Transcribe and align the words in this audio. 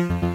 Hello 0.00 0.29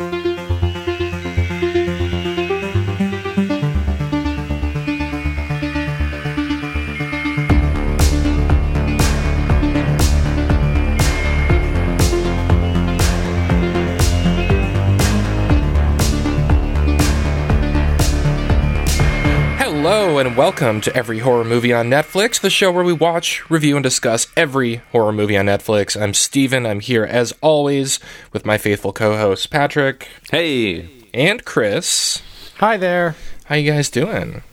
and 20.35 20.39
welcome 20.39 20.81
to 20.81 20.93
Every 20.95 21.19
Horror 21.19 21.45
Movie 21.45 21.71
on 21.71 21.89
Netflix, 21.89 22.41
the 22.41 22.49
show 22.49 22.69
where 22.69 22.83
we 22.83 22.91
watch, 22.91 23.49
review, 23.49 23.77
and 23.77 23.83
discuss 23.83 24.27
every 24.35 24.77
horror 24.91 25.13
movie 25.13 25.37
on 25.37 25.45
Netflix. 25.45 25.99
I'm 25.99 26.13
Steven. 26.13 26.65
I'm 26.65 26.81
here 26.81 27.05
as 27.05 27.33
always 27.41 27.99
with 28.33 28.45
my 28.45 28.57
faithful 28.57 28.91
co-hosts 28.91 29.45
Patrick 29.45 30.09
Hey, 30.31 30.89
and 31.13 31.45
Chris. 31.45 32.21
Hi 32.57 32.75
there. 32.75 33.15
How 33.45 33.55
you 33.55 33.71
guys 33.71 33.89
doing? 33.89 34.43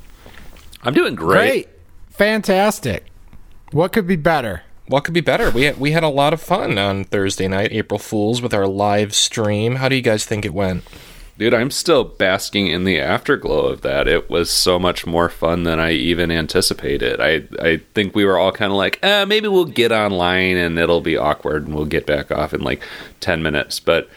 I'm 0.85 0.95
doing 0.95 1.17
great. 1.17 1.65
Great. 1.65 1.69
Fantastic. 2.11 3.07
What 3.73 3.93
could 3.93 4.07
be 4.07 4.17
better? 4.17 4.63
What 4.87 5.05
could 5.05 5.15
be 5.15 5.21
better? 5.21 5.51
We 5.51 5.63
had, 5.63 5.81
we 5.81 5.93
had 5.93 6.05
a 6.05 6.09
lot 6.09 6.33
of 6.33 6.41
fun 6.41 6.79
on 6.79 7.05
Thursday 7.05 7.49
night, 7.49 7.73
April 7.73 7.99
Fools, 7.99 8.41
with 8.41 8.55
our 8.55 8.67
live 8.69 9.15
stream. 9.15 9.77
How 9.77 9.89
do 9.89 9.97
you 9.97 10.03
guys 10.03 10.25
think 10.25 10.45
it 10.45 10.55
went? 10.55 10.85
Dude, 11.39 11.55
I'm 11.55 11.71
still 11.71 12.05
basking 12.05 12.67
in 12.67 12.85
the 12.85 13.01
afterglow 13.01 13.67
of 13.67 13.81
that. 13.81 14.07
It 14.07 14.29
was 14.29 14.51
so 14.51 14.79
much 14.79 15.07
more 15.07 15.29
fun 15.29 15.65
than 15.65 15.81
I 15.81 15.93
even 15.93 16.31
anticipated. 16.31 17.21
I 17.21 17.45
I 17.61 17.81
think 17.95 18.15
we 18.15 18.25
were 18.25 18.39
all 18.39 18.53
kind 18.53 18.71
of 18.71 18.77
like, 18.77 18.99
eh, 19.03 19.25
maybe 19.25 19.49
we'll 19.49 19.65
get 19.65 19.93
online 19.93 20.57
and 20.57 20.79
it'll 20.79 21.01
be 21.01 21.17
awkward 21.17 21.67
and 21.67 21.75
we'll 21.75 21.87
get 21.87 22.07
back 22.07 22.31
off 22.31 22.53
in 22.53 22.61
like 22.61 22.83
10 23.21 23.43
minutes. 23.43 23.81
But 23.81 24.09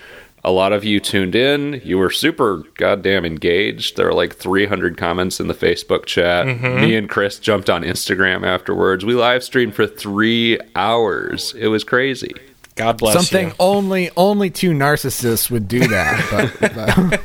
a 0.43 0.51
lot 0.51 0.73
of 0.73 0.83
you 0.83 0.99
tuned 0.99 1.33
in. 1.35 1.81
You 1.83 1.97
were 1.97 2.11
super 2.11 2.63
goddamn 2.77 3.25
engaged. 3.25 3.97
There 3.97 4.05
were 4.05 4.13
like 4.13 4.35
300 4.35 4.95
comments 4.95 5.39
in 5.39 5.47
the 5.47 5.55
Facebook 5.55 6.05
chat. 6.05 6.45
Me 6.45 6.95
and 6.95 7.09
Chris 7.09 7.39
jumped 7.39 7.67
on 7.67 7.81
Instagram 7.81 8.45
afterwards. 8.45 9.03
We 9.03 9.15
live 9.15 9.43
streamed 9.43 9.73
for 9.73 9.87
three 9.87 10.59
hours. 10.75 11.55
It 11.57 11.69
was 11.69 11.83
crazy. 11.83 12.31
God 12.75 12.97
bless 12.97 13.15
you. 13.15 13.21
Something 13.21 13.47
you. 13.49 13.55
only 13.59 14.11
only 14.17 14.49
two 14.49 14.71
narcissists 14.71 15.49
would 15.49 15.67
do 15.67 15.79
that. 15.87 16.49
But, 16.51 17.21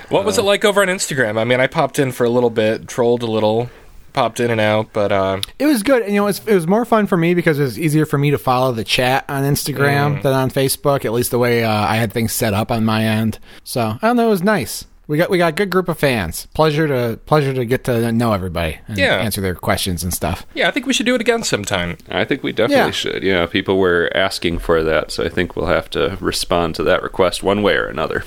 What 0.12 0.26
was 0.26 0.36
it 0.36 0.42
like 0.42 0.64
over 0.64 0.82
on 0.82 0.88
Instagram? 0.88 1.38
I 1.38 1.44
mean, 1.44 1.58
I 1.58 1.66
popped 1.66 1.98
in 1.98 2.12
for 2.12 2.24
a 2.24 2.28
little 2.28 2.50
bit, 2.50 2.86
trolled 2.86 3.22
a 3.22 3.26
little, 3.26 3.70
popped 4.12 4.40
in 4.40 4.50
and 4.50 4.60
out, 4.60 4.92
but 4.92 5.10
uh, 5.10 5.40
it 5.58 5.64
was 5.64 5.82
good. 5.82 6.06
You 6.06 6.16
know, 6.16 6.24
it 6.24 6.26
was, 6.26 6.46
it 6.46 6.54
was 6.54 6.66
more 6.66 6.84
fun 6.84 7.06
for 7.06 7.16
me 7.16 7.32
because 7.32 7.58
it 7.58 7.62
was 7.62 7.78
easier 7.78 8.04
for 8.04 8.18
me 8.18 8.30
to 8.30 8.36
follow 8.38 8.72
the 8.72 8.84
chat 8.84 9.24
on 9.30 9.42
Instagram 9.44 10.20
than 10.22 10.34
on 10.34 10.50
Facebook. 10.50 11.06
At 11.06 11.12
least 11.12 11.30
the 11.30 11.38
way 11.38 11.64
uh, 11.64 11.70
I 11.72 11.96
had 11.96 12.12
things 12.12 12.32
set 12.32 12.52
up 12.52 12.70
on 12.70 12.84
my 12.84 13.04
end. 13.04 13.38
So 13.64 13.96
I 14.02 14.06
don't 14.06 14.16
know. 14.16 14.26
It 14.26 14.30
was 14.30 14.42
nice. 14.42 14.84
We 15.08 15.18
got 15.18 15.30
we 15.30 15.38
got 15.38 15.48
a 15.48 15.52
good 15.52 15.68
group 15.70 15.88
of 15.88 15.98
fans. 15.98 16.46
Pleasure 16.54 16.86
to 16.88 17.18
pleasure 17.26 17.52
to 17.52 17.64
get 17.64 17.84
to 17.84 18.12
know 18.12 18.32
everybody 18.32 18.78
and 18.88 18.96
Yeah. 18.96 19.16
answer 19.18 19.40
their 19.40 19.54
questions 19.54 20.02
and 20.04 20.14
stuff. 20.14 20.46
yeah, 20.54 20.68
I 20.68 20.70
think 20.70 20.86
we 20.86 20.92
should 20.92 21.06
do 21.06 21.14
it 21.14 21.20
again 21.20 21.42
sometime. 21.42 21.96
I 22.08 22.24
think 22.24 22.42
we 22.42 22.52
definitely 22.52 22.86
Yeah. 22.86 22.90
should. 22.92 23.22
Yeah, 23.22 23.46
people 23.46 23.78
were 23.78 24.10
asking 24.14 24.58
for 24.60 24.82
that, 24.84 25.10
so 25.10 25.24
I 25.24 25.28
think 25.28 25.56
we'll 25.56 25.66
have 25.66 25.90
to 25.90 26.16
respond 26.20 26.74
to 26.76 26.82
that 26.84 27.02
request 27.02 27.42
one 27.42 27.62
way 27.62 27.74
or 27.74 27.86
another. 27.86 28.24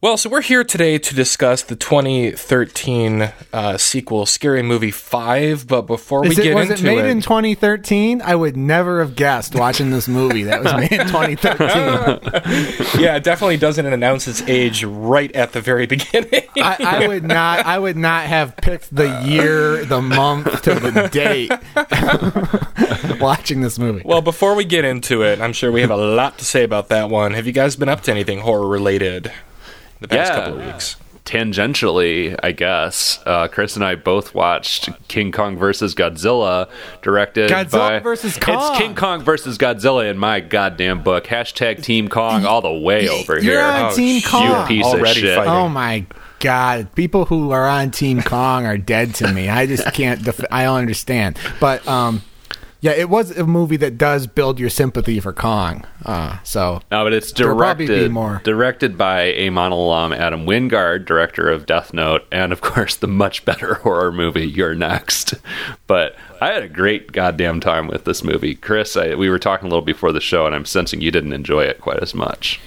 Well, 0.00 0.16
so 0.16 0.30
we're 0.30 0.42
here 0.42 0.62
today 0.62 0.96
to 0.98 1.12
discuss 1.12 1.64
the 1.64 1.74
2013 1.74 3.32
uh, 3.52 3.76
sequel, 3.78 4.26
Scary 4.26 4.62
Movie 4.62 4.92
5. 4.92 5.66
But 5.66 5.88
before 5.88 6.20
we 6.20 6.28
it, 6.28 6.36
get 6.36 6.54
was 6.54 6.70
into 6.70 6.82
it 6.82 6.94
made 6.94 7.04
in 7.10 7.20
2013? 7.20 8.22
I 8.22 8.36
would 8.36 8.56
never 8.56 9.00
have 9.00 9.16
guessed 9.16 9.56
watching 9.56 9.90
this 9.90 10.06
movie 10.06 10.44
that 10.44 10.62
was 10.62 10.72
made 10.72 10.92
in 10.92 11.04
2013. 11.08 13.00
yeah, 13.02 13.16
it 13.16 13.24
definitely 13.24 13.56
doesn't 13.56 13.86
announce 13.86 14.28
its 14.28 14.40
age 14.42 14.84
right 14.84 15.34
at 15.34 15.50
the 15.52 15.60
very 15.60 15.86
beginning. 15.88 16.44
I, 16.54 16.76
I 16.78 17.08
would 17.08 17.24
not. 17.24 17.66
I 17.66 17.80
would 17.80 17.96
not 17.96 18.26
have 18.26 18.56
picked 18.56 18.94
the 18.94 19.22
year, 19.24 19.84
the 19.84 20.00
month, 20.00 20.62
to 20.62 20.74
the 20.74 21.08
date. 21.10 21.50
watching 23.20 23.62
this 23.62 23.80
movie. 23.80 24.02
well, 24.04 24.22
before 24.22 24.54
we 24.54 24.64
get 24.64 24.84
into 24.84 25.24
it, 25.24 25.40
I'm 25.40 25.52
sure 25.52 25.72
we 25.72 25.80
have 25.80 25.90
a 25.90 25.96
lot 25.96 26.38
to 26.38 26.44
say 26.44 26.62
about 26.62 26.88
that 26.90 27.10
one. 27.10 27.34
Have 27.34 27.48
you 27.48 27.52
guys 27.52 27.74
been 27.74 27.88
up 27.88 28.02
to 28.02 28.12
anything 28.12 28.38
horror 28.38 28.68
related 28.68 29.32
the 30.00 30.08
past 30.08 30.32
Yeah. 30.32 30.38
couple 30.44 30.60
of 30.60 30.66
weeks? 30.66 30.96
Tangentially, 31.24 32.36
I 32.42 32.52
guess, 32.52 33.18
uh, 33.26 33.48
Chris 33.48 33.76
and 33.76 33.84
I 33.84 33.94
both 33.94 34.34
watched 34.34 34.88
King 35.08 35.32
Kong 35.32 35.56
versus 35.56 35.94
Godzilla, 35.94 36.68
directed 37.02 37.50
Godzilla 37.50 37.70
by 37.70 37.98
versus 38.00 38.36
Kong. 38.38 38.70
It's 38.70 38.78
King 38.78 38.94
Kong 38.94 39.22
versus 39.22 39.56
Godzilla 39.58 40.10
in 40.10 40.18
my 40.18 40.40
goddamn 40.40 41.02
book. 41.02 41.26
Hashtag 41.26 41.82
Team 41.82 42.08
Kong 42.08 42.44
all 42.46 42.60
the 42.60 42.72
way 42.72 43.08
over 43.08 43.34
You're 43.34 43.60
here. 43.60 43.60
on 43.62 43.92
Oh, 43.92 43.94
Team 43.96 44.16
you 44.16 44.64
piece 44.66 44.84
Already 44.86 45.10
of 45.10 45.16
shit. 45.16 45.36
fighting. 45.36 45.52
Oh 45.52 45.68
my 45.68 46.04
god! 46.40 46.94
People 46.94 47.24
who 47.26 47.50
are 47.50 47.66
on 47.66 47.90
Team 47.90 48.22
Kong 48.22 48.66
are 48.66 48.78
dead 48.78 49.14
to 49.16 49.32
me. 49.32 49.48
I 49.48 49.66
just 49.66 49.92
can't. 49.94 50.22
Def- 50.24 50.44
I 50.50 50.64
don't 50.64 50.78
understand. 50.78 51.38
But 51.60 51.86
um, 51.88 52.22
yeah, 52.80 52.92
it 52.92 53.08
was 53.08 53.36
a 53.36 53.46
movie 53.46 53.76
that 53.78 53.98
does 53.98 54.26
build 54.26 54.60
your 54.60 54.70
sympathy 54.70 55.18
for 55.18 55.32
Kong. 55.32 55.84
Uh, 56.04 56.38
so 56.44 56.80
No, 56.90 57.04
but 57.04 57.12
it's 57.12 57.32
There'll 57.32 57.56
probably 57.56 57.86
be 57.86 57.92
directed 57.92 58.44
directed 58.44 58.98
by 58.98 59.32
Amon 59.34 59.72
alum 59.72 60.12
Adam 60.12 60.46
Wingard, 60.46 61.04
director 61.04 61.50
of 61.50 61.66
Death 61.66 61.92
Note, 61.92 62.26
and 62.30 62.52
of 62.52 62.60
course 62.60 62.94
the 62.94 63.08
much 63.08 63.44
better 63.44 63.74
horror 63.82 64.12
movie 64.12 64.46
You're 64.46 64.74
Next. 64.74 65.34
But 65.86 66.14
I 66.40 66.48
had 66.48 66.62
a 66.62 66.68
great 66.68 67.12
goddamn 67.12 67.60
time 67.60 67.88
with 67.88 68.04
this 68.04 68.22
movie, 68.22 68.54
Chris. 68.54 68.96
I, 68.96 69.14
we 69.14 69.28
were 69.28 69.38
talking 69.38 69.66
a 69.66 69.70
little 69.70 69.82
before 69.84 70.12
the 70.12 70.20
show, 70.20 70.46
and 70.46 70.54
I'm 70.54 70.64
sensing 70.64 71.00
you 71.00 71.10
didn't 71.10 71.32
enjoy 71.32 71.64
it 71.64 71.80
quite 71.80 72.00
as 72.00 72.14
much. 72.14 72.60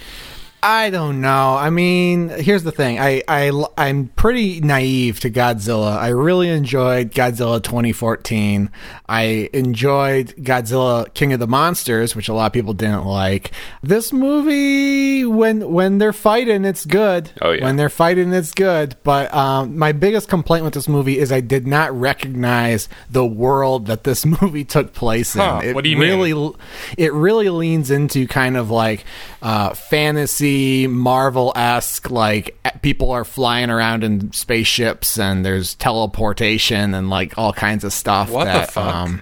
I 0.64 0.92
don't 0.92 1.22
know. 1.22 1.56
I 1.56 1.72
mean, 1.72 2.30
here's 2.30 2.62
the 2.62 2.72
thing. 2.72 3.00
I, 3.00 3.24
I 3.28 3.52
I'm 3.78 4.10
pretty 4.10 4.62
naive 4.62 5.20
to 5.22 5.32
Godzilla. 5.32 5.98
I 5.98 6.10
really 6.10 6.50
enjoyed 6.50 7.12
Godzilla 7.14 7.64
2014. 7.64 8.70
I 9.10 9.50
enjoyed 9.54 10.36
Godzilla 10.38 11.12
King 11.16 11.34
of 11.34 11.40
the 11.40 11.48
Monsters, 11.48 12.16
which 12.16 12.30
a 12.30 12.34
lot 12.34 12.46
of 12.46 12.54
people 12.54 12.74
didn't 12.74 13.06
like. 13.06 13.52
This 13.82 14.14
movie, 14.14 15.26
when 15.26 15.72
when 15.72 15.98
they're 15.98 16.14
fighting, 16.14 16.64
it's 16.64 16.86
good. 16.86 17.32
Oh, 17.42 17.52
yeah. 17.52 17.64
When 17.64 17.78
they're 17.78 17.90
fighting, 17.90 18.32
it's 18.32 18.54
good. 18.54 18.96
But 19.04 19.34
um, 19.34 19.80
my 19.80 19.94
biggest 19.94 20.30
complaint 20.30 20.64
with 20.64 20.76
this 20.76 20.88
movie 20.88 21.18
is 21.18 21.32
I 21.32 21.42
did 21.42 21.66
not 21.66 21.92
recognize 22.00 22.88
the 23.10 23.26
world 23.26 23.88
that 23.88 24.04
this 24.04 24.26
movie 24.42 24.64
took 24.66 24.94
place 24.94 25.34
in. 25.36 25.42
Huh, 25.42 25.62
It 25.64 25.74
what 25.74 25.84
do 25.84 25.90
you 25.90 25.98
mean? 25.98 26.20
really 26.20 26.54
it 27.00 27.14
really 27.14 27.50
leans 27.50 27.90
into 27.90 28.28
kind 28.28 28.58
of 28.58 28.70
like 28.70 29.06
uh, 29.42 29.74
fantasy 29.74 30.51
Marvel 30.88 31.54
esque. 31.56 32.10
Like 32.10 32.58
people 32.82 33.12
are 33.12 33.26
flying 33.26 33.70
around 33.70 34.04
in 34.04 34.32
spaceships 34.34 35.20
and 35.20 35.46
there's 35.46 35.76
teleportation 35.76 36.94
and 36.94 37.10
like 37.10 37.38
all 37.38 37.54
kinds 37.54 37.84
of 37.84 37.94
stuff. 37.94 38.30
What 38.30 38.46
the 38.46 38.52
that, 38.52 38.72
fuck? 38.72 38.96
Um, 38.96 39.22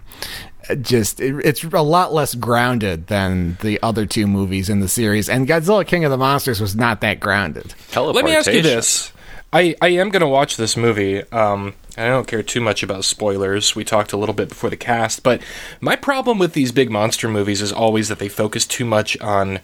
just 0.82 1.20
it, 1.20 1.36
it's 1.46 1.64
a 1.64 1.82
lot 1.82 2.14
less 2.14 2.36
grounded 2.36 3.08
than 3.08 3.58
the 3.62 3.80
other 3.82 4.06
two 4.06 4.28
movies 4.28 4.70
in 4.70 4.80
the 4.80 4.88
series. 4.88 5.30
And 5.30 5.48
Godzilla 5.48 5.86
King 5.86 6.06
of 6.06 6.12
the 6.12 6.18
Monsters 6.18 6.62
was 6.62 6.76
not 6.76 7.02
that 7.02 7.20
grounded. 7.20 7.74
Let 7.96 8.26
me 8.26 8.36
ask 8.36 8.52
you 8.52 8.62
this. 8.62 9.12
I, 9.52 9.76
I 9.82 9.90
am 9.90 10.10
going 10.10 10.22
to 10.22 10.28
watch 10.28 10.58
this 10.58 10.78
movie. 10.78 11.24
Um, 11.32 11.74
I 11.98 12.08
don't 12.08 12.28
care 12.28 12.44
too 12.44 12.62
much 12.62 12.84
about 12.84 13.04
spoilers. 13.04 13.76
We 13.76 13.84
talked 13.84 14.14
a 14.14 14.18
little 14.18 14.36
bit 14.36 14.50
before 14.50 14.70
the 14.70 14.78
cast, 14.78 15.24
but 15.24 15.42
my 15.82 15.96
problem 15.96 16.38
with 16.38 16.54
these 16.54 16.72
big 16.72 16.92
monster 16.92 17.28
movies 17.28 17.62
is 17.62 17.72
always 17.72 18.10
that 18.10 18.20
they 18.20 18.30
focus 18.30 18.68
too 18.68 18.86
much 18.86 19.20
on 19.20 19.60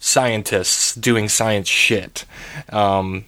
scientists 0.00 0.94
doing 0.94 1.28
science 1.28 1.68
shit. 1.68 2.24
Um, 2.70 3.26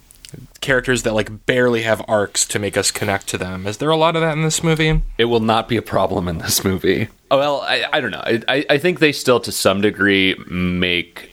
characters 0.60 1.02
that 1.02 1.12
like 1.14 1.44
barely 1.46 1.82
have 1.82 2.02
arcs 2.08 2.46
to 2.46 2.58
make 2.58 2.76
us 2.76 2.90
connect 2.90 3.28
to 3.28 3.38
them. 3.38 3.66
Is 3.66 3.76
there 3.76 3.90
a 3.90 3.96
lot 3.96 4.16
of 4.16 4.22
that 4.22 4.32
in 4.32 4.42
this 4.42 4.64
movie? 4.64 5.02
It 5.18 5.26
will 5.26 5.40
not 5.40 5.68
be 5.68 5.76
a 5.76 5.82
problem 5.82 6.26
in 6.26 6.38
this 6.38 6.64
movie. 6.64 7.08
Oh, 7.30 7.38
well, 7.38 7.60
I, 7.62 7.84
I 7.92 8.00
don't 8.00 8.10
know. 8.10 8.22
I, 8.24 8.42
I- 8.48 8.66
I 8.70 8.78
think 8.78 8.98
they 8.98 9.12
still, 9.12 9.40
to 9.40 9.52
some 9.52 9.80
degree, 9.80 10.34
make 10.48 11.28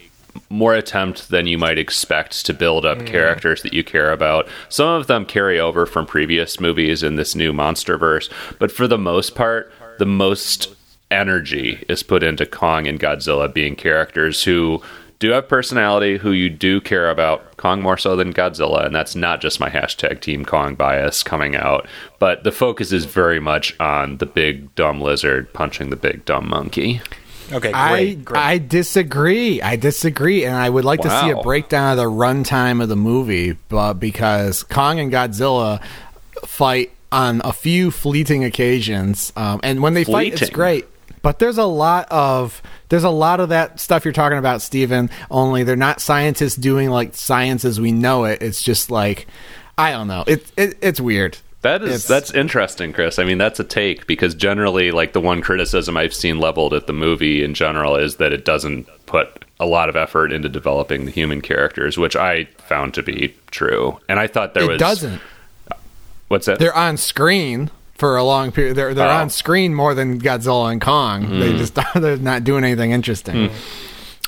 more 0.49 0.73
attempt 0.75 1.29
than 1.29 1.47
you 1.47 1.57
might 1.57 1.77
expect 1.77 2.45
to 2.45 2.53
build 2.53 2.85
up 2.85 3.05
characters 3.05 3.61
that 3.63 3.73
you 3.73 3.83
care 3.83 4.11
about. 4.11 4.47
Some 4.69 4.87
of 4.89 5.07
them 5.07 5.25
carry 5.25 5.59
over 5.59 5.85
from 5.85 6.05
previous 6.05 6.59
movies 6.59 7.01
in 7.03 7.15
this 7.15 7.35
new 7.35 7.51
monster 7.53 7.97
verse, 7.97 8.29
but 8.59 8.71
for 8.71 8.87
the 8.87 8.97
most 8.97 9.35
part, 9.35 9.71
the 9.97 10.05
most 10.05 10.73
energy 11.11 11.83
is 11.89 12.03
put 12.03 12.23
into 12.23 12.45
Kong 12.45 12.87
and 12.87 12.99
Godzilla 12.99 13.51
being 13.53 13.75
characters 13.75 14.43
who 14.43 14.81
do 15.19 15.31
have 15.31 15.49
personality, 15.49 16.17
who 16.17 16.31
you 16.31 16.49
do 16.49 16.79
care 16.79 17.09
about. 17.09 17.57
Kong 17.57 17.81
more 17.81 17.97
so 17.97 18.15
than 18.15 18.33
Godzilla, 18.33 18.85
and 18.85 18.95
that's 18.95 19.15
not 19.15 19.41
just 19.41 19.59
my 19.59 19.69
hashtag 19.69 20.21
Team 20.21 20.45
Kong 20.45 20.75
bias 20.75 21.23
coming 21.23 21.55
out, 21.55 21.87
but 22.19 22.43
the 22.45 22.53
focus 22.53 22.93
is 22.93 23.03
very 23.03 23.39
much 23.39 23.77
on 23.81 24.17
the 24.17 24.25
big 24.25 24.73
dumb 24.75 25.01
lizard 25.01 25.51
punching 25.53 25.89
the 25.89 25.97
big 25.97 26.23
dumb 26.23 26.49
monkey. 26.49 27.01
Okay, 27.51 27.71
great. 27.71 27.73
I 27.73 28.13
great. 28.13 28.39
I 28.39 28.57
disagree. 28.59 29.61
I 29.61 29.75
disagree, 29.75 30.45
and 30.45 30.55
I 30.55 30.69
would 30.69 30.85
like 30.85 31.01
to 31.01 31.09
see 31.21 31.31
a 31.31 31.41
breakdown 31.41 31.91
of 31.91 31.97
the 31.97 32.05
runtime 32.05 32.81
of 32.81 32.89
the 32.89 32.95
movie, 32.95 33.57
but 33.67 33.95
because 33.95 34.63
Kong 34.63 34.99
and 34.99 35.11
Godzilla 35.11 35.83
fight 36.45 36.91
on 37.11 37.41
a 37.43 37.51
few 37.51 37.91
fleeting 37.91 38.43
occasions, 38.45 39.33
um, 39.35 39.59
and 39.63 39.81
when 39.81 39.95
they 39.95 40.03
fight, 40.03 40.41
it's 40.41 40.49
great. 40.51 40.85
But 41.21 41.39
there's 41.39 41.57
a 41.57 41.65
lot 41.65 42.07
of 42.11 42.61
there's 42.89 43.03
a 43.03 43.09
lot 43.09 43.39
of 43.39 43.49
that 43.49 43.79
stuff 43.79 44.05
you're 44.05 44.13
talking 44.13 44.37
about, 44.37 44.61
Stephen. 44.61 45.09
Only 45.29 45.63
they're 45.63 45.75
not 45.75 46.01
scientists 46.01 46.55
doing 46.55 46.89
like 46.89 47.15
science 47.15 47.65
as 47.65 47.79
we 47.79 47.91
know 47.91 48.25
it. 48.25 48.41
It's 48.41 48.61
just 48.61 48.89
like 48.91 49.27
I 49.77 49.91
don't 49.91 50.07
know. 50.07 50.23
It, 50.27 50.51
it 50.57 50.77
it's 50.81 50.99
weird. 51.01 51.37
That 51.61 51.81
is 51.81 51.89
It's- 51.89 52.07
that's 52.07 52.31
interesting, 52.33 52.93
Chris. 52.93 53.19
I 53.19 53.25
mean, 53.25 53.37
that's 53.37 53.59
a 53.59 53.65
take 53.65 54.07
because 54.07 54.33
generally, 54.33 54.91
like 54.91 55.11
the 55.11 55.19
one 55.21 55.41
criticism 55.41 55.97
I've 55.97 56.13
seen 56.13 56.39
leveled 56.39 56.73
at 56.73 56.87
the 56.87 56.93
movie 56.93 57.43
in 57.43 57.53
general 57.53 57.97
is 57.97 58.15
that 58.15 58.31
it 58.31 58.45
doesn't 58.45 58.87
put 59.05 59.43
a 59.59 59.65
lot 59.65 59.89
of 59.89 59.97
effort 59.97 60.31
into 60.31 60.47
developing 60.47 61.03
the 61.03 61.11
human 61.11 61.41
characters, 61.41 61.97
which 61.97 62.15
I 62.15 62.45
found 62.59 62.93
to 62.93 63.03
be 63.03 63.35
true. 63.51 63.99
And 64.07 64.19
I 64.21 64.27
thought 64.27 64.53
there 64.53 64.63
was 64.63 64.81
it 64.81 64.85
was 64.85 64.99
doesn't. 65.01 65.21
What's 66.29 66.45
that? 66.45 66.59
They're 66.59 66.75
on 66.75 66.95
screen 66.95 67.71
for 67.99 68.17
a 68.17 68.23
long 68.23 68.51
period. 68.51 68.75
They're 68.75 68.93
they're 68.93 69.07
Oh. 69.07 69.17
on 69.17 69.29
screen 69.29 69.75
more 69.75 69.93
than 69.93 70.19
Godzilla 70.19 70.71
and 70.71 70.81
Kong. 70.81 71.39
They 71.39 71.51
mm. 71.51 71.57
just 71.57 71.77
they're 71.95 72.17
not 72.17 72.43
doing 72.43 72.63
anything 72.63 72.91
interesting. 72.91 73.49
Mm. 73.49 73.51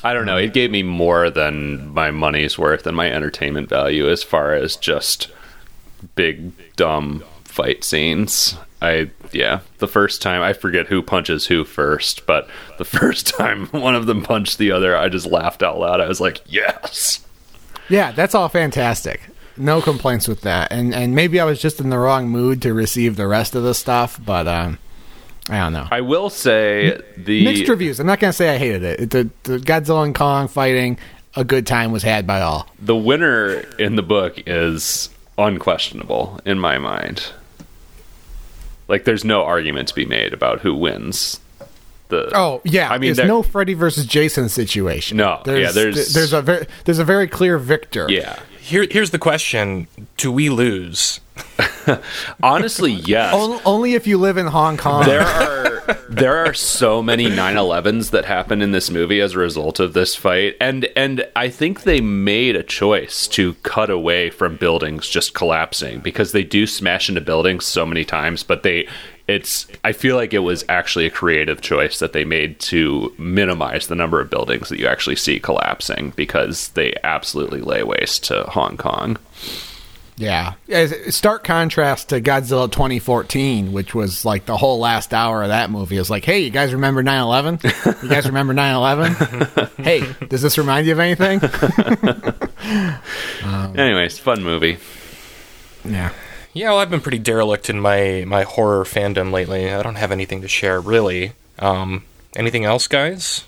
I 0.04 0.12
don't 0.14 0.26
know. 0.26 0.36
It 0.36 0.52
gave 0.52 0.70
me 0.70 0.82
more 0.82 1.30
than 1.30 1.88
my 1.94 2.10
money's 2.10 2.58
worth 2.58 2.86
and 2.86 2.96
my 2.96 3.10
entertainment 3.10 3.68
value 3.68 4.08
as 4.10 4.22
far 4.22 4.52
as 4.52 4.76
just 4.76 5.30
big 6.16 6.52
dumb 6.76 7.24
fight 7.44 7.84
scenes. 7.84 8.56
I 8.80 9.10
yeah, 9.30 9.60
the 9.78 9.86
first 9.88 10.20
time 10.20 10.42
I 10.42 10.52
forget 10.52 10.88
who 10.88 11.02
punches 11.02 11.46
who 11.46 11.64
first, 11.64 12.26
but 12.26 12.48
the 12.78 12.84
first 12.98 13.28
time 13.28 13.66
one 13.66 13.94
of 13.94 14.06
them 14.06 14.22
punched 14.22 14.58
the 14.58 14.72
other, 14.72 14.96
I 14.96 15.08
just 15.08 15.26
laughed 15.26 15.62
out 15.62 15.78
loud. 15.78 16.00
I 16.00 16.08
was 16.08 16.20
like, 16.20 16.40
"Yes." 16.46 17.24
Yeah, 17.88 18.12
that's 18.12 18.34
all 18.34 18.48
fantastic. 18.48 19.20
No 19.56 19.80
complaints 19.82 20.28
with 20.28 20.42
that. 20.42 20.72
And 20.72 20.94
and 20.94 21.14
maybe 21.14 21.38
I 21.40 21.44
was 21.44 21.60
just 21.60 21.80
in 21.80 21.90
the 21.90 21.98
wrong 21.98 22.28
mood 22.28 22.62
to 22.62 22.72
receive 22.74 23.16
the 23.16 23.26
rest 23.26 23.54
of 23.54 23.62
the 23.62 23.74
stuff, 23.74 24.18
but 24.24 24.46
um, 24.48 24.78
I 25.50 25.58
don't 25.58 25.72
know. 25.72 25.86
I 25.90 26.00
will 26.00 26.30
say 26.30 26.98
the 27.16 27.44
Mixed 27.44 27.68
reviews. 27.68 28.00
I'm 28.00 28.06
not 28.06 28.20
gonna 28.20 28.32
say 28.32 28.54
I 28.54 28.58
hated 28.58 28.82
it. 28.82 29.10
The, 29.10 29.30
the 29.42 29.58
Godzilla 29.58 30.04
and 30.04 30.14
Kong 30.14 30.48
fighting, 30.48 30.98
a 31.34 31.44
good 31.44 31.66
time 31.66 31.92
was 31.92 32.02
had 32.02 32.26
by 32.26 32.40
all. 32.40 32.68
the 32.80 32.96
winner 32.96 33.60
in 33.78 33.96
the 33.96 34.02
book 34.02 34.40
is 34.46 35.10
unquestionable 35.38 36.40
in 36.46 36.58
my 36.58 36.78
mind. 36.78 37.32
Like 38.88 39.04
there's 39.04 39.24
no 39.24 39.42
argument 39.44 39.88
to 39.88 39.94
be 39.94 40.04
made 40.04 40.32
about 40.32 40.60
who 40.60 40.74
wins. 40.74 41.40
The 42.08 42.30
Oh 42.34 42.60
yeah, 42.64 42.90
I 42.90 42.98
mean, 42.98 43.14
there's 43.14 43.26
no 43.28 43.42
Freddy 43.42 43.74
versus 43.74 44.04
Jason 44.06 44.48
situation. 44.48 45.16
No, 45.16 45.42
yeah, 45.46 45.72
there's- 45.72 46.12
there's 46.12 46.32
a 46.32 46.42
very 46.42 46.66
there's 46.84 46.98
a 46.98 47.04
very 47.04 47.26
clear 47.26 47.58
victor. 47.58 48.06
yeah. 48.10 48.38
Here, 48.62 48.86
here's 48.88 49.10
the 49.10 49.18
question: 49.18 49.88
Do 50.16 50.30
we 50.30 50.48
lose? 50.48 51.18
Honestly, 52.42 52.92
yes. 52.92 53.34
On- 53.34 53.60
only 53.64 53.94
if 53.94 54.06
you 54.06 54.18
live 54.18 54.36
in 54.36 54.46
Hong 54.46 54.76
Kong. 54.76 55.04
there 55.04 55.22
are 55.22 55.98
there 56.08 56.36
are 56.36 56.54
so 56.54 57.02
many 57.02 57.26
9/11s 57.26 58.10
that 58.10 58.24
happen 58.24 58.62
in 58.62 58.70
this 58.70 58.88
movie 58.88 59.20
as 59.20 59.34
a 59.34 59.38
result 59.38 59.80
of 59.80 59.94
this 59.94 60.14
fight 60.14 60.54
and 60.60 60.88
and 60.94 61.26
I 61.34 61.48
think 61.48 61.82
they 61.82 62.00
made 62.00 62.54
a 62.54 62.62
choice 62.62 63.26
to 63.28 63.54
cut 63.64 63.90
away 63.90 64.30
from 64.30 64.56
buildings 64.56 65.08
just 65.08 65.34
collapsing 65.34 65.98
because 65.98 66.30
they 66.30 66.44
do 66.44 66.66
smash 66.68 67.08
into 67.08 67.20
buildings 67.20 67.66
so 67.66 67.84
many 67.84 68.04
times 68.04 68.44
but 68.44 68.62
they 68.62 68.86
it's 69.32 69.66
I 69.84 69.92
feel 69.92 70.16
like 70.16 70.32
it 70.32 70.40
was 70.40 70.64
actually 70.68 71.06
a 71.06 71.10
creative 71.10 71.60
choice 71.60 71.98
that 71.98 72.12
they 72.12 72.24
made 72.24 72.60
to 72.60 73.12
minimize 73.18 73.86
the 73.88 73.94
number 73.94 74.20
of 74.20 74.30
buildings 74.30 74.68
that 74.68 74.78
you 74.78 74.86
actually 74.86 75.16
see 75.16 75.40
collapsing 75.40 76.12
because 76.16 76.68
they 76.70 76.94
absolutely 77.02 77.60
lay 77.60 77.82
waste 77.82 78.24
to 78.24 78.44
Hong 78.44 78.76
Kong. 78.76 79.16
Yeah. 80.18 80.52
Stark 81.08 81.42
contrast 81.42 82.10
to 82.10 82.20
Godzilla 82.20 82.70
2014, 82.70 83.72
which 83.72 83.94
was 83.94 84.24
like 84.24 84.44
the 84.46 84.56
whole 84.56 84.78
last 84.78 85.12
hour 85.14 85.42
of 85.42 85.48
that 85.48 85.70
movie. 85.70 85.98
Was 85.98 86.10
like, 86.10 86.24
hey, 86.24 86.40
you 86.40 86.50
guys 86.50 86.72
remember 86.74 87.02
9 87.02 87.22
11? 87.22 87.60
You 88.02 88.08
guys 88.08 88.26
remember 88.26 88.52
9 88.52 88.74
11? 88.74 89.74
hey, 89.84 90.06
does 90.28 90.42
this 90.42 90.58
remind 90.58 90.86
you 90.86 90.92
of 90.92 91.00
anything? 91.00 91.40
Um, 93.44 93.76
Anyways, 93.76 94.18
fun 94.20 94.44
movie. 94.44 94.78
yeah. 95.84 96.12
Yeah, 96.54 96.70
well, 96.70 96.78
I've 96.80 96.90
been 96.90 97.00
pretty 97.00 97.18
derelict 97.18 97.70
in 97.70 97.80
my 97.80 98.24
my 98.26 98.42
horror 98.42 98.84
fandom 98.84 99.32
lately. 99.32 99.72
I 99.72 99.82
don't 99.82 99.94
have 99.94 100.12
anything 100.12 100.42
to 100.42 100.48
share 100.48 100.80
really. 100.80 101.32
Um, 101.58 102.04
anything 102.36 102.64
else, 102.64 102.86
guys? 102.86 103.44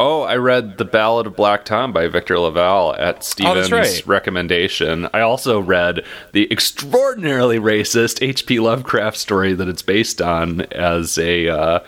Oh, 0.00 0.22
I 0.22 0.36
read 0.36 0.78
The 0.78 0.84
Ballad 0.84 1.26
of 1.26 1.34
Black 1.34 1.64
Tom 1.64 1.92
by 1.92 2.06
Victor 2.06 2.38
LaValle 2.38 2.96
at 3.00 3.24
Stephen's 3.24 3.72
right. 3.72 4.06
recommendation. 4.06 5.08
I 5.12 5.22
also 5.22 5.58
read 5.58 6.04
the 6.32 6.46
extraordinarily 6.52 7.58
racist 7.58 8.22
H.P. 8.22 8.60
Lovecraft 8.60 9.16
story 9.16 9.54
that 9.54 9.66
it's 9.66 9.82
based 9.82 10.22
on 10.22 10.60
as 10.72 11.18
a 11.18 11.48
uh, 11.48 11.80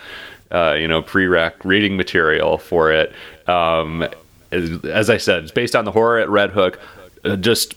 uh, 0.50 0.72
you 0.72 0.88
know 0.88 1.02
prereq 1.02 1.64
reading 1.64 1.96
material 1.96 2.58
for 2.58 2.90
it. 2.90 3.12
Um, 3.46 4.08
as, 4.50 4.84
as 4.84 5.10
I 5.10 5.18
said, 5.18 5.44
it's 5.44 5.52
based 5.52 5.76
on 5.76 5.84
the 5.84 5.92
horror 5.92 6.18
at 6.18 6.28
Red 6.28 6.50
Hook. 6.50 6.80
Uh, 7.24 7.36
just, 7.36 7.74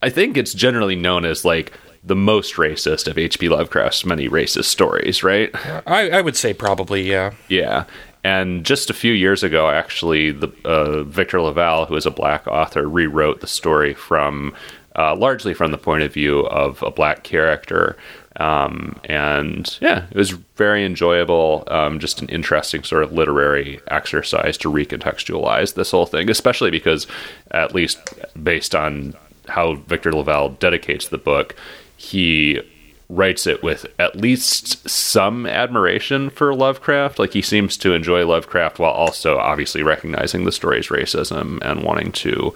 I 0.00 0.10
think 0.10 0.36
it's 0.36 0.54
generally 0.54 0.94
known 0.94 1.24
as 1.24 1.44
like 1.44 1.72
the 2.04 2.16
most 2.16 2.54
racist 2.54 3.06
of 3.06 3.16
H.P. 3.16 3.48
Lovecraft's 3.48 4.04
many 4.04 4.28
racist 4.28 4.64
stories, 4.64 5.22
right? 5.22 5.50
I, 5.86 6.10
I 6.10 6.20
would 6.20 6.36
say 6.36 6.52
probably, 6.52 7.08
yeah. 7.08 7.32
Yeah. 7.48 7.84
And 8.24 8.64
just 8.64 8.90
a 8.90 8.94
few 8.94 9.12
years 9.12 9.42
ago, 9.42 9.68
actually, 9.70 10.30
the 10.32 10.52
uh, 10.64 11.02
Victor 11.04 11.40
LaValle, 11.40 11.86
who 11.86 11.96
is 11.96 12.06
a 12.06 12.10
black 12.10 12.46
author, 12.46 12.88
rewrote 12.88 13.40
the 13.40 13.46
story 13.46 13.94
from 13.94 14.54
uh, 14.96 15.16
largely 15.16 15.54
from 15.54 15.70
the 15.70 15.78
point 15.78 16.02
of 16.02 16.12
view 16.12 16.40
of 16.46 16.82
a 16.82 16.90
black 16.90 17.22
character. 17.22 17.96
Um, 18.36 18.98
and 19.04 19.78
yeah, 19.80 20.06
it 20.10 20.16
was 20.16 20.30
very 20.30 20.84
enjoyable. 20.84 21.64
Um, 21.68 21.98
just 21.98 22.22
an 22.22 22.28
interesting 22.28 22.82
sort 22.82 23.02
of 23.02 23.12
literary 23.12 23.80
exercise 23.88 24.56
to 24.58 24.70
recontextualize 24.70 25.74
this 25.74 25.90
whole 25.90 26.06
thing, 26.06 26.30
especially 26.30 26.70
because, 26.70 27.06
at 27.50 27.74
least 27.74 27.98
based 28.42 28.74
on 28.74 29.14
how 29.48 29.74
Victor 29.74 30.12
LaValle 30.12 30.56
dedicates 30.60 31.08
the 31.08 31.18
book, 31.18 31.56
he 32.02 32.60
writes 33.08 33.46
it 33.46 33.62
with 33.62 33.86
at 33.98 34.16
least 34.16 34.88
some 34.88 35.46
admiration 35.46 36.30
for 36.30 36.54
Lovecraft. 36.54 37.18
Like 37.18 37.32
he 37.34 37.42
seems 37.42 37.76
to 37.78 37.92
enjoy 37.92 38.26
Lovecraft 38.26 38.78
while 38.78 38.90
also 38.90 39.38
obviously 39.38 39.82
recognizing 39.82 40.44
the 40.44 40.52
story's 40.52 40.88
racism 40.88 41.60
and 41.62 41.84
wanting 41.84 42.10
to 42.12 42.54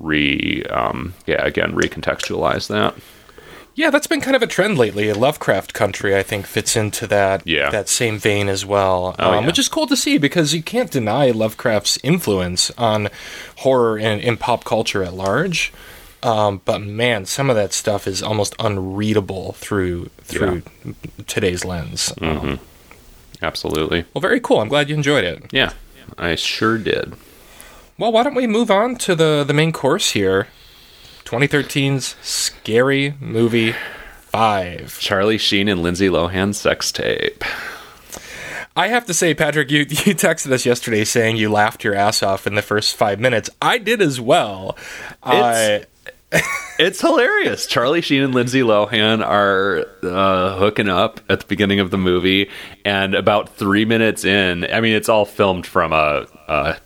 re, 0.00 0.62
um, 0.70 1.12
yeah, 1.26 1.44
again 1.44 1.72
recontextualize 1.72 2.68
that. 2.68 2.94
Yeah, 3.74 3.90
that's 3.90 4.06
been 4.06 4.22
kind 4.22 4.34
of 4.36 4.40
a 4.42 4.46
trend 4.46 4.78
lately. 4.78 5.12
Lovecraft 5.12 5.74
Country, 5.74 6.16
I 6.16 6.22
think, 6.22 6.46
fits 6.46 6.76
into 6.76 7.06
that 7.08 7.42
Yeah. 7.46 7.68
that 7.70 7.90
same 7.90 8.18
vein 8.18 8.48
as 8.48 8.64
well, 8.64 9.14
Oh, 9.18 9.32
um, 9.32 9.40
yeah. 9.42 9.46
which 9.46 9.58
is 9.58 9.68
cool 9.68 9.86
to 9.88 9.96
see 9.96 10.16
because 10.16 10.54
you 10.54 10.62
can't 10.62 10.90
deny 10.90 11.30
Lovecraft's 11.30 11.98
influence 12.02 12.70
on 12.78 13.08
horror 13.56 13.98
and 13.98 14.22
in 14.22 14.38
pop 14.38 14.64
culture 14.64 15.02
at 15.02 15.12
large. 15.12 15.72
Um, 16.26 16.60
but 16.64 16.80
man, 16.80 17.24
some 17.24 17.48
of 17.48 17.54
that 17.54 17.72
stuff 17.72 18.08
is 18.08 18.20
almost 18.20 18.56
unreadable 18.58 19.52
through 19.52 20.06
through 20.22 20.62
today's 21.28 21.64
lens. 21.64 22.12
Mm-hmm. 22.18 22.48
Um, 22.48 22.60
Absolutely. 23.40 24.04
well, 24.12 24.20
very 24.20 24.40
cool. 24.40 24.60
I'm 24.60 24.68
glad 24.68 24.88
you 24.88 24.96
enjoyed 24.96 25.22
it. 25.22 25.44
Yeah, 25.52 25.72
I 26.18 26.34
sure 26.34 26.78
did. 26.78 27.14
Well, 27.96 28.10
why 28.10 28.24
don't 28.24 28.34
we 28.34 28.48
move 28.48 28.72
on 28.72 28.96
to 28.96 29.14
the 29.14 29.44
the 29.46 29.54
main 29.54 29.70
course 29.70 30.10
here? 30.10 30.48
2013's 31.24 32.16
scary 32.22 33.14
movie 33.20 33.74
five. 34.26 34.98
Charlie 34.98 35.38
Sheen 35.38 35.68
and 35.68 35.80
Lindsay 35.80 36.08
Lohan 36.08 36.56
sex 36.56 36.90
tape. 36.90 37.44
I 38.74 38.88
have 38.88 39.06
to 39.06 39.14
say, 39.14 39.32
Patrick, 39.32 39.70
you, 39.70 39.78
you 39.80 40.14
texted 40.14 40.50
us 40.50 40.66
yesterday 40.66 41.04
saying 41.04 41.36
you 41.36 41.50
laughed 41.50 41.84
your 41.84 41.94
ass 41.94 42.22
off 42.22 42.48
in 42.48 42.56
the 42.56 42.62
first 42.62 42.96
five 42.96 43.20
minutes. 43.20 43.48
I 43.62 43.78
did 43.78 44.02
as 44.02 44.20
well. 44.20 44.76
I 45.22 45.84
It's 46.78 47.00
hilarious. 47.00 47.66
Charlie 47.66 48.02
Sheen 48.02 48.22
and 48.22 48.34
Lindsay 48.34 48.60
Lohan 48.60 49.24
are 49.24 49.86
uh, 50.02 50.58
hooking 50.58 50.88
up 50.88 51.20
at 51.28 51.40
the 51.40 51.46
beginning 51.46 51.80
of 51.80 51.90
the 51.90 51.96
movie, 51.96 52.50
and 52.84 53.14
about 53.14 53.48
three 53.48 53.86
minutes 53.86 54.24
in, 54.24 54.70
I 54.70 54.80
mean, 54.80 54.94
it's 54.94 55.08
all 55.08 55.24
filmed 55.24 55.66
from 55.66 55.94
a, 55.94 56.26
a 56.48 56.76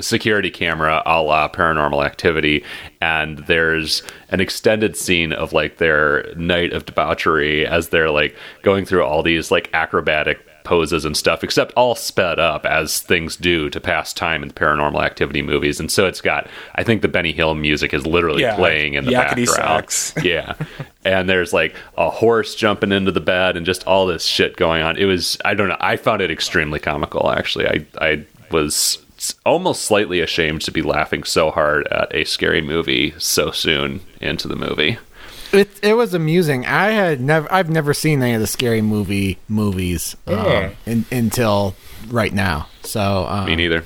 security 0.00 0.50
camera 0.50 1.02
a 1.04 1.20
la 1.20 1.48
paranormal 1.48 2.04
activity, 2.04 2.64
and 3.00 3.38
there's 3.40 4.02
an 4.30 4.40
extended 4.40 4.96
scene 4.96 5.32
of 5.32 5.52
like 5.52 5.76
their 5.76 6.32
night 6.34 6.72
of 6.72 6.86
debauchery 6.86 7.66
as 7.66 7.90
they're 7.90 8.10
like 8.10 8.34
going 8.62 8.84
through 8.84 9.04
all 9.04 9.22
these 9.22 9.50
like 9.50 9.68
acrobatic 9.74 10.46
poses 10.70 11.04
and 11.04 11.16
stuff, 11.16 11.42
except 11.42 11.72
all 11.74 11.96
sped 11.96 12.38
up 12.38 12.64
as 12.64 13.00
things 13.00 13.34
do 13.34 13.68
to 13.70 13.80
pass 13.80 14.12
time 14.12 14.40
in 14.40 14.48
the 14.48 14.54
paranormal 14.54 15.04
activity 15.04 15.42
movies. 15.42 15.80
And 15.80 15.90
so 15.90 16.06
it's 16.06 16.20
got, 16.20 16.48
I 16.76 16.84
think 16.84 17.02
the 17.02 17.08
Benny 17.08 17.32
Hill 17.32 17.56
music 17.56 17.92
is 17.92 18.06
literally 18.06 18.42
Yeah, 18.42 18.54
playing 18.54 18.94
in 18.94 19.04
the 19.04 19.10
background. 19.10 19.48
sax. 19.90 20.14
yeah. 20.22 20.54
And 21.04 21.28
there's 21.28 21.52
like 21.52 21.74
a 21.98 22.08
horse 22.08 22.54
jumping 22.54 22.92
into 22.92 23.10
the 23.10 23.20
bed 23.20 23.56
and 23.56 23.66
just 23.66 23.84
all 23.84 24.06
this 24.06 24.24
shit 24.24 24.56
going 24.56 24.80
on. 24.80 24.96
It 24.96 25.06
was, 25.06 25.36
I 25.44 25.54
don't 25.54 25.68
know, 25.70 25.76
I 25.80 25.96
found 25.96 26.22
it 26.22 26.30
extremely 26.30 26.78
comical, 26.78 27.32
actually. 27.32 27.66
I, 27.66 27.86
I 28.00 28.24
was 28.52 28.98
almost 29.44 29.82
slightly 29.82 30.20
ashamed 30.20 30.62
to 30.62 30.70
be 30.70 30.82
laughing 30.82 31.24
so 31.24 31.50
hard 31.50 31.88
at 31.88 32.14
a 32.14 32.22
scary 32.24 32.60
movie 32.60 33.12
so 33.18 33.50
soon 33.50 34.02
into 34.20 34.46
the 34.46 34.54
movie. 34.56 34.98
It 35.52 35.68
it 35.82 35.94
was 35.94 36.14
amusing. 36.14 36.64
I 36.66 36.90
had 36.90 37.20
never 37.20 37.52
I've 37.52 37.70
never 37.70 37.92
seen 37.92 38.22
any 38.22 38.34
of 38.34 38.40
the 38.40 38.46
scary 38.46 38.82
movie 38.82 39.38
movies 39.48 40.16
um, 40.26 40.72
in, 40.86 41.04
until 41.10 41.74
right 42.08 42.32
now. 42.32 42.68
So 42.82 43.26
um, 43.28 43.46
Me 43.46 43.56
neither. 43.56 43.84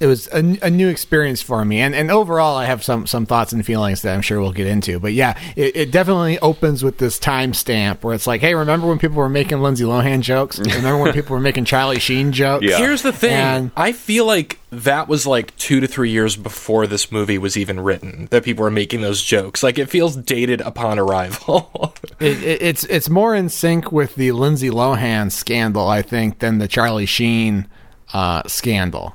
It 0.00 0.06
was 0.06 0.26
a, 0.28 0.38
a 0.62 0.70
new 0.70 0.88
experience 0.88 1.40
for 1.42 1.64
me 1.64 1.78
and, 1.80 1.94
and 1.94 2.10
overall 2.10 2.56
i 2.56 2.64
have 2.64 2.82
some 2.82 3.06
some 3.06 3.26
thoughts 3.26 3.52
and 3.52 3.64
feelings 3.64 4.02
that 4.02 4.14
i'm 4.14 4.22
sure 4.22 4.40
we'll 4.40 4.52
get 4.52 4.66
into 4.66 4.98
but 4.98 5.12
yeah 5.12 5.38
it, 5.56 5.76
it 5.76 5.90
definitely 5.92 6.38
opens 6.40 6.82
with 6.82 6.98
this 6.98 7.18
timestamp 7.18 8.02
where 8.02 8.14
it's 8.14 8.26
like 8.26 8.40
hey 8.40 8.54
remember 8.54 8.86
when 8.86 8.98
people 8.98 9.16
were 9.16 9.28
making 9.28 9.60
lindsay 9.60 9.84
lohan 9.84 10.20
jokes 10.20 10.58
remember 10.58 10.98
when 10.98 11.12
people 11.12 11.34
were 11.34 11.40
making 11.40 11.64
charlie 11.64 11.98
sheen 11.98 12.32
jokes 12.32 12.64
Yeah. 12.64 12.78
Here's 12.78 13.02
the 13.02 13.12
thing. 13.12 13.32
And- 13.32 13.70
I 13.76 13.92
feel 13.92 14.24
like 14.26 14.58
that 14.70 15.08
was 15.08 15.26
like 15.26 15.56
two 15.56 15.80
to 15.80 15.86
three 15.86 16.10
years 16.10 16.36
before 16.36 16.86
this 16.86 17.10
movie 17.10 17.38
was 17.38 17.56
even 17.56 17.80
written 17.80 18.28
that 18.30 18.44
people 18.44 18.62
were 18.62 18.70
making 18.70 19.00
those 19.00 19.20
jokes. 19.22 19.62
Like 19.64 19.78
it 19.78 19.86
feels 19.90 20.14
dated 20.14 20.60
upon 20.60 20.98
arrival. 21.00 21.92
it, 22.20 22.42
it, 22.42 22.62
it's 22.62 22.84
it's 22.84 23.08
more 23.10 23.34
in 23.34 23.48
sync 23.48 23.90
with 23.90 24.14
the 24.14 24.30
lindsay 24.32 24.70
lohan 24.70 25.30
scandal 25.32 25.88
i 25.88 26.02
think 26.02 26.38
than 26.38 26.58
the 26.58 26.68
charlie 26.68 27.06
sheen 27.06 27.66
uh, 28.12 28.42
scandal 28.46 29.14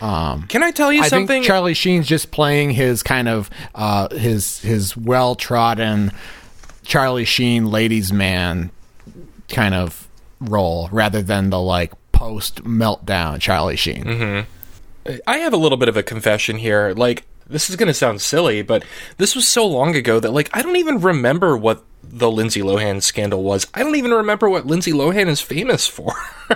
Can 0.00 0.62
I 0.62 0.70
tell 0.70 0.92
you 0.92 1.02
I 1.02 1.08
something? 1.08 1.26
think 1.26 1.44
Charlie 1.46 1.74
Sheen's 1.74 2.06
just 2.06 2.30
playing 2.30 2.70
his 2.70 3.02
kind 3.02 3.28
of 3.28 3.50
uh, 3.74 4.14
his 4.14 4.60
his 4.60 4.96
well 4.96 5.34
trodden 5.34 6.12
Charlie 6.82 7.24
Sheen 7.24 7.66
ladies 7.66 8.12
man 8.12 8.70
kind 9.48 9.74
of 9.74 10.08
role 10.40 10.88
rather 10.92 11.22
than 11.22 11.50
the 11.50 11.60
like 11.60 11.92
post 12.12 12.64
meltdown 12.64 13.40
Charlie 13.40 13.76
Sheen. 13.76 14.04
Mm-hmm. 14.04 15.20
I 15.26 15.38
have 15.38 15.52
a 15.52 15.56
little 15.58 15.76
bit 15.78 15.88
of 15.88 15.96
a 15.96 16.02
confession 16.02 16.56
here. 16.56 16.94
Like, 16.96 17.24
this 17.46 17.68
is 17.68 17.76
going 17.76 17.88
to 17.88 17.94
sound 17.94 18.22
silly, 18.22 18.62
but 18.62 18.84
this 19.18 19.36
was 19.36 19.46
so 19.46 19.66
long 19.66 19.94
ago 19.94 20.18
that, 20.18 20.30
like, 20.30 20.48
I 20.56 20.62
don't 20.62 20.76
even 20.76 20.98
remember 21.00 21.58
what 21.58 21.84
the 22.10 22.30
Lindsay 22.30 22.60
Lohan 22.62 23.02
scandal 23.02 23.42
was. 23.42 23.66
I 23.74 23.82
don't 23.82 23.96
even 23.96 24.12
remember 24.12 24.48
what 24.48 24.66
Lindsay 24.66 24.92
Lohan 24.92 25.28
is 25.28 25.40
famous 25.40 25.86
for. 25.86 26.12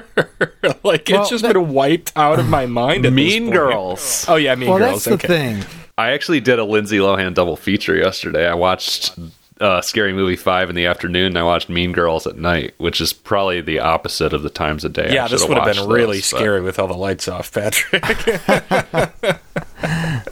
like, 0.84 1.08
Well, 1.10 1.22
it's 1.22 1.30
just 1.30 1.42
that- 1.42 1.54
been 1.54 1.72
wiped 1.72 2.12
out 2.16 2.38
of 2.38 2.48
my 2.48 2.66
mind. 2.66 3.06
At 3.06 3.12
Mean 3.12 3.44
point. 3.44 3.54
Girls. 3.54 4.24
Oh 4.28 4.36
yeah, 4.36 4.54
Mean 4.54 4.70
Well, 4.70 4.78
Girls. 4.78 5.04
that's 5.04 5.22
the 5.22 5.28
thing. 5.28 5.64
I 5.96 6.12
actually 6.12 6.40
did 6.40 6.58
a 6.58 6.64
Lindsay 6.64 6.98
Lohan 6.98 7.34
double 7.34 7.56
feature 7.56 7.96
yesterday. 7.96 8.46
I 8.48 8.54
watched 8.54 9.18
uh, 9.60 9.80
Scary 9.80 10.12
Movie 10.12 10.36
5 10.36 10.70
in 10.70 10.76
the 10.76 10.86
afternoon 10.86 11.26
and 11.26 11.38
I 11.38 11.42
watched 11.42 11.68
Mean 11.68 11.90
Girls 11.90 12.28
at 12.28 12.36
night, 12.36 12.74
which 12.78 13.00
is 13.00 13.12
probably 13.12 13.60
the 13.60 13.80
opposite 13.80 14.32
of 14.32 14.44
the 14.44 14.50
times 14.50 14.84
of 14.84 14.92
day. 14.92 15.08
I 15.10 15.14
Yeah, 15.14 15.28
this 15.28 15.42
would 15.48 15.56
have 15.56 15.66
watched 15.66 15.80
been 15.80 15.88
really 15.88 16.18
but- 16.18 16.24
scary 16.24 16.60
with 16.60 16.78
all 16.78 16.86
the 16.86 16.94
lights 16.94 17.26
off, 17.26 17.52
Patrick. 17.52 18.04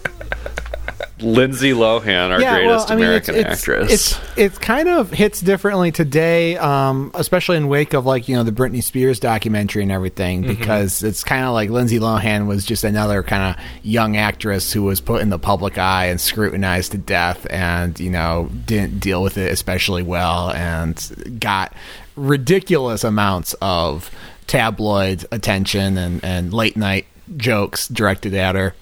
Lindsay 1.18 1.70
Lohan, 1.72 2.30
our 2.30 2.38
greatest 2.38 2.90
American 2.90 3.36
it's, 3.36 3.48
actress. 3.48 3.92
It's 3.92 4.20
it's 4.36 4.58
kind 4.58 4.88
of 4.88 5.10
hits 5.10 5.40
differently 5.40 5.90
today, 5.90 6.58
um, 6.58 7.10
especially 7.14 7.56
in 7.56 7.68
wake 7.68 7.94
of 7.94 8.04
like 8.04 8.28
you 8.28 8.36
know 8.36 8.42
the 8.42 8.52
Britney 8.52 8.82
Spears 8.82 9.18
documentary 9.18 9.82
and 9.82 9.90
everything, 9.90 10.42
Mm-hmm. 10.42 10.54
because 10.54 11.02
it's 11.02 11.24
kind 11.24 11.44
of 11.46 11.52
like 11.54 11.70
Lindsay 11.70 11.98
Lohan 11.98 12.46
was 12.46 12.66
just 12.66 12.84
another 12.84 13.22
kind 13.22 13.56
of 13.56 13.64
young 13.82 14.16
actress 14.18 14.72
who 14.72 14.82
was 14.82 15.00
put 15.00 15.22
in 15.22 15.30
the 15.30 15.38
public 15.38 15.78
eye 15.78 16.06
and 16.06 16.20
scrutinized 16.20 16.92
to 16.92 16.98
death, 16.98 17.46
and 17.48 17.98
you 17.98 18.10
know 18.10 18.50
didn't 18.66 19.00
deal 19.00 19.22
with 19.22 19.38
it 19.38 19.50
especially 19.50 20.02
well, 20.02 20.50
and 20.50 21.38
got 21.40 21.72
ridiculous 22.14 23.04
amounts 23.04 23.54
of 23.62 24.10
tabloid 24.46 25.24
attention 25.32 25.96
and 25.96 26.22
and 26.22 26.52
late 26.52 26.76
night 26.76 27.06
jokes 27.36 27.88
directed 27.88 28.34
at 28.34 28.54
her 28.54 28.74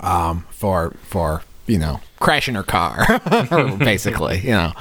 um, 0.00 0.46
for 0.50 0.94
for 1.02 1.42
you 1.66 1.78
know 1.78 2.00
crashing 2.20 2.54
her 2.54 2.62
car, 2.62 3.20
basically. 3.78 4.38
You 4.40 4.50
know, 4.50 4.72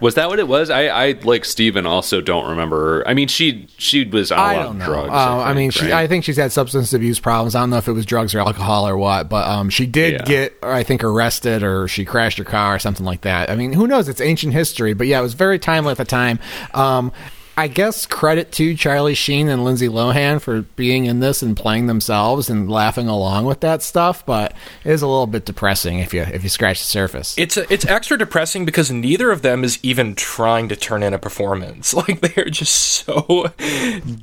was 0.00 0.16
that 0.16 0.28
what 0.28 0.38
it 0.38 0.48
was? 0.48 0.70
I, 0.70 0.88
I 0.88 1.12
like 1.22 1.44
Steven 1.44 1.86
also 1.86 2.20
don't 2.20 2.50
remember. 2.50 3.04
I 3.06 3.14
mean, 3.14 3.28
she 3.28 3.68
she 3.78 4.04
was 4.04 4.32
on 4.32 4.38
a 4.38 4.42
I 4.42 4.56
lot 4.56 4.62
don't 4.64 4.70
of 4.72 4.76
know. 4.78 4.84
drugs. 4.86 5.10
Uh, 5.12 5.38
I, 5.38 5.44
think, 5.46 5.56
mean, 5.56 5.70
she. 5.70 5.92
I 5.92 6.06
think 6.06 6.24
she's 6.24 6.36
had 6.36 6.52
substance 6.52 6.92
abuse 6.92 7.20
problems. 7.20 7.54
I 7.54 7.60
don't 7.60 7.70
know 7.70 7.76
if 7.78 7.88
it 7.88 7.92
was 7.92 8.04
drugs 8.04 8.34
or 8.34 8.40
alcohol 8.40 8.86
or 8.88 8.96
what, 8.98 9.28
but 9.28 9.46
um, 9.48 9.70
she 9.70 9.86
did 9.86 10.14
Yeah. 10.14 10.24
get, 10.24 10.58
I 10.62 10.82
think, 10.82 11.04
arrested 11.04 11.62
or 11.62 11.86
she 11.88 12.04
crashed 12.04 12.38
her 12.38 12.44
car 12.44 12.74
or 12.74 12.78
something 12.78 13.06
like 13.06 13.20
that. 13.22 13.50
I 13.50 13.56
mean, 13.56 13.72
who 13.72 13.86
knows? 13.86 14.08
It's 14.08 14.20
ancient 14.20 14.52
history, 14.52 14.94
but 14.94 15.06
yeah, 15.06 15.20
it 15.20 15.22
was 15.22 15.34
very 15.34 15.58
timely 15.58 15.92
at 15.92 15.96
the 15.96 16.04
time. 16.04 16.38
Um, 16.74 17.12
I 17.56 17.68
guess 17.68 18.04
credit 18.04 18.50
to 18.52 18.74
Charlie 18.74 19.14
Sheen 19.14 19.48
and 19.48 19.64
Lindsay 19.64 19.88
Lohan 19.88 20.40
for 20.40 20.62
being 20.62 21.04
in 21.06 21.20
this 21.20 21.40
and 21.42 21.56
playing 21.56 21.86
themselves 21.86 22.50
and 22.50 22.68
laughing 22.68 23.06
along 23.06 23.44
with 23.44 23.60
that 23.60 23.80
stuff, 23.82 24.26
but 24.26 24.52
it 24.84 24.90
is 24.90 25.02
a 25.02 25.06
little 25.06 25.28
bit 25.28 25.44
depressing 25.44 26.00
if 26.00 26.12
you 26.12 26.22
if 26.22 26.42
you 26.42 26.48
scratch 26.48 26.80
the 26.80 26.86
surface. 26.86 27.36
it's 27.38 27.56
it's 27.56 27.86
extra 27.86 28.18
depressing 28.18 28.64
because 28.64 28.90
neither 28.90 29.30
of 29.30 29.42
them 29.42 29.62
is 29.62 29.78
even 29.84 30.14
trying 30.16 30.68
to 30.68 30.76
turn 30.76 31.02
in 31.02 31.14
a 31.14 31.18
performance. 31.18 31.94
Like 32.04 32.20
they're 32.20 32.50
just 32.50 32.74
so 32.74 33.52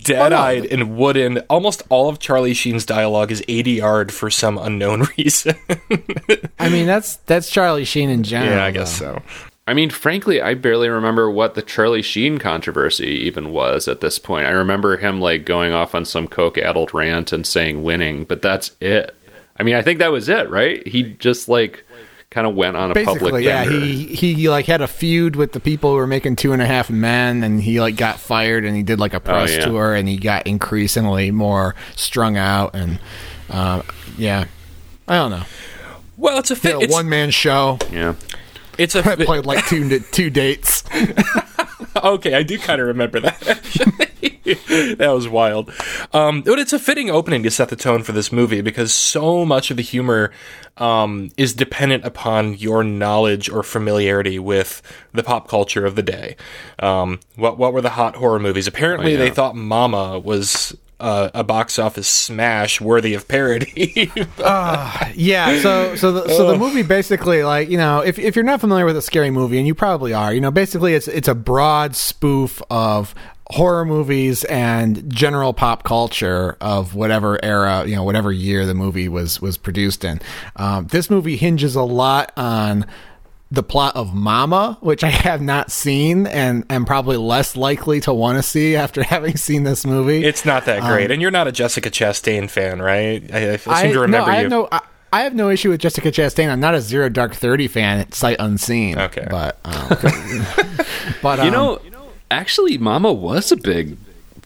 dead-eyed 0.03 0.65
and 0.65 0.97
wooden. 0.97 1.39
Almost 1.49 1.83
all 1.89 2.09
of 2.09 2.19
Charlie 2.19 2.53
Sheen's 2.53 2.85
dialogue 2.85 3.31
is 3.31 3.41
ADR'd 3.47 4.11
for 4.11 4.29
some 4.29 4.57
unknown 4.57 5.03
reason. 5.17 5.55
I 6.59 6.69
mean, 6.69 6.85
that's 6.85 7.15
that's 7.17 7.49
Charlie 7.49 7.85
Sheen 7.85 8.09
in 8.09 8.23
general. 8.23 8.57
yeah, 8.57 8.65
I 8.65 8.71
guess 8.71 8.99
though. 8.99 9.21
so. 9.25 9.50
I 9.67 9.73
mean, 9.73 9.89
frankly, 9.91 10.41
I 10.41 10.55
barely 10.55 10.89
remember 10.89 11.29
what 11.29 11.53
the 11.53 11.61
Charlie 11.61 12.01
Sheen 12.01 12.39
controversy 12.39 13.07
even 13.09 13.51
was 13.51 13.87
at 13.87 14.01
this 14.01 14.17
point. 14.19 14.47
I 14.47 14.51
remember 14.51 14.97
him 14.97 15.21
like 15.21 15.45
going 15.45 15.71
off 15.71 15.93
on 15.95 16.03
some 16.03 16.27
coke-addled 16.27 16.93
rant 16.93 17.31
and 17.31 17.45
saying 17.45 17.83
winning, 17.83 18.23
but 18.25 18.41
that's 18.41 18.71
it. 18.81 19.15
I 19.57 19.63
mean, 19.63 19.75
I 19.75 19.81
think 19.83 19.99
that 19.99 20.11
was 20.11 20.27
it, 20.29 20.49
right? 20.49 20.85
He 20.87 21.03
just 21.03 21.47
like 21.47 21.85
kind 22.31 22.47
of 22.47 22.55
went 22.55 22.75
on 22.77 22.91
a 22.91 22.95
public 23.05 23.43
yeah, 23.43 23.65
bender. 23.65 23.79
he 23.85 24.05
he 24.15 24.49
like 24.49 24.65
had 24.65 24.81
a 24.81 24.87
feud 24.87 25.35
with 25.35 25.51
the 25.51 25.59
people 25.59 25.91
who 25.91 25.97
were 25.97 26.07
making 26.07 26.37
Two 26.37 26.53
and 26.53 26.61
a 26.61 26.65
Half 26.65 26.89
Men, 26.89 27.43
and 27.43 27.61
he 27.61 27.79
like 27.79 27.95
got 27.97 28.19
fired, 28.19 28.65
and 28.65 28.75
he 28.75 28.81
did 28.83 28.99
like 28.99 29.13
a 29.13 29.19
press 29.19 29.51
Oh, 29.51 29.53
yeah. 29.57 29.65
tour, 29.65 29.93
and 29.93 30.07
he 30.07 30.17
got 30.17 30.47
increasingly 30.47 31.29
more 31.29 31.75
strung 31.95 32.35
out, 32.37 32.73
and 32.73 32.99
uh, 33.49 33.83
yeah, 34.17 34.45
I 35.07 35.15
don't 35.17 35.31
know, 35.31 35.43
Well, 36.17 36.39
it's 36.39 36.49
a 36.51 36.55
did 36.55 36.61
fit. 36.61 36.75
a 36.77 36.79
It's, 36.81 36.93
one 36.93 37.09
man 37.09 37.29
show, 37.31 37.77
yeah. 37.91 38.15
It's 38.81 38.95
a 38.95 38.99
I 39.11 39.15
played 39.15 39.45
like 39.45 39.65
two 39.67 39.99
two 40.11 40.29
dates. 40.29 40.83
okay, 42.03 42.33
I 42.33 42.43
do 42.43 42.57
kind 42.59 42.81
of 42.81 42.87
remember 42.87 43.19
that. 43.21 44.07
That 44.97 45.11
was 45.13 45.29
wild. 45.29 45.71
Um, 46.13 46.41
but 46.41 46.59
it's 46.59 46.73
a 46.73 46.79
fitting 46.79 47.09
opening 47.09 47.41
to 47.43 47.51
set 47.51 47.69
the 47.69 47.75
tone 47.75 48.03
for 48.03 48.11
this 48.11 48.31
movie 48.31 48.61
because 48.61 48.93
so 48.93 49.45
much 49.45 49.71
of 49.71 49.77
the 49.77 49.83
humor 49.83 50.31
um, 50.77 51.29
is 51.37 51.53
dependent 51.53 52.03
upon 52.05 52.55
your 52.55 52.83
knowledge 52.83 53.49
or 53.49 53.63
familiarity 53.63 54.39
with 54.39 54.81
the 55.13 55.23
pop 55.23 55.47
culture 55.47 55.85
of 55.85 55.95
the 55.95 56.01
day. 56.03 56.35
Um, 56.79 57.19
what 57.35 57.57
what 57.57 57.71
were 57.71 57.81
the 57.81 57.91
hot 57.91 58.15
horror 58.15 58.39
movies? 58.39 58.67
Apparently, 58.67 59.15
Oh, 59.15 59.19
yeah. 59.19 59.25
they 59.25 59.29
thought 59.29 59.55
Mama 59.55 60.19
was. 60.19 60.75
Uh, 61.01 61.31
a 61.33 61.43
box 61.43 61.79
office 61.79 62.07
smash 62.07 62.79
worthy 62.79 63.15
of 63.15 63.27
parody. 63.27 64.11
Yeah, 65.15 65.59
so 65.61 65.95
so 65.95 66.11
the, 66.11 66.29
so 66.29 66.51
the 66.51 66.57
movie 66.59 66.83
basically 66.83 67.43
like 67.43 67.69
you 67.69 67.77
know 67.77 68.01
if 68.01 68.19
if 68.19 68.35
you're 68.35 68.45
not 68.45 68.61
familiar 68.61 68.85
with 68.85 68.95
a 68.95 69.01
scary 69.01 69.31
movie 69.31 69.57
and 69.57 69.65
you 69.65 69.73
probably 69.73 70.13
are, 70.13 70.31
you 70.31 70.39
know 70.39 70.51
basically 70.51 70.93
it's 70.93 71.07
it's 71.07 71.27
a 71.27 71.33
broad 71.33 71.95
spoof 71.95 72.61
of 72.69 73.15
horror 73.47 73.83
movies 73.83 74.43
and 74.45 75.11
general 75.11 75.53
pop 75.53 75.83
culture 75.83 76.55
of 76.61 76.93
whatever 76.95 77.43
era 77.43 77.83
you 77.85 77.95
know 77.95 78.03
whatever 78.03 78.31
year 78.31 78.67
the 78.67 78.75
movie 78.75 79.09
was 79.09 79.41
was 79.41 79.57
produced 79.57 80.05
in. 80.05 80.21
Um, 80.55 80.85
this 80.87 81.09
movie 81.09 81.35
hinges 81.35 81.75
a 81.75 81.81
lot 81.83 82.31
on 82.37 82.85
the 83.51 83.61
plot 83.63 83.95
of 83.97 84.13
Mama, 84.13 84.77
which 84.79 85.03
I 85.03 85.09
have 85.09 85.41
not 85.41 85.71
seen 85.71 86.25
and 86.25 86.65
am 86.69 86.85
probably 86.85 87.17
less 87.17 87.57
likely 87.57 87.99
to 88.01 88.13
want 88.13 88.37
to 88.37 88.43
see 88.43 88.77
after 88.77 89.03
having 89.15 89.35
seen 89.35 89.63
this 89.63 89.85
movie. 89.85 90.23
it's 90.23 90.45
not 90.45 90.65
that 90.65 90.81
great, 90.83 91.11
and 91.11 91.21
you're 91.21 91.31
not 91.31 91.47
a 91.47 91.51
Jessica 91.51 91.89
Chastain 91.91 92.49
fan, 92.49 92.81
right? 92.81 93.29
I, 93.33 93.53
I 93.53 93.57
seem 93.57 93.93
to 93.93 93.99
remember 93.99 94.27
no, 94.27 94.33
I 94.33 94.35
you. 94.37 94.41
have 94.43 94.49
no. 94.49 94.67
I, 94.71 94.81
I 95.13 95.23
have 95.23 95.35
no 95.35 95.49
issue 95.49 95.69
with 95.69 95.81
Jessica 95.81 96.09
Chastain. 96.09 96.49
I'm 96.49 96.61
not 96.61 96.73
a 96.73 96.79
Zero 96.79 97.09
Dark 97.09 97.35
Thirty 97.35 97.67
fan, 97.67 98.09
sight 98.13 98.37
unseen. 98.39 98.97
Okay. 98.97 99.27
but 99.29 99.59
um, 99.65 99.89
but 101.21 101.39
um, 101.39 101.45
You 101.45 101.51
know, 101.51 101.81
actually, 102.31 102.77
Mama 102.77 103.11
was 103.11 103.51
a 103.51 103.57
big 103.57 103.97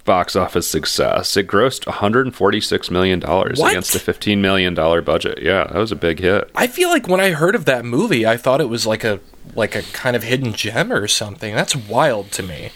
box 0.05 0.35
office 0.35 0.67
success. 0.67 1.35
It 1.35 1.47
grossed 1.47 1.85
146 1.87 2.89
million 2.91 3.19
dollars 3.19 3.59
against 3.59 3.95
a 3.95 3.99
15 3.99 4.39
million 4.41 4.73
dollar 4.73 5.01
budget. 5.01 5.39
Yeah, 5.41 5.65
that 5.65 5.77
was 5.77 5.91
a 5.91 5.95
big 5.95 6.19
hit. 6.19 6.49
I 6.55 6.67
feel 6.67 6.89
like 6.89 7.07
when 7.07 7.19
I 7.19 7.31
heard 7.31 7.55
of 7.55 7.65
that 7.65 7.83
movie, 7.83 8.25
I 8.25 8.37
thought 8.37 8.61
it 8.61 8.69
was 8.69 8.85
like 8.85 9.03
a 9.03 9.19
like 9.55 9.75
a 9.75 9.81
kind 9.81 10.15
of 10.15 10.23
hidden 10.23 10.53
gem 10.53 10.91
or 10.93 11.07
something. 11.07 11.53
That's 11.53 11.75
wild 11.75 12.31
to 12.33 12.43
me. 12.43 12.69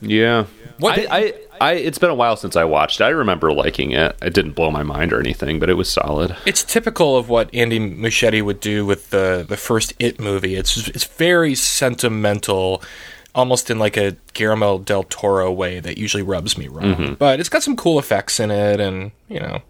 Yeah. 0.00 0.46
What- 0.78 0.98
I, 0.98 1.06
I, 1.18 1.34
I, 1.60 1.72
it's 1.74 1.98
been 1.98 2.10
a 2.10 2.14
while 2.16 2.36
since 2.36 2.56
I 2.56 2.64
watched. 2.64 3.00
it. 3.00 3.04
I 3.04 3.10
remember 3.10 3.52
liking 3.52 3.92
it. 3.92 4.16
It 4.20 4.34
didn't 4.34 4.52
blow 4.52 4.72
my 4.72 4.82
mind 4.82 5.12
or 5.12 5.20
anything, 5.20 5.60
but 5.60 5.70
it 5.70 5.74
was 5.74 5.88
solid. 5.88 6.36
It's 6.44 6.64
typical 6.64 7.16
of 7.16 7.28
what 7.28 7.48
Andy 7.54 7.78
Muschietti 7.78 8.42
would 8.42 8.58
do 8.58 8.84
with 8.84 9.10
the 9.10 9.46
the 9.48 9.56
first 9.56 9.92
It 10.00 10.18
movie. 10.18 10.56
It's 10.56 10.88
it's 10.88 11.04
very 11.04 11.54
sentimental, 11.54 12.82
almost 13.34 13.70
in 13.70 13.78
like 13.78 13.96
a 13.96 14.16
Guillermo 14.32 14.78
del 14.78 15.04
Toro 15.04 15.50
way 15.52 15.80
that 15.80 15.98
usually 15.98 16.22
rubs 16.22 16.56
me 16.56 16.68
wrong. 16.68 16.94
Mm-hmm. 16.94 17.14
But 17.14 17.40
it's 17.40 17.48
got 17.48 17.62
some 17.62 17.76
cool 17.76 17.98
effects 17.98 18.40
in 18.40 18.50
it, 18.50 18.80
and 18.80 19.12
you 19.28 19.40
know, 19.40 19.62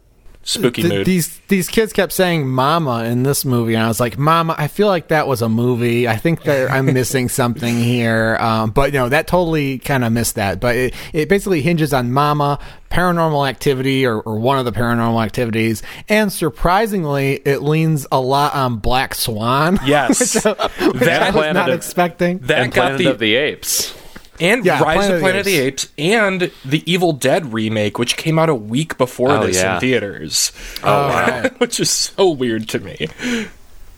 spooky 0.44 0.82
th- 0.82 0.92
mood. 0.94 1.06
these 1.06 1.38
these 1.48 1.68
kids 1.68 1.92
kept 1.92 2.12
saying 2.12 2.46
"mama" 2.48 3.04
in 3.04 3.22
this 3.22 3.44
movie, 3.44 3.74
and 3.74 3.82
I 3.82 3.88
was 3.88 4.00
like, 4.00 4.18
"Mama, 4.18 4.54
I 4.58 4.68
feel 4.68 4.86
like 4.88 5.08
that 5.08 5.26
was 5.26 5.42
a 5.42 5.48
movie. 5.48 6.06
I 6.08 6.16
think 6.16 6.42
that 6.44 6.70
I'm 6.70 6.86
missing 6.92 7.28
something 7.28 7.76
here." 7.76 8.36
Um, 8.40 8.70
but 8.70 8.92
no, 8.92 9.08
that 9.08 9.26
totally 9.26 9.78
kind 9.78 10.04
of 10.04 10.12
missed 10.12 10.34
that. 10.36 10.60
But 10.60 10.76
it, 10.76 10.94
it 11.12 11.28
basically 11.28 11.60
hinges 11.62 11.92
on 11.92 12.12
"mama," 12.12 12.58
paranormal 12.90 13.48
activity, 13.48 14.06
or, 14.06 14.20
or 14.20 14.38
one 14.38 14.58
of 14.58 14.64
the 14.64 14.72
paranormal 14.72 15.24
activities, 15.24 15.82
and 16.08 16.32
surprisingly, 16.32 17.34
it 17.44 17.62
leans 17.62 18.06
a 18.10 18.20
lot 18.20 18.54
on 18.54 18.76
Black 18.76 19.14
Swan. 19.14 19.78
Yes. 19.86 20.34
which, 20.34 20.46
uh, 20.46 20.68
which 20.80 21.02
I 21.02 21.04
That- 21.04 21.26
was 21.34 21.42
Planet 21.42 21.54
not 21.54 21.68
of- 21.70 21.76
expecting. 21.76 22.38
that 22.40 22.58
and 22.58 22.72
got 22.72 22.80
Planet 22.82 22.98
the 22.98 23.06
of 23.10 23.18
the 23.18 23.34
Apes. 23.36 23.93
And 24.40 24.64
Yeah, 24.64 24.82
Rise 24.82 24.96
Planet 24.96 25.14
of 25.14 25.20
Planet 25.20 25.40
of 25.40 25.46
the 25.46 25.58
Apes 25.58 25.88
and 25.98 26.50
the 26.64 26.82
Evil 26.90 27.12
Dead 27.12 27.52
remake, 27.52 27.98
which 27.98 28.16
came 28.16 28.38
out 28.38 28.48
a 28.48 28.54
week 28.54 28.96
before 28.98 29.30
Oh, 29.30 29.46
this 29.46 29.56
yeah. 29.56 29.74
in 29.74 29.80
theaters, 29.80 30.52
Oh, 30.82 31.08
wow. 31.08 31.50
which 31.58 31.78
is 31.80 31.90
so 31.90 32.30
weird 32.30 32.68
to 32.70 32.80
me. 32.80 33.08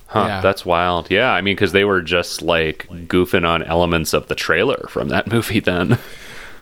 Huh, 0.09 0.25
Yeah. 0.29 0.41
That's 0.41 0.65
wild. 0.65 1.11
Yeah, 1.11 1.31
I 1.33 1.41
mean, 1.41 1.57
because 1.57 1.73
they 1.73 1.85
were 1.85 2.03
just 2.03 2.43
like 2.43 2.87
goofing 3.09 3.47
on 3.49 3.63
elements 3.63 4.13
of 4.13 4.29
the 4.29 4.35
trailer 4.35 4.87
from 4.89 5.09
that 5.09 5.27
movie 5.33 5.61
then. 5.61 5.99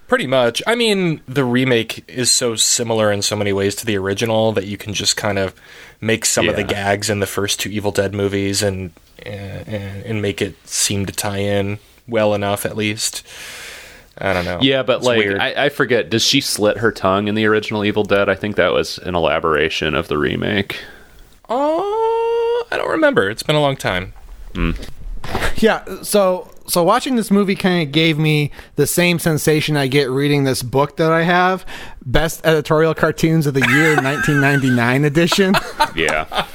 Pretty 0.07 0.27
much. 0.27 0.63
I 0.67 0.75
mean, 0.75 1.23
the 1.27 1.45
remake 1.45 2.05
is 2.09 2.31
so 2.31 2.57
similar 2.57 3.11
in 3.11 3.23
so 3.23 3.37
many 3.37 3.53
ways 3.55 3.75
to 3.77 3.87
the 3.87 3.97
original 3.97 4.53
that 4.53 4.67
you 4.67 4.77
can 4.77 4.93
just 4.93 5.17
kind 5.17 5.39
of 5.39 5.55
make 6.01 6.27
some 6.27 6.49
of 6.49 6.57
the 6.57 6.63
gags 6.65 7.09
in 7.09 7.21
the 7.21 7.27
first 7.27 7.59
two 7.59 7.71
Evil 7.71 7.91
Dead 7.91 8.15
movies 8.15 8.63
and 8.63 8.93
and, 9.25 9.69
and 10.05 10.23
make 10.23 10.43
it 10.43 10.57
seem 10.69 11.07
to 11.07 11.13
tie 11.13 11.39
in 11.39 11.79
well 12.07 12.35
enough, 12.35 12.67
at 12.67 12.77
least. 12.77 13.23
I 14.19 14.33
don't 14.33 14.45
know. 14.45 14.59
Yeah, 14.63 14.83
but 14.83 14.99
It's 14.99 15.07
like. 15.07 15.27
I, 15.27 15.65
I 15.67 15.69
forget, 15.69 16.09
does 16.11 16.25
she 16.25 16.41
slit 16.41 16.79
her 16.79 16.93
tongue 16.93 17.29
in 17.29 17.35
the 17.35 17.47
original 17.47 17.85
Evil 17.85 18.05
Dead? 18.05 18.29
I 18.29 18.35
think 18.35 18.57
that 18.57 18.73
was 18.73 18.99
an 18.99 19.15
elaboration 19.15 19.95
of 19.95 20.09
the 20.09 20.19
remake. 20.19 20.79
oh, 21.49 22.67
I 22.71 22.77
don't 22.77 22.91
remember. 22.91 23.29
It's 23.31 23.43
been 23.43 23.57
a 23.57 23.61
long 23.61 23.77
time. 23.77 24.13
Hmm. 24.55 24.73
Yeah, 25.57 26.03
so 26.03 26.51
so 26.67 26.83
watching 26.83 27.17
this 27.17 27.31
movie 27.31 27.55
kind 27.55 27.87
of 27.87 27.93
gave 27.93 28.19
me 28.19 28.51
the 28.77 28.87
same 28.87 29.19
sensation 29.19 29.77
I 29.77 29.87
get 29.87 30.11
reading 30.11 30.45
this 30.45 30.63
book 30.63 30.97
that 30.97 31.13
I 31.13 31.23
have, 31.23 31.65
Best 32.05 32.45
Editorial 32.47 32.95
Cartoons 32.95 33.47
of 33.47 33.55
the 33.55 33.61
Year 33.61 33.95
1999 34.03 35.05
edition. 35.05 35.55
Yeah. 35.95 36.47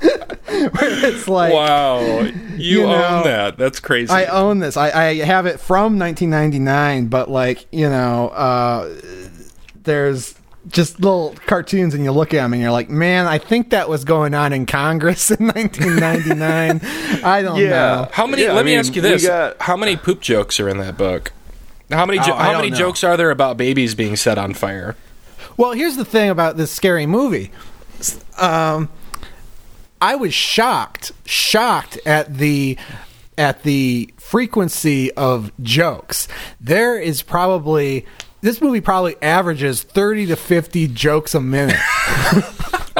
it's 0.48 1.26
like 1.28 1.52
Wow, 1.52 2.00
you, 2.20 2.32
You 2.56 2.82
know, 2.82 3.04
own 3.04 3.24
that. 3.24 3.56
That's 3.58 3.80
crazy. 3.80 4.10
I 4.12 4.26
own 4.26 4.58
this. 4.60 4.76
I, 4.76 4.90
I 4.90 5.14
have 5.16 5.46
it 5.46 5.58
from 5.60 5.98
1999, 5.98 7.06
but 7.08 7.30
like 7.30 7.66
you 7.72 7.88
know, 7.88 8.28
uh, 8.28 8.94
there's 9.82 10.34
just 10.68 11.00
little 11.00 11.34
cartoons, 11.46 11.94
and 11.94 12.04
you 12.04 12.12
look 12.12 12.34
at 12.34 12.42
them, 12.42 12.52
and 12.52 12.60
you're 12.60 12.70
like, 12.70 12.90
man, 12.90 13.26
I 13.26 13.38
think 13.38 13.70
that 13.70 13.88
was 13.88 14.04
going 14.04 14.34
on 14.34 14.52
in 14.52 14.66
Congress 14.66 15.30
in 15.30 15.46
1999. 15.54 17.24
I 17.24 17.42
don't 17.42 17.58
know. 17.62 18.08
How 18.12 18.26
many? 18.26 18.42
Yeah, 18.42 18.52
let 18.52 18.60
I 18.60 18.62
me 18.64 18.70
mean, 18.72 18.78
ask 18.78 18.94
you 18.94 19.02
this: 19.02 19.26
got- 19.26 19.60
How 19.62 19.76
many 19.76 19.96
poop 19.96 20.20
jokes 20.20 20.60
are 20.60 20.68
in 20.68 20.78
that 20.78 20.96
book? 20.96 21.32
How 21.90 22.04
many? 22.06 22.18
Jo- 22.18 22.32
Oh, 22.32 22.36
how 22.36 22.56
many 22.58 22.70
know. 22.70 22.76
jokes 22.76 23.02
are 23.02 23.16
there 23.16 23.30
about 23.30 23.56
babies 23.56 23.94
being 23.94 24.14
set 24.16 24.36
on 24.38 24.52
fire? 24.54 24.94
Well, 25.56 25.72
here's 25.72 25.96
the 25.96 26.04
thing 26.04 26.28
about 26.30 26.56
this 26.56 26.70
scary 26.70 27.06
movie. 27.06 27.50
Um, 28.36 28.90
I 30.00 30.16
was 30.16 30.34
shocked, 30.34 31.12
shocked 31.24 31.98
at 32.06 32.34
the 32.34 32.78
at 33.36 33.62
the 33.62 34.12
frequency 34.16 35.12
of 35.12 35.52
jokes. 35.62 36.28
There 36.60 36.98
is 36.98 37.22
probably 37.22 38.06
this 38.40 38.60
movie 38.60 38.80
probably 38.80 39.16
averages 39.22 39.82
30 39.82 40.26
to 40.26 40.36
50 40.36 40.88
jokes 40.88 41.34
a 41.34 41.40
minute. 41.40 41.76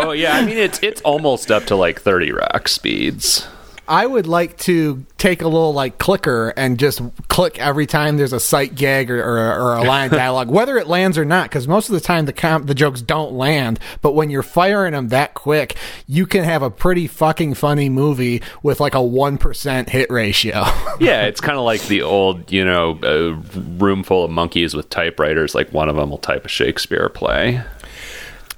Oh 0.01 0.13
yeah, 0.13 0.37
I 0.37 0.45
mean 0.47 0.57
it's 0.57 0.81
it's 0.81 1.01
almost 1.01 1.51
up 1.51 1.65
to 1.65 1.75
like 1.75 2.01
30 2.01 2.31
rock 2.31 2.69
speeds. 2.69 3.45
I 3.89 4.07
would 4.07 4.27
like 4.27 4.59
to 4.59 5.05
take 5.17 5.43
a 5.43 5.49
little 5.49 5.73
like 5.73 5.99
clicker 5.99 6.51
and 6.51 6.79
just 6.79 7.01
click 7.29 7.59
every 7.59 7.87
time 7.87 8.19
there's 8.19 8.33
a 8.33 8.41
sight 8.41 8.75
gag 8.75 9.11
or, 9.11 9.21
or, 9.21 9.61
or 9.61 9.75
a 9.77 9.83
line 9.83 10.07
of 10.11 10.13
dialogue, 10.13 10.51
whether 10.51 10.77
it 10.77 10.87
lands 10.87 11.17
or 11.17 11.25
not. 11.25 11.49
Because 11.49 11.67
most 11.67 11.89
of 11.89 11.95
the 11.95 12.01
time 12.01 12.27
the 12.27 12.33
com- 12.33 12.67
the 12.67 12.75
jokes 12.75 13.01
don't 13.01 13.33
land, 13.33 13.81
but 14.03 14.13
when 14.13 14.31
you're 14.31 14.43
firing 14.43 14.93
them 14.93 15.09
that 15.09 15.35
quick, 15.35 15.77
you 16.07 16.27
can 16.27 16.45
have 16.45 16.63
a 16.63 16.71
pretty 16.71 17.07
fucking 17.07 17.55
funny 17.55 17.89
movie 17.89 18.43
with 18.63 18.79
like 18.81 18.95
a 18.95 19.03
one 19.03 19.39
percent 19.39 19.89
hit 19.89 20.11
ratio. 20.11 20.65
Yeah, 21.01 21.27
it's 21.27 21.41
kind 21.41 21.57
of 21.57 21.65
like 21.65 21.83
the 21.83 22.03
old, 22.03 22.51
you 22.51 22.65
know, 22.65 22.99
uh, 23.05 23.61
room 23.79 24.03
full 24.03 24.25
of 24.25 24.33
monkeys 24.33 24.75
with 24.75 24.91
typewriters. 24.91 25.55
Like 25.55 25.73
one 25.73 25.89
of 25.89 25.95
them 25.95 26.11
will 26.11 26.19
type 26.19 26.45
a 26.45 26.49
Shakespeare 26.49 27.09
play. 27.09 27.63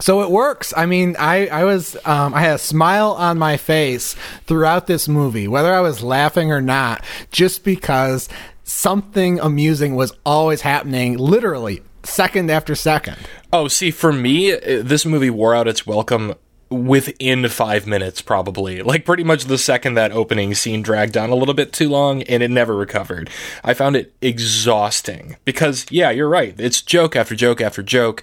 So 0.01 0.23
it 0.23 0.31
works. 0.31 0.73
I 0.77 0.87
mean, 0.87 1.15
I, 1.19 1.47
I 1.49 1.65
was 1.65 1.97
um, 2.05 2.35
I 2.35 2.41
had 2.41 2.55
a 2.55 2.59
smile 2.59 3.13
on 3.13 3.39
my 3.39 3.57
face 3.57 4.17
throughout 4.47 4.87
this 4.87 5.09
movie, 5.09 5.47
whether 5.47 5.73
I 5.73 5.81
was 5.81 6.03
laughing 6.03 6.51
or 6.51 6.61
not, 6.61 7.05
just 7.31 7.65
because 7.65 8.29
something 8.65 9.39
amusing 9.41 9.95
was 9.95 10.13
always 10.25 10.63
happening, 10.63 11.19
literally 11.19 11.83
second 12.03 12.51
after 12.51 12.75
second. 12.75 13.17
Oh, 13.53 13.69
see, 13.69 13.91
for 13.91 14.13
me, 14.13 14.55
this 14.55 15.05
movie 15.05 15.31
wore 15.31 15.55
out 15.55 15.69
its 15.69 15.87
welcome 15.87 16.35
within 16.71 17.49
five 17.49 17.87
minutes, 17.87 18.23
probably. 18.23 18.81
Like, 18.81 19.05
pretty 19.05 19.25
much 19.25 19.47
the 19.47 19.59
second 19.59 19.95
that 19.95 20.13
opening 20.13 20.55
scene 20.55 20.83
dragged 20.83 21.17
on 21.17 21.31
a 21.31 21.35
little 21.35 21.53
bit 21.55 21.73
too 21.73 21.89
long, 21.89 22.23
and 22.23 22.43
it 22.43 22.51
never 22.51 22.77
recovered. 22.77 23.29
I 23.65 23.75
found 23.75 23.97
it 23.97 24.15
exhausting 24.23 25.37
because, 25.45 25.85
yeah, 25.91 26.11
you're 26.11 26.29
right. 26.29 26.55
It's 26.59 26.81
joke 26.81 27.17
after 27.17 27.35
joke 27.35 27.61
after 27.61 27.83
joke. 27.83 28.23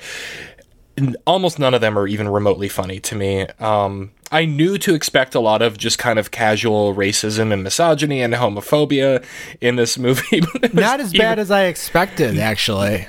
Almost 1.25 1.59
none 1.59 1.73
of 1.73 1.81
them 1.81 1.97
are 1.97 2.07
even 2.07 2.27
remotely 2.27 2.69
funny 2.69 2.99
to 3.01 3.15
me. 3.15 3.41
Um, 3.59 4.11
I 4.31 4.45
knew 4.45 4.77
to 4.79 4.93
expect 4.95 5.35
a 5.35 5.39
lot 5.39 5.61
of 5.61 5.77
just 5.77 5.97
kind 5.99 6.17
of 6.19 6.31
casual 6.31 6.93
racism 6.95 7.53
and 7.53 7.63
misogyny 7.63 8.21
and 8.21 8.33
homophobia 8.33 9.23
in 9.61 9.75
this 9.77 9.97
movie. 9.97 10.41
but 10.61 10.73
Not 10.73 10.99
as 10.99 11.13
even- 11.13 11.23
bad 11.25 11.39
as 11.39 11.51
I 11.51 11.65
expected, 11.65 12.37
actually. 12.39 13.07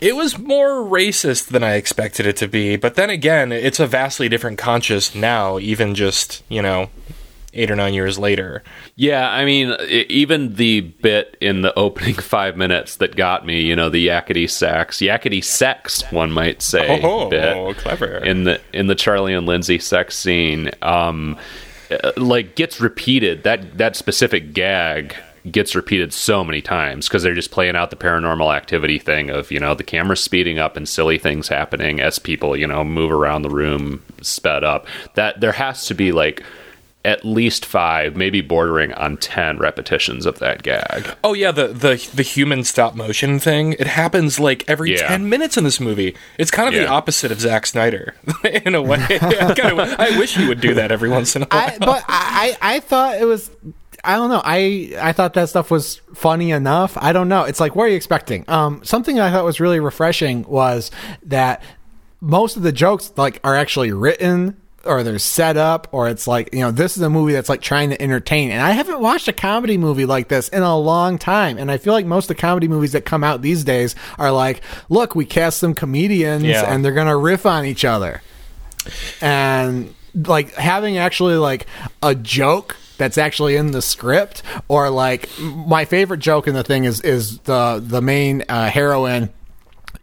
it 0.00 0.16
was 0.16 0.38
more 0.38 0.68
racist 0.84 1.48
than 1.48 1.62
I 1.62 1.74
expected 1.74 2.24
it 2.26 2.36
to 2.38 2.48
be, 2.48 2.76
but 2.76 2.94
then 2.94 3.10
again, 3.10 3.52
it's 3.52 3.80
a 3.80 3.86
vastly 3.86 4.28
different 4.28 4.58
conscious 4.58 5.14
now, 5.14 5.58
even 5.58 5.94
just, 5.94 6.42
you 6.48 6.62
know, 6.62 6.88
eight 7.58 7.70
or 7.70 7.76
nine 7.76 7.92
years 7.94 8.18
later. 8.18 8.62
Yeah, 8.96 9.28
I 9.30 9.44
mean, 9.44 9.76
even 9.88 10.54
the 10.54 10.80
bit 10.80 11.36
in 11.40 11.62
the 11.62 11.76
opening 11.78 12.14
five 12.16 12.56
minutes 12.56 12.96
that 12.96 13.16
got 13.16 13.44
me, 13.44 13.60
you 13.60 13.76
know, 13.76 13.88
the 13.88 14.06
yakety 14.06 14.48
sax, 14.48 14.98
yakety 14.98 15.42
sex, 15.42 16.02
one 16.12 16.30
might 16.32 16.62
say, 16.62 17.00
Oh, 17.02 17.28
bit 17.28 17.76
clever. 17.78 18.18
in 18.24 18.44
the 18.44 18.60
in 18.72 18.86
the 18.86 18.94
Charlie 18.94 19.34
and 19.34 19.46
Lindsay 19.46 19.78
sex 19.78 20.16
scene, 20.16 20.70
um, 20.82 21.36
uh, 21.90 22.12
like 22.16 22.54
gets 22.54 22.80
repeated. 22.80 23.42
That 23.42 23.78
that 23.78 23.96
specific 23.96 24.52
gag 24.52 25.14
gets 25.50 25.74
repeated 25.74 26.12
so 26.12 26.44
many 26.44 26.60
times 26.60 27.08
because 27.08 27.22
they're 27.22 27.34
just 27.34 27.50
playing 27.50 27.74
out 27.74 27.88
the 27.88 27.96
paranormal 27.96 28.54
activity 28.54 28.98
thing 28.98 29.30
of 29.30 29.50
you 29.50 29.58
know 29.58 29.74
the 29.74 29.84
camera 29.84 30.16
speeding 30.16 30.58
up 30.58 30.76
and 30.76 30.86
silly 30.88 31.16
things 31.16 31.48
happening 31.48 32.00
as 32.00 32.18
people 32.18 32.54
you 32.56 32.66
know 32.66 32.84
move 32.84 33.10
around 33.10 33.42
the 33.42 33.50
room 33.50 34.02
sped 34.20 34.62
up. 34.64 34.86
That 35.14 35.40
there 35.40 35.52
has 35.52 35.86
to 35.86 35.94
be 35.94 36.12
like 36.12 36.42
at 37.08 37.24
least 37.24 37.64
five, 37.64 38.14
maybe 38.16 38.42
bordering 38.42 38.92
on 38.92 39.16
ten 39.16 39.56
repetitions 39.58 40.26
of 40.26 40.38
that 40.40 40.62
gag. 40.62 41.08
Oh 41.24 41.32
yeah, 41.32 41.50
the 41.50 41.68
the 41.68 42.10
the 42.14 42.22
human 42.22 42.62
stop 42.64 42.94
motion 42.94 43.38
thing. 43.38 43.72
It 43.72 43.86
happens 43.86 44.38
like 44.38 44.64
every 44.68 44.92
Yeah. 44.92 45.08
ten 45.08 45.28
minutes 45.28 45.56
in 45.56 45.64
this 45.64 45.80
movie. 45.80 46.14
It's 46.38 46.50
kind 46.50 46.68
of 46.68 46.74
the 46.74 46.86
opposite 46.86 47.32
of 47.32 47.40
Zack 47.40 47.64
Snyder 47.66 48.14
in 48.44 48.74
a 48.74 48.82
way. 48.82 48.98
I, 49.10 49.54
kind 49.54 49.80
of, 49.80 49.98
I 49.98 50.18
wish 50.18 50.36
he 50.36 50.46
would 50.46 50.60
do 50.60 50.74
that 50.74 50.92
every 50.92 51.08
once 51.08 51.34
in 51.34 51.42
a 51.42 51.46
while. 51.46 51.70
I, 51.74 51.78
but 51.78 52.04
I, 52.06 52.56
I 52.60 52.74
I 52.76 52.80
thought 52.80 53.16
it 53.16 53.24
was. 53.24 53.50
I 54.04 54.14
don't 54.16 54.30
know. 54.30 54.42
I 54.44 54.92
I 55.00 55.12
thought 55.12 55.34
that 55.34 55.48
stuff 55.48 55.70
was 55.70 55.96
funny 56.14 56.50
enough. 56.52 56.96
I 57.00 57.12
don't 57.12 57.28
know. 57.28 57.44
It's 57.44 57.58
like 57.60 57.74
what 57.74 57.84
are 57.84 57.88
you 57.88 57.96
expecting? 57.96 58.44
Um, 58.48 58.80
something 58.84 59.18
I 59.18 59.30
thought 59.32 59.44
was 59.44 59.58
really 59.60 59.80
refreshing 59.80 60.42
was 60.44 60.90
that 61.24 61.62
most 62.20 62.56
of 62.56 62.62
the 62.62 62.72
jokes 62.72 63.12
like 63.16 63.40
are 63.44 63.56
actually 63.56 63.92
written 63.92 64.56
or 64.84 65.02
they're 65.02 65.18
set 65.18 65.56
up 65.56 65.88
or 65.92 66.08
it's 66.08 66.26
like 66.26 66.50
you 66.52 66.60
know 66.60 66.70
this 66.70 66.96
is 66.96 67.02
a 67.02 67.10
movie 67.10 67.32
that's 67.32 67.48
like 67.48 67.60
trying 67.60 67.90
to 67.90 68.00
entertain. 68.00 68.50
And 68.50 68.62
i 68.62 68.70
haven't 68.70 69.00
watched 69.00 69.28
a 69.28 69.32
comedy 69.32 69.76
movie 69.76 70.06
like 70.06 70.28
this 70.28 70.48
in 70.48 70.62
a 70.62 70.78
long 70.78 71.18
time. 71.18 71.58
And 71.58 71.70
i 71.70 71.78
feel 71.78 71.92
like 71.92 72.06
most 72.06 72.24
of 72.30 72.36
the 72.36 72.40
comedy 72.40 72.68
movies 72.68 72.92
that 72.92 73.04
come 73.04 73.22
out 73.24 73.42
these 73.42 73.64
days 73.64 73.94
are 74.18 74.30
like 74.32 74.62
look 74.88 75.14
we 75.14 75.24
cast 75.24 75.58
some 75.58 75.74
comedians 75.74 76.44
Yeah. 76.44 76.62
and 76.72 76.84
they're 76.84 76.92
gonna 76.92 77.16
riff 77.16 77.44
on 77.46 77.64
each 77.64 77.84
other. 77.84 78.22
And 79.20 79.94
like 80.14 80.54
having 80.54 80.96
actually 80.98 81.36
like 81.36 81.66
a 82.02 82.14
joke 82.14 82.76
that's 82.96 83.18
actually 83.18 83.56
in 83.56 83.70
the 83.70 83.82
script 83.82 84.42
or 84.68 84.90
like 84.90 85.28
my 85.40 85.84
favorite 85.84 86.18
joke 86.20 86.48
in 86.48 86.54
the 86.54 86.64
thing 86.64 86.84
is 86.84 87.00
is 87.02 87.38
the 87.40 87.82
the 87.84 88.00
main 88.02 88.42
uh, 88.48 88.68
heroine 88.70 89.30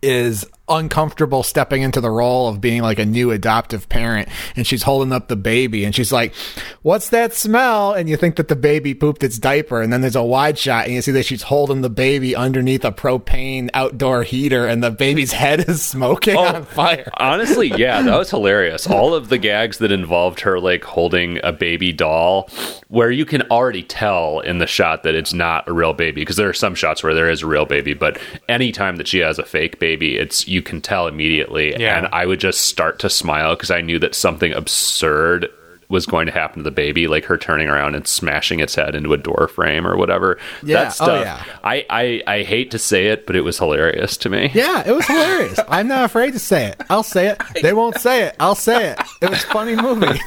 is 0.02 0.46
uncomfortable 0.68 1.44
stepping 1.44 1.82
into 1.82 2.02
the 2.02 2.10
role 2.10 2.48
of 2.48 2.60
being 2.60 2.82
like 2.82 2.98
a 3.00 3.06
new 3.06 3.32
adoptive 3.32 3.88
parent 3.90 4.28
and 4.56 4.66
she's 4.66 4.84
holding 4.84 5.14
up 5.14 5.28
the 5.28 5.36
baby 5.36 5.86
and 5.86 5.94
she's 5.94 6.12
like 6.12 6.34
what's 6.82 7.10
that 7.10 7.34
smell 7.34 7.94
and 7.94 8.10
you 8.10 8.18
think 8.18 8.36
that 8.36 8.48
the 8.48 8.56
baby 8.56 8.94
pooped 8.94 9.24
its 9.24 9.38
diaper 9.38 9.82
and 9.82 9.94
then 9.94 10.02
there's 10.02 10.16
a 10.16 10.24
wide 10.24 10.58
shot 10.58 10.86
and 10.86 10.94
you 10.94 11.02
see 11.02 11.12
that 11.12 11.24
she's 11.26 11.44
holding 11.44 11.82
the 11.82 11.90
baby 11.90 12.36
underneath 12.36 12.84
a 12.84 12.92
propane 12.92 13.70
outdoor 13.76 14.24
heater 14.24 14.66
and 14.66 14.84
the 14.84 14.90
baby's 14.92 15.32
head 15.34 15.68
is 15.70 15.84
smoking 15.84 16.36
Oh, 16.36 16.46
on 16.56 16.66
fire 16.66 17.12
Honestly, 17.18 17.68
yeah, 17.78 18.02
that 18.02 18.18
was 18.18 18.30
hilarious. 18.30 18.88
All 18.90 19.14
of 19.14 19.30
the 19.30 19.38
gags 19.38 19.78
that 19.78 19.92
involved 19.92 20.40
her 20.42 20.60
like 20.60 20.84
holding 20.84 21.40
a 21.44 21.52
baby 21.52 21.92
doll, 21.94 22.50
where 22.88 23.12
you 23.12 23.26
can 23.26 23.42
already 23.44 23.84
tell 23.84 24.40
in 24.40 24.58
the 24.58 24.68
shot 24.68 25.04
that 25.04 25.16
it's 25.16 25.34
not 25.34 25.68
a 25.68 25.74
real 25.74 25.94
baby, 25.94 26.22
because 26.22 26.36
there 26.36 26.50
are 26.50 26.54
some 26.54 26.76
shots 26.76 27.04
where 27.04 27.14
there 27.14 27.30
is 27.30 27.42
a 27.42 27.48
real 27.48 27.66
baby, 27.66 27.94
but 27.94 28.18
anytime 28.50 28.96
that 28.98 29.08
she 29.08 29.20
has 29.20 29.38
a 29.40 29.46
fake 29.46 29.80
baby, 29.80 30.18
it's 30.18 30.48
you 30.56 30.64
can 30.64 30.82
tell 30.82 31.08
immediately. 31.08 31.76
Yeah. 31.78 31.98
And 31.98 32.08
I 32.14 32.26
would 32.26 32.40
just 32.40 32.62
start 32.62 32.98
to 33.00 33.10
smile 33.10 33.56
because 33.56 33.70
I 33.70 33.82
knew 33.82 34.00
that 34.00 34.16
something 34.16 34.54
absurd 34.54 35.52
was 35.90 36.06
going 36.06 36.26
to 36.26 36.32
happen 36.32 36.60
to 36.60 36.64
the 36.64 36.72
baby, 36.72 37.08
like 37.08 37.26
her 37.26 37.38
turning 37.38 37.68
around 37.68 37.96
and 37.96 38.08
smashing 38.08 38.60
its 38.60 38.76
head 38.76 38.96
into 38.96 39.14
a 39.14 39.18
door 39.18 39.48
frame 39.48 39.86
or 39.86 39.96
whatever. 39.98 40.38
Yeah, 40.64 40.84
That 40.84 40.88
oh, 40.88 40.92
stuff. 40.92 41.22
yeah. 41.26 41.44
I, 41.64 41.86
I 41.90 42.24
I 42.28 42.44
hate 42.44 42.72
to 42.72 42.80
say 42.80 43.08
it, 43.08 43.26
but 43.28 43.36
it 43.36 43.42
was 43.42 43.58
hilarious 43.60 44.18
to 44.18 44.30
me. 44.30 44.52
Yeah, 44.56 44.84
it 44.88 44.92
was 44.94 45.06
hilarious. 45.06 45.60
I'm 45.68 45.88
not 45.88 46.06
afraid 46.06 46.32
to 46.34 46.40
say 46.40 46.68
it. 46.68 46.82
I'll 46.90 47.04
say 47.04 47.28
it. 47.28 47.42
They 47.62 47.74
won't 47.74 47.98
say 48.00 48.24
it. 48.24 48.36
I'll 48.40 48.56
say 48.56 48.92
it. 48.92 49.00
It 49.22 49.30
was 49.30 49.44
a 49.44 49.48
funny 49.48 49.76
movie. 49.76 50.08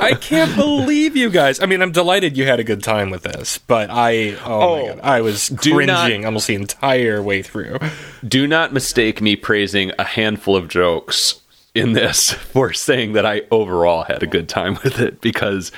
I 0.00 0.14
can't 0.20 0.54
believe 0.56 1.16
you 1.16 1.30
guys. 1.30 1.60
I 1.60 1.66
mean, 1.66 1.82
I'm 1.82 1.92
delighted 1.92 2.36
you 2.36 2.46
had 2.46 2.58
a 2.60 2.64
good 2.64 2.82
time 2.82 3.10
with 3.10 3.22
this, 3.22 3.58
but 3.58 3.90
I 3.90 4.34
oh, 4.44 4.76
my 4.76 4.80
Oh, 4.90 4.94
god, 4.96 5.00
I 5.02 5.20
was 5.20 5.48
do 5.48 5.70
not- 5.86 6.06
cringing 6.06 6.24
almost 6.26 6.46
the 6.46 6.54
entire 6.54 7.22
way 7.22 7.42
through. 7.42 7.78
do 8.26 8.46
not 8.46 8.72
mistake 8.72 9.20
me 9.20 9.36
praising 9.36 9.92
a 9.98 10.04
handful 10.04 10.56
of 10.56 10.68
jokes 10.68 11.40
in 11.74 11.92
this 11.92 12.30
for 12.52 12.72
saying 12.72 13.12
that 13.14 13.24
I 13.26 13.42
overall 13.50 14.04
had 14.04 14.22
a 14.22 14.26
good 14.26 14.48
time 14.48 14.78
with 14.84 15.00
it 15.00 15.20
because 15.20 15.72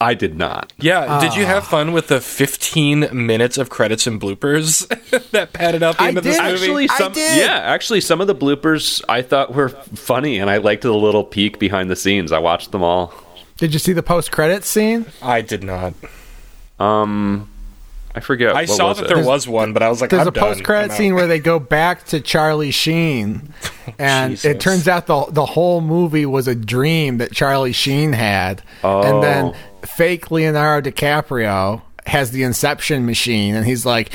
I 0.00 0.14
did 0.14 0.36
not. 0.36 0.72
Yeah, 0.78 1.20
did 1.20 1.34
you 1.34 1.44
have 1.44 1.66
fun 1.66 1.92
with 1.92 2.06
the 2.06 2.20
15 2.20 3.08
minutes 3.12 3.58
of 3.58 3.68
credits 3.68 4.06
and 4.06 4.20
bloopers 4.20 4.86
that 5.32 5.52
padded 5.52 5.82
out 5.82 5.96
the 5.96 6.04
I 6.04 6.08
end 6.08 6.18
of 6.18 6.24
this 6.24 6.36
did. 6.36 6.44
movie? 6.44 6.54
Actually, 6.64 6.88
I 6.90 6.98
some 6.98 7.12
did. 7.12 7.38
yeah, 7.38 7.56
actually 7.58 8.00
some 8.00 8.20
of 8.20 8.26
the 8.28 8.34
bloopers 8.34 9.02
I 9.08 9.22
thought 9.22 9.54
were 9.54 9.70
funny 9.70 10.38
and 10.38 10.48
I 10.50 10.58
liked 10.58 10.82
the 10.82 10.94
little 10.94 11.24
peek 11.24 11.58
behind 11.58 11.90
the 11.90 11.96
scenes. 11.96 12.30
I 12.30 12.38
watched 12.38 12.70
them 12.70 12.82
all. 12.84 13.12
Did 13.56 13.72
you 13.72 13.80
see 13.80 13.92
the 13.92 14.04
post 14.04 14.30
credits 14.30 14.68
scene? 14.68 15.06
I 15.20 15.40
did 15.40 15.64
not. 15.64 15.94
Um 16.78 17.50
I 18.18 18.20
forget. 18.20 18.50
I 18.56 18.62
what 18.62 18.68
saw 18.68 18.88
was 18.88 18.98
that 18.98 19.10
it? 19.10 19.14
there 19.14 19.24
was 19.24 19.46
one, 19.48 19.72
but 19.72 19.82
I 19.82 19.88
was 19.88 20.00
like, 20.00 20.10
There's 20.10 20.22
I'm 20.22 20.28
a 20.28 20.32
post 20.32 20.64
credit 20.64 20.92
scene 20.92 21.14
where 21.14 21.26
they 21.28 21.38
go 21.38 21.58
back 21.58 22.04
to 22.06 22.20
Charlie 22.20 22.70
Sheen, 22.72 23.54
and 23.98 24.32
Jesus. 24.32 24.44
it 24.44 24.60
turns 24.60 24.88
out 24.88 25.06
the 25.06 25.24
the 25.30 25.46
whole 25.46 25.80
movie 25.80 26.26
was 26.26 26.48
a 26.48 26.54
dream 26.54 27.18
that 27.18 27.32
Charlie 27.32 27.72
Sheen 27.72 28.12
had, 28.12 28.62
and 28.82 29.22
then 29.22 29.44
Oh. 29.46 29.54
fake 29.86 30.30
Leonardo 30.30 30.90
DiCaprio 30.90 31.82
has 32.06 32.30
the 32.30 32.42
Inception 32.42 33.04
machine, 33.04 33.54
and 33.54 33.66
he's 33.66 33.84
like, 33.84 34.10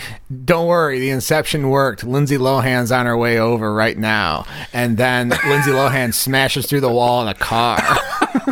"Don't 0.45 0.65
worry, 0.67 0.99
the 0.99 1.11
Inception 1.11 1.69
worked. 1.69 2.03
Lindsay 2.03 2.37
Lohan's 2.37 2.91
on 2.91 3.05
her 3.05 3.15
way 3.15 3.37
over 3.37 3.71
right 3.73 3.97
now," 3.97 4.45
and 4.73 4.97
then 4.97 5.29
Lindsay 5.47 5.71
Lohan 5.71 6.13
smashes 6.13 6.65
through 6.65 6.81
the 6.81 6.91
wall 6.91 7.21
in 7.21 7.27
a 7.29 7.33
car. 7.35 7.79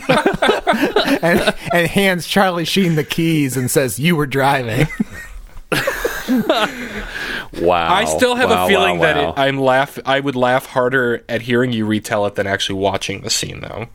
and, 1.22 1.54
and 1.74 1.88
hands 1.88 2.28
Charlie 2.28 2.66
Sheen 2.66 2.96
the 2.96 3.04
keys 3.04 3.58
and 3.58 3.70
says, 3.70 4.00
"You 4.00 4.16
were 4.16 4.28
driving." 4.28 4.88
Wow. 7.62 7.94
I 7.94 8.06
still 8.06 8.36
have 8.36 8.50
Wow, 8.50 8.66
a 8.66 8.68
feeling 8.70 8.98
wow, 8.98 9.06
that 9.06 9.18
it, 9.18 9.34
I'm 9.38 9.60
laugh. 9.60 10.00
I 10.06 10.22
would 10.22 10.38
laugh 10.38 10.68
harder 10.68 11.24
at 11.28 11.42
hearing 11.42 11.74
you 11.74 11.86
retell 11.86 12.26
it 12.26 12.36
than 12.36 12.48
actually 12.48 12.80
watching 12.80 13.22
the 13.22 13.30
scene, 13.30 13.60
though. 13.60 13.88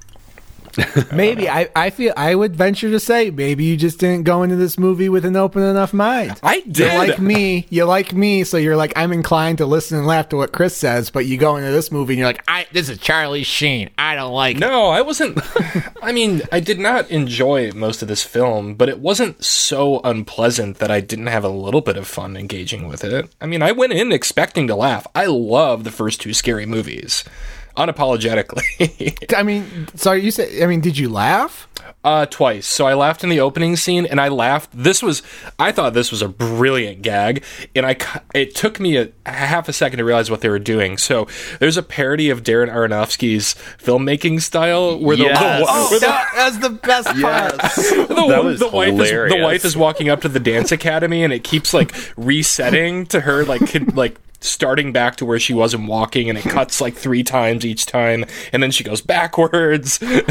Maybe 1.12 1.48
I, 1.48 1.68
I 1.74 1.90
feel 1.90 2.12
I 2.16 2.34
would 2.34 2.54
venture 2.56 2.90
to 2.90 3.00
say 3.00 3.30
maybe 3.30 3.64
you 3.64 3.76
just 3.76 3.98
didn't 3.98 4.24
go 4.24 4.42
into 4.42 4.56
this 4.56 4.78
movie 4.78 5.08
with 5.08 5.24
an 5.24 5.36
open 5.36 5.62
enough 5.62 5.92
mind. 5.92 6.38
I 6.42 6.56
You 6.56 6.72
did. 6.72 6.94
like 6.96 7.18
me, 7.18 7.66
you 7.70 7.84
like 7.84 8.12
me, 8.12 8.44
so 8.44 8.56
you're 8.56 8.76
like 8.76 8.92
I'm 8.96 9.12
inclined 9.12 9.58
to 9.58 9.66
listen 9.66 9.98
and 9.98 10.06
laugh 10.06 10.28
to 10.30 10.36
what 10.36 10.52
Chris 10.52 10.76
says, 10.76 11.10
but 11.10 11.26
you 11.26 11.36
go 11.38 11.56
into 11.56 11.70
this 11.70 11.90
movie 11.90 12.14
and 12.14 12.18
you're 12.18 12.28
like, 12.28 12.44
I 12.48 12.66
this 12.72 12.88
is 12.88 12.98
Charlie 12.98 13.42
Sheen. 13.44 13.90
I 13.98 14.14
don't 14.14 14.32
like 14.32 14.56
it. 14.56 14.60
No, 14.60 14.88
I 14.88 15.00
wasn't. 15.02 15.38
I 16.02 16.12
mean, 16.12 16.42
I 16.52 16.60
did 16.60 16.78
not 16.78 17.10
enjoy 17.10 17.72
most 17.72 18.02
of 18.02 18.08
this 18.08 18.24
film, 18.24 18.74
but 18.74 18.88
it 18.88 19.00
wasn't 19.00 19.44
so 19.44 20.00
unpleasant 20.04 20.78
that 20.78 20.90
I 20.90 21.00
didn't 21.00 21.28
have 21.28 21.44
a 21.44 21.48
little 21.48 21.80
bit 21.80 21.96
of 21.96 22.06
fun 22.06 22.36
engaging 22.36 22.88
with 22.88 23.04
it. 23.04 23.28
I 23.40 23.46
mean, 23.46 23.62
I 23.62 23.72
went 23.72 23.92
in 23.92 24.12
expecting 24.12 24.66
to 24.68 24.74
laugh. 24.76 25.06
I 25.14 25.26
love 25.26 25.84
the 25.84 25.90
first 25.90 26.20
two 26.20 26.34
scary 26.34 26.66
movies, 26.66 27.24
unapologetically. 27.76 29.16
I 29.36 29.42
mean, 29.42 29.88
sorry, 29.94 30.22
you 30.22 30.30
said. 30.30 30.62
I 30.62 30.66
mean, 30.66 30.80
did 30.80 30.98
you 30.98 31.08
laugh? 31.08 31.68
uh, 32.06 32.24
twice. 32.26 32.66
So 32.66 32.86
I 32.86 32.94
laughed 32.94 33.24
in 33.24 33.30
the 33.30 33.40
opening 33.40 33.74
scene, 33.74 34.06
and 34.06 34.20
I 34.20 34.28
laughed. 34.28 34.70
This 34.72 35.02
was, 35.02 35.22
I 35.58 35.72
thought 35.72 35.92
this 35.92 36.12
was 36.12 36.22
a 36.22 36.28
brilliant 36.28 37.02
gag, 37.02 37.42
and 37.74 37.84
I, 37.84 37.96
it 38.32 38.54
took 38.54 38.78
me 38.78 38.96
a, 38.96 39.08
half 39.26 39.68
a 39.68 39.72
second 39.72 39.98
to 39.98 40.04
realize 40.04 40.30
what 40.30 40.40
they 40.40 40.48
were 40.48 40.60
doing. 40.60 40.98
So 40.98 41.26
there's 41.58 41.76
a 41.76 41.82
parody 41.82 42.30
of 42.30 42.44
Darren 42.44 42.72
Aronofsky's 42.72 43.54
filmmaking 43.78 44.40
style 44.40 44.98
where 45.00 45.16
the, 45.16 45.24
Yes. 45.24 45.60
the, 45.60 45.66
Oh, 45.68 45.90
where 45.90 46.00
the 46.00 46.06
that, 46.06 46.30
that's 46.36 46.58
the 46.58 46.70
best 46.70 47.08
part. 47.20 47.52
the, 48.08 48.26
That 48.28 48.44
was 48.44 48.60
the 48.60 48.68
wife 48.68 49.00
is 49.00 49.10
the 49.10 49.40
wife 49.42 49.64
is 49.64 49.76
walking 49.76 50.08
up 50.08 50.20
to 50.20 50.28
the 50.28 50.40
dance 50.40 50.70
academy 50.70 51.24
and 51.24 51.32
it 51.32 51.42
keeps 51.42 51.74
like 51.74 51.92
resetting 52.16 53.06
to 53.06 53.20
her 53.20 53.44
like 53.44 53.68
con- 53.68 53.86
like 53.96 54.16
starting 54.48 54.92
back 54.92 55.16
to 55.16 55.24
where 55.26 55.38
she 55.38 55.52
was 55.54 55.74
and 55.74 55.86
walking 55.88 56.28
and 56.28 56.38
it 56.38 56.42
cuts 56.44 56.80
like 56.80 56.94
three 56.94 57.22
times 57.22 57.64
each 57.64 57.86
time 57.86 58.24
and 58.52 58.62
then 58.62 58.70
she 58.70 58.84
goes 58.84 59.00
backwards 59.00 59.98
Oh, 60.02 60.10
and 60.12 60.26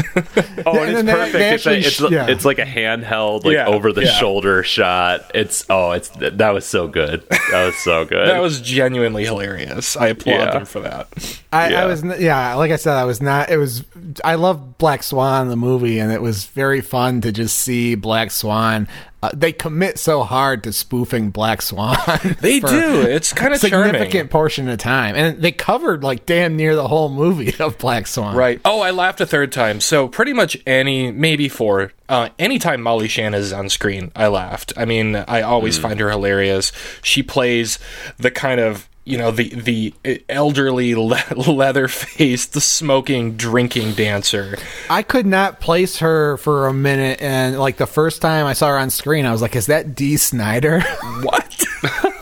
And 0.66 0.90
it's 0.90 0.92
then 0.94 1.06
they- 1.06 1.12
perfect. 1.12 1.32
they 1.34 1.54
it's, 1.54 1.66
a, 1.66 1.76
it's, 2.06 2.10
yeah. 2.12 2.26
it's 2.28 2.44
like 2.44 2.58
a 2.58 2.64
handheld, 2.64 3.44
like 3.44 3.54
Yeah, 3.54 3.66
over 3.66 3.92
the 3.92 4.04
yeah. 4.04 4.12
shoulder 4.12 4.62
shot. 4.62 5.30
It's 5.34 5.64
oh, 5.70 5.92
it's 5.92 6.08
that 6.10 6.50
was 6.50 6.64
so 6.64 6.88
good. 6.88 7.24
That 7.50 7.66
was 7.66 7.76
so 7.76 8.04
good. 8.06 8.28
that 8.28 8.40
was 8.40 8.60
genuinely 8.60 9.24
hilarious 9.24 9.96
i 9.96 10.08
applaud 10.08 10.32
Yeah. 10.32 10.50
them 10.52 10.64
for 10.64 10.80
that 10.80 11.08
I, 11.52 11.70
Yeah. 11.70 11.82
I 11.82 11.86
was, 11.86 12.02
yeah, 12.20 12.54
like 12.54 12.70
I 12.70 12.76
said, 12.76 12.94
I 12.96 13.04
was 13.04 13.22
not. 13.22 13.50
It 13.50 13.56
was. 13.56 13.82
I 14.24 14.34
love 14.34 14.76
Black 14.78 15.02
Swan 15.02 15.48
the 15.48 15.56
movie, 15.56 15.98
and 15.98 16.12
it 16.12 16.20
was 16.20 16.44
very 16.46 16.80
fun 16.82 17.20
to 17.22 17.32
just 17.32 17.58
see 17.58 17.94
Black 17.94 18.30
Swan. 18.30 18.88
Uh, 19.22 19.30
they 19.34 19.50
commit 19.50 19.98
so 19.98 20.22
hard 20.22 20.62
to 20.64 20.72
spoofing 20.72 21.30
Black 21.30 21.62
Swan. 21.62 21.96
they 22.40 22.60
do 22.60 23.02
it's 23.02 23.32
kind 23.32 23.54
of 23.54 23.60
significant 23.60 24.12
charming 24.12 24.28
portion 24.28 24.68
of 24.68 24.78
time, 24.78 25.14
and 25.16 25.40
they 25.40 25.52
covered 25.52 26.04
like 26.04 26.26
damn 26.26 26.56
near 26.56 26.76
the 26.76 26.86
whole 26.86 27.08
movie 27.08 27.54
of 27.60 27.78
Black 27.78 28.06
Swan. 28.06 28.36
Right. 28.36 28.60
Oh, 28.64 28.80
I 28.80 28.90
laughed 28.90 29.20
a 29.20 29.26
third 29.26 29.52
time. 29.52 29.80
So 29.80 30.06
pretty 30.06 30.32
much 30.32 30.56
any, 30.66 31.10
maybe 31.10 31.48
four. 31.48 31.92
Uh, 32.08 32.28
anytime 32.38 32.82
Molly 32.82 33.08
Shannon 33.08 33.40
is 33.40 33.52
on 33.52 33.68
screen, 33.68 34.12
I 34.14 34.28
laughed. 34.28 34.72
I 34.76 34.84
mean, 34.84 35.16
I 35.16 35.42
always 35.42 35.78
find 35.78 35.98
her 35.98 36.10
hilarious. 36.10 36.70
She 37.02 37.22
plays 37.22 37.78
the 38.18 38.30
kind 38.30 38.60
of 38.60 38.88
you 39.06 39.16
know 39.16 39.30
the 39.30 39.48
the 39.50 39.94
elderly 40.28 40.94
le- 40.94 41.22
leather 41.36 41.88
faced 41.88 42.54
smoking 42.60 43.36
drinking 43.36 43.92
dancer 43.92 44.58
I 44.90 45.02
could 45.02 45.26
not 45.26 45.60
place 45.60 45.98
her 45.98 46.36
for 46.36 46.66
a 46.66 46.74
minute, 46.74 47.22
and 47.22 47.58
like 47.58 47.76
the 47.78 47.86
first 47.86 48.20
time 48.20 48.46
I 48.46 48.52
saw 48.52 48.68
her 48.68 48.78
on 48.78 48.90
screen, 48.90 49.24
I 49.24 49.32
was 49.32 49.40
like, 49.42 49.56
"Is 49.56 49.66
that 49.66 49.94
Dee 49.94 50.16
Snider?" 50.16 50.80
what 51.22 51.64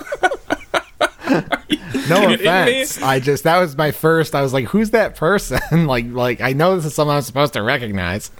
no 2.08 2.20
kidding 2.20 2.28
me? 2.28 2.34
offense. 2.34 3.02
I 3.02 3.20
just 3.20 3.44
that 3.44 3.58
was 3.58 3.76
my 3.76 3.90
first. 3.90 4.34
I 4.34 4.42
was 4.42 4.52
like, 4.52 4.66
"Who's 4.66 4.90
that 4.90 5.16
person?" 5.16 5.86
like, 5.86 6.06
like 6.10 6.40
I 6.40 6.52
know 6.52 6.76
this 6.76 6.84
is 6.84 6.94
someone 6.94 7.16
I'm 7.16 7.22
supposed 7.22 7.54
to 7.54 7.62
recognize. 7.62 8.30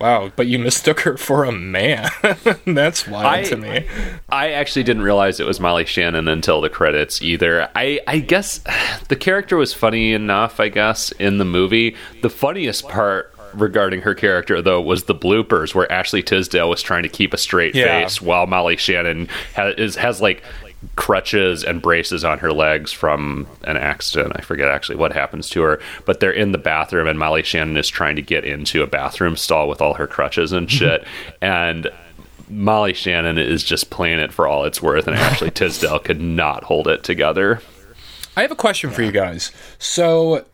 Wow 0.00 0.30
but 0.36 0.46
you 0.46 0.58
mistook 0.58 1.00
her 1.00 1.16
for 1.16 1.44
a 1.44 1.52
man 1.52 2.08
that's 2.66 3.06
wild 3.06 3.26
I- 3.26 3.42
to 3.44 3.56
me 3.56 3.86
I 4.28 4.50
actually 4.52 4.84
didn't 4.84 5.02
realize 5.02 5.38
it 5.40 5.46
was 5.46 5.60
Molly 5.60 5.84
Shannon 5.84 6.28
until 6.28 6.60
the 6.60 6.70
credits 6.70 7.20
either. 7.20 7.68
I, 7.74 8.00
I 8.06 8.20
guess 8.20 8.60
the 9.08 9.16
character 9.16 9.56
was 9.56 9.74
funny 9.74 10.12
enough, 10.12 10.60
I 10.60 10.68
guess, 10.68 11.10
in 11.12 11.38
the 11.38 11.44
movie. 11.44 11.96
The 12.22 12.30
funniest 12.30 12.88
part 12.88 13.34
regarding 13.54 14.02
her 14.02 14.14
character, 14.14 14.62
though, 14.62 14.80
was 14.80 15.04
the 15.04 15.14
bloopers 15.16 15.74
where 15.74 15.90
Ashley 15.90 16.22
Tisdale 16.22 16.70
was 16.70 16.80
trying 16.80 17.02
to 17.02 17.08
keep 17.08 17.34
a 17.34 17.36
straight 17.36 17.74
Yeah. 17.74 18.02
face 18.04 18.22
while 18.22 18.46
Molly 18.46 18.76
Shannon 18.76 19.26
has, 19.54 19.74
is, 19.76 19.96
has 19.96 20.20
like 20.22 20.44
crutches 20.96 21.62
and 21.62 21.82
braces 21.82 22.24
on 22.24 22.38
her 22.38 22.52
legs 22.52 22.92
from 22.92 23.46
an 23.64 23.76
accident. 23.76 24.32
I 24.36 24.40
forget 24.40 24.68
actually 24.68 24.96
what 24.96 25.12
happens 25.12 25.50
to 25.50 25.62
her, 25.62 25.80
but 26.06 26.20
they're 26.20 26.32
in 26.32 26.52
the 26.52 26.58
bathroom 26.58 27.06
and 27.06 27.18
Molly 27.18 27.42
Shannon 27.42 27.76
is 27.76 27.88
trying 27.88 28.16
to 28.16 28.22
get 28.22 28.44
into 28.44 28.82
a 28.82 28.86
bathroom 28.86 29.36
stall 29.36 29.68
with 29.68 29.80
all 29.82 29.94
her 29.94 30.06
crutches 30.06 30.52
and 30.52 30.70
shit. 30.70 31.04
and 31.42 31.88
Molly 32.48 32.94
Shannon 32.94 33.38
is 33.38 33.62
just 33.62 33.90
playing 33.90 34.18
it 34.18 34.32
for 34.32 34.46
all 34.46 34.64
it's 34.64 34.82
worth, 34.82 35.06
and 35.06 35.16
Ashley 35.16 35.50
Tisdale 35.54 36.00
could 36.00 36.20
not 36.20 36.64
hold 36.64 36.88
it 36.88 37.04
together. 37.04 37.60
I 38.36 38.42
have 38.42 38.50
a 38.50 38.56
question 38.56 38.90
for 38.90 39.02
you 39.02 39.12
guys. 39.12 39.52
So 39.78 40.44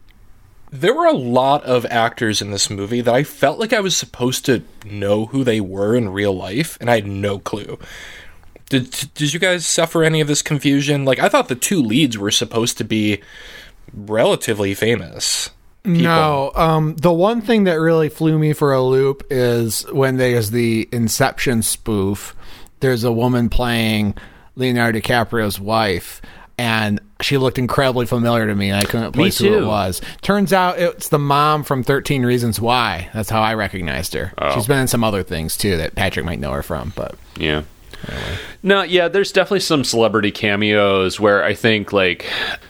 there 0.71 0.95
were 0.95 1.07
a 1.07 1.13
lot 1.13 1.65
of 1.65 1.87
actors 1.87 2.43
in 2.43 2.51
this 2.51 2.69
movie 2.69 3.01
that 3.01 3.15
I 3.15 3.25
felt 3.25 3.59
like 3.59 3.73
I 3.73 3.81
was 3.81 3.97
supposed 3.97 4.45
to 4.47 4.63
know 4.85 5.27
who 5.27 5.45
they 5.45 5.61
were 5.61 5.95
in 5.95 6.11
real 6.11 6.37
life, 6.37 6.77
and 6.81 6.91
I 6.91 6.97
had 6.97 7.07
no 7.07 7.39
clue. 7.39 7.79
Did 8.69 8.91
did 9.15 9.33
you 9.33 9.39
guys 9.41 9.67
suffer 9.67 10.03
any 10.03 10.21
of 10.21 10.29
this 10.29 10.43
confusion? 10.43 11.05
Like 11.05 11.19
I 11.21 11.29
thought 11.29 11.49
the 11.49 11.55
two 11.55 11.81
leads 11.81 12.19
were 12.19 12.31
supposed 12.31 12.79
to 12.79 12.85
be 12.85 13.21
relatively 13.95 14.75
famous. 14.75 15.51
No, 15.85 16.51
um, 16.57 16.97
the 16.97 17.13
one 17.13 17.41
thing 17.41 17.63
that 17.65 17.75
really 17.75 18.09
flew 18.09 18.39
me 18.41 18.53
for 18.53 18.73
a 18.73 18.83
loop 18.83 19.25
is 19.31 19.83
when 19.93 20.17
there's 20.17 20.51
the 20.51 20.89
Inception 20.91 21.63
spoof. 21.63 22.35
There's 22.81 23.05
a 23.05 23.13
woman 23.13 23.49
playing 23.49 24.17
Leonardo 24.57 24.99
DiCaprio's 24.99 25.61
wife, 25.61 26.21
and 26.59 26.99
she 27.21 27.39
looked 27.39 27.57
incredibly 27.57 28.05
familiar 28.05 28.49
to 28.49 28.55
me. 28.57 28.71
And 28.71 28.81
I 28.81 28.85
couldn't 28.85 29.13
place 29.13 29.39
who 29.39 29.55
it 29.63 29.65
was. 29.65 30.03
Turns 30.23 30.53
out 30.53 30.81
it's 30.81 31.09
the 31.09 31.21
mom 31.21 31.63
from 31.63 31.85
Thirteen 31.85 32.27
Reasons 32.27 32.61
Why. 32.61 33.09
That's 33.15 33.31
how 33.31 33.41
I 33.41 33.55
recognized 33.55 34.13
her. 34.15 34.33
She's 34.55 34.67
been 34.67 34.81
in 34.81 34.89
some 34.89 35.05
other 35.05 35.23
things 35.23 35.57
too 35.57 35.77
that 35.77 35.95
Patrick 35.95 36.27
might 36.27 36.41
know 36.41 36.51
her 36.51 36.65
from, 36.65 36.93
but 36.97 37.15
Yeah. 37.37 37.63
No, 38.63 38.83
yeah, 38.83 39.09
there's 39.09 39.33
definitely 39.33 39.61
some 39.61 39.85
celebrity 39.85 40.31
cameos 40.31 41.21
where 41.21 41.45
I 41.45 41.55
think 41.55 41.93
like 41.93 42.27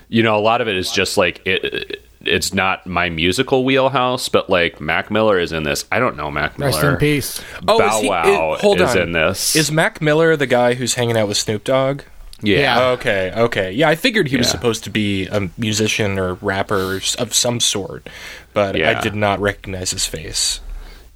you 0.09 0.23
know 0.23 0.37
a 0.37 0.41
lot 0.41 0.61
of 0.61 0.69
it 0.69 0.77
is 0.77 0.91
just 0.91 1.17
like 1.17 1.41
it 1.47 2.03
it's 2.23 2.53
not 2.53 2.87
my 2.87 3.09
musical 3.09 3.65
wheelhouse, 3.65 4.29
but 4.29 4.51
like 4.51 4.81
Mac 4.81 5.11
Miller 5.11 5.39
is 5.39 5.53
in 5.53 5.63
this. 5.63 5.85
I 5.93 5.99
don't 6.01 6.17
know 6.17 6.31
Mac 6.31 6.59
Miller. 6.59 6.73
rest 6.73 6.85
in 6.85 6.97
peace. 6.97 7.43
Oh, 7.69 7.79
Bow 7.79 7.97
is 7.97 8.03
he- 8.03 8.09
Wow 8.09 8.55
it- 8.55 8.61
hold 8.61 8.81
is 8.81 8.91
on. 8.97 8.99
in 9.03 9.13
this. 9.13 9.55
Is 9.57 9.71
Mac 9.71 10.01
Miller 10.03 10.37
the 10.37 10.47
guy 10.47 10.75
who's 10.75 10.95
hanging 10.95 11.17
out 11.17 11.29
with 11.29 11.37
Snoop 11.37 11.63
Dogg? 11.65 12.03
yeah. 12.43 12.59
Yeah. 12.59 12.89
Okay, 12.91 13.33
okay. 13.35 13.73
Yeah, 13.73 13.89
I 13.89 13.95
figured 13.95 14.29
he 14.29 14.37
was 14.37 14.51
supposed 14.51 14.85
to 14.85 14.91
be 14.91 15.27
a 15.29 15.49
musician 15.57 16.19
or 16.19 16.35
rapper 16.35 17.01
of 17.19 17.33
some 17.33 17.61
sort, 17.61 18.09
but 18.53 18.75
I 18.77 19.01
did 19.01 19.15
not 19.15 19.41
recognize 19.41 19.93
his 19.93 20.05
face. 20.07 20.61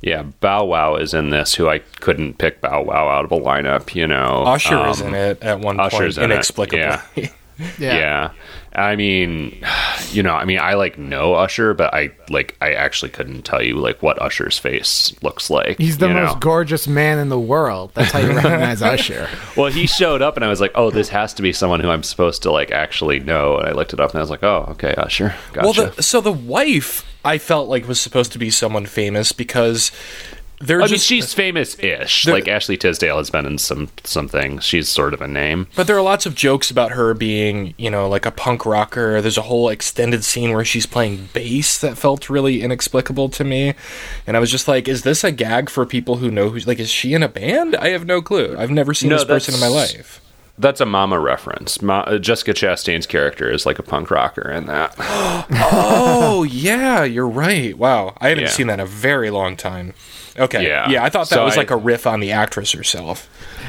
Yeah, 0.03 0.23
Bow 0.41 0.65
Wow 0.65 0.97
is 0.97 1.13
in 1.13 1.31
this, 1.31 1.55
who 1.55 1.69
I 1.69 1.79
couldn't 2.01 2.39
pick 2.39 2.61
Bow 2.61 2.83
Wow 2.83 3.09
out 3.09 3.25
of 3.27 3.33
a 3.33 3.39
lineup, 3.39 3.95
you 3.95 4.07
know. 4.07 4.45
Usher 4.47 4.87
is 4.89 5.03
Um, 5.03 5.09
in 5.09 5.15
it 5.15 5.43
at 5.43 5.61
one 5.61 5.79
Usher's 5.79 6.17
point, 6.17 6.25
in 6.25 6.31
it, 6.31 6.35
inexplicably. 6.35 6.79
yeah. 7.17 7.29
Yeah. 7.79 7.99
Yeah. 7.99 8.31
I 8.75 8.97
mean, 8.97 9.63
you 10.11 10.23
know, 10.23 10.35
I 10.35 10.45
mean, 10.45 10.59
I 10.59 10.75
like 10.75 10.99
know 10.99 11.35
Usher, 11.35 11.75
but 11.75 11.93
I 11.95 12.11
like 12.29 12.57
I 12.61 12.73
actually 12.73 13.11
couldn't 13.11 13.43
tell 13.43 13.63
you 13.63 13.77
like 13.77 14.03
what 14.03 14.21
Usher's 14.21 14.59
face 14.59 15.15
looks 15.23 15.51
like. 15.51 15.79
He's 15.79 15.99
the 15.99 16.09
most 16.09 16.35
know? 16.35 16.41
gorgeous 16.41 16.87
man 16.87 17.19
in 17.19 17.29
the 17.29 17.39
world. 17.39 17.93
That's 17.95 18.13
how 18.13 18.21
you 18.21 18.29
recognize 18.35 18.83
Usher. 18.83 19.29
Well, 19.57 19.71
he 19.71 19.87
showed 19.87 20.23
up 20.23 20.37
and 20.37 20.45
I 20.45 20.49
was 20.49 20.61
like, 20.61 20.73
"Oh, 20.75 20.91
this 20.91 21.09
has 21.09 21.35
to 21.35 21.43
be 21.43 21.53
someone 21.53 21.81
who 21.81 21.89
I'm 21.89 22.03
supposed 22.03 22.43
to 22.43 22.53
like 22.53 22.71
actually 22.71 23.21
know." 23.21 23.59
And 23.59 23.69
I 23.69 23.73
looked 23.73 23.93
it 23.93 24.01
up 24.01 24.11
and 24.11 24.19
I 24.19 24.23
was 24.23 24.31
like, 24.31 24.43
"Oh, 24.43 24.67
okay, 24.71 24.95
Usher." 24.95 25.35
Gotcha. 25.53 25.65
Well, 25.65 25.91
the, 25.91 26.03
so 26.03 26.21
the 26.21 26.33
wife, 26.33 27.05
I 27.25 27.39
felt 27.39 27.69
like 27.69 27.89
was 27.89 28.01
supposed 28.01 28.33
to 28.33 28.39
be 28.39 28.51
someone 28.51 28.87
famous 28.87 29.33
because 29.33 29.91
they're 30.61 30.79
I 30.81 30.85
mean, 30.85 30.89
just. 30.91 31.07
she's 31.07 31.33
famous-ish. 31.33 32.27
Like 32.27 32.47
Ashley 32.47 32.77
Tisdale 32.77 33.17
has 33.17 33.31
been 33.31 33.47
in 33.47 33.59
some 33.59 33.89
some 34.05 34.29
things. 34.29 34.63
She's 34.65 34.89
sort 34.89 35.15
of 35.15 35.21
a 35.23 35.27
name. 35.29 35.67
but 35.75 35.87
there 35.87 35.97
are 35.97 36.03
lots 36.03 36.27
of 36.27 36.35
jokes 36.35 36.71
about 36.71 36.93
her 36.93 37.15
being, 37.15 37.73
you 37.79 37.91
know, 37.91 38.09
like 38.09 38.27
a 38.27 38.31
punk 38.31 38.67
rocker. 38.67 39.21
There's 39.23 39.39
a 39.39 39.43
whole 39.43 39.69
extended 39.71 40.23
scene 40.23 40.53
where 40.53 40.65
she's 40.65 40.87
playing 40.87 41.29
bass 41.33 41.79
that 41.79 41.97
felt 41.97 42.29
really 42.29 42.63
inexplicable 42.63 43.31
to 43.31 43.43
me. 43.45 43.75
And 44.27 44.37
I 44.37 44.41
was 44.41 44.51
just 44.51 44.69
like, 44.69 44.87
is 44.87 45.03
this 45.03 45.25
a 45.25 45.33
gag 45.33 45.71
for 45.71 45.87
people 45.87 46.17
who 46.17 46.31
know 46.31 46.51
who's 46.51 46.67
like, 46.67 46.79
is 46.79 46.91
she 46.91 47.15
in 47.15 47.23
a 47.23 47.29
band? 47.29 47.75
I 47.77 47.89
have 47.89 48.05
no 48.07 48.21
clue. 48.21 48.55
I've 48.59 48.71
never 48.71 48.93
seen 48.93 49.09
No, 49.11 49.17
this 49.17 49.25
person 49.25 49.55
in 49.55 49.61
my 49.61 49.69
life. 49.69 50.21
That's 50.59 50.83
a 50.83 50.87
Mama 50.87 51.19
reference. 51.19 51.81
Ma- 51.81 52.01
uh, 52.01 52.19
Jessica 52.19 52.53
Chastain's 52.53 53.07
character 53.07 53.51
is 53.51 53.65
like 53.65 53.79
a 53.79 53.83
punk 53.83 54.11
rocker 54.11 54.51
in 54.51 54.67
that. 54.67 54.95
Oh, 55.73 56.43
yeah, 56.45 57.03
you're 57.05 57.27
right. 57.29 57.77
Wow. 57.77 58.15
I 58.21 58.29
haven't 58.29 58.45
Yeah. 58.45 58.51
seen 58.51 58.67
that 58.67 58.75
in 58.75 58.81
a 58.81 58.87
very 58.87 59.31
long 59.31 59.57
time. 59.57 59.95
Okay. 60.39 60.67
Yeah. 60.67 60.89
Yeah, 60.89 61.05
I 61.05 61.09
thought 61.11 61.29
that 61.29 61.35
So 61.37 61.45
was 61.45 61.55
I- 61.55 61.59
like 61.59 61.71
a 61.71 61.77
riff 61.77 62.07
on 62.07 62.21
the 62.21 62.33
actress 62.33 62.73
herself. 62.73 63.29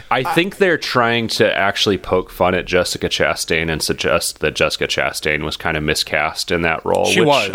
I 0.10 0.24
think 0.34 0.58
they're 0.58 0.78
trying 0.78 1.28
to 1.30 1.58
actually 1.58 1.98
poke 1.98 2.30
fun 2.30 2.54
at 2.54 2.66
Jessica 2.66 3.08
Chastain 3.08 3.72
and 3.72 3.82
suggest 3.82 4.40
that 4.40 4.56
Jessica 4.56 4.88
Chastain 4.88 5.44
was 5.44 5.56
kind 5.56 5.78
of 5.78 5.84
miscast 5.84 6.52
in 6.52 6.64
that 6.64 6.84
role. 6.86 7.06
She 7.06 7.22
was. 7.22 7.50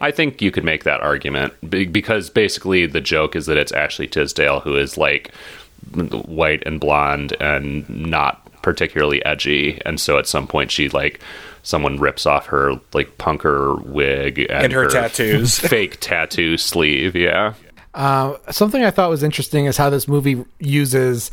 I, 0.00 0.06
I 0.08 0.10
think 0.10 0.40
you 0.40 0.50
could 0.50 0.64
make 0.64 0.84
that 0.84 1.00
argument 1.02 1.52
because 1.68 2.30
basically 2.30 2.86
the 2.86 3.00
joke 3.02 3.36
is 3.36 3.44
that 3.46 3.58
it's 3.58 3.72
Ashley 3.72 4.06
Tisdale 4.06 4.60
who 4.60 4.76
is 4.76 4.96
like 4.96 5.30
white 6.26 6.62
and 6.66 6.80
blonde 6.80 7.34
and 7.40 7.88
not 7.88 8.42
particularly 8.62 9.24
edgy, 9.24 9.80
and 9.84 10.00
so 10.00 10.18
at 10.18 10.26
some 10.26 10.46
point 10.46 10.70
she 10.70 10.88
like 10.88 11.20
someone 11.62 11.98
rips 11.98 12.24
off 12.26 12.46
her 12.46 12.74
like 12.94 13.18
punker 13.18 13.84
wig 13.84 14.38
and, 14.38 14.64
And 14.64 14.72
her 14.72 14.88
tattoos. 14.88 15.58
fake 15.68 15.98
tattoo 16.00 16.56
sleeve. 16.56 17.14
Yeah. 17.14 17.54
Uh, 17.98 18.36
something 18.52 18.82
I 18.84 18.90
thought 18.92 19.10
was 19.10 19.22
interesting 19.22 19.66
is 19.66 19.76
how 19.76 19.90
this 19.90 20.06
movie 20.08 20.44
uses 20.60 21.30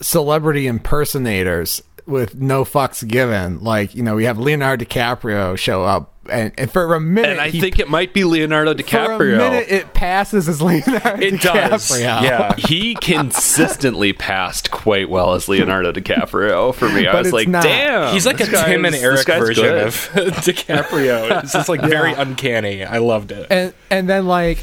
celebrity 0.00 0.66
impersonators 0.66 1.82
with 2.06 2.34
no 2.36 2.64
fucks 2.64 3.06
given. 3.06 3.62
Like, 3.64 3.94
you 3.94 4.02
know, 4.02 4.14
we 4.14 4.24
have 4.24 4.38
Leonardo 4.38 4.84
DiCaprio 4.84 5.56
show 5.58 5.82
up, 5.84 6.12
and, 6.30 6.52
and 6.58 6.70
for 6.70 6.94
a 6.94 7.00
minute, 7.00 7.30
And 7.32 7.40
I 7.40 7.48
he- 7.50 7.60
think 7.60 7.78
it 7.80 7.88
might 7.88 8.12
be 8.12 8.24
Leonardo 8.24 8.74
DiCaprio. 8.74 9.16
for 9.16 9.28
a 9.28 9.32
DiCaprio. 9.32 9.38
minute 9.38 9.66
it 9.68 9.94
passes 9.94 10.48
as 10.48 10.60
Leonardo 10.62 11.20
It 11.22 11.40
does. 11.40 11.88
DiCaprio. 11.90 12.22
Yeah. 12.22 12.54
he 12.56 12.94
consistently 12.96 14.12
passed 14.12 14.70
quite 14.70 15.08
well 15.08 15.34
as 15.34 15.48
Leonardo 15.48 15.92
DiCaprio 15.92 16.74
for 16.74 16.88
me. 16.88 17.06
I 17.08 17.12
But 17.12 17.24
was 17.24 17.32
like, 17.32 17.48
not. 17.48 17.62
damn. 17.64 18.12
He's 18.12 18.26
like 18.26 18.36
a 18.36 18.46
this 18.46 18.50
guy 18.50 18.66
Tim 18.66 18.84
and 18.84 18.94
Eric 18.94 19.26
version 19.26 19.64
good. 19.64 19.86
of 19.86 19.94
DiCaprio. 20.14 21.42
It's 21.42 21.52
just 21.52 21.68
like 21.68 21.80
very 21.80 22.12
uncanny. 22.12 22.84
I 22.84 22.98
loved 22.98 23.32
it. 23.32 23.46
and 23.50 23.72
and 23.90 24.08
then 24.08 24.26
like 24.26 24.58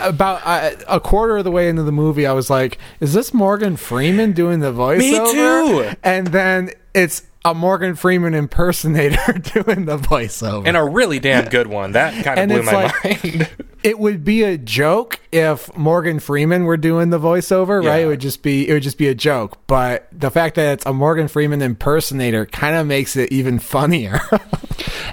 about 0.00 0.40
uh, 0.44 0.70
a 0.88 1.00
quarter 1.00 1.38
of 1.38 1.44
the 1.44 1.50
way 1.50 1.68
into 1.68 1.82
the 1.82 1.92
movie, 1.92 2.26
I 2.26 2.32
was 2.32 2.50
like, 2.50 2.78
"Is 3.00 3.12
this 3.14 3.32
Morgan 3.34 3.76
Freeman 3.76 4.32
doing 4.32 4.60
the 4.60 4.72
voiceover?" 4.72 5.90
too. 5.92 5.96
And 6.02 6.26
then 6.28 6.70
it's 6.94 7.22
a 7.44 7.54
Morgan 7.54 7.94
Freeman 7.94 8.34
impersonator 8.34 9.32
doing 9.54 9.86
the 9.86 9.96
voiceover. 9.96 10.66
and 10.66 10.76
a 10.76 10.84
really 10.84 11.18
damn 11.18 11.46
good 11.48 11.66
one. 11.68 11.92
That 11.92 12.12
kind 12.24 12.38
of 12.38 12.42
And 12.42 12.50
blew 12.52 12.62
my 12.62 12.72
like- 12.84 13.24
mind. 13.24 13.48
it 13.82 13.98
would 13.98 14.24
be 14.24 14.42
a 14.42 14.58
joke 14.58 15.20
if 15.32 15.74
Morgan 15.76 16.20
Freeman 16.20 16.64
were 16.64 16.76
doing 16.76 17.10
the 17.10 17.18
voiceover, 17.18 17.84
right? 17.84 18.02
It 18.02 18.06
would 18.06 18.20
just 18.20 18.42
be 18.42 18.68
it 18.68 18.72
would 18.72 18.82
just 18.82 18.98
be 18.98 19.08
a 19.08 19.14
joke. 19.14 19.58
But 19.66 20.08
the 20.12 20.30
fact 20.30 20.56
that 20.56 20.72
it's 20.74 20.86
a 20.86 20.92
Morgan 20.92 21.28
Freeman 21.28 21.62
impersonator 21.62 22.46
kind 22.46 22.76
of 22.76 22.86
makes 22.86 23.16
it 23.16 23.32
even 23.32 23.58
funnier. 23.58 24.20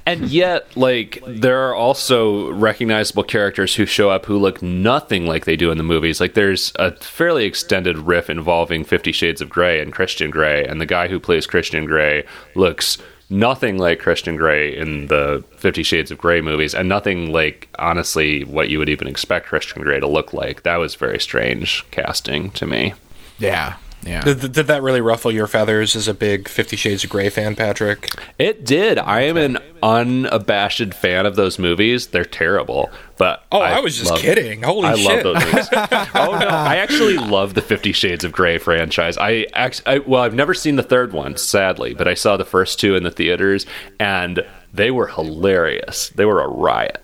And 0.08 0.30
yet, 0.30 0.78
like, 0.78 1.22
there 1.28 1.68
are 1.68 1.76
also 1.76 2.54
recognizable 2.54 3.24
characters 3.24 3.76
who 3.76 3.86
show 3.86 4.10
up 4.10 4.26
who 4.26 4.38
look 4.38 4.62
nothing 4.62 5.26
like 5.26 5.44
they 5.44 5.58
do 5.58 5.70
in 5.70 5.78
the 5.78 5.84
movies. 5.84 6.22
Like, 6.22 6.34
there's 6.34 6.72
a 6.78 6.96
fairly 6.96 7.44
extended 7.44 7.98
riff 7.98 8.30
involving 8.30 8.86
Fifty 8.86 9.12
Shades 9.12 9.42
of 9.42 9.50
Grey 9.50 9.82
and 9.82 9.92
Christian 9.92 10.32
Grey, 10.32 10.66
and 10.66 10.80
the 10.80 10.86
guy 10.86 11.10
who 11.10 11.20
plays 11.20 11.46
Christian 11.46 11.86
Grey 11.86 12.26
looks 12.56 12.98
nothing 13.30 13.78
like 13.78 14.00
Christian 14.00 14.36
Grey 14.36 14.76
in 14.76 15.08
the 15.08 15.44
Fifty 15.58 15.84
Shades 15.84 16.12
of 16.12 16.18
Grey 16.18 16.42
movies, 16.42 16.74
and 16.74 16.88
nothing 16.88 17.32
like, 17.32 17.70
honestly, 17.80 18.44
what 18.44 18.70
you 18.70 18.80
would 18.80 18.90
even 18.90 19.08
expect 19.08 19.48
Christian 19.48 19.82
Grey 19.82 20.00
to 20.00 20.08
look 20.08 20.34
like. 20.34 20.64
That 20.64 20.78
was 20.78 20.96
very 20.96 21.20
strange 21.20 21.86
casting 21.92 22.52
to 22.52 22.66
me. 22.66 22.94
yeah. 23.40 23.76
Yeah. 24.04 24.24
Did, 24.24 24.54
did 24.54 24.68
that 24.68 24.84
really 24.84 25.02
ruffle 25.02 25.32
your 25.32 25.48
feathers 25.48 25.96
as 25.96 26.08
a 26.08 26.14
big 26.14 26.48
Fifty 26.48 26.76
Shades 26.78 27.04
of 27.04 27.10
Grey 27.10 27.30
fan, 27.30 27.56
Patrick? 27.56 28.10
It 28.40 28.64
did. 28.66 28.98
I 28.98 29.22
am 29.22 29.36
an 29.38 29.58
unabashed 29.84 30.94
fan 30.94 31.26
of 31.26 31.36
those 31.36 31.60
movies. 31.60 32.08
They're 32.08 32.24
terrible, 32.24 32.90
but 33.18 33.44
Oh, 33.52 33.60
I, 33.60 33.80
was 33.80 33.98
just 33.98 34.12
love- 34.12 34.20
kidding. 34.20 34.64
Holy 34.64 34.88
I 34.88 34.96
shit! 34.96 35.26
love 35.26 35.36
those 35.36 35.46
movies. 35.46 35.70
oh 35.74 36.38
no, 36.40 36.48
I 36.48 36.78
actually 36.78 37.18
love 37.18 37.54
the 37.54 37.62
Fifty 37.62 37.92
Shades 37.92 38.24
of 38.24 38.32
Grey 38.32 38.58
franchise. 38.58 39.18
I, 39.18 39.48
act- 39.54 39.82
I 39.86 40.00
well, 40.00 40.22
I've 40.24 40.34
never 40.36 40.54
seen 40.54 40.76
the 40.78 40.84
third 40.84 41.12
one, 41.12 41.36
sadly, 41.38 41.94
but 41.94 42.08
I 42.08 42.14
saw 42.14 42.38
the 42.38 42.46
first 42.46 42.80
two 42.80 42.96
in 42.96 43.04
the 43.04 43.12
theaters, 43.12 43.66
and 44.00 44.46
they 44.74 44.92
were 44.92 45.08
hilarious. 45.08 46.10
They 46.10 46.26
were 46.26 46.42
a 46.42 46.48
riot. 46.48 47.04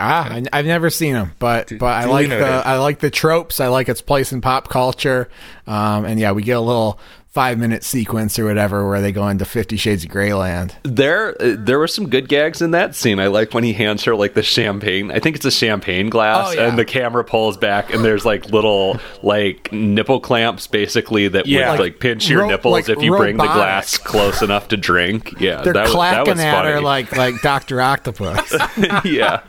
Ah, 0.00 0.32
I, 0.32 0.42
I've 0.52 0.66
never 0.66 0.88
seen 0.90 1.12
them, 1.14 1.32
but 1.38 1.72
but 1.78 1.86
I 1.86 2.02
duly 2.04 2.12
like 2.14 2.28
the 2.30 2.38
noted. 2.38 2.66
I 2.66 2.78
like 2.78 2.98
the 3.00 3.10
tropes. 3.10 3.60
I 3.60 3.68
like 3.68 3.88
its 3.88 4.00
place 4.00 4.32
in 4.32 4.40
pop 4.40 4.68
culture. 4.68 5.28
Um, 5.66 6.04
and 6.04 6.18
yeah, 6.18 6.32
we 6.32 6.42
get 6.42 6.56
a 6.56 6.60
little 6.60 6.98
five 7.28 7.56
minute 7.58 7.84
sequence 7.84 8.40
or 8.40 8.44
whatever 8.44 8.88
where 8.88 9.00
they 9.00 9.12
go 9.12 9.28
into 9.28 9.44
Fifty 9.44 9.76
Shades 9.76 10.02
of 10.04 10.10
Greyland. 10.10 10.74
There, 10.82 11.40
uh, 11.40 11.54
there 11.58 11.78
were 11.78 11.86
some 11.86 12.08
good 12.10 12.28
gags 12.28 12.60
in 12.60 12.72
that 12.72 12.96
scene. 12.96 13.20
I 13.20 13.28
like 13.28 13.54
when 13.54 13.62
he 13.62 13.72
hands 13.72 14.02
her 14.04 14.16
like 14.16 14.34
the 14.34 14.42
champagne. 14.42 15.12
I 15.12 15.20
think 15.20 15.36
it's 15.36 15.44
a 15.44 15.50
champagne 15.52 16.10
glass, 16.10 16.48
Oh, 16.48 16.52
yeah. 16.52 16.66
and 16.68 16.76
the 16.76 16.84
camera 16.84 17.22
pulls 17.22 17.56
back, 17.56 17.94
and 17.94 18.04
there's 18.04 18.24
like 18.24 18.46
little 18.46 18.98
like 19.22 19.70
nipple 19.70 20.18
clamps, 20.18 20.66
basically 20.66 21.28
that 21.28 21.46
Yeah. 21.46 21.70
would 21.70 21.78
Like 21.78 21.92
like 21.92 22.00
pinch 22.00 22.28
your 22.28 22.40
ro- 22.42 22.48
nipples 22.48 22.72
like 22.72 22.88
if 22.88 23.00
you 23.00 23.16
bring 23.16 23.36
the 23.36 23.44
glass 23.44 23.96
close 23.96 24.42
enough 24.42 24.66
to 24.68 24.76
drink. 24.76 25.34
Yeah, 25.38 25.62
They're 25.62 25.72
that, 25.74 25.82
was- 25.82 25.90
that 25.92 25.96
clacking 25.96 26.30
was 26.32 26.40
at 26.40 26.52
funny. 26.52 26.70
her 26.72 26.80
like 26.80 27.16
like 27.16 27.40
Doctor 27.42 27.80
Octopus. 27.80 28.56
yeah. 29.04 29.42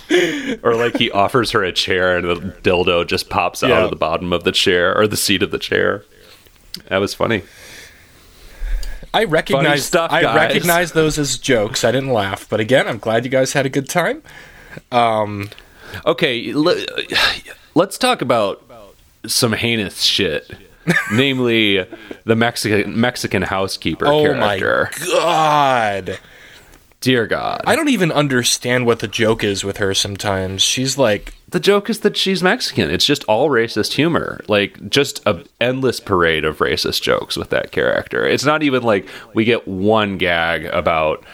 or 0.62 0.74
like 0.74 0.96
he 0.96 1.10
offers 1.10 1.50
her 1.52 1.62
a 1.64 1.72
chair 1.72 2.16
and 2.16 2.28
the 2.28 2.34
dildo 2.62 3.06
just 3.06 3.28
pops 3.30 3.62
out 3.62 3.70
of 3.70 3.90
the 3.90 3.96
bottom 3.96 4.32
of 4.32 4.44
the 4.44 4.52
chair 4.52 4.96
or 4.96 5.06
the 5.06 5.16
seat 5.16 5.42
of 5.42 5.50
the 5.50 5.58
chair. 5.58 6.04
That 6.88 6.98
was 6.98 7.14
funny. 7.14 7.42
I 9.14 9.24
recognize 9.24 9.84
stuff, 9.84 10.10
I 10.10 10.22
recognize 10.34 10.92
those 10.92 11.18
as 11.18 11.36
jokes. 11.38 11.84
I 11.84 11.92
didn't 11.92 12.12
laugh, 12.12 12.48
but 12.48 12.60
again, 12.60 12.88
I'm 12.88 12.98
glad 12.98 13.24
you 13.24 13.30
guys 13.30 13.52
had 13.52 13.66
a 13.66 13.68
good 13.68 13.88
time. 13.88 14.22
Um, 14.90 15.50
okay, 16.06 16.52
le- 16.54 16.86
let's 17.74 17.98
talk 17.98 18.22
about 18.22 18.62
some 19.26 19.52
heinous 19.52 20.00
shit. 20.02 20.50
Namely, 21.12 21.86
the 22.24 22.34
Mexican 22.34 22.98
Mexican 22.98 23.42
housekeeper 23.42 24.06
Oh 24.06 24.22
character. 24.24 24.90
my 25.06 25.06
god! 25.14 26.18
Dear 27.02 27.26
God. 27.26 27.62
I 27.66 27.74
don't 27.74 27.88
even 27.88 28.12
understand 28.12 28.86
what 28.86 29.00
the 29.00 29.08
joke 29.08 29.42
is 29.42 29.64
with 29.64 29.78
her 29.78 29.92
sometimes. 29.92 30.62
She's 30.62 30.96
like, 30.96 31.34
the 31.48 31.58
joke 31.58 31.90
is 31.90 32.00
that 32.00 32.16
she's 32.16 32.44
Mexican. 32.44 32.90
It's 32.90 33.04
just 33.04 33.24
all 33.24 33.50
racist 33.50 33.94
humor. 33.94 34.40
Like 34.46 34.88
just 34.88 35.20
a 35.26 35.44
endless 35.60 35.98
parade 35.98 36.44
of 36.44 36.58
racist 36.58 37.02
jokes 37.02 37.36
with 37.36 37.50
that 37.50 37.72
character. 37.72 38.24
It's 38.24 38.44
not 38.44 38.62
even 38.62 38.84
like 38.84 39.08
we 39.34 39.44
get 39.44 39.66
one 39.66 40.16
gag 40.16 40.66
about 40.66 41.24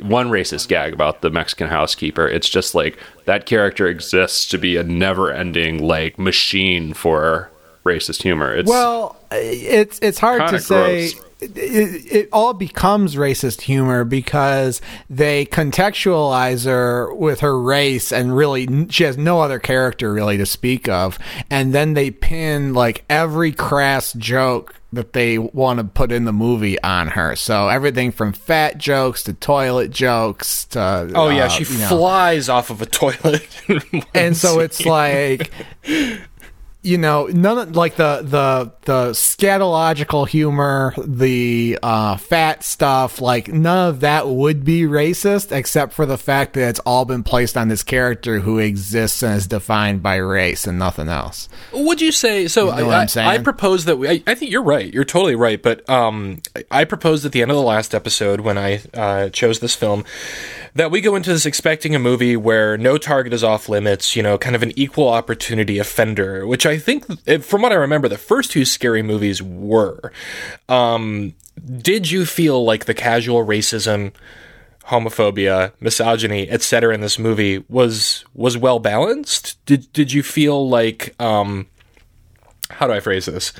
one 0.00 0.30
racist 0.30 0.68
gag 0.68 0.94
about 0.94 1.20
the 1.20 1.28
Mexican 1.28 1.68
housekeeper. 1.68 2.26
It's 2.26 2.48
just 2.48 2.74
like 2.74 2.98
that 3.26 3.44
character 3.44 3.86
exists 3.86 4.48
to 4.48 4.58
be 4.58 4.78
a 4.78 4.82
never-ending 4.82 5.86
like 5.86 6.18
machine 6.18 6.94
for 6.94 7.50
racist 7.84 8.22
humor. 8.22 8.54
It's 8.54 8.70
well, 8.70 9.16
it's 9.30 9.98
it's 10.00 10.18
hard 10.18 10.40
to 10.40 10.46
kinda 10.46 10.60
say. 10.60 11.12
gross. 11.12 11.24
It, 11.44 12.12
it 12.12 12.28
all 12.32 12.54
becomes 12.54 13.16
racist 13.16 13.62
humor 13.62 14.04
because 14.04 14.80
they 15.08 15.46
contextualize 15.46 16.64
her 16.64 17.12
with 17.14 17.40
her 17.40 17.60
race 17.60 18.12
and 18.12 18.36
really 18.36 18.88
she 18.90 19.04
has 19.04 19.16
no 19.16 19.40
other 19.40 19.58
character 19.58 20.12
really 20.12 20.36
to 20.38 20.46
speak 20.46 20.88
of 20.88 21.18
and 21.50 21.72
then 21.74 21.94
they 21.94 22.10
pin 22.10 22.74
like 22.74 23.04
every 23.08 23.52
crass 23.52 24.12
joke 24.14 24.74
that 24.92 25.12
they 25.12 25.38
want 25.38 25.78
to 25.78 25.84
put 25.84 26.12
in 26.12 26.24
the 26.24 26.32
movie 26.32 26.80
on 26.82 27.08
her 27.08 27.34
so 27.34 27.68
everything 27.68 28.12
from 28.12 28.32
fat 28.32 28.78
jokes 28.78 29.24
to 29.24 29.32
toilet 29.34 29.90
jokes 29.90 30.64
to 30.66 31.10
oh 31.14 31.28
yeah, 31.28 31.44
uh, 31.44 31.48
she 31.48 31.64
you 31.64 31.80
know. 31.80 31.88
flies 31.88 32.48
off 32.48 32.70
of 32.70 32.82
a 32.82 32.86
toilet. 32.86 33.46
and 34.14 34.36
so 34.36 34.60
it's 34.60 34.84
like 34.84 35.50
you 36.84 36.98
know 36.98 37.26
none 37.26 37.58
of 37.58 37.74
like 37.76 37.96
the 37.96 38.20
the 38.22 38.70
the 38.82 39.14
scatological 39.48 40.26
humor 40.28 40.94
the 40.98 41.78
uh 41.82 42.16
fat 42.16 42.62
stuff 42.62 43.20
like 43.20 43.48
none 43.48 43.88
of 43.88 44.00
that 44.00 44.28
would 44.28 44.64
be 44.64 44.82
racist 44.82 45.50
except 45.50 45.92
for 45.92 46.06
the 46.06 46.18
fact 46.18 46.54
that 46.54 46.68
it's 46.68 46.80
all 46.80 47.04
been 47.04 47.22
placed 47.22 47.56
on 47.56 47.68
this 47.68 47.82
character 47.82 48.40
who 48.40 48.58
exists 48.58 49.22
and 49.22 49.34
is 49.36 49.46
defined 49.46 50.02
by 50.02 50.16
race 50.16 50.66
and 50.66 50.78
nothing 50.78 51.08
else 51.08 51.48
Would 51.72 52.00
you 52.00 52.12
say 52.12 52.48
so? 52.48 52.66
know 52.66 52.86
what 52.86 52.94
I, 52.94 53.00
I'm 53.02 53.08
saying? 53.08 53.28
I, 53.28 53.34
I 53.34 53.38
propose 53.38 53.84
that 53.86 53.96
we. 53.96 54.08
I, 54.08 54.22
I 54.26 54.34
think 54.34 54.50
you're 54.50 54.62
right. 54.62 54.92
You're 54.92 55.04
totally 55.04 55.34
right. 55.34 55.62
But 55.62 55.88
um, 55.88 56.40
I- 56.56 56.64
I 56.70 56.84
proposed 56.84 57.24
at 57.24 57.32
the 57.32 57.40
end 57.42 57.50
of 57.50 57.56
the 57.56 57.62
last 57.62 57.94
episode 57.94 58.40
when 58.40 58.58
I 58.58 58.80
uh, 58.92 59.28
chose 59.30 59.60
this 59.60 59.74
film 59.74 60.04
that 60.74 60.90
we 60.90 61.00
go 61.00 61.14
into 61.14 61.30
this 61.30 61.46
expecting 61.46 61.94
a 61.94 61.98
movie 61.98 62.36
where 62.36 62.76
no 62.76 62.98
target 62.98 63.32
is 63.32 63.44
off 63.44 63.68
limits. 63.68 64.16
You 64.16 64.22
know, 64.22 64.36
kind 64.38 64.56
of 64.56 64.62
an 64.62 64.72
equal 64.76 65.08
opportunity 65.08 65.78
offender, 65.78 66.46
which 66.46 66.66
I 66.66 66.73
think, 66.78 67.04
eh, 67.26 67.38
from 67.38 67.62
what 67.62 67.72
I 67.72 67.76
remember, 67.76 68.08
the 68.08 68.18
first 68.18 68.50
two 68.50 68.64
scary 68.64 69.02
movies 69.02 69.42
were. 69.42 70.12
Um, 70.68 71.34
did 71.64 72.10
you 72.10 72.26
feel 72.26 72.64
like 72.64 72.84
the 72.84 72.94
casual 72.94 73.44
racism? 73.44 74.12
homophobia, 74.88 75.72
misogyny, 75.80 76.48
etc. 76.50 76.94
in 76.94 77.00
this 77.00 77.18
movie 77.18 77.64
was 77.68 78.24
was 78.34 78.58
well 78.58 78.78
balanced? 78.78 79.64
Did 79.66 79.92
did 79.92 80.12
you 80.12 80.22
feel 80.22 80.68
like 80.68 81.14
um 81.20 81.66
how 82.70 82.86
do 82.86 82.92
I 82.92 83.00
phrase 83.00 83.26
this? 83.26 83.52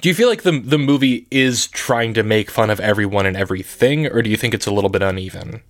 Do 0.00 0.08
you 0.08 0.14
feel 0.14 0.28
like 0.28 0.42
the 0.42 0.60
the 0.60 0.78
movie 0.78 1.26
is 1.30 1.66
trying 1.66 2.14
to 2.14 2.22
make 2.22 2.50
fun 2.50 2.70
of 2.70 2.80
everyone 2.80 3.26
and 3.26 3.36
everything 3.36 4.06
or 4.06 4.22
do 4.22 4.30
you 4.30 4.36
think 4.36 4.54
it's 4.54 4.66
a 4.66 4.72
little 4.72 4.90
bit 4.90 5.02
uneven? 5.02 5.62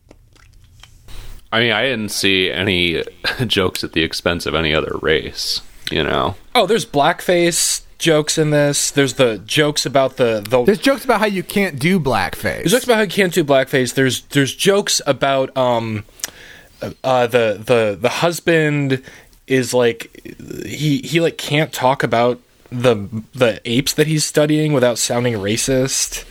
I 1.53 1.61
mean, 1.61 1.73
I 1.73 1.83
didn't 1.83 2.11
see 2.11 2.51
any 2.51 3.03
jokes 3.47 3.83
at 3.83 3.93
the 3.93 4.03
expense 4.03 4.47
of 4.47 4.55
any 4.55 4.73
other 4.73 4.97
race, 5.03 5.63
you 5.91 6.03
know. 6.03 6.37
Oh, 6.55 6.67
there's 6.67 6.87
blackface 6.87 7.83
jokes 7.99 8.39
in 8.39 8.51
this. 8.51 8.91
There's 8.91 9.15
the 9.15 9.39
jokes 9.39 9.87
about 9.87 10.17
the 10.17 10.45
the 10.47 10.65
there's 10.65 10.79
jokes 10.79 11.05
about 11.05 11.21
how 11.21 11.27
you 11.27 11.43
can't 11.43 11.79
do 11.79 12.01
blackface 12.01 12.59
There's 12.59 12.73
jokes 12.73 12.85
about 12.85 12.97
how 12.97 13.03
you 13.03 13.09
can't 13.09 13.33
do 13.33 13.45
blackface. 13.45 13.95
There's 13.95 14.23
there's 14.23 14.55
jokes 14.55 15.01
about 15.07 15.57
um 15.57 16.05
uh 17.05 17.27
the 17.27 17.61
the 17.65 17.99
the 18.01 18.09
husband 18.09 19.03
is 19.47 19.75
like 19.75 20.11
he 20.65 20.99
he 20.99 21.21
like 21.21 21.39
can't 21.39 21.73
talk 21.73 22.03
about 22.03 22.41
the 22.71 23.09
the 23.35 23.61
apes 23.65 23.93
that 23.95 24.07
he's 24.07 24.25
studying 24.25 24.73
without 24.73 24.99
sounding 24.99 25.35
racist. 25.35 26.25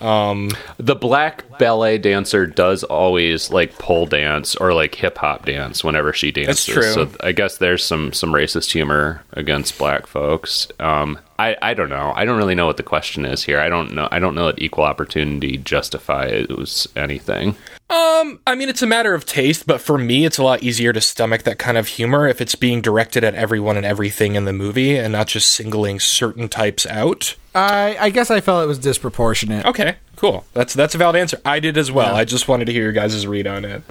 Um 0.00 0.50
The 0.78 0.94
black 0.94 1.58
ballet 1.58 1.98
dancer 1.98 2.46
does 2.46 2.84
always 2.84 3.50
like 3.50 3.78
pole 3.78 4.06
dance 4.06 4.54
or 4.56 4.72
like 4.74 4.94
hip 4.94 5.18
hop 5.18 5.44
dance 5.46 5.82
whenever 5.82 6.12
she 6.12 6.30
dances. 6.30 6.64
true. 6.64 6.82
So 6.92 7.10
I 7.20 7.32
guess 7.32 7.58
there's 7.58 7.84
some 7.84 8.12
some 8.12 8.30
racist 8.32 8.70
humor 8.72 9.22
against 9.32 9.78
black 9.78 10.06
folks. 10.06 10.68
Um, 10.78 11.18
I 11.38 11.56
I 11.62 11.74
don't 11.74 11.88
know. 11.88 12.12
I 12.16 12.24
don't 12.24 12.36
really 12.36 12.54
know 12.54 12.66
what 12.66 12.76
the 12.76 12.82
question 12.82 13.24
is 13.24 13.44
here. 13.44 13.60
I 13.60 13.68
don't 13.68 13.94
know. 13.94 14.08
I 14.10 14.18
don't 14.18 14.34
know 14.34 14.46
that 14.46 14.60
equal 14.60 14.84
opportunity 14.84 15.56
justifies 15.56 16.86
anything. 16.96 17.56
Um, 17.90 18.40
I 18.46 18.54
mean, 18.54 18.68
it's 18.68 18.82
a 18.82 18.86
matter 18.86 19.14
of 19.14 19.24
taste, 19.24 19.66
but 19.66 19.80
for 19.80 19.96
me, 19.96 20.26
it's 20.26 20.36
a 20.36 20.42
lot 20.42 20.62
easier 20.62 20.92
to 20.92 21.00
stomach 21.00 21.44
that 21.44 21.58
kind 21.58 21.78
of 21.78 21.86
humor 21.88 22.26
if 22.26 22.40
it's 22.42 22.54
being 22.54 22.82
directed 22.82 23.24
at 23.24 23.34
everyone 23.34 23.78
and 23.78 23.86
everything 23.86 24.34
in 24.34 24.44
the 24.44 24.52
movie 24.52 24.98
and 24.98 25.12
not 25.12 25.28
just 25.28 25.50
singling 25.50 25.98
certain 25.98 26.48
types 26.48 26.84
out. 26.86 27.34
I, 27.54 27.96
I 27.98 28.10
guess 28.10 28.30
I 28.30 28.40
felt 28.42 28.62
it 28.62 28.66
was 28.66 28.78
disproportionate 28.78 29.64
Okay, 29.64 29.96
cool. 30.16 30.44
That's 30.52 30.74
that's 30.74 30.94
a 30.94 30.98
valid 30.98 31.16
answer. 31.16 31.40
I 31.44 31.60
did 31.60 31.78
as 31.78 31.90
well. 31.90 32.14
I 32.14 32.24
just 32.24 32.48
wanted 32.48 32.66
to 32.66 32.72
hear 32.72 32.82
your 32.82 32.92
guys' 32.92 33.26
read 33.26 33.46
on 33.46 33.64
it. 33.64 33.82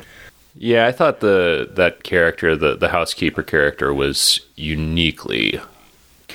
Yeah, 0.56 0.88
I 0.88 0.92
thought 0.92 1.20
the 1.20 1.70
that 1.74 2.04
character, 2.04 2.56
the 2.56 2.76
the 2.76 2.90
housekeeper 2.90 3.44
character, 3.44 3.94
was 3.94 4.42
uniquely 4.56 5.60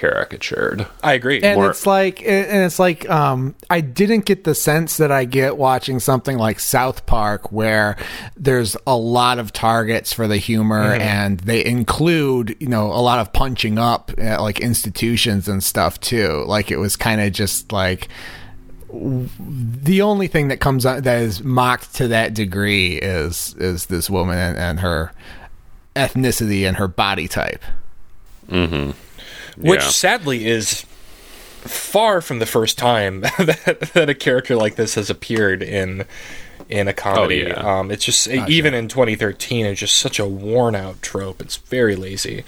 caricatured. 0.03 0.85
I 1.05 1.13
agree. 1.13 1.41
and 1.43 1.61
More- 1.61 1.71
it's 1.71 1.87
like 1.87 2.21
and 2.23 2.65
it's 2.65 2.81
like 2.81 3.09
um 3.09 3.55
i 3.71 3.81
didn't 3.81 4.25
get 4.25 4.43
the 4.43 4.55
sense 4.55 4.97
that 4.97 5.13
i 5.13 5.25
get 5.25 5.57
watching 5.57 6.01
something 6.01 6.39
like 6.39 6.59
south 6.59 7.07
park 7.07 7.53
where 7.53 7.97
there's 8.37 8.77
a 8.85 8.97
lot 8.97 9.39
of 9.39 9.53
targets 9.53 10.13
for 10.13 10.27
the 10.27 10.39
humor 10.39 10.95
and 10.95 11.39
they 11.41 11.65
include 11.65 12.57
you 12.59 12.67
know 12.67 12.87
a 12.87 12.99
lot 12.99 13.21
of 13.21 13.33
punching 13.33 13.79
up 13.79 14.11
at 14.19 14.41
like 14.41 14.59
institutions 14.59 15.47
and 15.47 15.63
stuff 15.63 16.01
too 16.01 16.45
like 16.49 16.73
it 16.73 16.79
was 16.79 16.97
kind 16.97 17.21
of 17.21 17.33
just 17.33 17.71
like 17.71 18.09
the 18.91 20.03
only 20.03 20.27
thing 20.27 20.49
that 20.49 20.59
comes 20.59 20.85
out 20.85 21.05
that 21.05 21.23
is 21.23 21.45
mocked 21.45 21.95
to 21.95 22.09
that 22.09 22.35
degree 22.35 22.97
is 22.97 23.55
is 23.59 23.87
this 23.87 24.11
woman 24.11 24.37
and, 24.37 24.59
and 24.59 24.81
her 24.81 25.13
ethnicity 25.95 26.67
and 26.67 26.77
her 26.79 26.89
body 26.89 27.29
type 27.29 27.63
which 29.57 29.81
Yeah. 29.83 29.89
sadly 29.89 30.47
is 30.47 30.85
far 31.63 32.21
from 32.21 32.39
the 32.41 32.47
first 32.47 32.77
time 32.79 33.21
that, 33.39 33.91
that 33.95 34.11
a 34.11 34.15
character 34.15 34.57
like 34.57 34.75
this 34.77 34.95
has 34.97 35.11
appeared 35.11 35.63
in 35.63 36.05
in 36.69 36.89
a 36.89 36.93
comedy. 36.93 37.45
Oh, 37.45 37.49
yeah. 37.49 37.79
Um, 37.81 37.91
it's 37.91 38.05
just 38.05 38.27
even 38.29 38.73
in 38.73 38.89
2013, 38.89 39.67
it's 39.67 39.81
just 39.81 39.97
such 39.97 40.19
a 40.19 40.27
worn 40.27 40.75
out 40.75 41.03
trope. 41.03 41.41
It's 41.43 41.57
very 41.57 41.97
lazy. 41.97 42.45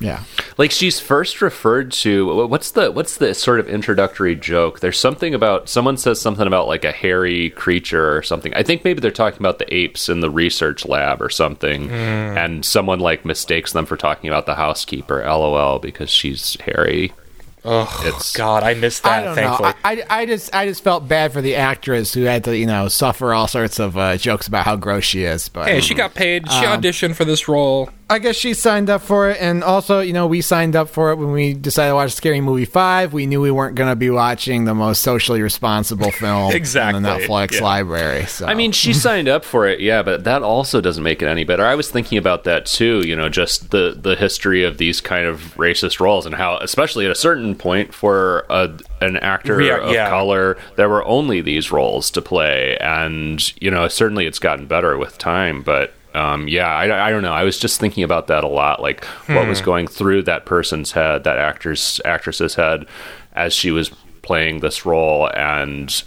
Yeah 0.00 0.24
like 0.56 0.70
she's 0.70 0.98
first 0.98 1.42
referred 1.42 1.92
to 1.92 2.46
what's 2.46 2.70
the 2.72 2.90
what's 2.90 3.18
the 3.18 3.34
sort 3.34 3.60
of 3.60 3.68
introductory 3.68 4.34
joke 4.34 4.80
there's 4.80 4.98
something 4.98 5.34
about 5.34 5.68
someone 5.68 5.96
says 5.96 6.20
something 6.20 6.46
about 6.46 6.66
like 6.66 6.84
a 6.84 6.92
hairy 6.92 7.50
creature 7.50 8.16
or 8.16 8.22
something 8.22 8.52
i 8.54 8.62
think 8.62 8.82
maybe 8.82 9.00
they're 9.00 9.10
talking 9.10 9.38
about 9.40 9.58
the 9.58 9.74
apes 9.74 10.08
in 10.08 10.20
the 10.20 10.30
research 10.30 10.86
lab 10.86 11.20
or 11.20 11.28
something 11.28 11.90
and 11.90 12.64
someone 12.64 12.98
like 12.98 13.24
mistakes 13.26 13.72
them 13.72 13.84
for 13.84 13.96
talking 13.96 14.28
about 14.30 14.46
the 14.46 14.54
housekeeper 14.54 15.22
lol 15.24 15.78
because 15.78 16.08
she's 16.10 16.56
hairy 16.60 17.12
Oh 17.62 18.02
It's- 18.06 18.34
God, 18.34 18.62
I 18.62 18.72
missed 18.72 19.04
I 19.06 19.20
that. 19.20 19.24
don't 19.26 19.34
thankfully, 19.34 19.68
know. 19.68 19.74
I, 19.84 19.92
I, 19.92 20.20
I 20.20 20.24
just 20.24 20.54
I 20.54 20.64
just 20.66 20.82
felt 20.82 21.06
bad 21.06 21.30
for 21.30 21.42
the 21.42 21.56
actress 21.56 22.14
who 22.14 22.22
had 22.22 22.42
to 22.44 22.56
you 22.56 22.64
know 22.64 22.88
suffer 22.88 23.34
all 23.34 23.46
sorts 23.48 23.78
of 23.78 23.98
uh, 23.98 24.16
jokes 24.16 24.46
about 24.46 24.64
how 24.64 24.76
gross 24.76 25.04
she 25.04 25.24
is. 25.24 25.50
But 25.50 25.68
hey, 25.68 25.82
she 25.82 25.92
got 25.92 26.14
paid. 26.14 26.50
She 26.50 26.64
Um, 26.64 26.80
auditioned 26.80 27.16
for 27.16 27.26
this 27.26 27.48
role. 27.48 27.90
I 28.10 28.18
guess 28.18 28.34
she 28.36 28.54
signed 28.54 28.90
up 28.90 29.02
for 29.02 29.30
it, 29.30 29.38
and 29.40 29.62
also 29.62 30.00
you 30.00 30.12
know 30.12 30.26
we 30.26 30.40
signed 30.40 30.74
up 30.74 30.88
for 30.88 31.12
it 31.12 31.16
when 31.16 31.30
we 31.30 31.54
decided 31.54 31.90
to 31.90 31.94
watch 31.94 32.12
Scary 32.12 32.40
Movie 32.40 32.64
Five. 32.64 33.12
We 33.12 33.26
knew 33.26 33.40
we 33.40 33.52
weren't 33.52 33.76
going 33.76 33.88
to 33.88 33.96
be 33.96 34.10
watching 34.10 34.64
the 34.64 34.74
most 34.74 35.02
socially 35.02 35.40
responsible 35.42 36.10
film 36.10 36.52
Exactly, 36.52 36.96
in 36.98 37.02
the 37.04 37.08
Netflix 37.08 37.52
yeah. 37.54 37.62
library. 37.64 38.26
So 38.26 38.46
I 38.46 38.54
mean, 38.54 38.72
she 38.72 38.92
signed 39.06 39.28
up 39.28 39.44
for 39.44 39.66
it, 39.66 39.78
yeah, 39.80 40.02
but 40.02 40.24
that 40.24 40.42
also 40.42 40.80
doesn't 40.80 41.04
make 41.04 41.22
it 41.22 41.28
any 41.28 41.44
better. 41.44 41.64
I 41.64 41.76
was 41.76 41.88
thinking 41.90 42.18
about 42.18 42.44
that 42.44 42.66
too, 42.66 43.00
you 43.06 43.14
know, 43.14 43.28
just 43.28 43.70
the 43.70 43.96
the 43.96 44.16
history 44.16 44.64
of 44.64 44.78
these 44.78 45.00
kind 45.00 45.26
of 45.26 45.54
racist 45.56 46.00
roles 46.00 46.26
and 46.26 46.34
how, 46.34 46.58
especially 46.58 47.04
at 47.06 47.12
a 47.12 47.14
certain 47.14 47.54
point, 47.54 47.94
for 47.94 48.44
a, 48.50 48.76
an 49.00 49.18
actor 49.18 49.60
Yeah, 49.62 49.78
of 49.86 49.92
yeah. 49.92 50.08
color, 50.10 50.58
there 50.76 50.88
were 50.88 51.04
only 51.04 51.40
these 51.42 51.70
roles 51.70 52.10
to 52.10 52.20
play, 52.20 52.76
and 52.80 53.40
you 53.62 53.70
know, 53.70 53.86
certainly 53.86 54.26
it's 54.26 54.40
gotten 54.40 54.66
better 54.66 54.98
with 54.98 55.16
time, 55.16 55.62
but. 55.62 55.94
Um, 56.14 56.48
yeah, 56.48 56.68
I, 56.68 57.08
I 57.08 57.10
don't 57.10 57.22
know. 57.22 57.32
I 57.32 57.44
was 57.44 57.58
just 57.58 57.78
thinking 57.78 58.02
about 58.02 58.26
that 58.26 58.42
a 58.42 58.48
lot, 58.48 58.82
like 58.82 59.04
what 59.26 59.46
was 59.46 59.60
going 59.60 59.86
through 59.86 60.22
that 60.24 60.44
person's 60.44 60.92
head, 60.92 61.24
that 61.24 61.38
actor's 61.38 62.00
actress's 62.04 62.54
head, 62.56 62.86
as 63.32 63.52
she 63.52 63.70
was 63.70 63.90
playing 64.22 64.60
this 64.60 64.84
role, 64.84 65.30
and 65.36 66.02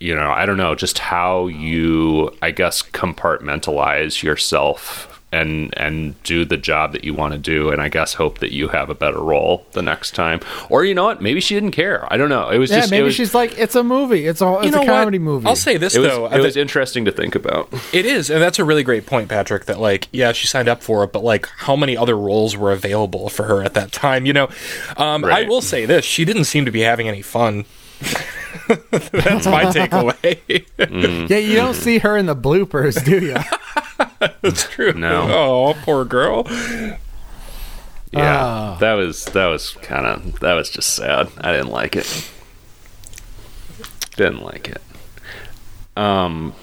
you 0.00 0.14
know, 0.14 0.30
I 0.30 0.46
don't 0.46 0.56
know, 0.56 0.74
just 0.74 0.98
how 0.98 1.46
you, 1.46 2.34
I 2.42 2.50
guess, 2.50 2.82
compartmentalize 2.82 4.22
yourself 4.22 5.11
and 5.32 5.72
and 5.78 6.20
do 6.24 6.44
the 6.44 6.56
job 6.56 6.92
that 6.92 7.04
you 7.04 7.14
want 7.14 7.32
to 7.32 7.38
do 7.38 7.70
and 7.70 7.80
i 7.80 7.88
guess 7.88 8.14
hope 8.14 8.38
that 8.40 8.52
you 8.52 8.68
have 8.68 8.90
a 8.90 8.94
better 8.94 9.18
role 9.20 9.64
the 9.72 9.80
next 9.82 10.14
time 10.14 10.38
or 10.68 10.84
you 10.84 10.94
know 10.94 11.04
what 11.04 11.22
maybe 11.22 11.40
she 11.40 11.54
didn't 11.54 11.70
care 11.72 12.06
i 12.12 12.16
don't 12.18 12.28
know 12.28 12.50
it 12.50 12.58
was 12.58 12.70
Yeah, 12.70 12.80
just 12.80 12.90
maybe 12.90 13.04
was, 13.04 13.14
she's 13.14 13.34
like, 13.34 13.56
it's 13.58 13.74
a 13.74 13.82
movie. 13.82 14.26
It's 14.26 14.40
a, 14.42 14.54
it's 14.56 14.66
You 14.66 14.70
know 14.72 14.82
a 14.82 14.86
comedy 14.86 15.18
what? 15.18 15.24
movie. 15.24 15.46
I'll 15.46 15.56
say 15.56 15.76
this 15.78 15.94
it 15.96 16.00
was, 16.00 16.08
though. 16.08 16.26
it 16.26 16.40
was 16.40 16.56
interesting 16.56 17.04
to 17.06 17.12
think 17.12 17.34
about 17.34 17.68
It 17.92 18.04
is, 18.06 18.30
and 18.30 18.40
that's 18.42 18.58
a 18.58 18.64
really 18.64 18.82
great 18.82 19.06
point, 19.06 19.28
Patrick. 19.28 19.64
That 19.66 19.80
like, 19.80 20.08
yeah, 20.12 20.32
she 20.32 20.46
signed 20.46 20.68
up 20.68 20.82
for 20.82 21.02
it, 21.04 21.12
but 21.12 21.22
like, 21.24 21.46
how 21.48 21.76
many 21.76 21.96
other 21.96 22.16
roles 22.16 22.56
were 22.56 22.72
available 22.72 23.28
for 23.28 23.44
her 23.44 23.62
at 23.62 23.74
that 23.74 23.90
time? 23.92 24.26
You 24.26 24.32
know, 24.34 24.48
um, 24.96 25.24
I 25.24 25.44
will 25.44 25.62
say 25.62 25.86
this: 25.86 26.04
she 26.04 26.24
didn't 26.24 26.44
seem 26.44 26.64
to 26.66 26.70
be 26.70 26.80
having 26.80 27.08
any 27.08 27.22
fun. 27.22 27.64
that's 28.68 29.46
my 29.46 29.64
takeaway. 29.72 30.38
yeah, 31.30 31.38
you 31.38 31.56
don't 31.56 31.74
see 31.74 31.98
her 31.98 32.16
in 32.16 32.26
the 32.26 32.36
bloopers, 32.36 33.02
do 33.04 33.18
you? 33.24 33.36
that's 34.42 34.64
true. 34.68 34.92
No. 34.92 35.22
Oh, 35.28 35.74
poor 35.82 36.04
girl. 36.04 36.44
yeah 38.12 38.74
Oh. 38.74 38.76
that 38.80 38.92
was 38.94 39.24
that 39.26 39.46
was 39.46 39.72
kind 39.82 40.06
of 40.06 40.40
that 40.40 40.52
was 40.54 40.68
just 40.68 40.94
sad 40.94 41.28
i 41.40 41.50
didn't 41.52 41.70
like 41.70 41.96
it 41.96 42.30
didn't 44.16 44.42
like 44.42 44.68
it 44.68 44.82
um 45.96 46.54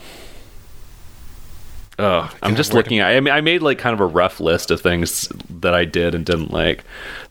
Oh, 2.02 2.32
I'm 2.42 2.56
just 2.56 2.74
looking 2.74 3.00
at. 3.00 3.08
I 3.16 3.20
mean, 3.20 3.34
I 3.34 3.42
made 3.42 3.62
like 3.62 3.78
kind 3.78 3.94
of 3.94 4.00
a 4.00 4.06
rough 4.06 4.40
list 4.40 4.72
of 4.72 4.80
things 4.80 5.28
that 5.60 5.74
I 5.74 5.84
did 5.84 6.16
and 6.16 6.26
didn't 6.26 6.50
like. 6.52 6.86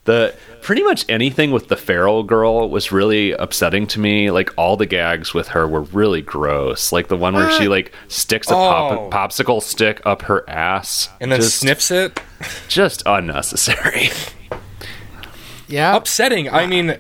The 0.05 0.35
pretty 0.61 0.83
much 0.83 1.07
anything 1.09 1.53
with 1.53 1.69
the 1.69 1.77
feral 1.77 2.23
girl 2.23 2.69
was 2.69 2.93
really 2.93 3.33
upsetting 3.33 3.87
to 3.89 3.99
me. 4.01 4.31
Like 4.31 4.53
all 4.59 4.77
the 4.77 4.85
gags 4.85 5.33
with 5.33 5.49
her 5.49 5.67
were 5.67 5.81
really 5.81 6.21
gross. 6.21 6.93
Like 6.93 7.09
the 7.09 7.17
one 7.17 7.33
where 7.35 7.51
she 7.53 7.67
like 7.69 7.93
sticks 8.09 8.51
a 8.51 8.55
Oh. 8.55 9.09
pop, 9.11 9.31
popsicle 9.31 9.63
stick 9.63 10.03
up 10.05 10.23
her 10.23 10.49
ass 10.49 11.09
And 11.21 11.33
then 11.33 11.41
just, 11.41 11.61
sniffs 11.61 11.91
it. 11.91 12.21
Just 12.69 13.03
unnecessary. 13.07 14.11
Yeah. 15.67 15.97
Upsetting. 15.97 16.49
I 16.51 16.67
mean. 16.67 16.99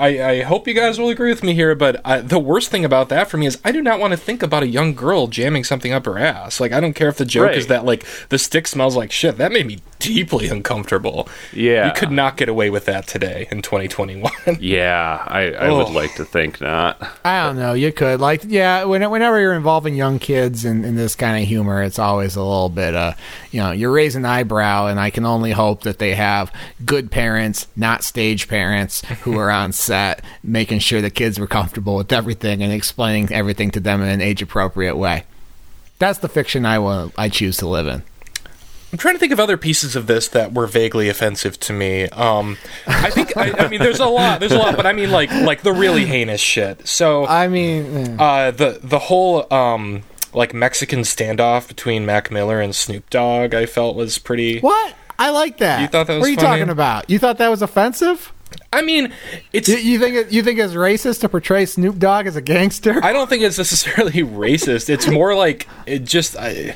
I, 0.00 0.30
I 0.30 0.42
hope 0.42 0.66
you 0.66 0.72
guys 0.72 0.98
will 0.98 1.10
agree 1.10 1.30
with 1.30 1.42
me 1.42 1.52
here, 1.52 1.74
but 1.74 2.00
I, 2.06 2.20
the 2.20 2.38
worst 2.38 2.70
thing 2.70 2.86
about 2.86 3.10
that 3.10 3.28
for 3.28 3.36
me 3.36 3.46
is 3.46 3.58
I 3.64 3.70
do 3.70 3.82
not 3.82 4.00
want 4.00 4.12
to 4.12 4.16
think 4.16 4.42
about 4.42 4.62
a 4.62 4.66
young 4.66 4.94
girl 4.94 5.26
jamming 5.26 5.62
something 5.62 5.92
up 5.92 6.06
her 6.06 6.18
ass. 6.18 6.58
Like 6.58 6.72
I 6.72 6.80
don't 6.80 6.94
care 6.94 7.08
if 7.08 7.18
the 7.18 7.26
joke 7.26 7.54
is 7.54 7.66
that 7.66 7.84
like 7.84 8.04
the 8.30 8.38
stick 8.38 8.66
smells 8.66 8.96
like 8.96 9.12
shit. 9.12 9.36
That 9.36 9.52
made 9.52 9.66
me 9.66 9.80
deeply 10.00 10.48
uncomfortable. 10.48 11.28
Yeah. 11.52 11.86
you 11.86 11.92
could 11.92 12.10
not 12.10 12.36
get 12.36 12.48
away 12.48 12.70
with 12.70 12.86
that 12.86 13.06
today 13.06 13.46
in 13.50 13.62
2021. 13.62 14.32
yeah, 14.60 15.22
I, 15.26 15.52
I 15.52 15.70
would 15.70 15.90
like 15.90 16.14
to 16.16 16.24
think 16.24 16.60
not. 16.60 17.00
I 17.24 17.44
don't 17.44 17.56
know. 17.56 17.74
You 17.74 17.92
could 17.92 18.20
like, 18.20 18.42
yeah. 18.46 18.84
When, 18.84 19.08
whenever 19.08 19.38
you're 19.40 19.54
involving 19.54 19.94
young 19.94 20.18
kids 20.18 20.64
in, 20.64 20.84
in 20.84 20.96
this 20.96 21.14
kind 21.14 21.40
of 21.40 21.48
humor, 21.48 21.82
it's 21.82 21.98
always 21.98 22.36
a 22.36 22.42
little 22.42 22.68
bit, 22.68 22.94
uh, 22.94 23.12
you 23.50 23.60
know, 23.60 23.70
you're 23.70 23.92
raising 23.92 24.20
an 24.20 24.26
eyebrow, 24.26 24.86
and 24.86 24.98
I 24.98 25.10
can 25.10 25.24
only 25.24 25.52
hope 25.52 25.82
that 25.82 25.98
they 25.98 26.14
have 26.14 26.52
good 26.84 27.10
parents, 27.10 27.68
not 27.76 28.04
stage 28.04 28.48
parents, 28.48 29.02
who 29.22 29.38
are 29.38 29.50
on 29.50 29.72
set 29.80 30.24
making 30.42 30.78
sure 30.80 31.00
the 31.00 31.10
kids 31.10 31.38
were 31.38 31.46
comfortable 31.46 31.96
with 31.96 32.12
everything 32.12 32.62
and 32.62 32.72
explaining 32.72 33.32
everything 33.32 33.70
to 33.70 33.80
them 33.80 34.02
in 34.02 34.08
an 34.08 34.20
age 34.20 34.42
appropriate 34.42 34.96
way. 34.96 35.24
That's 35.98 36.18
the 36.18 36.28
fiction 36.28 36.64
I 36.64 36.78
want. 36.78 37.14
I 37.18 37.28
choose 37.28 37.58
to 37.58 37.68
live 37.68 37.86
in. 37.86 38.02
I'm 38.92 38.98
trying 38.98 39.14
to 39.14 39.18
think 39.20 39.32
of 39.32 39.38
other 39.38 39.56
pieces 39.56 39.94
of 39.94 40.06
this 40.06 40.26
that 40.28 40.52
were 40.52 40.66
vaguely 40.66 41.08
offensive 41.08 41.60
to 41.60 41.72
me. 41.72 42.04
Um, 42.08 42.58
I 42.86 43.10
think 43.10 43.36
I, 43.36 43.52
I 43.52 43.68
mean 43.68 43.80
there's 43.80 44.00
a 44.00 44.06
lot, 44.06 44.40
there's 44.40 44.52
a 44.52 44.58
lot, 44.58 44.76
but 44.76 44.84
I 44.86 44.92
mean 44.92 45.10
like 45.10 45.30
like 45.30 45.62
the 45.62 45.72
really 45.72 46.06
heinous 46.06 46.40
shit. 46.40 46.88
So 46.88 47.26
I 47.26 47.46
mean, 47.48 48.20
uh, 48.20 48.50
the 48.50 48.80
the 48.82 48.98
whole 48.98 49.52
um, 49.52 50.02
like 50.34 50.52
Mexican 50.54 51.00
standoff 51.00 51.68
between 51.68 52.04
Mac 52.04 52.30
Miller 52.30 52.60
and 52.60 52.74
Snoop 52.74 53.08
Dogg, 53.10 53.54
I 53.54 53.66
felt 53.66 53.94
was 53.96 54.18
pretty. 54.18 54.60
what? 54.60 54.94
I 55.18 55.30
like 55.30 55.58
that. 55.58 55.82
You 55.82 55.86
thought 55.86 56.06
that 56.06 56.14
was 56.14 56.20
What 56.22 56.26
are 56.26 56.30
you 56.30 56.36
funny? 56.36 56.48
talking 56.48 56.70
about? 56.70 57.10
You 57.10 57.18
thought 57.18 57.36
that 57.38 57.48
was 57.48 57.60
offensive? 57.60 58.32
I 58.72 58.82
mean, 58.82 59.12
it's. 59.52 59.68
You, 59.68 59.76
you 59.76 59.98
think 59.98 60.16
it, 60.16 60.32
you 60.32 60.42
think 60.42 60.58
it's 60.58 60.72
racist 60.72 61.20
to 61.20 61.28
portray 61.28 61.66
Snoop 61.66 61.98
Dogg 61.98 62.26
as 62.26 62.36
a 62.36 62.40
gangster? 62.40 63.04
I 63.04 63.12
don't 63.12 63.28
think 63.28 63.42
it's 63.42 63.58
necessarily 63.58 64.12
racist. 64.24 64.88
It's 64.88 65.06
more 65.06 65.36
like 65.36 65.68
it 65.86 66.00
just. 66.04 66.36
I, 66.36 66.74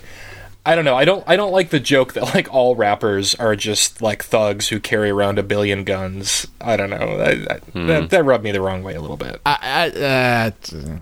I 0.66 0.74
don't 0.74 0.86
know. 0.86 0.96
I 0.96 1.04
don't. 1.04 1.22
I 1.26 1.36
don't 1.36 1.52
like 1.52 1.68
the 1.68 1.78
joke 1.78 2.14
that 2.14 2.34
like 2.34 2.52
all 2.52 2.74
rappers 2.74 3.34
are 3.34 3.54
just 3.54 4.00
like 4.00 4.24
thugs 4.24 4.68
who 4.68 4.80
carry 4.80 5.10
around 5.10 5.38
a 5.38 5.42
billion 5.42 5.84
guns. 5.84 6.46
I 6.58 6.78
don't 6.78 6.88
know. 6.88 7.18
That, 7.18 7.44
that, 7.48 7.86
that, 7.86 8.10
that 8.10 8.24
rubbed 8.24 8.44
me 8.44 8.50
the 8.50 8.62
wrong 8.62 8.82
way 8.82 8.94
a 8.94 9.00
little 9.02 9.18
bit. 9.18 9.42
I, 9.44 9.90
I, 9.94 10.00
uh, 10.00 10.50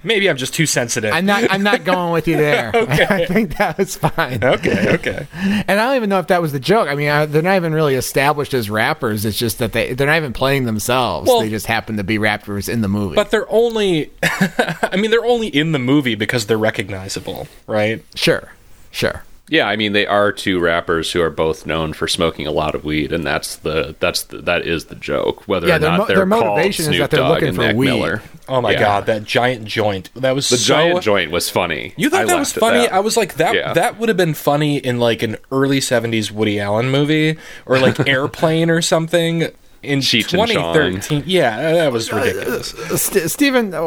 Maybe 0.02 0.28
I'm 0.28 0.36
just 0.36 0.52
too 0.52 0.66
sensitive. 0.66 1.12
I'm 1.14 1.26
not. 1.26 1.48
I'm 1.48 1.62
not 1.62 1.84
going 1.84 2.12
with 2.12 2.26
you 2.26 2.36
there. 2.36 2.72
okay. 2.74 3.06
I 3.08 3.26
think 3.26 3.56
that 3.58 3.78
was 3.78 3.94
fine. 3.94 4.42
okay. 4.42 4.94
Okay. 4.94 5.26
And 5.68 5.78
I 5.78 5.86
don't 5.86 5.96
even 5.96 6.08
know 6.10 6.18
if 6.18 6.26
that 6.26 6.42
was 6.42 6.50
the 6.52 6.58
joke. 6.60 6.88
I 6.88 6.94
mean, 6.96 7.08
I, 7.08 7.26
they're 7.26 7.40
not 7.42 7.54
even 7.56 7.72
really 7.72 7.94
established 7.94 8.54
as 8.54 8.68
rappers. 8.68 9.24
It's 9.24 9.38
just 9.38 9.58
that 9.60 9.72
they 9.72 9.92
they're 9.94 10.08
not 10.08 10.16
even 10.16 10.32
playing 10.32 10.64
themselves. 10.64 11.28
Well- 11.28 11.40
they 11.40 11.50
just 11.50 11.66
happen 11.66 11.98
to 11.98 12.04
be 12.04 12.18
rappers 12.18 12.68
in 12.68 12.80
the 12.80 12.88
movie. 12.88 13.14
But 13.14 13.30
they're 13.30 13.50
only. 13.50 14.10
I 14.22 14.96
mean, 14.96 15.12
they're 15.12 15.24
only 15.24 15.46
in 15.48 15.70
the 15.70 15.78
movie 15.78 16.16
because 16.16 16.46
they're 16.46 16.58
recognizable, 16.58 17.46
right? 17.68 18.04
sure, 18.16 18.50
sure. 18.90 19.22
Yeah, 19.53 19.68
I 19.68 19.76
mean 19.76 19.92
they 19.92 20.07
are 20.07 20.32
two 20.32 20.59
rappers 20.61 21.12
who 21.12 21.20
are 21.20 21.28
both 21.28 21.66
known 21.66 21.92
for 21.92 22.09
smoking 22.09 22.46
a 22.46 22.50
lot 22.50 22.74
of 22.74 22.84
weed, 22.84 23.12
and 23.12 23.26
that's 23.26 23.57
the 23.57 23.94
that's 24.00 24.22
the, 24.22 24.38
that 24.38 24.66
is 24.66 24.86
the 24.86 24.94
joke. 24.94 25.46
Whether 25.46 25.68
Yeah, 25.68 25.76
or 25.76 25.78
their 25.78 25.90
not 25.90 25.98
mo- 25.98 26.07
they're 26.07 26.16
their 26.16 26.26
called 26.26 26.46
motivation 26.57 26.90
is 26.94 26.98
that 26.98 27.11
they're 27.11 27.20
Dogg 27.20 27.42
looking 27.42 27.55
for 27.55 27.61
Mac 27.61 27.76
weed. 27.76 27.86
Miller. 27.88 28.22
Oh 28.48 28.62
my 28.62 28.72
Yeah. 28.72 28.78
god, 28.80 29.07
that 29.07 29.24
giant 29.24 29.66
joint. 29.66 30.09
That 30.14 30.34
was 30.34 30.48
The 30.48 30.57
so. 30.57 30.74
giant 30.74 31.03
joint 31.03 31.30
was 31.30 31.50
funny. 31.50 31.92
You 31.98 32.09
thought 32.09 32.22
I 32.22 32.24
that 32.24 32.38
was 32.38 32.53
funny? 32.55 32.78
that. 32.86 32.94
I 32.94 33.00
was 33.00 33.16
like 33.18 33.34
that. 33.34 33.55
Yeah. 33.55 33.74
That 33.74 33.98
would 33.98 34.09
have 34.09 34.16
been 34.16 34.32
funny 34.32 34.78
in 34.78 34.98
like 34.98 35.22
an 35.22 35.36
early 35.50 35.80
'70s 35.80 36.30
Woody 36.30 36.59
Allen 36.59 36.90
movie 36.90 37.36
or 37.66 37.78
like 37.78 38.00
Airplane 38.09 38.70
or 38.70 38.80
something. 38.80 39.48
In 39.82 39.98
Cheech 39.98 40.32
and 40.32 40.48
2013, 40.48 41.24
yeah, 41.26 41.72
that 41.72 41.92
was 41.92 42.12
ridiculous. 42.12 42.68
St- 43.03 43.28
Steven, 43.28 43.74
uh, 43.74 43.82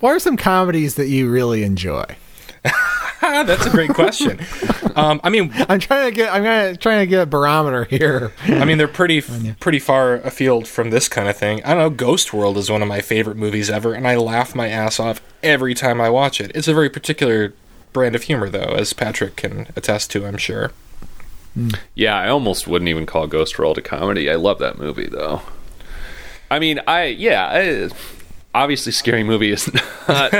what 0.00 0.10
are 0.10 0.18
some 0.18 0.38
comedies 0.38 0.94
that 0.94 1.08
you 1.08 1.28
really 1.30 1.62
enjoy? 1.62 2.06
That's 3.20 3.66
a 3.66 3.70
great 3.70 3.90
question. 3.90 4.40
Um, 4.94 5.20
I 5.24 5.30
mean, 5.30 5.52
I'm 5.68 5.80
trying 5.80 6.10
to 6.10 6.14
get. 6.14 6.32
I'm 6.32 6.42
gonna, 6.42 6.76
trying 6.76 7.00
to 7.00 7.06
get 7.06 7.22
a 7.22 7.26
barometer 7.26 7.84
here. 7.84 8.32
I 8.42 8.64
mean, 8.64 8.78
they're 8.78 8.88
pretty 8.88 9.20
pretty 9.60 9.78
far 9.78 10.14
afield 10.16 10.68
from 10.68 10.90
this 10.90 11.08
kind 11.08 11.28
of 11.28 11.36
thing. 11.36 11.62
I 11.64 11.74
don't 11.74 11.78
know. 11.78 11.90
Ghost 11.90 12.32
World 12.32 12.56
is 12.58 12.70
one 12.70 12.82
of 12.82 12.88
my 12.88 13.00
favorite 13.00 13.36
movies 13.36 13.70
ever, 13.70 13.94
and 13.94 14.06
I 14.06 14.16
laugh 14.16 14.54
my 14.54 14.68
ass 14.68 15.00
off 15.00 15.20
every 15.42 15.74
time 15.74 16.00
I 16.00 16.10
watch 16.10 16.40
it. 16.40 16.52
It's 16.54 16.68
a 16.68 16.74
very 16.74 16.90
particular 16.90 17.54
brand 17.92 18.14
of 18.14 18.24
humor, 18.24 18.48
though, 18.48 18.74
as 18.76 18.92
Patrick 18.92 19.36
can 19.36 19.68
attest 19.76 20.10
to. 20.12 20.26
I'm 20.26 20.36
sure. 20.36 20.72
Yeah, 21.94 22.16
I 22.16 22.28
almost 22.28 22.66
wouldn't 22.66 22.88
even 22.88 23.06
call 23.06 23.26
Ghost 23.26 23.58
World 23.58 23.78
a 23.78 23.82
comedy. 23.82 24.28
I 24.28 24.34
love 24.34 24.58
that 24.58 24.78
movie 24.78 25.06
though. 25.06 25.42
I 26.50 26.58
mean, 26.58 26.80
I 26.86 27.04
yeah, 27.04 27.46
I, 27.46 27.90
obviously 28.54 28.92
Scary 28.92 29.24
Movie 29.24 29.50
is 29.50 29.70
not 30.08 30.32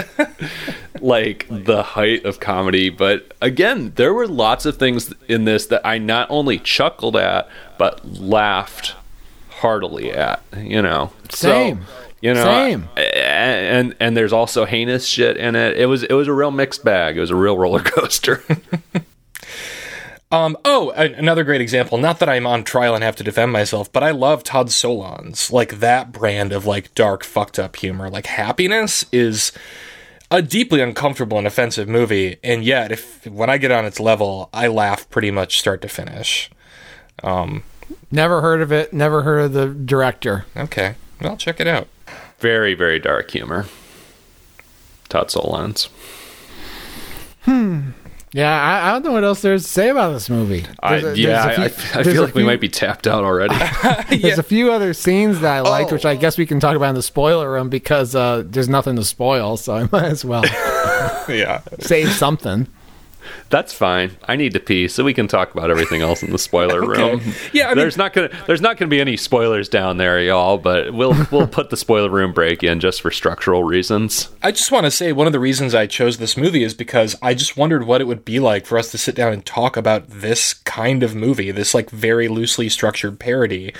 like 1.00 1.46
the 1.50 1.82
height 1.82 2.24
of 2.24 2.40
comedy, 2.40 2.88
but 2.88 3.32
again, 3.42 3.92
there 3.96 4.14
were 4.14 4.26
lots 4.26 4.64
of 4.64 4.76
things 4.76 5.12
in 5.28 5.44
this 5.44 5.66
that 5.66 5.84
I 5.84 5.98
not 5.98 6.30
only 6.30 6.58
chuckled 6.58 7.16
at 7.16 7.48
but 7.78 8.04
laughed 8.06 8.94
heartily 9.50 10.12
at, 10.12 10.42
you 10.56 10.80
know. 10.80 11.12
Same. 11.30 11.82
So, 11.82 11.92
you 12.20 12.32
know, 12.32 12.44
Same. 12.44 12.88
and 12.96 13.94
and 14.00 14.16
there's 14.16 14.32
also 14.32 14.64
heinous 14.64 15.04
shit 15.04 15.36
in 15.36 15.54
it. 15.56 15.76
It 15.76 15.86
was 15.86 16.04
it 16.04 16.14
was 16.14 16.26
a 16.26 16.32
real 16.32 16.50
mixed 16.50 16.82
bag. 16.82 17.18
It 17.18 17.20
was 17.20 17.30
a 17.30 17.36
real 17.36 17.58
roller 17.58 17.82
coaster. 17.82 18.42
Um, 20.34 20.56
oh, 20.64 20.92
a- 20.96 21.12
another 21.12 21.44
great 21.44 21.60
example. 21.60 21.96
Not 21.98 22.18
that 22.18 22.28
I'm 22.28 22.46
on 22.46 22.64
trial 22.64 22.94
and 22.94 23.04
have 23.04 23.14
to 23.16 23.22
defend 23.24 23.52
myself, 23.52 23.92
but 23.92 24.02
I 24.02 24.10
love 24.10 24.42
Todd 24.42 24.68
Solondz. 24.68 25.52
Like 25.52 25.78
that 25.78 26.10
brand 26.12 26.52
of 26.52 26.66
like 26.66 26.92
dark, 26.94 27.22
fucked 27.22 27.58
up 27.58 27.76
humor. 27.76 28.10
Like 28.10 28.26
Happiness 28.26 29.04
is 29.12 29.52
a 30.30 30.42
deeply 30.42 30.80
uncomfortable 30.80 31.38
and 31.38 31.46
offensive 31.46 31.86
movie, 31.88 32.38
and 32.42 32.64
yet 32.64 32.90
if 32.90 33.24
when 33.26 33.48
I 33.48 33.58
get 33.58 33.70
on 33.70 33.84
its 33.84 34.00
level, 34.00 34.48
I 34.52 34.66
laugh 34.66 35.08
pretty 35.08 35.30
much 35.30 35.60
start 35.60 35.80
to 35.82 35.88
finish. 35.88 36.50
Um, 37.22 37.62
Never 38.10 38.40
heard 38.40 38.60
of 38.60 38.72
it. 38.72 38.92
Never 38.92 39.22
heard 39.22 39.40
of 39.44 39.52
the 39.52 39.68
director. 39.68 40.46
Okay, 40.56 40.94
well, 41.20 41.36
check 41.36 41.60
it 41.60 41.68
out. 41.68 41.86
very 42.38 42.74
very 42.74 42.98
dark 42.98 43.30
humor. 43.30 43.66
Todd 45.08 45.28
Solondz. 45.28 45.88
Yeah, 48.34 48.50
I, 48.52 48.88
I 48.88 48.92
don't 48.92 49.04
know 49.04 49.12
what 49.12 49.22
else 49.22 49.42
there's 49.42 49.62
to 49.62 49.68
say 49.68 49.90
about 49.90 50.10
this 50.12 50.28
movie. 50.28 50.66
I, 50.80 50.96
yeah, 50.96 51.00
there's 51.02 51.18
a 51.20 51.62
I, 51.62 51.68
few- 51.68 52.00
I 52.00 52.02
there's 52.02 52.14
feel 52.16 52.24
a 52.24 52.26
like 52.26 52.34
we 52.34 52.42
might 52.42 52.60
be 52.60 52.68
tapped 52.68 53.06
out 53.06 53.22
already. 53.22 53.54
There's 54.20 54.40
a 54.40 54.42
few 54.42 54.72
other 54.72 54.92
scenes 54.92 55.38
that 55.40 55.52
I 55.52 55.60
liked, 55.60 55.92
which 55.92 56.04
I 56.04 56.16
guess 56.16 56.36
we 56.36 56.44
can 56.44 56.58
talk 56.58 56.74
about 56.74 56.88
in 56.88 56.94
the 56.96 57.02
spoiler 57.02 57.48
room 57.48 57.68
because 57.68 58.16
uh, 58.16 58.42
there's 58.44 58.68
nothing 58.68 58.96
to 58.96 59.04
spoil, 59.04 59.56
so 59.56 59.76
I 59.76 59.88
might 59.92 60.06
as 60.10 60.24
well 60.24 60.42
Yeah, 61.28 61.62
save 61.78 62.10
something. 62.10 62.66
That's 63.50 63.72
fine. 63.72 64.12
I 64.26 64.36
need 64.36 64.52
to 64.54 64.60
pee, 64.60 64.88
so 64.88 65.04
we 65.04 65.14
can 65.14 65.28
talk 65.28 65.52
about 65.54 65.70
everything 65.70 66.02
else 66.02 66.22
in 66.22 66.30
the 66.30 66.38
spoiler 66.38 66.80
room. 66.86 67.20
Yeah, 67.52 67.66
I 67.66 67.68
mean- 67.70 67.78
there's 67.78 67.96
not 67.96 68.12
gonna 68.12 68.30
there's 68.46 68.60
not 68.60 68.76
gonna 68.76 68.88
be 68.88 69.00
any 69.00 69.16
spoilers 69.16 69.68
down 69.68 69.96
there, 69.96 70.20
y'all. 70.20 70.58
But 70.58 70.92
we'll 70.94 71.14
we'll 71.30 71.46
put 71.46 71.70
the 71.70 71.76
spoiler 71.76 72.10
room 72.10 72.32
break 72.32 72.62
in 72.62 72.80
just 72.80 73.00
for 73.02 73.10
structural 73.10 73.64
reasons. 73.64 74.28
I 74.42 74.50
just 74.50 74.70
want 74.72 74.84
to 74.86 74.90
say 74.90 75.12
one 75.12 75.26
of 75.26 75.32
the 75.32 75.40
reasons 75.40 75.74
I 75.74 75.86
chose 75.86 76.18
this 76.18 76.36
movie 76.36 76.62
is 76.64 76.74
because 76.74 77.16
I 77.22 77.34
just 77.34 77.56
wondered 77.56 77.86
what 77.86 78.00
it 78.00 78.04
would 78.04 78.24
be 78.24 78.40
like 78.40 78.66
for 78.66 78.78
us 78.78 78.90
to 78.92 78.98
sit 78.98 79.14
down 79.14 79.32
and 79.32 79.44
talk 79.44 79.76
about 79.76 80.08
this 80.08 80.52
kind 80.54 81.02
of 81.02 81.14
movie, 81.14 81.50
this 81.50 81.74
like 81.74 81.90
very 81.90 82.28
loosely 82.28 82.68
structured 82.68 83.18
parody 83.18 83.72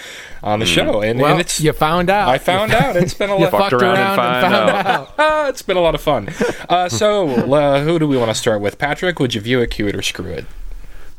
on 0.43 0.59
the 0.61 0.67
show. 0.67 1.01
And, 1.01 1.21
Well, 1.21 1.33
and 1.33 1.41
it's 1.41 1.61
you 1.61 1.73
found 1.73 2.11
out. 2.11 2.29
I 2.29 2.39
found 2.39 2.73
out 2.73 2.97
it's 2.97 3.15
been 3.15 3.31
a 3.31 3.37
lot. 3.39 3.51
fucked 3.51 3.73
around 3.73 3.97
around, 3.97 4.19
and 4.19 4.21
and 4.21 4.43
found 4.43 4.53
found, 4.53 4.71
out. 4.71 4.87
out. 4.87 5.15
Ah, 5.19 5.49
it's 5.49 5.63
been 5.63 5.77
a 5.77 5.81
lot 5.81 5.95
of 5.95 6.01
fun. 6.01 6.29
Uh, 6.69 6.89
so, 6.89 7.29
uh, 7.55 7.83
who 7.83 7.99
do 7.99 8.07
we 8.07 8.17
want 8.17 8.31
to 8.31 8.35
start 8.35 8.61
with? 8.61 8.79
Patrick, 8.79 9.19
would 9.19 9.34
you 9.35 9.41
view 9.41 9.61
it, 9.61 9.71
cue 9.71 9.89
it, 9.89 9.95
or 9.95 10.03
screw 10.03 10.31
it? 10.31 10.47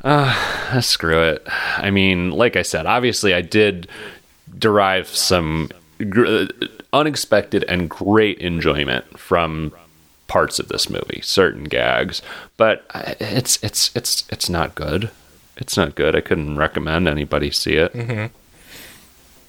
Ah, 0.03 0.79
screw 0.81 1.21
it. 1.21 1.45
I 1.77 1.89
mean, 1.89 2.31
like 2.31 2.55
I 2.55 2.61
said, 2.61 2.85
obviously 2.85 3.33
I 3.33 3.41
did 3.41 3.87
derive 4.57 5.07
some 5.07 5.69
gr- 6.09 6.25
uh, 6.25 6.47
unexpected 6.93 7.63
and 7.67 7.89
great 7.89 8.39
enjoyment 8.39 9.17
from 9.19 9.73
parts 10.27 10.59
of 10.59 10.67
this 10.67 10.89
movie, 10.89 11.21
certain 11.23 11.65
gags, 11.65 12.21
but 12.57 12.85
it's 13.19 13.61
it's 13.63 13.91
it's 13.95 14.25
it's 14.29 14.49
not 14.49 14.75
good. 14.75 15.09
It's 15.57 15.77
not 15.77 15.95
good. 15.95 16.15
I 16.15 16.21
couldn't 16.21 16.57
recommend 16.57 17.07
anybody 17.07 17.49
see 17.51 17.75
it. 17.75 17.93
Mm-hmm. 17.93 18.33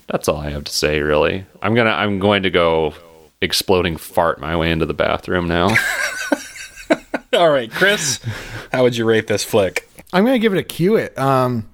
That's 0.07 0.29
all 0.29 0.39
I 0.39 0.51
have 0.51 0.65
to 0.65 0.73
say, 0.73 1.01
really. 1.01 1.45
I'm 1.63 1.75
gonna 1.75 1.91
I'm 1.91 2.19
going 2.19 2.43
to 2.45 2.51
go 2.51 2.95
exploding 3.41 3.97
fart 3.97 4.41
my 4.41 4.57
way 4.57 4.71
into 4.71 4.87
the 4.87 4.95
bathroom 4.95 5.49
now. 5.49 5.69
All 7.39 7.51
right, 7.51 7.71
Chris, 7.71 8.19
how 8.73 8.83
would 8.83 8.97
you 8.97 9.05
rate 9.05 9.27
this 9.27 9.45
flick? 9.45 9.87
I'm 10.11 10.25
going 10.25 10.35
to 10.35 10.39
give 10.39 10.55
it 10.55 10.59
a 10.59 10.63
cue 10.63 10.97
it. 10.97 11.19
Um, 11.19 11.69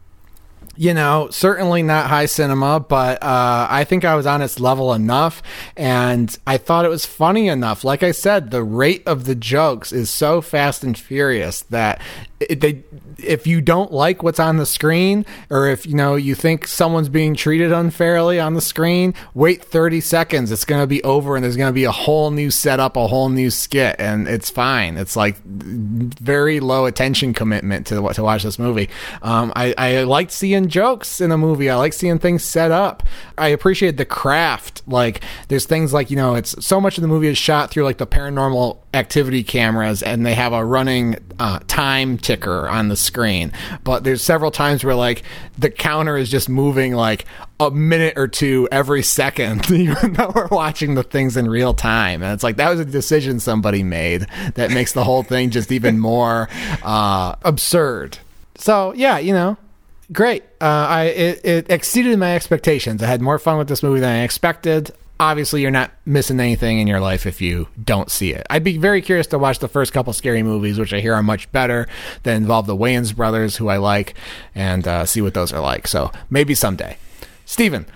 you 0.77 0.93
know, 0.93 1.29
certainly 1.31 1.85
not 1.85 2.09
high 2.09 2.27
cinema, 2.27 2.81
but 2.81 3.23
uh, 3.23 3.69
I 3.71 3.85
think 3.85 4.05
I 4.05 4.17
was 4.17 4.27
on 4.27 4.43
its 4.43 4.59
level 4.59 4.93
enough, 4.93 5.41
and 5.77 6.37
I 6.49 6.57
thought 6.57 6.85
it 6.85 6.89
was 6.89 7.07
funny 7.07 7.47
enough. 7.47 7.85
Like 7.85 8.03
I 8.03 8.11
said, 8.11 8.51
the 8.51 8.65
rate 8.65 9.05
of 9.07 9.25
the 9.25 9.37
jokes 9.37 9.93
is 9.93 10.11
so 10.11 10.41
fast 10.41 10.83
and 10.83 10.99
furious 10.99 11.63
that 11.63 12.01
it, 12.51 12.61
they, 12.61 12.82
if 13.18 13.47
you 13.47 13.61
don't 13.61 13.93
like 13.93 14.22
what's 14.22 14.40
on 14.40 14.57
the 14.57 14.66
screen, 14.66 15.24
or 15.51 15.68
if 15.68 15.86
you 15.86 15.95
know 15.95 16.14
you 16.14 16.34
think 16.34 16.66
someone's 16.66 17.09
being 17.09 17.34
treated 17.34 17.72
unfairly 17.72 18.40
on 18.40 18.55
the 18.55 18.61
screen, 18.61 19.14
wait 19.34 19.64
30 19.64 20.01
seconds. 20.01 20.51
It's 20.51 20.64
going 20.64 20.82
to 20.82 20.86
be 20.86 21.03
over, 21.03 21.36
and 21.36 21.45
there's 21.45 21.57
going 21.57 21.68
to 21.68 21.74
be 21.74 21.84
a 21.84 21.93
whole 21.93 22.30
new 22.30 22.51
setup, 22.51 22.97
a 22.97 23.07
whole 23.07 23.28
new 23.28 23.51
skit, 23.51 23.97
and 23.99 24.28
it's 24.28 24.51
fine. 24.51 24.97
It's 24.97 25.16
like 25.16 25.43
very 25.45 26.61
low 26.61 26.86
attention 26.86 27.32
commitment 27.34 27.86
to 27.88 28.09
to 28.12 28.22
watch 28.22 28.43
this 28.43 28.59
movie. 28.59 28.88
Um, 29.22 29.53
I 29.57 29.74
I 29.78 30.03
liked 30.03 30.32
seeing 30.32 30.68
jokes 30.68 31.20
in 31.20 31.32
a 31.32 31.38
movie. 31.38 31.70
I 31.70 31.76
like 31.76 31.93
seeing 31.93 32.18
things 32.18 32.43
set 32.43 32.70
up. 32.70 33.03
I 33.38 33.49
appreciate 33.49 33.97
the 33.97 34.05
craft. 34.05 34.82
Like 34.86 35.22
there's 35.49 35.66
things 35.66 35.93
like 35.93 36.11
you 36.11 36.16
know, 36.16 36.34
it's 36.34 36.64
so 36.64 36.80
much 36.80 36.99
of 36.99 37.03
the 37.03 37.09
movie 37.09 37.28
is 37.28 37.38
shot 37.38 37.70
through 37.70 37.84
like 37.84 37.99
the 37.99 38.07
paranormal 38.07 38.78
activity 38.95 39.43
cameras, 39.43 40.03
and 40.03 40.24
they 40.26 40.34
have 40.34 40.53
a 40.53 40.64
running 40.64 41.16
uh, 41.38 41.61
time 41.66 42.18
ticker 42.33 42.66
on 42.66 42.89
the 42.89 42.97
screen. 42.97 43.53
But 43.85 44.05
there's 44.05 44.22
several 44.22 44.51
times 44.51 44.83
where 44.83 44.95
like 44.95 45.22
the 45.59 45.70
counter 45.70 46.16
is 46.16 46.30
just 46.30 46.49
moving 46.49 46.95
like 46.95 47.26
a 47.61 47.70
minute 47.70 48.14
or 48.16 48.26
two 48.26 48.68
every 48.72 49.03
second, 49.03 49.70
even 49.70 50.14
though 50.14 50.33
we're 50.35 50.49
watching 50.49 50.95
the 50.95 51.03
things 51.03 51.37
in 51.37 51.49
real 51.49 51.74
time. 51.74 52.22
And 52.22 52.33
it's 52.33 52.43
like 52.43 52.57
that 52.57 52.70
was 52.70 52.80
a 52.80 52.85
decision 52.87 53.39
somebody 53.39 53.83
made 53.83 54.26
that 54.55 54.70
makes 54.70 54.93
the 54.93 55.05
whole 55.05 55.22
thing 55.22 55.51
just 55.51 55.70
even 55.70 55.99
more 55.99 56.49
uh, 56.83 57.37
absurd. 57.43 58.18
So 58.55 58.95
yeah, 58.95 59.18
you 59.18 59.35
know, 59.35 59.59
great. 60.11 60.43
Uh, 60.61 60.87
I 60.89 61.03
it, 61.05 61.45
it 61.45 61.70
exceeded 61.70 62.18
my 62.18 62.35
expectations. 62.35 63.03
I 63.03 63.07
had 63.07 63.20
more 63.20 63.39
fun 63.39 63.59
with 63.59 63.68
this 63.68 63.83
movie 63.83 64.01
than 64.01 64.11
I 64.11 64.22
expected. 64.22 64.91
Obviously, 65.23 65.62
you're 65.62 65.70
not 65.70 65.93
missing 66.05 66.41
anything 66.41 66.81
in 66.81 66.89
your 66.89 66.99
life 66.99 67.27
if 67.27 67.41
you 67.41 67.68
don't 67.81 68.11
see 68.11 68.33
it. 68.33 68.45
I'd 68.51 68.64
be 68.64 68.77
very 68.77 69.01
curious 69.01 69.29
to 69.29 69.39
watch 69.39 69.61
the 69.61 69.68
first 69.68 69.93
couple 69.93 70.12
scary 70.12 70.43
movies, 70.43 70.81
which 70.81 70.93
I 70.93 70.99
hear 70.99 71.14
are 71.14 71.23
much 71.23 71.51
better, 71.53 71.87
that 72.25 72.35
involve 72.35 72.66
the 72.66 72.77
Wayans 72.77 73.14
brothers, 73.14 73.57
who 73.57 73.68
I 73.68 73.77
like, 73.77 74.14
and 74.53 74.87
uh, 74.89 75.07
see 75.07 75.23
what 75.23 75.33
those 75.33 75.53
are 75.53 75.61
like. 75.61 75.87
So 75.87 76.11
maybe 76.29 76.57
someday. 76.57 76.97
Steven. 77.45 77.87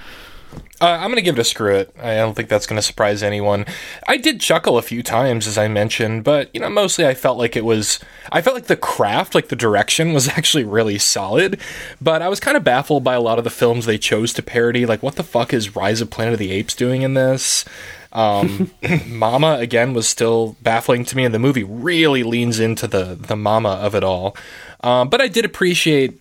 Uh, 0.81 0.87
I'm 0.87 1.07
going 1.07 1.17
to 1.17 1.23
give 1.23 1.39
it 1.39 1.41
a 1.41 1.45
screw 1.45 1.75
it. 1.75 1.91
I 1.99 2.17
don't 2.17 2.35
think 2.35 2.51
that's 2.51 2.67
going 2.67 2.77
to 2.77 2.83
surprise 2.83 3.23
anyone. 3.23 3.65
I 4.07 4.19
did 4.19 4.41
chuckle 4.41 4.77
a 4.77 4.83
few 4.83 5.03
times, 5.03 5.47
as 5.47 5.57
I 5.57 5.69
mentioned, 5.69 6.23
but 6.23 6.51
you 6.53 6.61
know, 6.61 6.69
mostly 6.69 7.07
I 7.07 7.15
felt 7.15 7.39
like 7.39 7.57
it 7.57 7.65
was. 7.65 7.99
I 8.31 8.43
felt 8.43 8.55
like 8.55 8.67
the 8.67 8.77
craft, 8.77 9.35
like 9.35 9.49
the 9.49 9.57
direction, 9.57 10.13
was 10.15 10.29
actually 10.29 10.65
really 10.65 10.99
solid. 10.99 11.59
But 12.01 12.21
I 12.21 12.29
was 12.29 12.41
kind 12.41 12.57
of 12.57 12.65
baffled 12.65 13.05
by 13.05 13.15
a 13.15 13.21
lot 13.21 13.39
of 13.39 13.45
the 13.45 13.51
films 13.51 13.87
they 13.87 13.99
chose 13.99 14.35
to 14.35 14.43
parody. 14.43 14.85
Like, 14.85 15.03
what 15.03 15.17
the 15.17 15.23
fuck 15.25 15.55
is 15.55 15.75
Rise 15.75 16.01
of 16.03 16.11
Planet 16.11 16.35
of 16.35 16.39
the 16.39 16.53
Apes 16.53 16.75
doing 16.75 17.03
in 17.03 17.15
this? 17.15 17.65
Um, 18.13 18.71
Mama 19.07 19.57
again 19.59 19.95
was 19.95 20.07
still 20.07 20.57
baffling 20.63 21.07
to 21.07 21.17
me, 21.17 21.25
and 21.25 21.35
the 21.35 21.39
movie 21.39 21.65
really 21.65 22.23
leans 22.23 22.61
into 22.61 22.87
the 22.87 23.15
the 23.15 23.37
Mama 23.37 23.71
of 23.71 23.95
it 23.95 24.05
all. 24.05 24.37
Um, 24.83 25.09
but 25.09 25.23
I 25.23 25.29
did 25.29 25.47
appreciate 25.47 26.21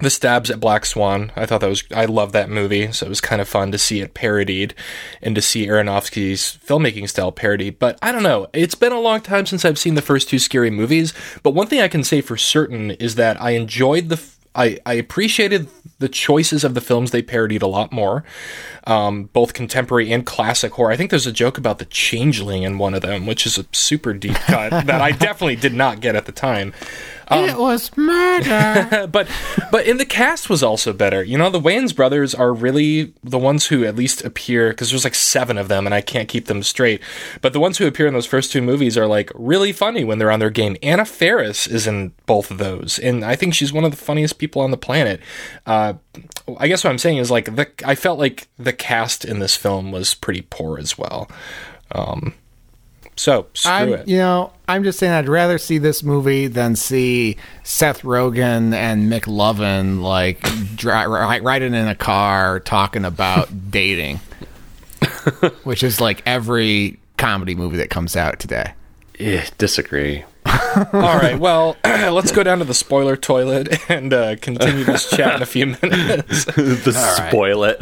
the 0.00 0.10
stabs 0.10 0.50
at 0.50 0.60
Black 0.60 0.84
Swan. 0.84 1.32
I 1.36 1.46
thought 1.46 1.60
that 1.60 1.68
was 1.68 1.84
I 1.94 2.04
love 2.04 2.32
that 2.32 2.50
movie, 2.50 2.92
so 2.92 3.06
it 3.06 3.08
was 3.08 3.20
kind 3.20 3.40
of 3.40 3.48
fun 3.48 3.72
to 3.72 3.78
see 3.78 4.00
it 4.00 4.14
parodied 4.14 4.74
and 5.22 5.34
to 5.34 5.42
see 5.42 5.66
Aronofsky's 5.66 6.58
filmmaking 6.64 7.08
style 7.08 7.32
parodied. 7.32 7.78
But 7.78 7.98
I 8.02 8.12
don't 8.12 8.22
know, 8.22 8.48
it's 8.52 8.74
been 8.74 8.92
a 8.92 9.00
long 9.00 9.20
time 9.20 9.46
since 9.46 9.64
I've 9.64 9.78
seen 9.78 9.94
the 9.94 10.02
first 10.02 10.28
two 10.28 10.38
scary 10.38 10.70
movies. 10.70 11.12
But 11.42 11.52
one 11.52 11.66
thing 11.66 11.80
I 11.80 11.88
can 11.88 12.04
say 12.04 12.20
for 12.20 12.36
certain 12.36 12.92
is 12.92 13.14
that 13.16 13.40
I 13.40 13.50
enjoyed 13.50 14.08
the. 14.08 14.16
f- 14.16 14.34
I, 14.58 14.78
I 14.86 14.94
appreciated 14.94 15.68
the 15.98 16.08
choices 16.08 16.64
of 16.64 16.72
the 16.72 16.80
films 16.80 17.10
they 17.10 17.20
parodied 17.20 17.60
a 17.60 17.66
lot 17.66 17.92
more, 17.92 18.24
um, 18.86 19.24
both 19.24 19.52
contemporary 19.52 20.10
and 20.10 20.24
classic 20.24 20.72
horror. 20.72 20.90
I 20.90 20.96
think 20.96 21.10
there's 21.10 21.26
a 21.26 21.32
joke 21.32 21.58
about 21.58 21.78
the 21.78 21.84
changeling 21.84 22.62
in 22.62 22.78
one 22.78 22.94
of 22.94 23.02
them, 23.02 23.26
which 23.26 23.44
is 23.44 23.58
a 23.58 23.66
super 23.72 24.14
deep 24.14 24.34
cut 24.34 24.70
that 24.86 25.02
I 25.02 25.12
definitely 25.12 25.56
did 25.56 25.74
not 25.74 26.00
get 26.00 26.16
at 26.16 26.24
the 26.24 26.32
time. 26.32 26.72
It 27.30 27.58
was 27.58 27.96
murder. 27.96 29.06
but 29.12 29.28
but 29.70 29.86
in 29.86 29.96
the 29.96 30.04
cast 30.04 30.48
was 30.48 30.62
also 30.62 30.92
better. 30.92 31.22
You 31.22 31.38
know, 31.38 31.50
the 31.50 31.60
Wayans 31.60 31.94
brothers 31.94 32.34
are 32.34 32.52
really 32.52 33.14
the 33.22 33.38
ones 33.38 33.66
who 33.66 33.84
at 33.84 33.96
least 33.96 34.24
appear 34.24 34.70
because 34.70 34.90
there's 34.90 35.04
like 35.04 35.14
seven 35.14 35.58
of 35.58 35.68
them, 35.68 35.86
and 35.86 35.94
I 35.94 36.00
can't 36.00 36.28
keep 36.28 36.46
them 36.46 36.62
straight. 36.62 37.00
But 37.40 37.52
the 37.52 37.60
ones 37.60 37.78
who 37.78 37.86
appear 37.86 38.06
in 38.06 38.14
those 38.14 38.26
first 38.26 38.52
two 38.52 38.62
movies 38.62 38.96
are 38.96 39.06
like 39.06 39.30
really 39.34 39.72
funny 39.72 40.04
when 40.04 40.18
they're 40.18 40.30
on 40.30 40.40
their 40.40 40.50
game. 40.50 40.76
Anna 40.82 41.04
Faris 41.04 41.66
is 41.66 41.86
in 41.86 42.12
both 42.26 42.50
of 42.50 42.58
those, 42.58 42.98
and 42.98 43.24
I 43.24 43.36
think 43.36 43.54
she's 43.54 43.72
one 43.72 43.84
of 43.84 43.90
the 43.90 43.96
funniest 43.96 44.38
people 44.38 44.62
on 44.62 44.70
the 44.70 44.76
planet. 44.76 45.20
Uh, 45.66 45.94
I 46.58 46.68
guess 46.68 46.84
what 46.84 46.90
I'm 46.90 46.98
saying 46.98 47.18
is 47.18 47.30
like 47.30 47.56
the 47.56 47.68
I 47.84 47.94
felt 47.94 48.18
like 48.18 48.48
the 48.58 48.72
cast 48.72 49.24
in 49.24 49.40
this 49.40 49.56
film 49.56 49.90
was 49.90 50.14
pretty 50.14 50.42
poor 50.42 50.78
as 50.78 50.96
well. 50.96 51.28
Um, 51.92 52.34
so 53.16 53.46
screw 53.54 53.72
I'm, 53.72 53.92
it. 53.94 54.08
you 54.08 54.18
know, 54.18 54.52
I'm 54.68 54.84
just 54.84 54.98
saying 54.98 55.12
I'd 55.12 55.28
rather 55.28 55.58
see 55.58 55.78
this 55.78 56.02
movie 56.02 56.46
than 56.48 56.76
see 56.76 57.36
Seth 57.64 58.02
Rogen 58.02 58.74
and 58.74 59.10
McLovin 59.10 60.02
like 60.02 60.40
dri- 60.76 61.06
ri- 61.06 61.40
riding 61.40 61.74
in 61.74 61.88
a 61.88 61.94
car 61.94 62.60
talking 62.60 63.04
about 63.04 63.48
dating, 63.70 64.20
which 65.64 65.82
is 65.82 66.00
like 66.00 66.22
every 66.26 66.98
comedy 67.16 67.54
movie 67.54 67.78
that 67.78 67.90
comes 67.90 68.16
out 68.16 68.38
today. 68.38 68.72
Eh, 69.18 69.46
disagree. 69.56 70.24
All 70.46 71.18
right, 71.18 71.38
well, 71.38 71.76
let's 71.84 72.30
go 72.32 72.42
down 72.42 72.58
to 72.58 72.64
the 72.64 72.74
spoiler 72.74 73.16
toilet 73.16 73.90
and 73.90 74.12
uh, 74.12 74.36
continue 74.36 74.84
this 74.84 75.10
chat 75.10 75.36
in 75.36 75.42
a 75.42 75.46
few 75.46 75.66
minutes. 75.82 76.44
the 76.44 76.92
right. 76.94 77.28
spoil 77.30 77.64
it. 77.64 77.78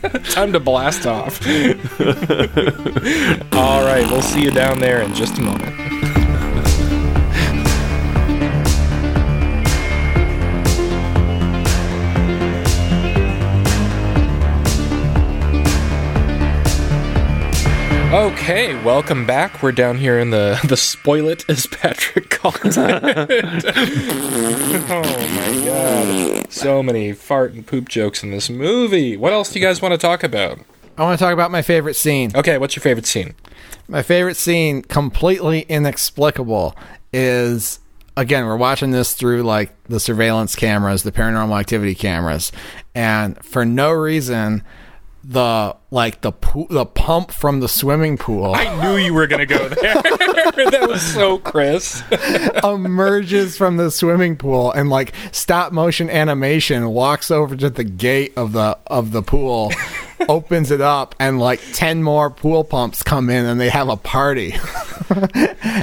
time, 0.30 0.52
to, 0.52 0.60
blast 0.60 1.06
off. 1.06 1.46
All 3.52 3.84
right, 3.84 4.06
we'll 4.10 4.22
see 4.22 4.42
you 4.42 4.50
down 4.50 4.80
there 4.80 5.02
in 5.02 5.14
just 5.14 5.38
a 5.38 5.42
moment. 5.42 5.99
Okay, 18.20 18.74
welcome 18.84 19.24
back. 19.24 19.62
We're 19.62 19.72
down 19.72 19.96
here 19.96 20.18
in 20.18 20.28
the 20.28 20.60
the 20.68 20.74
spoilet, 20.74 21.48
as 21.48 21.66
Patrick 21.66 22.28
called 22.28 22.60
it. 22.62 22.76
oh 24.90 25.28
my 25.34 25.64
god, 25.64 26.52
so 26.52 26.82
many 26.82 27.14
fart 27.14 27.54
and 27.54 27.66
poop 27.66 27.88
jokes 27.88 28.22
in 28.22 28.30
this 28.30 28.50
movie. 28.50 29.16
What 29.16 29.32
else 29.32 29.50
do 29.50 29.58
you 29.58 29.64
guys 29.64 29.80
want 29.80 29.92
to 29.92 29.98
talk 29.98 30.22
about? 30.22 30.58
I 30.98 31.04
want 31.04 31.18
to 31.18 31.24
talk 31.24 31.32
about 31.32 31.50
my 31.50 31.62
favorite 31.62 31.94
scene. 31.94 32.30
Okay, 32.34 32.58
what's 32.58 32.76
your 32.76 32.82
favorite 32.82 33.06
scene? 33.06 33.34
My 33.88 34.02
favorite 34.02 34.36
scene, 34.36 34.82
completely 34.82 35.62
inexplicable, 35.62 36.76
is 37.14 37.80
again, 38.18 38.44
we're 38.44 38.58
watching 38.58 38.90
this 38.90 39.14
through 39.14 39.44
like 39.44 39.74
the 39.84 39.98
surveillance 39.98 40.54
cameras, 40.54 41.04
the 41.04 41.12
paranormal 41.12 41.58
activity 41.58 41.94
cameras, 41.94 42.52
and 42.94 43.42
for 43.42 43.64
no 43.64 43.90
reason, 43.90 44.62
the 45.22 45.76
like 45.90 46.22
the 46.22 46.32
pool, 46.32 46.66
the 46.70 46.86
pump 46.86 47.30
from 47.30 47.60
the 47.60 47.68
swimming 47.68 48.16
pool 48.16 48.54
I 48.54 48.82
knew 48.82 48.96
you 48.96 49.12
were 49.12 49.26
gonna 49.26 49.46
go 49.46 49.68
there. 49.68 49.94
that 50.02 50.86
was 50.88 51.02
so 51.02 51.38
Chris. 51.38 52.02
emerges 52.64 53.56
from 53.56 53.76
the 53.76 53.90
swimming 53.90 54.36
pool 54.36 54.72
and 54.72 54.88
like 54.88 55.12
stop 55.32 55.72
motion 55.72 56.08
animation 56.08 56.88
walks 56.90 57.30
over 57.30 57.54
to 57.56 57.70
the 57.70 57.84
gate 57.84 58.32
of 58.36 58.52
the 58.52 58.78
of 58.86 59.12
the 59.12 59.22
pool 59.22 59.72
opens 60.28 60.70
it 60.70 60.80
up 60.80 61.14
and 61.18 61.38
like 61.40 61.60
10 61.72 62.02
more 62.02 62.30
pool 62.30 62.64
pumps 62.64 63.02
come 63.02 63.30
in 63.30 63.44
and 63.46 63.60
they 63.60 63.68
have 63.70 63.88
a 63.88 63.96
party. 63.96 64.54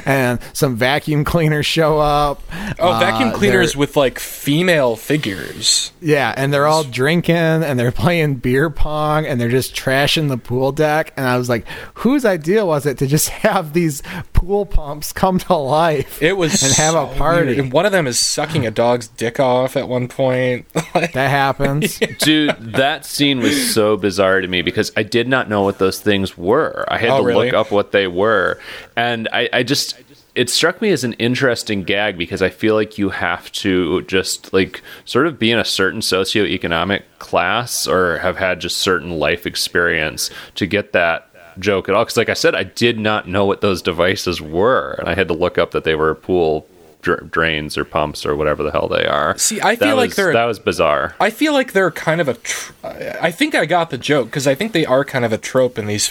And 0.04 0.38
some 0.54 0.76
vacuum 0.76 1.22
cleaners 1.24 1.66
show 1.66 1.98
up. 1.98 2.40
Oh, 2.78 2.98
vacuum 2.98 3.28
Uh, 3.30 3.34
cleaners 3.36 3.76
with 3.76 3.94
like 3.96 4.18
female 4.18 4.96
figures. 4.96 5.92
yeah 6.00 6.32
and 6.36 6.52
they're 6.52 6.66
all 6.66 6.82
drinking 6.84 7.36
and 7.36 7.78
they're 7.78 7.92
playing 7.92 8.36
beer 8.36 8.70
pong 8.70 9.26
and 9.26 9.38
they're 9.40 9.48
just 9.50 9.74
trashing 9.74 10.28
the 10.28 10.38
pool 10.38 10.72
deck. 10.72 11.12
And 11.16 11.26
i 11.26 11.36
was 11.36 11.48
like 11.48 11.66
whose 11.94 12.24
idea 12.24 12.64
was 12.64 12.86
it 12.86 12.96
to 12.98 13.06
just 13.06 13.28
have 13.44 13.72
these 13.74 14.02
pool 14.38 14.64
pumps 14.64 15.12
come 15.12 15.38
to 15.38 15.54
life 15.54 16.22
It 16.22 16.36
was 16.36 16.62
and 16.62 16.72
have 16.74 16.94
a 16.94 17.06
party 17.18 17.46
weird. 17.46 17.58
And 17.58 17.72
one 17.72 17.86
of 17.86 17.92
them 17.92 18.06
is 18.06 18.18
sucking 18.18 18.66
a 18.66 18.70
dog's 18.70 19.08
dick 19.08 19.40
off 19.40 19.76
at 19.76 19.88
one 19.88 20.06
point. 20.08 20.68
that 20.94 21.14
happens 21.14 21.98
Dude, 22.18 22.56
that 22.74 23.04
scene 23.04 23.40
was 23.40 23.74
so 23.74 23.96
bizarre 23.96 24.40
to 24.40 24.46
me 24.48 24.62
because 24.62 24.92
I 24.96 25.02
did 25.02 25.28
not 25.28 25.48
know 25.48 25.62
what 25.62 25.78
those 25.78 26.00
things 26.00 26.38
were. 26.38 26.84
I 26.88 26.98
had 26.98 27.10
Oh, 27.10 27.18
to 27.18 27.24
really? 27.24 27.46
look 27.46 27.54
up 27.54 27.70
what 27.72 27.92
they 27.92 28.06
were. 28.06 28.60
And 28.96 29.28
I, 29.32 29.48
I 29.52 29.62
just 29.64 29.96
it 30.34 30.48
struck 30.48 30.80
me 30.80 30.90
as 30.90 31.02
an 31.02 31.14
interesting 31.14 31.82
gag 31.82 32.16
because 32.16 32.42
I 32.42 32.48
feel 32.48 32.76
like 32.76 32.96
you 32.96 33.08
have 33.08 33.50
to 33.52 34.02
just 34.02 34.52
like 34.52 34.82
sort 35.04 35.26
of 35.26 35.36
be 35.36 35.50
in 35.50 35.58
a 35.58 35.64
certain 35.64 36.00
socioeconomic 36.00 37.02
class 37.18 37.88
or 37.88 38.18
have 38.18 38.36
had 38.36 38.60
just 38.60 38.78
certain 38.78 39.18
life 39.18 39.46
experience 39.46 40.30
to 40.54 40.66
get 40.66 40.92
that 40.92 41.27
joke 41.58 41.88
at 41.88 41.94
all. 41.94 42.04
Because, 42.04 42.16
like 42.16 42.28
I 42.28 42.34
said, 42.34 42.54
I 42.54 42.64
did 42.64 42.98
not 42.98 43.28
know 43.28 43.44
what 43.46 43.60
those 43.60 43.82
devices 43.82 44.40
were, 44.40 44.96
and 44.98 45.08
I 45.08 45.14
had 45.14 45.28
to 45.28 45.34
look 45.34 45.58
up 45.58 45.70
that 45.72 45.84
they 45.84 45.94
were 45.94 46.14
pool 46.14 46.66
dr- 47.00 47.30
drains 47.30 47.78
or 47.78 47.84
pumps 47.84 48.26
or 48.26 48.34
whatever 48.34 48.64
the 48.64 48.72
hell 48.72 48.88
they 48.88 49.06
are. 49.06 49.38
See, 49.38 49.60
I 49.60 49.76
That 49.76 49.84
feel 49.86 49.96
like 49.96 50.08
was- 50.10 50.16
they're- 50.16 50.32
that 50.32 50.44
was 50.46 50.58
bizarre. 50.58 51.14
I 51.20 51.30
feel 51.30 51.52
like 51.52 51.72
they're 51.72 51.92
kind 51.92 52.20
of 52.20 52.26
a. 52.28 52.34
Tr- 52.34 52.72
I 53.20 53.30
think 53.30 53.54
I 53.54 53.66
got 53.66 53.90
the 53.90 53.98
joke 53.98 54.26
because 54.26 54.46
I 54.48 54.54
think 54.56 54.72
they 54.72 54.84
are 54.84 55.04
kind 55.04 55.24
of 55.24 55.32
a 55.32 55.38
trope 55.38 55.78
in 55.78 55.86
these, 55.86 56.10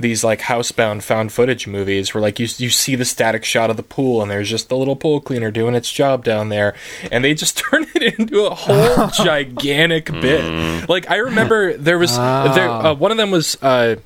these 0.00 0.24
like 0.24 0.40
housebound 0.40 1.02
found 1.02 1.32
footage 1.32 1.66
movies 1.68 2.12
where 2.14 2.20
like 2.22 2.40
you 2.40 2.48
you 2.56 2.68
see 2.70 2.96
the 2.96 3.04
static 3.04 3.44
shot 3.44 3.70
of 3.70 3.76
the 3.76 3.82
pool 3.84 4.22
and 4.22 4.30
there's 4.30 4.50
just 4.50 4.68
the 4.68 4.76
little 4.76 4.96
pool 4.96 5.20
cleaner 5.20 5.50
doing 5.52 5.74
its 5.76 5.90
job 5.92 6.24
down 6.24 6.48
there, 6.48 6.74
and 7.12 7.22
they 7.24 7.34
just 7.34 7.56
turn 7.70 7.86
it 7.94 8.18
into 8.18 8.44
a 8.44 8.54
whole 8.54 9.06
gigantic 9.24 10.10
bit. 10.10 10.88
Like 10.88 11.08
I 11.10 11.16
remember 11.16 11.76
there 11.76 11.98
was 11.98 12.16
there 12.16 12.68
uh, 12.70 12.94
one 12.94 13.10
of 13.12 13.16
them 13.18 13.30
was. 13.30 13.56
Uh, 13.62 13.96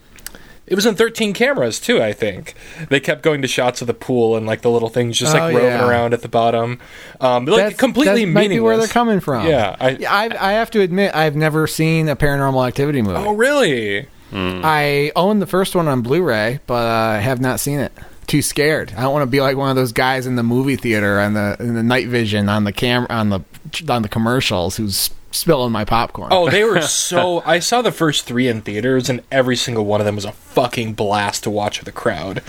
it 0.70 0.74
was 0.74 0.86
in 0.86 0.94
13 0.94 1.32
cameras 1.32 1.80
too, 1.80 2.02
I 2.02 2.12
think. 2.12 2.54
They 2.90 3.00
kept 3.00 3.22
going 3.22 3.42
to 3.42 3.48
shots 3.48 3.80
of 3.80 3.86
the 3.86 3.94
pool 3.94 4.36
and 4.36 4.46
like 4.46 4.60
the 4.62 4.70
little 4.70 4.88
things 4.88 5.18
just 5.18 5.32
like 5.34 5.42
Oh, 5.42 5.46
roving 5.56 5.64
yeah. 5.64 5.88
around 5.88 6.14
at 6.14 6.22
the 6.22 6.28
bottom. 6.28 6.78
Um, 7.20 7.44
like 7.46 7.56
That's- 7.56 7.76
completely 7.76 8.24
that 8.24 8.30
might 8.32 8.48
be 8.48 8.60
where 8.60 8.76
they're 8.76 8.86
coming 8.86 9.20
from. 9.20 9.46
Yeah, 9.46 9.76
I- 9.80 9.98
I, 10.08 10.50
I 10.50 10.52
have 10.52 10.70
to 10.72 10.80
admit, 10.80 11.14
I've 11.14 11.36
never 11.36 11.66
seen 11.66 12.08
a 12.08 12.16
Paranormal 12.16 12.66
Activity 12.66 13.02
movie. 13.02 13.16
Oh, 13.16 13.32
really? 13.34 14.06
I 14.32 15.10
own 15.16 15.38
the 15.38 15.46
first 15.46 15.74
one 15.74 15.88
on 15.88 16.02
Blu-ray, 16.02 16.60
but 16.66 16.74
uh, 16.86 17.16
I 17.16 17.18
have 17.18 17.40
not 17.40 17.60
seen 17.60 17.80
it. 17.80 17.92
Too 18.26 18.42
scared. 18.42 18.92
I 18.94 19.00
don't 19.02 19.12
want 19.14 19.22
to 19.22 19.26
be 19.30 19.40
like 19.40 19.56
one 19.56 19.70
of 19.70 19.76
those 19.76 19.92
guys 19.92 20.26
in 20.26 20.36
the 20.36 20.42
movie 20.42 20.76
theater 20.76 21.18
on 21.18 21.32
the 21.32 21.56
in 21.60 21.72
the 21.74 21.82
night 21.82 22.08
vision 22.08 22.50
on 22.50 22.64
the 22.64 22.72
camera 22.74 23.06
on 23.08 23.30
the 23.30 23.40
on 23.88 24.02
the 24.02 24.08
commercials 24.10 24.76
who's 24.76 25.08
spilling 25.38 25.72
my 25.72 25.84
popcorn. 25.84 26.28
Oh, 26.32 26.50
they 26.50 26.64
were 26.64 26.80
so. 26.82 27.42
I 27.46 27.58
saw 27.60 27.82
the 27.82 27.92
first 27.92 28.24
three 28.26 28.48
in 28.48 28.60
theaters, 28.62 29.08
and 29.08 29.22
every 29.30 29.56
single 29.56 29.84
one 29.84 30.00
of 30.00 30.04
them 30.04 30.14
was 30.16 30.24
a 30.24 30.32
fucking 30.32 30.94
blast 30.94 31.44
to 31.44 31.50
watch 31.50 31.78
with 31.78 31.86
the 31.86 31.92
crowd. 31.92 32.42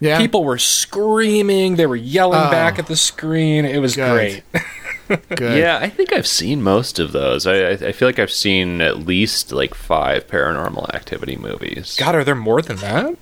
yeah. 0.00 0.18
People 0.18 0.44
were 0.44 0.58
screaming, 0.58 1.76
they 1.76 1.86
were 1.86 1.96
yelling 1.96 2.40
Oh. 2.40 2.50
back 2.50 2.78
at 2.78 2.86
the 2.86 2.96
screen. 2.96 3.64
It 3.64 3.78
was 3.78 3.96
Good. 3.96 4.12
great. 4.12 4.42
good. 5.36 5.56
Yeah, 5.58 5.78
I 5.80 5.88
think 5.88 6.12
I've 6.12 6.26
seen 6.26 6.62
most 6.62 6.98
of 6.98 7.12
those. 7.12 7.46
I, 7.46 7.54
I 7.54 7.70
I 7.70 7.92
feel 7.92 8.06
like 8.08 8.18
I've 8.18 8.30
seen 8.30 8.82
at 8.82 8.98
least 8.98 9.52
like 9.52 9.72
five 9.74 10.26
Paranormal 10.28 10.94
Activity 10.94 11.36
movies. 11.36 11.96
God, 11.98 12.14
are 12.14 12.24
there 12.24 12.34
more 12.34 12.60
than 12.60 12.76
that? 12.78 13.16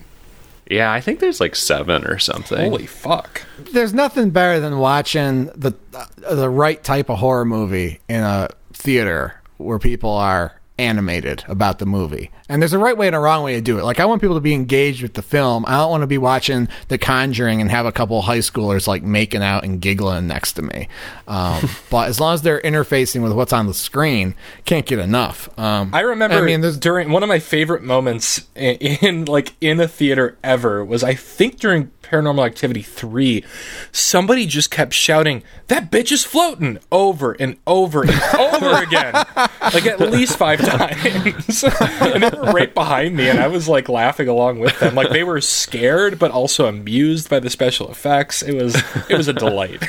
Yeah, 0.68 0.92
I 0.92 1.00
think 1.00 1.20
there's 1.20 1.40
like 1.40 1.54
seven 1.54 2.04
or 2.04 2.18
something. 2.18 2.58
Holy 2.58 2.86
fuck! 2.86 3.42
There's 3.72 3.94
nothing 3.94 4.30
better 4.30 4.58
than 4.58 4.78
watching 4.78 5.44
the 5.54 5.74
uh, 5.94 6.34
the 6.34 6.50
right 6.50 6.82
type 6.82 7.08
of 7.08 7.18
horror 7.20 7.44
movie 7.44 8.00
in 8.08 8.20
a 8.24 8.48
theater 8.86 9.42
where 9.56 9.80
people 9.80 10.10
are 10.10 10.54
animated 10.78 11.42
about 11.48 11.78
the 11.78 11.86
movie. 11.86 12.30
And 12.48 12.62
there's 12.62 12.72
a 12.72 12.78
right 12.78 12.96
way 12.96 13.06
and 13.06 13.16
a 13.16 13.18
wrong 13.18 13.42
way 13.42 13.54
to 13.54 13.60
do 13.60 13.78
it. 13.78 13.84
Like 13.84 13.98
I 13.98 14.04
want 14.04 14.20
people 14.20 14.36
to 14.36 14.40
be 14.40 14.54
engaged 14.54 15.02
with 15.02 15.14
the 15.14 15.22
film. 15.22 15.64
I 15.66 15.78
don't 15.78 15.90
want 15.90 16.02
to 16.02 16.06
be 16.06 16.18
watching 16.18 16.68
The 16.88 16.98
Conjuring 16.98 17.60
and 17.60 17.70
have 17.70 17.86
a 17.86 17.92
couple 17.92 18.18
of 18.18 18.26
high 18.26 18.38
schoolers 18.38 18.86
like 18.86 19.02
making 19.02 19.42
out 19.42 19.64
and 19.64 19.80
giggling 19.80 20.28
next 20.28 20.52
to 20.54 20.62
me. 20.62 20.88
Um, 21.26 21.68
but 21.90 22.08
as 22.08 22.20
long 22.20 22.34
as 22.34 22.42
they're 22.42 22.60
interfacing 22.60 23.22
with 23.22 23.32
what's 23.32 23.52
on 23.52 23.66
the 23.66 23.74
screen, 23.74 24.34
can't 24.64 24.86
get 24.86 24.98
enough. 24.98 25.48
Um, 25.58 25.90
I 25.92 26.00
remember 26.00 26.36
I 26.36 26.42
mean, 26.42 26.60
during 26.78 27.10
one 27.10 27.22
of 27.22 27.28
my 27.28 27.40
favorite 27.40 27.82
moments 27.82 28.46
in, 28.54 28.76
in 28.76 29.24
like 29.24 29.54
in 29.60 29.80
a 29.80 29.88
theater 29.88 30.36
ever 30.44 30.84
was 30.84 31.02
I 31.02 31.14
think 31.14 31.58
during 31.58 31.90
Paranormal 32.06 32.46
Activity 32.46 32.82
3 32.82 33.44
somebody 33.92 34.46
just 34.46 34.70
kept 34.70 34.92
shouting 34.94 35.42
that 35.68 35.90
bitch 35.90 36.12
is 36.12 36.24
floating 36.24 36.78
over 36.92 37.32
and 37.32 37.56
over 37.66 38.02
and 38.02 38.10
over 38.38 38.82
again. 38.82 39.12
Like 39.34 39.86
at 39.86 40.00
least 40.00 40.36
5 40.38 40.60
times. 40.64 41.64
And 42.06 42.22
they 42.22 42.30
were 42.30 42.52
right 42.52 42.72
behind 42.72 43.16
me 43.16 43.28
and 43.28 43.40
I 43.40 43.48
was 43.48 43.68
like 43.68 43.88
laughing 43.88 44.28
along 44.28 44.60
with 44.60 44.78
them. 44.78 44.94
Like 44.94 45.10
they 45.10 45.24
were 45.24 45.40
scared 45.40 46.18
but 46.18 46.30
also 46.30 46.66
amused 46.66 47.28
by 47.28 47.40
the 47.40 47.50
special 47.50 47.90
effects. 47.90 48.42
It 48.42 48.54
was 48.54 48.76
it 49.08 49.16
was 49.16 49.28
a 49.28 49.32
delight 49.32 49.82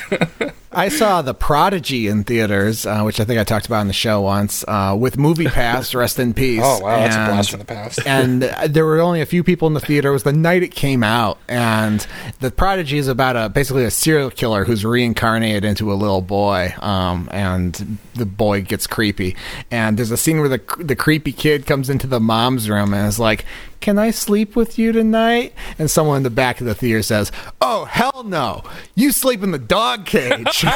I 0.72 0.90
saw 0.90 1.22
The 1.22 1.34
Prodigy 1.34 2.08
in 2.08 2.24
theaters, 2.26 2.86
uh, 2.86 3.02
which 3.04 3.20
I 3.20 3.24
think 3.24 3.40
I 3.40 3.44
talked 3.46 3.66
about 3.68 3.80
on 3.80 3.88
the 3.88 3.94
show 3.94 4.22
once, 4.22 4.66
uh, 4.68 4.96
with 5.00 5.18
Movie 5.18 5.46
Pass, 5.48 5.96
rest 5.96 6.20
in 6.20 6.34
peace. 6.34 6.62
oh 6.64 6.80
wow 6.82 6.98
that's 7.00 7.16
a 7.16 7.20
And- 7.20 7.32
blast 7.32 7.50
from 7.52 7.60
the 7.60 7.66
past 7.66 8.00
and 8.06 8.44
uh, 8.44 8.68
there 8.68 8.86
were 8.86 9.00
only 9.00 9.22
a 9.22 9.26
few 9.26 9.44
people 9.44 9.68
in 9.68 9.74
the 9.74 9.80
theater. 9.80 10.10
It 10.10 10.14
was 10.14 10.24
the 10.24 10.34
night 10.34 10.64
it 10.64 10.76
came 10.76 11.04
out, 11.04 11.38
and 11.48 12.06
the 12.42 12.52
Prodigy 12.52 12.98
is 12.98 13.08
about 13.08 13.36
a 13.38 13.50
basically 13.50 13.86
a 13.86 13.92
serial 13.92 14.30
killer 14.30 14.66
who's 14.66 14.84
reincarnated 14.84 15.64
into 15.64 15.92
a 15.92 15.96
little 15.96 16.22
boy, 16.22 16.74
um, 16.80 17.30
and 17.32 17.98
the 18.16 18.26
boy 18.26 18.62
gets 18.62 18.88
creepy. 18.88 19.36
And 19.72 19.98
there's 19.98 20.12
a 20.12 20.18
scene 20.18 20.40
where 20.40 20.50
the 20.50 20.62
the 20.80 20.96
creepy 20.96 21.32
kid 21.32 21.66
comes 21.66 21.90
into 21.90 22.08
the 22.08 22.20
mom's 22.20 22.70
room 22.70 22.94
and 22.94 23.08
is 23.08 23.20
like, 23.20 23.46
"Can 23.80 23.98
I 23.98 24.12
sleep 24.12 24.56
with 24.56 24.78
you 24.78 24.92
tonight?" 24.92 25.54
And 25.80 25.90
someone 25.90 26.18
in 26.18 26.24
the 26.24 26.30
back 26.30 26.60
of 26.60 26.68
the 26.68 26.76
theater 26.76 27.02
says, 27.02 27.32
"Oh 27.62 27.86
hell 27.86 28.24
no! 28.26 28.64
You 28.96 29.12
sleep 29.12 29.44
in 29.44 29.52
the 29.52 29.60
dog 29.60 30.06
cage." 30.06 30.66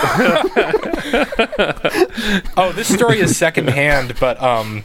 Oh, 2.57 2.71
this 2.73 2.93
story 2.93 3.19
is 3.19 3.37
secondhand, 3.37 4.15
but 4.19 4.41
um, 4.41 4.83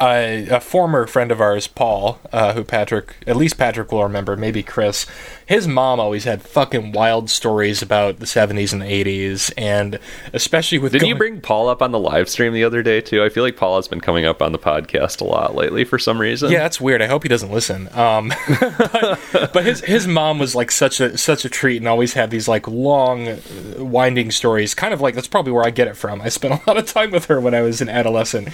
a, 0.00 0.46
a 0.48 0.60
former 0.60 1.06
friend 1.06 1.30
of 1.30 1.40
ours, 1.40 1.66
Paul, 1.66 2.18
uh, 2.32 2.54
who 2.54 2.64
Patrick, 2.64 3.16
at 3.26 3.36
least 3.36 3.58
Patrick 3.58 3.92
will 3.92 4.02
remember, 4.02 4.36
maybe 4.36 4.62
Chris. 4.62 5.06
His 5.52 5.68
mom 5.68 6.00
always 6.00 6.24
had 6.24 6.40
fucking 6.40 6.92
wild 6.92 7.28
stories 7.28 7.82
about 7.82 8.20
the 8.20 8.24
'70s 8.24 8.72
and 8.72 8.80
the 8.80 8.86
'80s, 8.86 9.52
and 9.58 9.98
especially 10.32 10.78
with. 10.78 10.92
Didn't 10.92 11.08
you 11.08 11.14
bring 11.14 11.42
Paul 11.42 11.68
up 11.68 11.82
on 11.82 11.92
the 11.92 11.98
live 11.98 12.30
stream 12.30 12.54
the 12.54 12.64
other 12.64 12.82
day 12.82 13.02
too? 13.02 13.22
I 13.22 13.28
feel 13.28 13.42
like 13.42 13.54
Paul 13.54 13.76
has 13.76 13.86
been 13.86 14.00
coming 14.00 14.24
up 14.24 14.40
on 14.40 14.52
the 14.52 14.58
podcast 14.58 15.20
a 15.20 15.24
lot 15.24 15.54
lately 15.54 15.84
for 15.84 15.98
some 15.98 16.18
reason. 16.18 16.50
Yeah, 16.50 16.60
that's 16.60 16.80
weird. 16.80 17.02
I 17.02 17.06
hope 17.06 17.22
he 17.22 17.28
doesn't 17.28 17.52
listen. 17.52 17.94
Um, 17.94 18.32
but, 18.48 19.52
but 19.52 19.66
his 19.66 19.82
his 19.82 20.06
mom 20.06 20.38
was 20.38 20.54
like 20.54 20.70
such 20.70 21.00
a 21.00 21.18
such 21.18 21.44
a 21.44 21.50
treat, 21.50 21.76
and 21.76 21.86
always 21.86 22.14
had 22.14 22.30
these 22.30 22.48
like 22.48 22.66
long, 22.66 23.28
uh, 23.28 23.38
winding 23.76 24.30
stories. 24.30 24.74
Kind 24.74 24.94
of 24.94 25.02
like 25.02 25.14
that's 25.14 25.28
probably 25.28 25.52
where 25.52 25.66
I 25.66 25.70
get 25.70 25.86
it 25.86 25.98
from. 25.98 26.22
I 26.22 26.30
spent 26.30 26.54
a 26.54 26.66
lot 26.66 26.78
of 26.78 26.86
time 26.86 27.10
with 27.10 27.26
her 27.26 27.38
when 27.38 27.54
I 27.54 27.60
was 27.60 27.82
an 27.82 27.90
adolescent, 27.90 28.48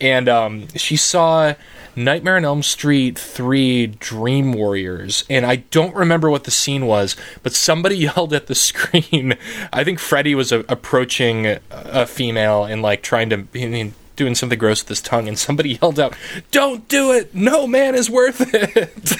and 0.00 0.28
um, 0.28 0.66
she 0.74 0.96
saw 0.96 1.54
Nightmare 1.96 2.36
on 2.36 2.44
Elm 2.44 2.62
Street 2.62 3.18
three 3.18 3.86
Dream 3.88 4.52
Warriors, 4.52 5.24
and 5.28 5.44
I 5.44 5.56
don't 5.56 5.94
remember 5.94 6.30
what 6.30 6.44
the 6.44 6.50
scene 6.50 6.86
was, 6.86 7.16
but 7.42 7.52
somebody 7.52 7.96
yelled 8.16 8.32
at 8.32 8.46
the 8.46 8.54
screen. 8.54 9.36
I 9.72 9.84
think 9.84 9.98
Freddy 9.98 10.34
was 10.34 10.52
uh, 10.52 10.62
approaching 10.68 11.46
a, 11.46 11.60
a 11.70 12.06
female 12.06 12.64
and 12.64 12.82
like 12.82 13.02
trying 13.02 13.30
to. 13.30 13.46
I 13.54 13.66
mean, 13.66 13.94
doing 14.16 14.34
something 14.34 14.58
gross 14.58 14.82
with 14.82 14.88
his 14.90 15.00
tongue, 15.00 15.28
and 15.28 15.38
somebody 15.38 15.78
yelled 15.82 15.98
out, 15.98 16.14
"Don't 16.50 16.86
do 16.88 17.12
it! 17.12 17.34
No 17.34 17.66
man 17.66 17.94
is 17.94 18.10
worth 18.10 18.42
it." 18.52 19.16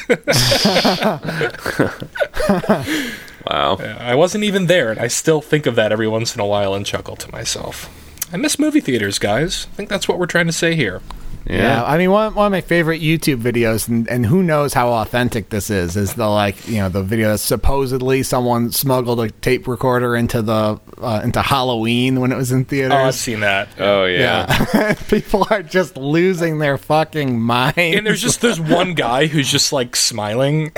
Wow. 3.47 3.77
I 3.99 4.15
wasn't 4.15 4.45
even 4.45 4.67
there, 4.67 4.91
and 4.91 5.01
I 5.01 5.09
still 5.09 5.41
think 5.41 5.67
of 5.67 5.75
that 5.75 5.93
every 5.93 6.07
once 6.07 6.35
in 6.35 6.41
a 6.41 6.47
while 6.47 6.75
and 6.75 6.85
chuckle 6.85 7.17
to 7.17 7.33
myself. 7.33 7.89
I 8.33 8.37
miss 8.37 8.59
movie 8.59 8.81
theaters, 8.81 9.19
guys. 9.19 9.67
I 9.73 9.77
think 9.77 9.89
that's 9.89 10.07
what 10.07 10.19
we're 10.19 10.27
trying 10.27 10.47
to 10.47 10.53
say 10.53 10.77
here. 10.77 11.01
Yeah. 11.47 11.83
I 11.85 11.97
mean, 11.99 12.11
one, 12.11 12.35
one 12.35 12.47
of 12.47 12.53
my 12.53 12.61
favorite 12.61 13.01
YouTube 13.01 13.41
videos, 13.43 13.89
and, 13.89 14.07
and 14.09 14.27
who 14.27 14.43
knows 14.43 14.75
how 14.75 14.91
authentic 14.93 15.49
this 15.49 15.71
is, 15.71 15.97
is 15.97 16.15
the 16.15 16.29
like, 16.29 16.69
you 16.69 16.77
know, 16.79 16.89
the 16.89 17.03
video 17.03 17.31
that 17.33 17.39
supposedly 17.39 18.23
someone 18.23 18.71
smuggled 18.73 19.21
a 19.21 19.31
tape 19.31 19.67
recorder 19.67 20.15
into 20.15 20.43
the 20.43 20.79
uh, 21.01 21.21
into 21.25 21.41
Halloween 21.43 22.21
when 22.21 22.31
it 22.31 22.37
was 22.37 22.53
in 22.53 22.65
theaters. 22.67 22.93
Oh, 22.93 23.05
I've 23.05 23.15
seen 23.15 23.41
that. 23.41 23.69
Oh 23.79 24.05
yeah. 24.05 24.67
yeah, 24.75 24.95
people 25.09 25.47
are 25.51 25.63
just 25.63 25.97
losing 25.97 26.59
their 26.59 26.77
fucking 26.79 27.41
mind. 27.41 27.75
And 27.79 28.07
there's 28.07 28.21
just 28.23 28.41
there's 28.43 28.61
one 28.61 28.95
guy 28.95 29.27
who's 29.27 29.51
just 29.51 29.73
like 29.73 29.97
smiling, 29.97 30.73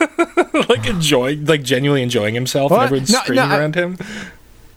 like 0.68 0.86
enjoying, 0.86 1.44
like 1.46 1.62
genuinely 1.62 2.02
enjoying 2.02 2.34
himself, 2.34 2.70
What? 2.70 2.76
and 2.78 2.84
everyone's 2.86 3.10
No, 3.12 3.18
screaming 3.20 3.48
no, 3.48 3.54
I- 3.54 3.58
around 3.58 3.74
him. 3.74 3.98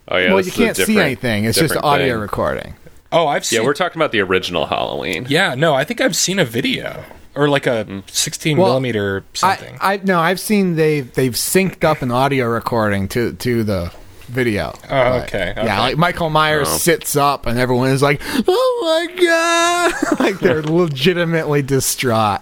Oh 0.10 0.18
yeah. 0.18 0.34
well, 0.34 0.44
you 0.44 0.52
can't 0.52 0.76
see 0.76 0.98
anything. 1.00 1.46
It's 1.46 1.58
just 1.60 1.76
audio 1.78 2.14
thing. 2.16 2.22
recording. 2.22 2.74
Oh, 3.12 3.28
I've 3.28 3.46
seen. 3.46 3.60
Yeah, 3.62 3.66
we're 3.66 3.74
talking 3.74 3.98
about 4.00 4.12
the 4.12 4.20
original 4.22 4.66
Halloween. 4.66 5.26
Yeah, 5.30 5.56
no, 5.56 5.74
I 5.74 5.84
think 5.84 6.02
I've 6.02 6.16
seen 6.16 6.40
a 6.40 6.46
video 6.46 7.04
or 7.36 7.48
like 7.48 7.68
a 7.68 7.86
mm. 7.86 8.10
16 8.10 8.58
Well, 8.58 8.68
millimeter 8.68 9.24
something. 9.34 9.78
I, 9.80 9.94
I 9.94 9.98
no, 10.04 10.20
I've 10.20 10.40
seen 10.40 10.76
they 10.76 11.02
they've 11.02 11.34
synced 11.34 11.84
up 11.84 12.02
an 12.02 12.12
audio 12.12 12.48
recording 12.48 13.08
to 13.10 13.34
to 13.34 13.64
the 13.64 13.92
video. 14.28 14.74
Oh, 14.76 14.88
But, 14.90 15.24
okay, 15.28 15.52
okay. 15.52 15.66
Yeah, 15.66 15.80
like 15.80 15.98
Michael 15.98 16.30
Myers 16.30 16.68
Oh. 16.70 16.78
sits 16.78 17.16
up 17.16 17.46
and 17.46 17.58
everyone 17.58 17.92
is 17.92 18.02
like, 18.02 18.22
"Oh 18.48 19.08
my 19.08 19.22
god!" 19.24 19.94
like 20.20 20.40
they're 20.40 20.62
legitimately 20.82 21.62
distraught. 21.62 22.42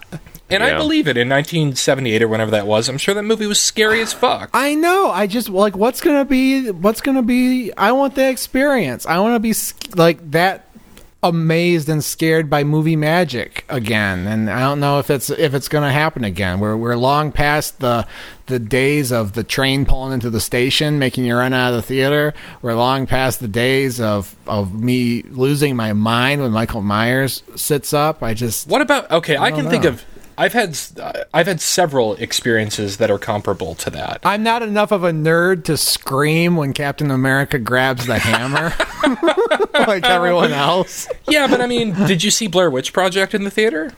And 0.55 0.63
I 0.63 0.77
believe 0.77 1.07
it 1.07 1.17
in 1.17 1.29
1978 1.29 2.21
or 2.21 2.27
whenever 2.27 2.51
that 2.51 2.67
was. 2.67 2.89
I'm 2.89 2.97
sure 2.97 3.13
that 3.13 3.23
movie 3.23 3.47
was 3.47 3.59
scary 3.59 4.01
as 4.01 4.13
fuck. 4.13 4.49
I 4.53 4.75
know. 4.75 5.11
I 5.11 5.27
just 5.27 5.49
like 5.49 5.75
what's 5.75 6.01
gonna 6.01 6.25
be. 6.25 6.71
What's 6.71 7.01
gonna 7.01 7.23
be. 7.23 7.71
I 7.73 7.91
want 7.91 8.15
the 8.15 8.29
experience. 8.29 9.05
I 9.05 9.19
want 9.19 9.35
to 9.35 9.39
be 9.39 9.53
like 9.95 10.31
that 10.31 10.65
amazed 11.23 11.89
and 11.89 12.03
scared 12.03 12.51
by 12.51 12.63
movie 12.63 12.95
magic 12.95 13.65
again 13.67 14.27
and 14.27 14.47
i 14.47 14.59
don't 14.59 14.79
know 14.79 14.99
if 14.99 15.09
it's 15.09 15.31
if 15.31 15.55
it's 15.55 15.67
going 15.67 15.83
to 15.83 15.91
happen 15.91 16.23
again 16.23 16.59
we're 16.59 16.77
we're 16.77 16.95
long 16.95 17.31
past 17.31 17.79
the 17.79 18.05
the 18.45 18.59
days 18.59 19.11
of 19.11 19.33
the 19.33 19.43
train 19.43 19.85
pulling 19.85 20.13
into 20.13 20.29
the 20.29 20.39
station 20.39 20.99
making 20.99 21.25
you 21.25 21.35
run 21.35 21.51
out 21.51 21.73
of 21.73 21.77
the 21.77 21.81
theater 21.81 22.31
we're 22.61 22.75
long 22.75 23.07
past 23.07 23.39
the 23.39 23.47
days 23.47 23.99
of 23.99 24.35
of 24.45 24.79
me 24.79 25.23
losing 25.23 25.75
my 25.75 25.93
mind 25.93 26.41
when 26.41 26.51
michael 26.51 26.81
myers 26.81 27.41
sits 27.55 27.91
up 27.91 28.21
i 28.21 28.35
just 28.35 28.67
What 28.67 28.81
about 28.81 29.09
okay? 29.09 29.35
I, 29.35 29.49
don't 29.49 29.61
can 29.61 29.71
think 29.71 29.85
of. 29.85 30.05
I've 30.37 30.53
had 30.53 30.77
uh, 30.99 31.23
I've 31.33 31.47
had 31.47 31.61
several 31.61 32.15
experiences 32.15 32.97
that 32.97 33.09
are 33.09 33.17
comparable 33.19 33.75
to 33.75 33.89
that. 33.91 34.19
i'm 34.23 34.43
not 34.43 34.61
enough 34.63 34.91
of 34.91 35.03
a 35.03 35.11
nerd 35.11 35.63
to 35.65 35.77
scream 35.77 36.55
when 36.55 36.73
captain 36.73 37.11
america 37.11 37.59
grabs 37.59 38.05
the 38.05 38.17
hammer 38.19 38.73
like 39.87 40.03
everyone 40.03 40.51
else 40.51 41.07
yeah, 41.27 41.47
but 41.47 41.61
I 41.61 41.67
mean, 41.67 41.93
did 41.93 42.23
you 42.23 42.31
see 42.31 42.47
Blair 42.47 42.69
Witch 42.69 42.93
Project 42.93 43.33
in 43.33 43.43
the 43.43 43.49
theater? 43.51 43.91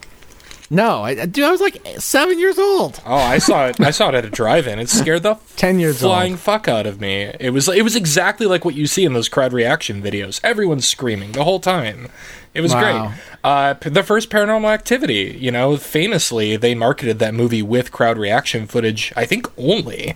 No, 0.69 1.03
I, 1.03 1.25
dude, 1.25 1.45
I 1.45 1.51
was 1.51 1.61
like 1.61 1.81
seven 1.99 2.39
years 2.39 2.59
old. 2.59 2.99
Oh, 3.05 3.15
I 3.15 3.37
saw 3.37 3.67
it. 3.67 3.79
I 3.79 3.91
saw 3.91 4.09
it 4.09 4.15
at 4.15 4.25
a 4.25 4.29
drive-in. 4.29 4.79
It 4.79 4.89
scared 4.89 5.23
the 5.23 5.35
10 5.55 5.79
years 5.79 5.99
flying 6.01 6.33
old. 6.33 6.41
fuck 6.41 6.67
out 6.67 6.85
of 6.85 6.99
me. 6.99 7.31
It 7.39 7.51
was 7.51 7.69
it 7.69 7.83
was 7.83 7.95
exactly 7.95 8.45
like 8.47 8.65
what 8.65 8.75
you 8.75 8.85
see 8.85 9.05
in 9.05 9.13
those 9.13 9.29
crowd 9.29 9.53
reaction 9.53 10.01
videos. 10.03 10.41
Everyone's 10.43 10.85
screaming 10.87 11.31
the 11.31 11.45
whole 11.45 11.61
time. 11.61 12.09
It 12.53 12.59
was 12.61 12.73
Wow. 12.73 13.07
great. 13.07 13.21
Uh, 13.45 13.75
the 13.79 14.03
first 14.03 14.29
Paranormal 14.29 14.69
Activity, 14.73 15.37
you 15.39 15.51
know, 15.51 15.77
famously 15.77 16.57
they 16.57 16.75
marketed 16.75 17.19
that 17.19 17.33
movie 17.33 17.61
with 17.61 17.91
crowd 17.93 18.17
reaction 18.17 18.67
footage. 18.67 19.13
I 19.15 19.25
think 19.25 19.47
only. 19.57 20.15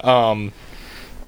Um, 0.00 0.52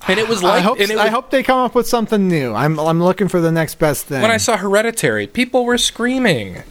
and 0.09 0.19
it 0.19 0.27
was 0.29 0.43
like 0.43 0.55
I 0.55 0.61
hope 0.61 0.81
and 0.81 0.91
it 0.91 0.99
I 0.99 1.09
hope 1.11 1.31
they 1.31 1.43
come 1.45 1.59
up 1.59 1.75
with 1.77 1.87
something 1.87 2.27
new. 2.29 2.53
I'm 2.53 2.81
I'm 2.81 3.01
looking 3.03 3.29
for 3.29 3.41
the 3.41 3.53
next 3.53 3.77
best 3.79 4.07
thing. 4.07 4.21
when 4.21 4.33
I 4.33 4.37
saw 4.39 4.57
Hereditary, 4.57 5.27
people 5.29 5.65
were 5.65 5.79
screaming. 5.79 6.65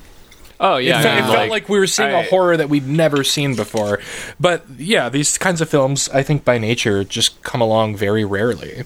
Oh 0.64 0.78
yeah. 0.78 1.00
it, 1.00 1.04
fe- 1.04 1.10
I 1.10 1.16
mean, 1.22 1.24
it 1.30 1.34
felt 1.36 1.50
like 1.50 1.70
we 1.70 1.78
were 1.78 1.86
seeing 1.88 2.12
a 2.12 2.20
I- 2.20 2.24
horror 2.24 2.58
that 2.58 2.70
we'd 2.70 2.88
never 2.88 3.24
seen 3.24 3.56
before. 3.56 4.00
But 4.40 4.66
yeah, 4.78 5.10
these 5.10 5.38
kinds 5.38 5.62
of 5.62 5.70
films, 5.70 6.10
I 6.10 6.24
think 6.24 6.44
by 6.46 6.58
nature, 6.58 7.04
just 7.04 7.44
come 7.44 7.62
along 7.62 7.98
very 7.98 8.26
rarely. 8.26 8.84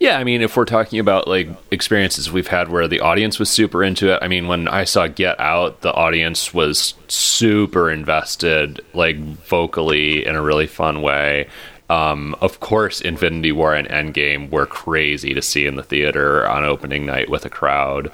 Yeah, 0.00 0.18
I 0.18 0.24
mean, 0.24 0.40
if 0.40 0.56
we're 0.56 0.64
talking 0.64 0.98
about 0.98 1.28
like 1.28 1.48
experiences 1.70 2.32
we've 2.32 2.46
had 2.48 2.68
where 2.70 2.88
the 2.88 3.00
audience 3.00 3.38
was 3.38 3.50
super 3.50 3.84
into 3.84 4.12
it, 4.14 4.18
I 4.22 4.28
mean, 4.28 4.48
when 4.48 4.66
I 4.66 4.84
saw 4.84 5.06
Get 5.06 5.38
Out, 5.38 5.82
the 5.82 5.92
audience 5.92 6.52
was 6.54 6.94
super 7.08 7.90
invested, 7.90 8.80
like 8.94 9.18
vocally 9.18 10.24
in 10.26 10.36
a 10.36 10.42
really 10.42 10.66
fun 10.66 11.02
way. 11.02 11.48
Um, 11.90 12.34
of 12.40 12.60
course, 12.60 13.00
Infinity 13.02 13.52
War 13.52 13.74
and 13.74 13.88
Endgame 13.88 14.48
were 14.50 14.64
crazy 14.64 15.34
to 15.34 15.42
see 15.42 15.66
in 15.66 15.74
the 15.74 15.82
theater 15.82 16.48
on 16.48 16.64
opening 16.64 17.04
night 17.04 17.28
with 17.28 17.44
a 17.44 17.50
crowd. 17.50 18.10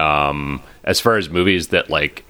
Um, 0.00 0.60
as 0.82 0.98
far 0.98 1.16
as 1.18 1.28
movies 1.28 1.68
that 1.68 1.88
like 1.90 2.24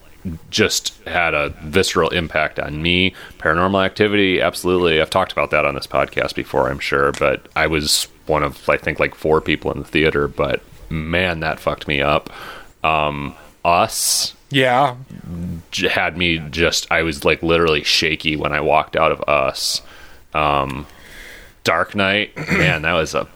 just 0.50 0.96
had 1.06 1.34
a 1.34 1.50
visceral 1.62 2.10
impact 2.10 2.58
on 2.58 2.82
me. 2.82 3.14
Paranormal 3.38 3.84
Activity, 3.84 4.40
absolutely. 4.40 5.00
I've 5.00 5.10
talked 5.10 5.32
about 5.32 5.50
that 5.52 5.64
on 5.64 5.74
this 5.74 5.86
podcast 5.86 6.34
before, 6.34 6.68
I'm 6.70 6.78
sure, 6.80 7.12
but 7.12 7.46
I 7.56 7.66
was 7.66 8.08
one 8.26 8.42
of 8.42 8.68
I 8.68 8.76
think 8.76 8.98
like 9.00 9.14
four 9.14 9.40
people 9.40 9.72
in 9.72 9.78
the 9.78 9.84
theater, 9.86 10.28
but 10.28 10.62
man, 10.90 11.40
that 11.40 11.60
fucked 11.60 11.88
me 11.88 12.00
up. 12.02 12.30
Um, 12.84 13.34
Us 13.64 14.34
Yeah, 14.50 14.96
had 15.90 16.16
me 16.16 16.38
just 16.50 16.90
I 16.90 17.02
was 17.02 17.24
like 17.24 17.42
literally 17.42 17.82
shaky 17.84 18.36
when 18.36 18.52
I 18.52 18.60
walked 18.60 18.96
out 18.96 19.12
of 19.12 19.20
Us. 19.28 19.82
Um, 20.34 20.86
Dark 21.64 21.94
Knight, 21.94 22.36
man, 22.52 22.82
that 22.82 22.92
was 22.94 23.14
a 23.14 23.26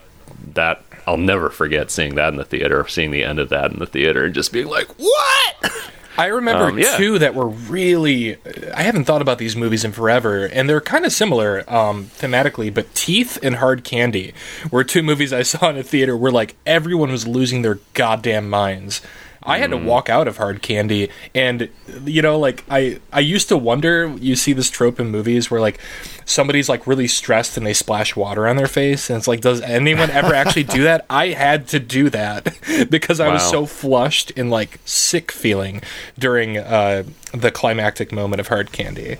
that 0.53 0.83
I'll 1.07 1.17
never 1.17 1.49
forget 1.49 1.91
seeing 1.91 2.15
that 2.15 2.29
in 2.29 2.37
the 2.37 2.45
theater, 2.45 2.87
seeing 2.87 3.11
the 3.11 3.23
end 3.23 3.39
of 3.39 3.49
that 3.49 3.71
in 3.71 3.79
the 3.79 3.85
theater, 3.85 4.23
and 4.25 4.33
just 4.33 4.53
being 4.53 4.67
like, 4.67 4.87
"What?" 4.97 5.71
I 6.17 6.27
remember 6.27 6.65
Um, 6.65 6.77
yeah. 6.77 6.95
two 6.97 7.19
that 7.19 7.33
were 7.33 7.47
really. 7.47 8.37
I 8.73 8.83
haven't 8.83 9.05
thought 9.05 9.21
about 9.21 9.37
these 9.39 9.55
movies 9.55 9.83
in 9.83 9.91
forever, 9.91 10.45
and 10.45 10.69
they're 10.69 10.81
kind 10.81 11.05
of 11.05 11.11
similar 11.11 11.63
um, 11.67 12.05
thematically. 12.19 12.71
But 12.73 12.93
Teeth 12.93 13.37
and 13.41 13.55
Hard 13.55 13.83
Candy 13.83 14.33
were 14.69 14.83
two 14.83 15.01
movies 15.03 15.33
I 15.33 15.41
saw 15.43 15.69
in 15.69 15.77
a 15.77 15.83
theater 15.83 16.15
where 16.15 16.31
like 16.31 16.55
everyone 16.65 17.11
was 17.11 17.27
losing 17.27 17.61
their 17.63 17.79
goddamn 17.93 18.49
minds. 18.49 19.01
I 19.45 19.57
had 19.57 19.71
to 19.71 19.77
Mm. 19.77 19.85
walk 19.85 20.09
out 20.09 20.27
of 20.27 20.37
Hard 20.37 20.61
Candy, 20.61 21.09
and 21.35 21.69
you 22.05 22.21
know, 22.21 22.39
like 22.39 22.63
I, 22.69 22.99
I 23.11 23.19
used 23.19 23.49
to 23.49 23.57
wonder. 23.57 24.15
You 24.19 24.35
see 24.35 24.53
this 24.53 24.69
trope 24.69 24.99
in 24.99 25.07
movies 25.09 25.49
where 25.51 25.59
like 25.61 25.79
somebody's 26.25 26.69
like 26.69 26.87
really 26.87 27.07
stressed 27.07 27.57
and 27.57 27.65
they 27.65 27.73
splash 27.73 28.15
water 28.15 28.47
on 28.47 28.55
their 28.55 28.67
face, 28.67 29.09
and 29.09 29.17
it's 29.17 29.27
like, 29.27 29.41
does 29.41 29.61
anyone 29.61 30.09
ever 30.09 30.33
actually 30.33 30.63
do 30.63 30.83
that? 30.83 31.05
I 31.09 31.27
had 31.29 31.67
to 31.69 31.79
do 31.79 32.09
that 32.11 32.57
because 32.89 33.19
I 33.19 33.31
was 33.31 33.47
so 33.49 33.65
flushed 33.65 34.31
and 34.37 34.49
like 34.49 34.79
sick 34.85 35.31
feeling 35.31 35.81
during 36.17 36.57
uh, 36.57 37.03
the 37.33 37.51
climactic 37.51 38.11
moment 38.11 38.39
of 38.39 38.47
Hard 38.47 38.71
Candy. 38.71 39.17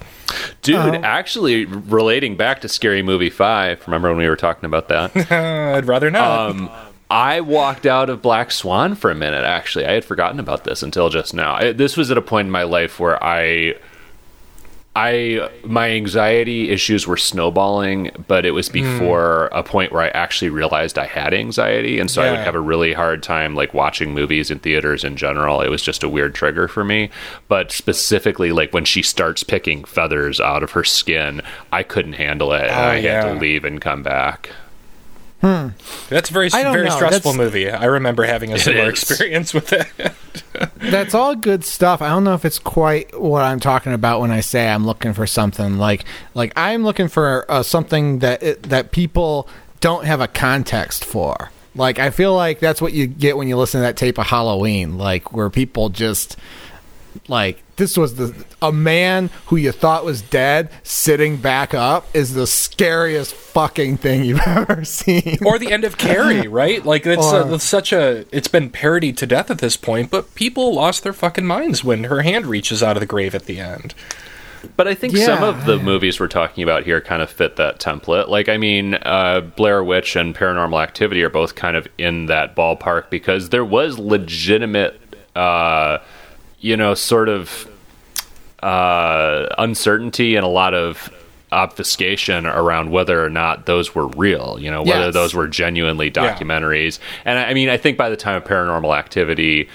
Dude, 0.61 0.75
Oh. 0.77 1.01
actually, 1.03 1.65
relating 1.65 2.35
back 2.37 2.61
to 2.61 2.69
Scary 2.69 3.03
Movie 3.03 3.29
5, 3.29 3.85
remember 3.87 4.09
when 4.09 4.17
we 4.17 4.27
were 4.29 4.35
talking 4.35 4.65
about 4.65 4.87
that? 4.89 5.15
I'd 5.31 5.85
rather 5.85 6.09
not. 6.09 6.49
um, 6.51 6.69
I 7.13 7.41
walked 7.41 7.85
out 7.85 8.09
of 8.09 8.23
Black 8.23 8.49
Swan 8.51 8.95
for 8.95 9.11
a 9.11 9.15
minute, 9.15 9.43
actually. 9.45 9.85
I 9.85 9.91
had 9.91 10.03
forgotten 10.03 10.39
about 10.39 10.63
this 10.63 10.81
until 10.81 11.09
just 11.09 11.31
now. 11.33 11.53
I, 11.55 11.71
this 11.71 11.95
was 11.95 12.09
at 12.09 12.17
a 12.17 12.21
point 12.23 12.47
in 12.47 12.51
my 12.51 12.63
life 12.63 12.99
where 12.99 13.23
I. 13.23 13.75
I 14.95 15.49
my 15.63 15.89
anxiety 15.89 16.69
issues 16.69 17.07
were 17.07 17.17
snowballing, 17.17 18.11
but 18.27 18.45
it 18.45 18.51
was 18.51 18.67
Hmm. 18.67 18.73
before 18.73 19.45
a 19.51 19.63
point 19.63 19.91
where 19.91 20.03
I 20.03 20.09
actually 20.09 20.49
realized 20.51 20.99
I 20.99 21.07
had 21.07 21.33
anxiety, 21.33 21.99
and 21.99 22.11
so 22.11 22.21
I 22.21 22.29
would 22.29 22.41
have 22.41 22.53
a 22.53 22.59
really 22.59 22.93
hard 22.93 23.23
time 23.23 23.55
like 23.55 23.73
watching 23.73 24.13
movies 24.13 24.51
in 24.51 24.59
theaters 24.59 25.03
in 25.03 25.15
general. 25.15 25.61
It 25.61 25.69
was 25.69 25.81
just 25.81 26.03
a 26.03 26.09
weird 26.09 26.35
trigger 26.35 26.67
for 26.67 26.83
me. 26.83 27.09
But 27.47 27.71
specifically, 27.71 28.51
like 28.51 28.71
when 28.71 28.85
she 28.85 29.01
starts 29.01 29.43
picking 29.43 29.83
feathers 29.83 30.39
out 30.39 30.61
of 30.61 30.71
her 30.73 30.83
skin, 30.83 31.41
I 31.71 31.81
couldn't 31.81 32.13
handle 32.13 32.53
it, 32.53 32.61
and 32.69 32.71
Oh, 32.71 32.89
I 32.89 33.01
had 33.01 33.33
to 33.33 33.39
leave 33.39 33.65
and 33.65 33.81
come 33.81 34.03
back. 34.03 34.49
That's 35.43 36.29
a 36.29 36.33
very 36.33 36.47
very 36.49 36.85
know. 36.85 36.89
stressful 36.95 37.33
That's- 37.33 37.35
movie. 37.35 37.69
I 37.69 37.85
remember 37.85 38.23
having 38.23 38.53
a 38.53 38.59
similar 38.59 38.89
experience 38.89 39.53
with 39.53 39.73
it. 39.73 39.87
That's 40.77 41.13
all 41.13 41.35
good 41.35 41.65
stuff. 41.65 42.01
I 42.01 42.09
don't 42.09 42.23
know 42.23 42.33
if 42.33 42.45
it's 42.45 42.59
quite 42.59 43.19
what 43.19 43.41
I'm 43.43 43.59
talking 43.59 43.93
about 43.93 44.21
when 44.21 44.31
I 44.31 44.39
say 44.39 44.69
I'm 44.69 44.85
looking 44.85 45.13
for 45.13 45.27
something 45.27 45.77
like 45.77 46.05
like 46.33 46.53
I'm 46.55 46.83
looking 46.83 47.07
for 47.07 47.45
uh, 47.49 47.63
something 47.63 48.19
that 48.19 48.41
it, 48.43 48.63
that 48.63 48.91
people 48.91 49.47
don't 49.81 50.05
have 50.05 50.21
a 50.21 50.27
context 50.27 51.03
for. 51.03 51.51
Like 51.75 51.99
I 51.99 52.11
feel 52.11 52.35
like 52.35 52.59
that's 52.59 52.81
what 52.81 52.93
you 52.93 53.07
get 53.07 53.35
when 53.35 53.47
you 53.47 53.57
listen 53.57 53.79
to 53.79 53.83
that 53.87 53.97
tape 53.97 54.17
of 54.17 54.27
Halloween, 54.27 54.97
like 54.97 55.33
where 55.33 55.49
people 55.49 55.89
just 55.89 56.37
like 57.27 57.62
this 57.75 57.97
was 57.97 58.15
the 58.15 58.33
a 58.61 58.71
man 58.71 59.29
who 59.47 59.55
you 59.55 59.71
thought 59.71 60.05
was 60.05 60.21
dead 60.21 60.69
sitting 60.83 61.37
back 61.37 61.73
up 61.73 62.07
is 62.13 62.33
the 62.33 62.45
scariest 62.47 63.33
fucking 63.33 63.97
thing 63.97 64.23
you've 64.23 64.39
ever 64.45 64.83
seen. 64.85 65.37
or 65.45 65.57
the 65.57 65.71
end 65.71 65.83
of 65.83 65.97
Carrie, 65.97 66.47
right? 66.47 66.85
Like 66.85 67.05
it's, 67.05 67.25
uh, 67.25 67.45
Or- 67.47 67.55
it's 67.55 67.63
such 67.63 67.91
a 67.91 68.25
it's 68.31 68.47
been 68.47 68.69
parodied 68.69 69.17
to 69.17 69.25
death 69.27 69.49
at 69.49 69.57
this 69.59 69.75
point, 69.77 70.11
but 70.11 70.35
people 70.35 70.73
lost 70.73 71.03
their 71.03 71.13
fucking 71.13 71.45
minds 71.45 71.83
when 71.83 72.05
her 72.05 72.21
hand 72.21 72.45
reaches 72.45 72.83
out 72.83 72.95
of 72.95 73.01
the 73.01 73.07
grave 73.07 73.33
at 73.35 73.45
the 73.45 73.59
end. 73.59 73.93
But 74.77 74.87
I 74.87 74.93
think 74.95 75.13
Yeah. 75.13 75.25
some 75.25 75.43
of 75.43 75.65
the 75.65 75.77
movies 75.77 76.21
we're 76.21 76.29
talking 76.29 76.63
about 76.63 76.83
here 76.85 77.01
kind 77.01 77.21
of 77.21 77.29
fit 77.29 77.57
that 77.57 77.79
template. 77.81 78.29
Like, 78.29 78.47
I 78.47 78.55
mean, 78.55 78.93
uh, 78.93 79.41
Blair 79.41 79.83
Witch 79.83 80.15
and 80.15 80.33
Paranormal 80.33 80.81
Activity 80.81 81.21
are 81.23 81.29
both 81.29 81.55
kind 81.55 81.75
of 81.75 81.85
in 81.97 82.27
that 82.27 82.55
ballpark 82.55 83.09
because 83.09 83.49
there 83.49 83.65
was 83.65 83.99
legitimate, 83.99 85.01
uh, 85.35 85.97
you 86.63 86.75
know, 86.77 86.93
sort 86.95 87.27
of 87.29 87.67
uh, 88.61 89.47
uncertainty 89.57 90.35
and 90.35 90.45
a 90.45 90.49
lot 90.49 90.73
of 90.73 91.09
obfuscation 91.51 92.45
around 92.45 92.89
whether 92.89 93.23
or 93.23 93.29
not 93.29 93.65
those 93.67 93.93
were 93.93 94.07
real, 94.07 94.57
you 94.59 94.71
know, 94.71 94.81
whether 94.81 95.05
Yes. 95.05 95.13
those 95.13 95.33
were 95.35 95.47
genuinely 95.47 96.09
documentaries. 96.09 96.97
And 97.25 97.37
I 97.37 97.49
I 97.49 97.53
mean, 97.53 97.69
I 97.69 97.77
think 97.77 97.97
by 97.97 98.09
the 98.09 98.15
time 98.15 98.37
of 98.37 98.43
Paranormal 98.45 98.97
Activity, 98.97 99.69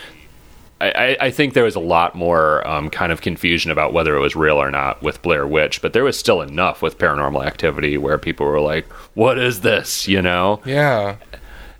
I, 0.80 0.91
I- 0.91 1.16
I 1.26 1.30
think 1.30 1.55
there 1.55 1.64
was 1.64 1.76
a 1.76 1.80
lot 1.80 2.14
more 2.14 2.66
um, 2.66 2.89
kind 2.91 3.12
of 3.12 3.20
confusion 3.20 3.70
about 3.70 3.93
whether 3.93 4.16
it 4.16 4.20
was 4.20 4.34
real 4.34 4.57
or 4.57 4.70
not 4.70 5.03
with 5.03 5.22
Blair 5.22 5.47
Witch, 5.47 5.80
but 5.82 5.93
there 5.93 6.05
was 6.05 6.18
still 6.18 6.41
enough 6.41 6.82
with 6.82 6.99
Paranormal 6.99 7.45
Activity 7.47 7.97
where 7.99 8.18
people 8.18 8.47
were 8.47 8.61
like, 8.61 8.86
"What 9.14 9.39
is 9.39 9.61
this?" 9.61 10.09
You 10.09 10.22
know. 10.22 10.61
Yeah. 10.64 11.16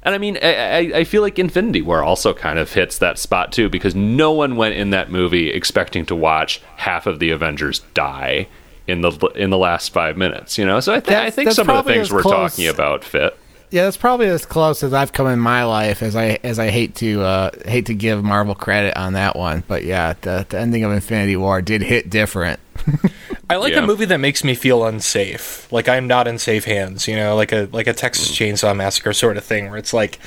And 0.09 0.15
I 0.15 0.19
mean, 0.19 0.39
I, 0.41 1.01
I, 1.01 1.05
feel 1.05 1.21
like 1.21 1.39
Infinity 1.39 1.83
War 1.83 2.03
also 2.03 2.33
kind 2.33 2.59
of 2.59 2.73
hits 2.73 2.97
that 2.97 3.19
spot 3.19 3.53
too, 3.53 3.69
because 3.69 3.95
no 3.95 4.33
one 4.33 4.57
went 4.57 4.75
in 4.75 4.89
that 4.89 5.11
movie 5.11 5.51
expecting 5.51 6.07
to 6.07 6.15
watch 6.15 6.63
half 6.77 7.07
of 7.07 7.19
the 7.19 7.29
Avengers 7.29 7.81
die 7.93 8.49
in 8.87 9.03
the 9.03 9.11
in 9.35 9.51
the 9.51 9.59
last 9.59 9.93
five 9.93 10.17
minutes. 10.17 10.57
You 10.57 10.65
know, 10.65 10.81
so 10.81 10.95
I, 10.95 11.01
th- 11.01 11.19
I 11.19 11.29
think 11.29 11.53
some 11.53 11.69
of 11.69 11.85
the 11.85 11.93
things 11.93 12.11
we're 12.11 12.23
close- 12.23 12.53
talking 12.53 12.69
about 12.69 13.05
fit. 13.05 13.37
Yeah, 13.71 13.85
that's 13.85 13.99
probably 13.99 14.29
as 14.29 14.47
close 14.47 14.83
as 14.83 14.95
I've 14.95 15.13
come 15.13 15.27
in 15.27 15.41
my 15.41 15.65
life. 15.65 16.03
As 16.03 16.17
I 16.17 16.39
as 16.43 16.59
I 16.59 16.71
hate 16.71 16.95
to 16.97 17.21
uh, 17.21 17.51
hate 17.67 17.85
to 17.87 17.95
give 17.95 18.25
Marvel 18.25 18.55
credit 18.55 18.97
on 18.97 19.13
that 19.13 19.37
one, 19.37 19.63
but 19.69 19.85
yeah, 19.85 20.15
the, 20.23 20.47
the 20.49 20.59
ending 20.59 20.85
of 20.85 20.93
Infinity 20.93 21.37
War 21.37 21.61
did 21.61 21.83
hit 21.83 22.09
different. 22.09 22.61
I 23.51 23.57
like 23.57 23.73
Yeah. 23.73 23.83
a 23.83 23.87
movie 23.87 24.05
that 24.05 24.19
makes 24.19 24.45
me 24.45 24.55
feel 24.55 24.85
unsafe. 24.85 25.67
Like 25.73 25.89
I'm 25.89 26.07
not 26.07 26.29
in 26.29 26.39
safe 26.39 26.65
hands, 26.65 27.09
you 27.09 27.17
know, 27.17 27.35
like 27.35 27.53
a 27.53 27.69
like 27.73 27.87
a 27.87 27.93
Mm. 27.95 27.97
Texas 27.97 28.31
Chainsaw 28.31 28.77
Massacre 28.77 29.13
sort 29.13 29.37
of 29.37 29.45
thing 29.45 29.69
where 29.71 29.79
it's 29.79 29.95
like 29.95 30.19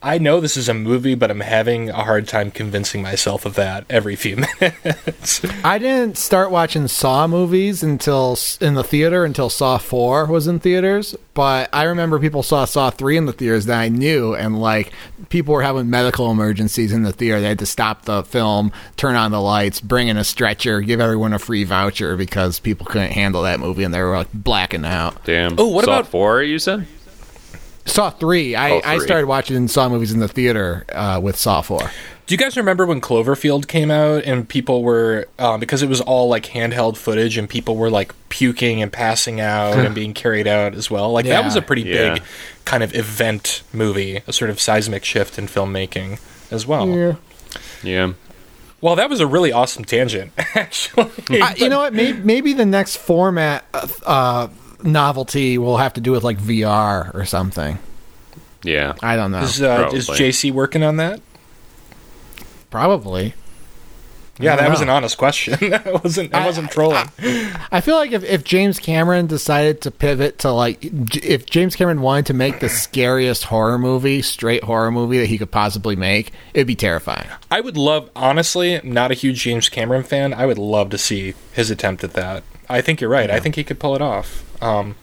I 0.00 0.18
know 0.18 0.40
this 0.40 0.56
is 0.56 0.68
a 0.68 0.74
movie, 0.74 1.16
but 1.16 1.30
I'm 1.30 1.40
having 1.40 1.90
a 1.90 2.04
hard 2.04 2.28
time 2.28 2.50
convincing 2.52 3.02
myself 3.02 3.44
of 3.44 3.54
that 3.56 3.84
every 3.90 4.14
few 4.14 4.36
minutes. 4.60 5.44
I 5.64 5.78
didn't 5.78 6.16
start 6.16 6.50
watching 6.52 6.86
Saw 6.86 7.26
movies 7.26 7.82
until 7.82 8.38
in 8.60 8.74
the 8.74 8.84
theater 8.84 9.24
until 9.24 9.50
Saw 9.50 9.76
Four 9.78 10.26
was 10.26 10.46
in 10.46 10.60
theaters. 10.60 11.16
But 11.34 11.68
I 11.72 11.84
remember 11.84 12.18
people 12.18 12.42
saw 12.42 12.64
Saw 12.64 12.90
Three 12.90 13.16
in 13.16 13.26
the 13.26 13.32
theaters 13.32 13.66
that 13.66 13.78
I 13.78 13.88
knew, 13.88 14.34
and 14.34 14.60
like 14.60 14.92
people 15.28 15.54
were 15.54 15.62
having 15.62 15.88
medical 15.90 16.30
emergencies 16.30 16.92
in 16.92 17.02
the 17.02 17.12
theater. 17.12 17.40
They 17.40 17.48
had 17.48 17.58
to 17.60 17.66
stop 17.66 18.02
the 18.02 18.22
film, 18.24 18.72
turn 18.96 19.14
on 19.16 19.30
the 19.32 19.40
lights, 19.40 19.80
bring 19.80 20.08
in 20.08 20.16
a 20.16 20.24
stretcher, 20.24 20.80
give 20.80 21.00
everyone 21.00 21.32
a 21.32 21.38
free 21.38 21.64
voucher 21.64 22.16
because 22.16 22.58
people 22.60 22.86
couldn't 22.86 23.12
handle 23.12 23.42
that 23.42 23.60
movie 23.60 23.84
and 23.84 23.92
they 23.94 24.00
were 24.02 24.16
like 24.16 24.32
blacking 24.32 24.84
out. 24.84 25.24
Damn. 25.24 25.54
Oh, 25.58 25.68
what 25.68 25.84
Saw 25.84 25.98
about- 26.00 26.08
four? 26.08 26.42
You 26.42 26.58
said. 26.58 26.86
Saw 27.88 28.10
Three. 28.10 28.54
I, 28.54 28.70
Oh, 28.70 28.80
I 28.84 28.98
started 28.98 29.26
watching 29.26 29.66
Saw 29.68 29.88
movies 29.88 30.12
in 30.12 30.20
the 30.20 30.28
theater 30.28 30.84
uh, 30.92 31.20
with 31.22 31.36
Saw 31.36 31.60
Four. 31.62 31.90
Do 32.26 32.34
you 32.34 32.38
guys 32.38 32.58
remember 32.58 32.84
when 32.84 33.00
Cloverfield 33.00 33.68
came 33.68 33.90
out 33.90 34.24
and 34.24 34.46
people 34.46 34.82
were 34.82 35.26
um, 35.38 35.60
because 35.60 35.82
it 35.82 35.88
was 35.88 36.02
all 36.02 36.28
like 36.28 36.44
handheld 36.46 36.98
footage 36.98 37.38
and 37.38 37.48
people 37.48 37.76
were 37.76 37.88
like 37.88 38.12
puking 38.28 38.82
and 38.82 38.92
passing 38.92 39.40
out 39.40 39.78
and 39.78 39.94
being 39.94 40.12
carried 40.12 40.46
out 40.46 40.74
as 40.74 40.90
well? 40.90 41.10
Like 41.12 41.24
that 41.24 41.42
was 41.44 41.56
a 41.56 41.62
pretty 41.62 41.82
Yeah. 41.82 42.14
big 42.14 42.22
kind 42.66 42.82
of 42.82 42.94
event 42.94 43.62
movie, 43.72 44.20
a 44.26 44.32
sort 44.34 44.50
of 44.50 44.60
seismic 44.60 45.04
shift 45.06 45.38
in 45.38 45.46
filmmaking 45.46 46.20
as 46.50 46.66
well. 46.66 46.86
Yeah. 46.88 47.14
Yeah. 47.82 48.12
Well, 48.82 48.94
that 48.96 49.08
was 49.10 49.20
a 49.20 49.26
really 49.26 49.50
awesome 49.50 49.84
tangent, 49.84 50.32
actually. 50.54 51.10
I, 51.30 51.54
you 51.56 51.68
know 51.70 51.78
what? 51.80 51.94
Maybe, 51.94 52.20
maybe 52.20 52.52
the 52.52 52.66
next 52.66 52.96
format 52.98 53.64
uh, 53.74 53.88
uh, 54.06 54.48
novelty 54.82 55.58
will 55.58 55.76
have 55.78 55.94
to 55.94 56.00
do 56.00 56.12
with 56.12 56.24
like 56.24 56.38
VR 56.38 57.14
or 57.14 57.24
something. 57.24 57.78
Yeah. 58.62 58.94
I 59.02 59.16
don't 59.16 59.30
know. 59.30 59.40
Is, 59.40 59.62
uh, 59.62 59.90
is 59.92 60.08
JC 60.08 60.52
working 60.52 60.82
on 60.82 60.96
that? 60.96 61.20
Probably. 62.70 63.34
Yeah, 64.40 64.54
don't 64.54 64.66
that 64.66 64.70
was 64.70 64.80
an 64.80 64.88
honest 64.88 65.18
question. 65.18 65.56
I 65.74 65.90
wasn't. 66.02 66.32
I, 66.32 66.42
I- 66.42 66.46
wasn't 66.46 66.70
trolling. 66.70 67.08
I 67.72 67.80
feel 67.80 67.96
like 67.96 68.12
if, 68.12 68.22
if 68.22 68.44
James 68.44 68.78
Cameron 68.78 69.26
decided 69.26 69.80
to 69.80 69.90
pivot 69.90 70.38
to 70.40 70.52
like, 70.52 70.78
if 71.16 71.44
James 71.44 71.74
Cameron 71.74 72.02
wanted 72.02 72.26
to 72.26 72.34
make 72.34 72.60
the 72.60 72.68
scariest 72.68 73.44
horror 73.44 73.78
movie, 73.78 74.22
straight 74.22 74.62
horror 74.62 74.92
movie 74.92 75.18
that 75.18 75.26
he 75.26 75.38
could 75.38 75.50
possibly 75.50 75.96
make, 75.96 76.30
it'd 76.54 76.68
be 76.68 76.76
terrifying. 76.76 77.26
I 77.50 77.60
would 77.60 77.76
love, 77.76 78.10
honestly, 78.14 78.80
not 78.84 79.10
a 79.10 79.14
huge 79.14 79.42
James 79.42 79.68
Cameron 79.68 80.04
fan. 80.04 80.32
I 80.32 80.46
would 80.46 80.58
love 80.58 80.90
to 80.90 80.98
see 80.98 81.34
his 81.52 81.68
attempt 81.72 82.04
at 82.04 82.12
that. 82.12 82.44
I 82.68 82.80
think 82.80 83.00
you're 83.00 83.10
right. 83.10 83.30
I 83.30 83.40
think 83.40 83.56
he 83.56 83.64
could 83.64 83.80
pull 83.80 83.96
it 83.96 84.02
off. 84.02 84.44
Um, 84.60 84.96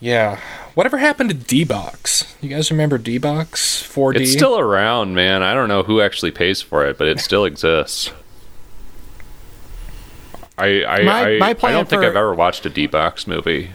yeah. 0.00 0.40
Whatever 0.74 0.98
happened 0.98 1.30
to 1.30 1.36
D 1.36 1.64
Box? 1.64 2.36
You 2.40 2.48
guys 2.48 2.70
remember 2.70 2.98
D 2.98 3.18
Box 3.18 3.82
4D? 3.82 4.20
It's 4.20 4.32
still 4.32 4.58
around, 4.58 5.14
man. 5.14 5.42
I 5.42 5.54
don't 5.54 5.68
know 5.68 5.82
who 5.82 6.00
actually 6.00 6.30
pays 6.30 6.62
for 6.62 6.86
it, 6.86 6.98
but 6.98 7.08
it 7.08 7.18
still 7.20 7.44
exists. 7.44 8.12
I 10.56 10.84
I, 10.84 11.02
My- 11.02 11.30
I, 11.34 11.38
my 11.38 11.48
I 11.50 11.54
plan 11.54 11.72
don't 11.72 11.88
think 11.88 12.02
I've 12.04 12.16
ever 12.16 12.34
watched 12.34 12.64
a 12.66 12.70
D-Box 12.70 13.26
movie. 13.26 13.70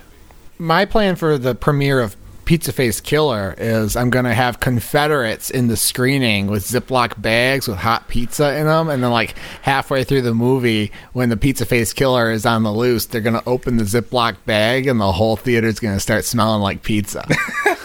My 0.58 0.86
plan 0.86 1.16
for 1.16 1.38
the 1.38 1.56
premiere 1.56 2.00
of 2.00 2.16
Pizza 2.46 2.72
Face 2.74 3.00
Killer 3.02 3.56
is 3.58 3.96
I'm 3.96 4.10
going 4.10 4.26
to 4.26 4.34
have 4.34 4.60
Confederates 4.60 5.50
in 5.50 5.68
the 5.68 5.78
screening 5.78 6.48
with 6.48 6.64
Ziploc 6.66 7.22
bags 7.22 7.68
with 7.68 7.78
hot 7.78 8.08
pizza 8.08 8.56
in 8.58 8.66
them. 8.68 8.90
And 8.90 9.04
then, 9.04 9.12
like, 9.12 9.36
halfway 9.62 10.04
through 10.04 10.24
the 10.24 10.34
movie, 10.34 10.92
when 11.14 11.30
the 11.30 11.38
Pizza 11.38 11.66
Face 11.66 11.94
Killer 11.94 12.32
is 12.32 12.46
on 12.46 12.64
the 12.64 12.72
loose, 12.74 13.06
they're 13.06 13.22
going 13.22 13.40
to 13.40 13.48
open 13.48 13.78
the 13.78 13.84
Ziploc 13.86 14.36
bag 14.46 14.88
and 14.88 15.00
the 15.00 15.12
whole 15.12 15.36
theater's 15.36 15.80
going 15.80 15.96
to 15.96 16.00
start 16.00 16.26
smelling 16.26 16.62
like 16.62 16.84
pizza. 16.84 17.26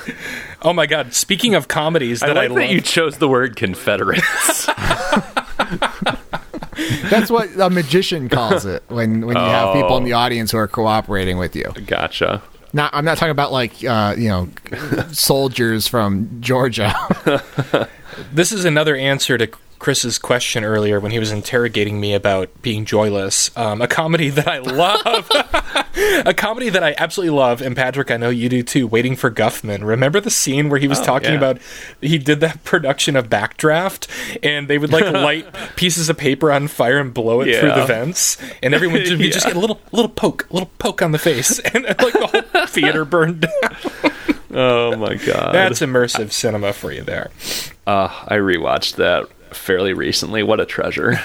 oh 0.62 0.72
my 0.72 0.86
god! 0.86 1.14
Speaking 1.14 1.54
of 1.54 1.68
comedies 1.68 2.22
I 2.22 2.28
that 2.28 2.36
I, 2.38 2.40
like 2.42 2.48
love, 2.50 2.59
that 2.59 2.70
you 2.70 2.80
chose 2.80 3.18
the 3.18 3.28
word 3.28 3.56
Confederates. 3.56 4.66
That's 7.11 7.30
what 7.30 7.48
a 7.59 7.70
magician 7.70 8.28
calls 8.28 8.64
it 8.64 8.82
when, 8.88 9.26
when 9.26 9.36
you 9.36 9.42
have 9.42 9.74
people 9.74 9.96
in 9.96 10.02
Oh. 10.04 10.06
the 10.06 10.12
audience 10.12 10.52
who 10.52 10.59
are 10.59 10.68
cooperating 10.68 11.36
with 11.38 11.56
you. 11.56 11.72
gotcha. 11.86 12.42
Not, 12.73 12.95
I'm 12.95 13.05
not 13.05 13.19
talking 13.19 13.31
about, 13.31 13.53
like, 13.53 13.83
uh, 13.85 14.14
you 14.19 14.29
know, 14.29 14.49
soldiers 15.12 15.87
from 15.87 16.41
Georgia. 16.41 16.95
this 18.33 18.53
is 18.53 18.64
another 18.64 18.95
answer 18.95 19.39
to 19.39 19.49
Chris's 19.79 20.18
question 20.18 20.64
earlier 20.64 20.99
when 21.01 21.12
he 21.12 21.18
was 21.18 21.31
interrogating 21.31 22.01
me 22.01 22.14
about 22.14 22.51
being 22.62 22.85
joyless. 22.85 23.51
Um, 23.57 23.81
a 23.81 23.87
comedy 23.89 24.29
that 24.31 24.49
I 24.49 24.59
love, 24.59 25.31
a 26.26 26.35
comedy 26.35 26.68
that 26.68 26.83
I 26.83 26.95
absolutely 26.99 27.37
love, 27.37 27.61
and 27.62 27.76
Patrick, 27.76 28.11
I 28.11 28.16
know 28.16 28.29
you 28.31 28.49
do 28.49 28.62
too. 28.62 28.87
Waiting 28.87 29.14
for 29.16 29.31
Guffman. 29.31 29.85
Remember 29.87 30.20
the 30.20 30.31
scene 30.31 30.68
where 30.68 30.81
he 30.81 30.89
was 30.89 31.01
Oh, 31.01 31.05
talking 31.05 31.31
yeah. 31.31 31.37
about 31.37 31.59
he 32.01 32.18
did 32.18 32.41
that 32.41 32.64
production 32.64 33.14
of 33.16 33.29
Backdraft, 33.29 34.09
and 34.43 34.68
they 34.68 34.79
would 34.79 34.93
like 34.93 35.05
light 35.12 35.47
pieces 35.76 36.09
of 36.09 36.18
paper 36.18 36.51
on 36.51 36.68
fire 36.68 36.99
and 36.99 37.14
blow 37.14 37.41
it 37.41 37.59
through 37.59 37.72
the 37.74 37.85
vents, 37.87 38.37
and 38.62 38.74
everyone 38.74 39.01
would 39.03 39.07
just 39.33 39.47
get 39.47 39.57
a 39.57 39.61
little 39.61 39.81
little 39.93 40.09
poke, 40.11 40.47
a 40.51 40.53
little 40.53 40.70
poke 40.79 41.03
on 41.03 41.12
the 41.12 41.18
face, 41.18 41.59
and 41.61 41.85
like 41.85 42.12
the 42.12 42.26
whole 42.53 42.66
theater 42.66 43.05
burned 43.05 43.43
down. 43.43 43.76
Oh 44.51 44.97
my 44.97 45.14
god. 45.14 45.55
That's 45.55 45.81
immersive 45.81 46.33
cinema 46.33 46.72
for 46.72 46.91
you 46.91 47.03
there. 47.03 47.31
Uh, 47.87 48.09
I 48.26 48.37
rewatched 48.37 48.97
that 48.97 49.29
fairly 49.55 49.92
recently. 49.92 50.42
What 50.42 50.61
a 50.61 50.66
treasure. 50.66 51.20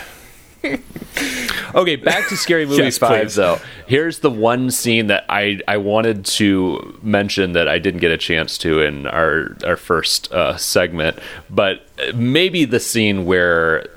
okay, 1.75 1.95
back 1.97 2.29
to 2.29 2.37
Scary 2.37 2.65
Movie 2.65 2.83
Yes, 2.83 2.97
5, 2.97 3.21
please. 3.21 3.35
though. 3.35 3.59
Here's 3.85 4.19
the 4.19 4.29
one 4.31 4.71
scene 4.71 5.07
that 5.07 5.25
I, 5.27 5.59
I 5.67 5.77
wanted 5.77 6.25
to 6.25 6.97
mention 7.03 7.53
that 7.53 7.67
I 7.67 7.79
didn't 7.79 7.99
get 7.99 8.11
a 8.11 8.17
chance 8.17 8.57
to 8.59 8.81
in 8.81 9.05
our, 9.07 9.57
our 9.65 9.75
first 9.75 10.31
uh, 10.31 10.55
segment, 10.57 11.19
but 11.49 11.85
maybe 12.15 12.63
the 12.65 12.79
scene 12.79 13.25
where 13.25 13.87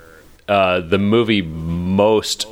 uh, 0.49 0.81
the 0.81 0.97
movie 0.97 1.41
most 1.41 2.45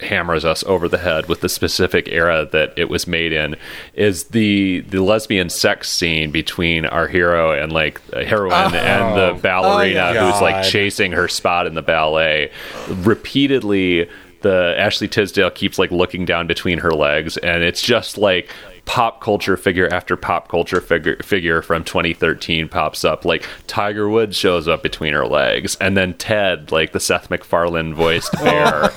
hammers 0.00 0.44
us 0.44 0.62
over 0.64 0.88
the 0.88 0.98
head 0.98 1.26
with 1.28 1.40
the 1.40 1.48
specific 1.48 2.08
era 2.08 2.48
that 2.52 2.72
it 2.76 2.88
was 2.88 3.06
made 3.06 3.32
in 3.32 3.56
is 3.94 4.24
the 4.24 4.80
the 4.80 5.02
lesbian 5.02 5.50
sex 5.50 5.90
scene 5.90 6.30
between 6.30 6.86
our 6.86 7.08
hero 7.08 7.52
and 7.52 7.72
like 7.72 8.00
heroine 8.12 8.74
oh. 8.74 8.78
and 8.78 9.16
the 9.16 9.30
oh, 9.30 9.38
ballerina 9.42 10.00
Oh, 10.00 10.12
yeah. 10.12 10.30
who's 10.32 10.40
like 10.40 10.64
chasing 10.64 11.12
her 11.12 11.26
spot 11.28 11.66
in 11.66 11.74
the 11.74 11.82
ballet. 11.82 12.50
Repeatedly 12.88 14.08
the 14.40 14.74
Ashley 14.78 15.08
Tisdale 15.08 15.50
keeps 15.50 15.78
like 15.78 15.90
looking 15.90 16.24
down 16.24 16.46
between 16.46 16.78
her 16.78 16.92
legs 16.92 17.36
and 17.38 17.62
it's 17.64 17.82
just 17.82 18.16
like 18.16 18.48
pop 18.88 19.20
culture 19.20 19.58
figure 19.58 19.86
after 19.92 20.16
pop 20.16 20.48
culture 20.48 20.80
figure 20.80 21.16
figure 21.22 21.60
from 21.60 21.84
2013 21.84 22.68
pops 22.68 23.04
up 23.04 23.26
like 23.26 23.46
Tiger 23.66 24.08
Woods 24.08 24.34
shows 24.34 24.66
up 24.66 24.82
between 24.82 25.12
her 25.12 25.26
legs 25.26 25.76
and 25.78 25.94
then 25.94 26.14
Ted 26.14 26.72
like 26.72 26.92
the 26.92 26.98
Seth 26.98 27.28
MacFarlane 27.28 27.94
voiced 27.94 28.32
bear 28.42 28.88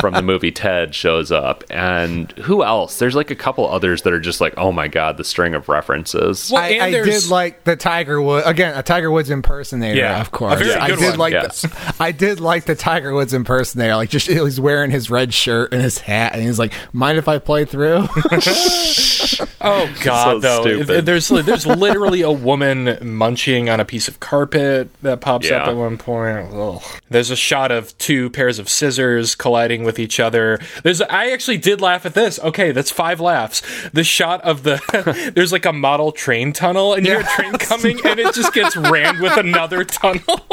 from 0.00 0.14
the 0.14 0.22
movie 0.22 0.50
Ted 0.50 0.96
shows 0.96 1.30
up 1.30 1.62
and 1.70 2.32
who 2.32 2.64
else 2.64 2.98
there's 2.98 3.14
like 3.14 3.30
a 3.30 3.36
couple 3.36 3.68
others 3.70 4.02
that 4.02 4.12
are 4.12 4.18
just 4.18 4.40
like 4.40 4.52
oh 4.56 4.72
my 4.72 4.88
god 4.88 5.16
the 5.16 5.24
string 5.24 5.54
of 5.54 5.68
references 5.68 6.50
Well, 6.50 6.62
I, 6.62 6.80
I 6.80 6.90
did 6.90 7.28
like 7.28 7.62
the 7.62 7.76
Tiger 7.76 8.20
Woods 8.20 8.46
again, 8.48 8.76
a 8.76 8.82
Tiger 8.82 9.12
Woods 9.12 9.30
impersonator, 9.30 9.96
Yeah, 9.96 10.20
of 10.20 10.32
course. 10.32 10.60
a 10.60 10.64
very 10.64 10.74
I 10.74 10.88
did 10.88 11.10
one, 11.10 11.18
like 11.18 11.32
yes. 11.32 11.62
the, 11.62 11.94
I 12.00 12.10
did 12.10 12.40
like 12.40 12.64
the 12.64 12.74
Tiger 12.74 13.12
Woods 13.14 13.32
impersonator. 13.32 13.94
Like 13.94 14.10
just 14.10 14.26
he 14.26 14.40
was 14.40 14.60
wearing 14.60 14.90
his 14.90 15.08
red 15.08 15.32
shirt 15.32 15.72
and 15.72 15.80
his 15.82 15.98
hat, 15.98 16.34
and 16.34 16.42
he's 16.42 16.58
like, 16.58 16.72
"Mind 16.92 17.18
if 17.18 17.28
I 17.28 17.38
play 17.38 17.64
through?" 17.64 18.06
Oh 19.60 19.92
God, 20.02 20.34
So 20.34 20.38
though. 20.40 20.62
stupid. 20.62 21.06
There's 21.06 21.28
there's 21.28 21.66
literally 21.66 22.22
a 22.22 22.30
woman 22.30 22.98
munching 23.02 23.68
on 23.68 23.80
a 23.80 23.84
piece 23.84 24.06
of 24.08 24.20
carpet 24.20 24.88
that 25.02 25.20
pops 25.20 25.50
up 25.50 25.66
at 25.68 25.76
one 25.76 25.98
point. 25.98 26.52
Ugh. 26.52 26.82
There's 27.10 27.30
a 27.30 27.36
shot 27.36 27.70
of 27.72 27.96
two 27.98 28.30
pairs 28.30 28.58
of 28.58 28.68
scissors 28.68 29.34
colliding 29.34 29.82
with 29.84 29.98
each 29.98 30.20
other. 30.20 30.58
There's 30.82 31.00
I 31.02 31.30
actually 31.30 31.58
did 31.58 31.80
laugh 31.80 32.06
at 32.06 32.14
this. 32.14 32.38
Okay, 32.38 32.72
that's 32.72 32.90
five 32.90 33.20
laughs. 33.20 33.62
The 33.92 34.04
shot 34.04 34.40
of 34.42 34.62
the 34.62 35.32
there's 35.34 35.52
like 35.52 35.66
a 35.66 35.72
model 35.72 36.12
train 36.12 36.52
tunnel 36.52 36.94
and 36.94 37.04
you 37.06 37.12
hear 37.12 37.20
a 37.20 37.24
train 37.24 37.52
coming 37.54 37.98
and 38.04 38.20
it 38.20 38.34
just 38.34 38.52
gets 38.52 38.76
rammed 38.76 39.20
with 39.20 39.36
another 39.36 39.84
tunnel. 39.84 40.46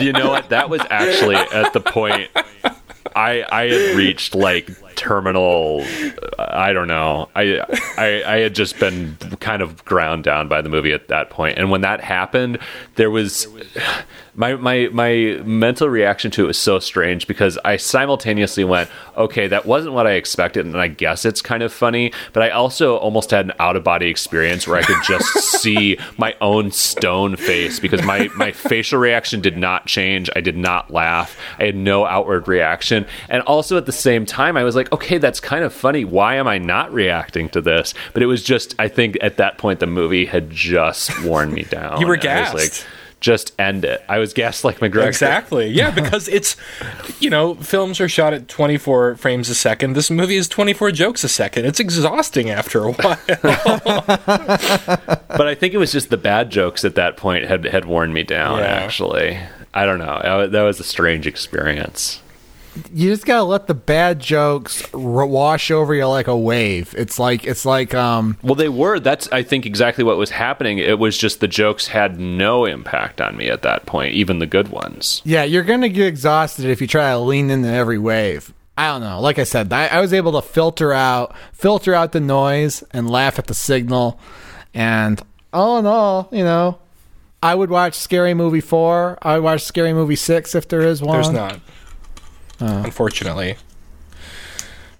you 0.00 0.12
know 0.12 0.30
what? 0.30 0.48
That 0.50 0.68
was 0.70 0.80
actually 0.90 1.36
at 1.36 1.72
the 1.72 1.80
point 1.80 2.30
I 3.14 3.44
I 3.50 3.62
had 3.68 3.96
reached 3.96 4.34
like 4.34 4.70
terminal. 4.96 5.84
I 6.38 6.72
don't 6.72 6.88
know. 6.88 7.28
I 7.34 7.60
I 7.96 8.22
I 8.26 8.38
had 8.38 8.54
just 8.54 8.78
been 8.78 9.16
kind 9.40 9.62
of 9.62 9.84
ground 9.84 10.24
down 10.24 10.48
by 10.48 10.62
the 10.62 10.68
movie 10.68 10.92
at 10.92 11.08
that 11.08 11.30
point, 11.30 11.58
and 11.58 11.70
when 11.70 11.80
that 11.82 12.00
happened, 12.00 12.58
there 12.96 13.10
was 13.10 13.46
my 14.34 14.54
my 14.54 14.88
my 14.92 15.40
mental 15.44 15.88
reaction 15.88 16.30
to 16.30 16.44
it 16.44 16.46
was 16.46 16.58
so 16.58 16.78
strange 16.78 17.26
because 17.26 17.58
I 17.64 17.76
simultaneously 17.76 18.64
went, 18.64 18.88
okay, 19.16 19.46
that 19.48 19.66
wasn't 19.66 19.94
what 19.94 20.06
I 20.06 20.12
expected, 20.12 20.64
and 20.64 20.76
I 20.76 20.88
guess 20.88 21.24
it's 21.24 21.42
kind 21.42 21.62
of 21.62 21.72
funny, 21.72 22.12
but 22.32 22.42
I 22.42 22.50
also 22.50 22.96
almost 22.96 23.30
had 23.30 23.46
an 23.46 23.52
out 23.58 23.76
of 23.76 23.84
body 23.84 24.08
experience 24.08 24.66
where 24.66 24.78
I 24.78 24.82
could 24.82 25.02
just 25.04 25.26
see 25.60 25.98
my 26.16 26.34
own 26.40 26.70
stone 26.70 27.36
face 27.36 27.78
because 27.78 28.02
my 28.04 28.28
my 28.34 28.52
facial 28.52 28.98
reaction 28.98 29.40
did 29.40 29.58
not 29.58 29.86
change. 29.86 30.30
I 30.34 30.40
did 30.40 30.56
not 30.56 30.90
laugh. 30.90 31.36
I 31.58 31.66
had 31.66 31.76
no 31.76 32.06
outward 32.06 32.48
reaction, 32.48 33.06
and 33.28 33.42
also 33.42 33.76
at 33.76 33.86
the 33.86 33.92
same 33.92 34.24
time, 34.24 34.56
I 34.56 34.64
was 34.64 34.74
like, 34.74 34.81
okay, 34.90 35.18
that's 35.18 35.38
kind 35.40 35.62
of 35.64 35.72
funny. 35.74 36.04
Why 36.04 36.36
am 36.36 36.48
I 36.48 36.56
not 36.58 36.92
reacting 36.92 37.50
to 37.50 37.60
this? 37.60 37.92
But 38.14 38.22
it 38.22 38.26
was 38.26 38.42
just, 38.42 38.74
I 38.78 38.88
think 38.88 39.18
at 39.20 39.36
that 39.36 39.58
point, 39.58 39.80
the 39.80 39.86
movie 39.86 40.24
had 40.24 40.50
just 40.50 41.22
worn 41.22 41.52
me 41.52 41.62
down. 41.70 42.00
You 42.00 42.06
were 42.06 42.14
And 42.14 42.26
I 42.26 42.52
was 42.54 42.62
gassed. 42.70 42.86
just 43.20 43.52
end 43.60 43.84
it. 43.84 44.02
I 44.08 44.18
was 44.18 44.32
gassed 44.32 44.64
like 44.64 44.78
McGregor. 44.80 45.06
Exactly. 45.06 45.68
Yeah, 45.68 45.90
because 46.02 46.26
it's 46.28 46.56
you 47.20 47.28
know, 47.30 47.54
films 47.56 48.00
are 48.00 48.08
shot 48.08 48.32
at 48.32 48.48
24 48.48 49.16
frames 49.16 49.48
a 49.50 49.54
second. 49.54 49.92
This 49.94 50.10
movie 50.10 50.36
is 50.36 50.48
24 50.48 50.90
jokes 50.92 51.22
a 51.22 51.28
second. 51.28 51.66
It's 51.66 51.78
exhausting 51.78 52.50
after 52.50 52.84
a 52.84 52.92
while. 52.92 53.18
But 55.34 55.46
I 55.48 55.54
think 55.54 55.72
it 55.74 55.78
was 55.78 55.92
just 55.92 56.10
the 56.10 56.16
bad 56.18 56.50
jokes 56.50 56.84
at 56.84 56.94
that 56.96 57.16
point 57.16 57.44
had 57.46 57.64
had 57.64 57.84
worn 57.86 58.12
me 58.12 58.22
down. 58.22 58.58
Yeah. 58.58 58.64
Actually, 58.66 59.38
I 59.74 59.86
don't 59.86 59.98
know. 59.98 60.46
That 60.48 60.62
was 60.62 60.78
a 60.80 60.84
strange 60.84 61.26
experience. 61.26 62.20
You 62.92 63.10
just 63.10 63.26
gotta 63.26 63.42
let 63.44 63.66
the 63.66 63.74
bad 63.74 64.18
jokes 64.20 64.82
r- 64.94 65.26
wash 65.26 65.70
over 65.70 65.94
you 65.94 66.06
like 66.06 66.26
a 66.26 66.36
wave. 66.36 66.94
It's 66.96 67.18
like 67.18 67.44
it's 67.44 67.64
like 67.66 67.94
um 67.94 68.36
Well, 68.42 68.54
they 68.54 68.68
were. 68.68 68.98
That's 68.98 69.28
I 69.32 69.42
think 69.42 69.66
exactly 69.66 70.04
what 70.04 70.16
was 70.16 70.30
happening. 70.30 70.78
It 70.78 70.98
was 70.98 71.18
just 71.18 71.40
the 71.40 71.48
jokes 71.48 71.88
had 71.88 72.18
no 72.18 72.64
impact 72.64 73.20
on 73.20 73.36
me 73.36 73.48
at 73.48 73.62
that 73.62 73.84
point, 73.86 74.14
even 74.14 74.38
the 74.38 74.46
good 74.46 74.68
ones. 74.68 75.20
yeah, 75.24 75.44
you're 75.44 75.62
gonna 75.64 75.88
get 75.88 76.06
exhausted 76.06 76.64
if 76.66 76.80
you 76.80 76.86
try 76.86 77.10
to 77.10 77.18
lean 77.18 77.50
into 77.50 77.68
every 77.68 77.98
wave. 77.98 78.52
I 78.78 78.86
don't 78.88 79.02
know. 79.02 79.20
Like 79.20 79.38
I 79.38 79.44
said, 79.44 79.70
I, 79.70 79.88
I 79.88 80.00
was 80.00 80.14
able 80.14 80.32
to 80.32 80.42
filter 80.42 80.94
out 80.94 81.34
filter 81.52 81.94
out 81.94 82.12
the 82.12 82.20
noise 82.20 82.82
and 82.92 83.10
laugh 83.10 83.38
at 83.38 83.46
the 83.46 83.54
signal. 83.54 84.18
And 84.72 85.20
all 85.52 85.78
in 85.78 85.84
all, 85.84 86.28
you 86.32 86.42
know, 86.42 86.78
I 87.42 87.54
would 87.54 87.68
watch 87.68 87.94
Scary 87.94 88.32
Movie 88.32 88.62
four. 88.62 89.18
I 89.20 89.34
would 89.34 89.44
watch 89.44 89.62
Scary 89.62 89.92
Movie 89.92 90.16
six 90.16 90.54
if 90.54 90.68
there 90.68 90.80
is 90.80 91.02
one. 91.02 91.12
There's 91.16 91.28
not. 91.30 91.60
Unfortunately. 92.66 93.56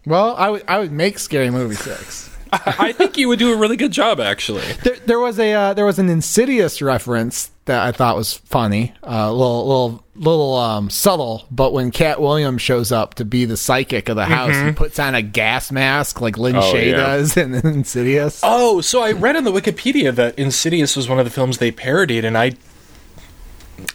Well, 0.06 0.34
I 0.36 0.50
would 0.50 0.64
I 0.66 0.78
would 0.78 0.92
make 0.92 1.18
Scary 1.18 1.50
Movie 1.50 1.76
six. 1.76 2.28
I 2.52 2.92
think 2.92 3.16
you 3.16 3.28
would 3.28 3.38
do 3.38 3.52
a 3.52 3.56
really 3.56 3.76
good 3.76 3.92
job 3.92 4.20
actually. 4.20 4.70
There, 4.84 4.96
there 5.06 5.18
was 5.20 5.38
a 5.38 5.52
uh, 5.52 5.74
there 5.74 5.86
was 5.86 5.98
an 5.98 6.08
Insidious 6.08 6.82
reference 6.82 7.50
that 7.64 7.80
I 7.80 7.92
thought 7.92 8.16
was 8.16 8.34
funny, 8.34 8.92
a 9.04 9.12
uh, 9.12 9.30
little 9.30 9.66
little 9.66 10.04
little 10.16 10.56
um, 10.56 10.90
subtle. 10.90 11.46
But 11.50 11.72
when 11.72 11.90
Katt 11.92 12.20
Williams 12.20 12.60
shows 12.60 12.90
up 12.92 13.14
to 13.14 13.24
be 13.24 13.44
the 13.44 13.56
psychic 13.56 14.08
of 14.08 14.16
the 14.16 14.26
house, 14.26 14.54
he 14.66 14.72
puts 14.72 14.98
on 14.98 15.14
a 15.14 15.22
gas 15.22 15.70
mask 15.72 16.20
like 16.20 16.36
Lin 16.36 16.56
Oh, 16.56 16.60
Shaye 16.60 16.90
yeah. 16.90 16.96
does 16.96 17.36
in 17.38 17.54
Insidious. 17.54 18.40
Oh, 18.42 18.80
so 18.80 19.00
I 19.00 19.12
read 19.12 19.36
on 19.36 19.44
the 19.44 19.52
Wikipedia 19.52 20.12
that 20.16 20.38
Insidious 20.38 20.96
was 20.96 21.08
one 21.08 21.18
of 21.20 21.24
the 21.24 21.30
films 21.30 21.56
they 21.58 21.70
parodied 21.70 22.24
and 22.24 22.36
I 22.36 22.52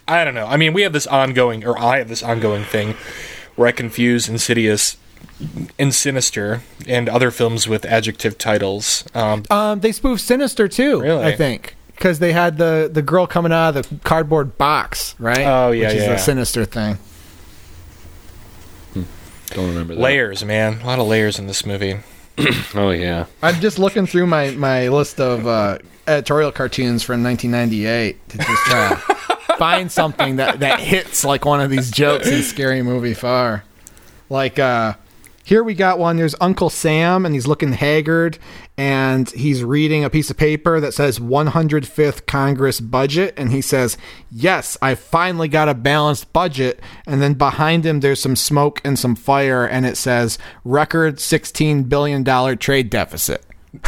I 0.08 0.24
don't 0.24 0.34
know. 0.36 0.48
I 0.48 0.58
mean, 0.58 0.74
we 0.74 0.82
have 0.82 0.94
this 0.94 1.06
ongoing 1.06 1.64
or 1.66 1.78
I 1.78 1.98
have 2.00 2.08
this 2.10 2.24
ongoing 2.24 2.64
thing 2.64 2.96
where 3.58 3.68
I 3.68 3.72
confuse 3.74 4.30
Insidious 4.30 4.96
and 5.78 5.94
Sinister 5.94 6.62
and 6.88 7.10
other 7.10 7.30
films 7.32 7.68
with 7.68 7.84
adjective 7.86 8.38
titles. 8.38 9.04
Um, 9.14 9.44
Um, 9.50 9.82
they 9.82 9.92
spoofed 9.92 10.22
Sinister 10.24 10.68
too. 10.70 11.02
Really? 11.02 11.26
I 11.26 11.36
think 11.36 11.76
because 11.96 12.20
they 12.20 12.32
had 12.32 12.58
the 12.58 12.90
the 12.92 13.02
girl 13.02 13.28
coming 13.28 13.52
out 13.52 13.76
of 13.76 13.90
the 13.90 13.96
cardboard 14.06 14.58
box, 14.58 15.16
right? 15.20 15.40
Oh, 15.46 15.72
yeah, 15.72 15.88
which 15.88 15.98
is 15.98 16.04
yeah. 16.06 16.14
a 16.14 16.20
Sinister 16.20 16.64
thing. 16.64 16.98
Don't 19.52 19.70
remember 19.70 19.96
that. 19.96 20.02
layers, 20.02 20.44
man. 20.44 20.82
A 20.82 20.86
lot 20.86 21.00
of 21.00 21.08
layers 21.08 21.40
in 21.40 21.48
this 21.48 21.66
movie. 21.66 22.00
Oh 22.76 22.92
yeah. 22.92 23.26
I'm 23.42 23.60
just 23.62 23.80
looking 23.80 24.06
through 24.06 24.28
my 24.28 24.52
my 24.52 24.90
list 24.90 25.20
of 25.20 25.48
uh, 25.48 25.80
editorial 26.06 26.52
cartoons 26.52 27.02
from 27.02 27.24
1998 27.24 28.30
to 28.30 28.38
just 28.38 28.64
try 28.66 28.90
to 28.90 29.16
find 29.58 29.92
something 29.92 30.38
that 30.38 30.60
that 30.62 30.80
hits 30.80 31.24
like 31.24 31.46
one 31.46 31.62
of 31.62 31.70
these 31.70 31.92
jokes 31.92 32.28
in 32.28 32.44
Scary 32.44 32.82
Movie 32.82 33.14
Far. 33.14 33.64
Like 34.30 34.60
uh 34.60 34.94
here 35.48 35.64
we 35.64 35.76
got 35.76 35.98
one. 35.98 36.18
There's 36.18 36.36
Uncle 36.42 36.70
Sam, 36.70 37.26
and 37.26 37.34
he's 37.34 37.48
looking 37.48 37.72
haggard, 37.72 38.38
and 38.78 39.30
he's 39.30 39.64
reading 39.64 40.04
a 40.04 40.10
piece 40.10 40.30
of 40.30 40.36
paper 40.36 40.82
that 40.82 40.94
says 40.94 41.20
105th 41.20 42.26
Congress 42.26 42.82
budget, 42.82 43.34
and 43.38 43.54
he 43.54 43.62
says, 43.62 43.98
"Yes, 44.30 44.78
I 44.82 44.94
finally 44.94 45.48
got 45.48 45.70
a 45.70 45.74
balanced 45.74 46.34
budget." 46.34 46.82
And 47.06 47.22
then 47.22 47.36
behind 47.36 47.86
him, 47.86 48.02
there's 48.02 48.20
some 48.20 48.36
smoke 48.36 48.82
and 48.84 49.00
some 49.00 49.16
fire, 49.16 49.66
and 49.66 49.86
it 49.86 49.96
says, 49.96 50.38
"Record 50.66 51.22
16 51.22 51.84
billion 51.84 52.24
dollar 52.24 52.58
trade 52.58 52.90
deficit." 52.90 53.42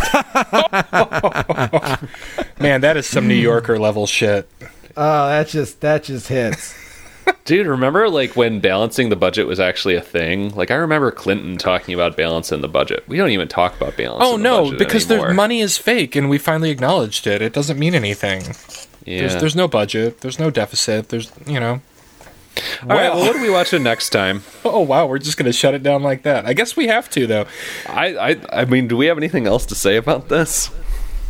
Man, 2.58 2.80
that 2.80 2.96
is 2.96 3.06
some 3.06 3.28
New 3.28 3.34
Yorker 3.34 3.78
level 3.78 4.08
shit. 4.08 4.50
Oh, 4.98 5.28
that 5.30 5.48
just 5.48 5.82
that 5.82 6.04
just 6.04 6.28
hits. 6.28 6.76
Dude, 7.46 7.68
remember 7.68 8.10
like 8.10 8.36
when 8.36 8.60
balancing 8.60 9.10
the 9.10 9.16
budget 9.16 9.48
was 9.48 9.60
actually 9.60 9.96
a 9.96 10.02
thing? 10.02 10.54
Like 10.56 10.72
I 10.72 10.76
remember 10.76 11.12
Clinton 11.12 11.58
talking 11.58 11.94
about 11.94 12.18
balancing 12.18 12.62
the 12.62 12.68
budget. 12.68 13.04
We 13.08 13.18
don't 13.18 13.30
even 13.30 13.48
talk 13.48 13.76
about 13.80 13.98
balance. 13.98 14.24
Oh 14.26 14.36
no, 14.36 14.76
because 14.78 15.08
the 15.08 15.34
money 15.34 15.60
is 15.62 15.78
fake 15.78 16.16
and 16.16 16.30
we 16.30 16.38
finally 16.38 16.70
acknowledged 16.70 17.28
it. 17.28 17.42
It 17.42 17.54
doesn't 17.54 17.78
mean 17.80 17.96
anything. 17.96 18.56
Yeah. 19.06 19.22
There's 19.22 19.36
there's 19.38 19.56
no 19.56 19.68
budget. 19.68 20.22
There's 20.22 20.40
no 20.40 20.52
deficit. 20.52 21.10
There's 21.10 21.32
you 21.46 21.60
know. 21.60 21.82
All 22.84 22.90
right, 22.90 23.14
well, 23.14 23.20
what 23.20 23.36
are 23.36 23.42
we 23.42 23.50
watching 23.50 23.84
next 23.84 24.10
time? 24.10 24.44
Oh 24.66 24.82
wow, 24.82 25.06
we're 25.06 25.20
just 25.20 25.38
gonna 25.38 25.54
shut 25.54 25.74
it 25.74 25.84
down 25.84 26.04
like 26.04 26.24
that. 26.24 26.46
I 26.46 26.54
guess 26.54 26.76
we 26.76 26.88
have 26.88 27.10
to 27.12 27.26
though. 27.26 27.46
I, 27.88 28.32
I 28.32 28.62
I 28.62 28.66
mean, 28.66 28.88
do 28.88 28.98
we 28.98 29.06
have 29.06 29.18
anything 29.18 29.48
else 29.48 29.66
to 29.68 29.76
say 29.76 29.96
about 29.96 30.30
this? 30.30 30.70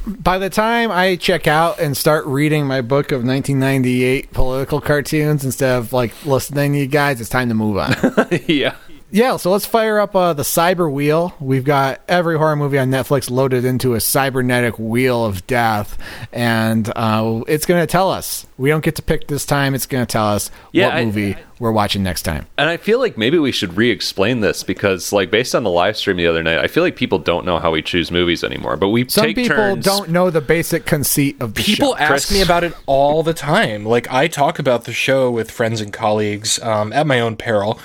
By 0.10 0.40
the 0.40 0.50
time 0.50 0.90
I 0.92 1.18
check 1.18 1.46
out 1.46 1.80
and 1.80 1.96
start 1.96 2.26
reading 2.26 2.66
my 2.66 2.82
book 2.82 3.12
of 3.12 3.24
1998 3.24 4.34
political 4.34 4.82
cartoons 4.82 5.46
instead 5.46 5.78
of 5.78 5.94
like 5.94 6.14
listening 6.26 6.74
to 6.74 6.80
you 6.80 6.88
guys, 6.88 7.22
it's 7.22 7.30
time 7.30 7.50
to 7.50 7.54
move 7.56 7.78
on. 7.78 7.96
yeah. 8.48 8.76
Yeah, 9.12 9.38
so 9.38 9.52
let's 9.52 9.66
fire 9.66 10.00
up 10.00 10.16
uh, 10.16 10.34
the 10.34 10.44
cyber 10.44 10.92
wheel. 10.92 11.34
We've 11.40 11.64
got 11.64 12.02
every 12.08 12.38
horror 12.38 12.56
movie 12.56 12.78
on 12.78 12.92
Netflix 12.92 13.30
loaded 13.32 13.66
into 13.66 13.96
a 13.96 14.00
cybernetic 14.00 14.78
wheel 14.78 15.26
of 15.26 15.48
death, 15.48 15.98
and 16.32 16.92
uh, 16.96 17.42
it's 17.48 17.66
going 17.66 17.82
to 17.82 17.88
tell 17.88 18.12
us. 18.12 18.46
We 18.58 18.70
don't 18.70 18.84
get 18.84 18.98
to 18.98 19.02
pick 19.02 19.28
this 19.28 19.46
time. 19.46 19.74
It's 19.74 19.86
going 19.88 20.06
to 20.06 20.12
tell 20.12 20.28
us 20.28 20.52
Yeah, 20.72 20.88
what 20.88 20.96
I- 20.96 21.06
movie 21.06 21.36
we're 21.60 21.72
watching 21.74 22.04
next 22.04 22.22
time. 22.22 22.46
And 22.58 22.70
I 22.70 22.78
feel 22.78 23.00
like 23.00 23.18
maybe 23.18 23.38
we 23.38 23.52
should 23.52 23.76
re-explain 23.76 24.40
this 24.42 24.64
because, 24.64 25.12
like, 25.12 25.30
based 25.32 25.54
on 25.56 25.64
the 25.64 25.70
live 25.70 25.98
stream 25.98 26.16
the 26.18 26.28
other 26.28 26.42
night, 26.44 26.60
I 26.60 26.68
feel 26.68 26.84
like 26.84 26.96
people 26.96 27.20
don't 27.20 27.46
know 27.46 27.60
how 27.60 27.72
we 27.72 27.82
choose 27.82 28.12
movies 28.12 28.44
anymore. 28.46 28.78
But 28.78 28.90
we 28.90 29.10
Some 29.10 29.26
take 29.26 29.36
people 29.36 29.56
turns. 29.58 29.84
don't 29.84 30.10
know 30.10 30.30
the 30.30 30.40
basic 30.40 30.86
conceit 30.86 31.42
of 31.42 31.56
the 31.56 31.64
People 31.64 31.94
show. 31.94 31.98
ask 31.98 32.10
Chris. 32.28 32.32
me 32.32 32.42
about 32.42 32.64
it 32.64 32.74
all 32.86 33.24
the 33.24 33.34
time. 33.34 33.86
Like 33.86 34.10
I 34.12 34.28
talk 34.28 34.58
about 34.60 34.86
the 34.86 34.94
show 34.94 35.30
with 35.32 35.50
friends 35.52 35.82
and 35.82 35.92
colleagues 35.92 36.60
um, 36.62 36.94
at 36.94 37.06
my 37.08 37.20
own 37.20 37.36
peril, 37.36 37.78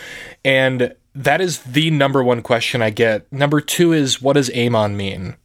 and 0.44 0.94
that 1.14 1.40
is 1.40 1.60
the 1.62 1.90
number 1.90 2.22
one 2.22 2.42
question 2.42 2.82
I 2.82 2.90
get. 2.90 3.30
Number 3.32 3.60
two 3.60 3.92
is 3.92 4.20
what 4.20 4.34
does 4.34 4.50
Amon 4.50 4.96
mean? 4.96 5.36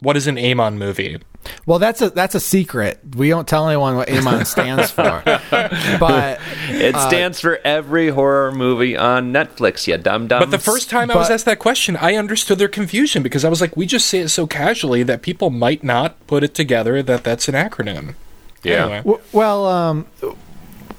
What 0.00 0.16
is 0.16 0.26
an 0.26 0.36
Amon 0.38 0.78
movie? 0.78 1.18
Well, 1.66 1.78
that's 1.78 2.00
a 2.02 2.10
that's 2.10 2.34
a 2.34 2.40
secret. 2.40 3.00
We 3.16 3.28
don't 3.28 3.46
tell 3.46 3.68
anyone 3.68 3.96
what 3.96 4.10
Amon 4.10 4.44
stands 4.46 4.90
for. 4.90 5.22
but 5.24 6.40
It 6.68 6.96
stands 6.96 7.38
for 7.40 7.58
every 7.64 8.08
horror 8.08 8.50
movie 8.52 8.96
on 8.96 9.32
Netflix. 9.32 9.86
You 9.86 9.96
dumb 9.98 10.26
dumb. 10.26 10.40
But 10.40 10.50
the 10.50 10.58
first 10.58 10.90
time 10.90 11.10
I 11.10 11.16
was 11.16 11.30
asked 11.30 11.44
that 11.46 11.58
question, 11.58 11.96
I 11.96 12.16
understood 12.16 12.58
their 12.58 12.68
confusion 12.68 13.22
because 13.22 13.44
I 13.44 13.48
was 13.48 13.60
like, 13.60 13.76
we 13.76 13.86
just 13.86 14.06
say 14.06 14.20
it 14.20 14.28
so 14.28 14.46
casually 14.46 15.02
that 15.04 15.22
people 15.22 15.50
might 15.50 15.82
not 15.84 16.26
put 16.26 16.42
it 16.42 16.54
together 16.54 17.02
that 17.02 17.24
that's 17.24 17.46
an 17.48 17.54
acronym. 17.54 18.14
yeah. 18.62 18.82
Anyway. 18.84 18.98
W- 18.98 19.20
Well, 19.32 19.66
um, 19.66 20.06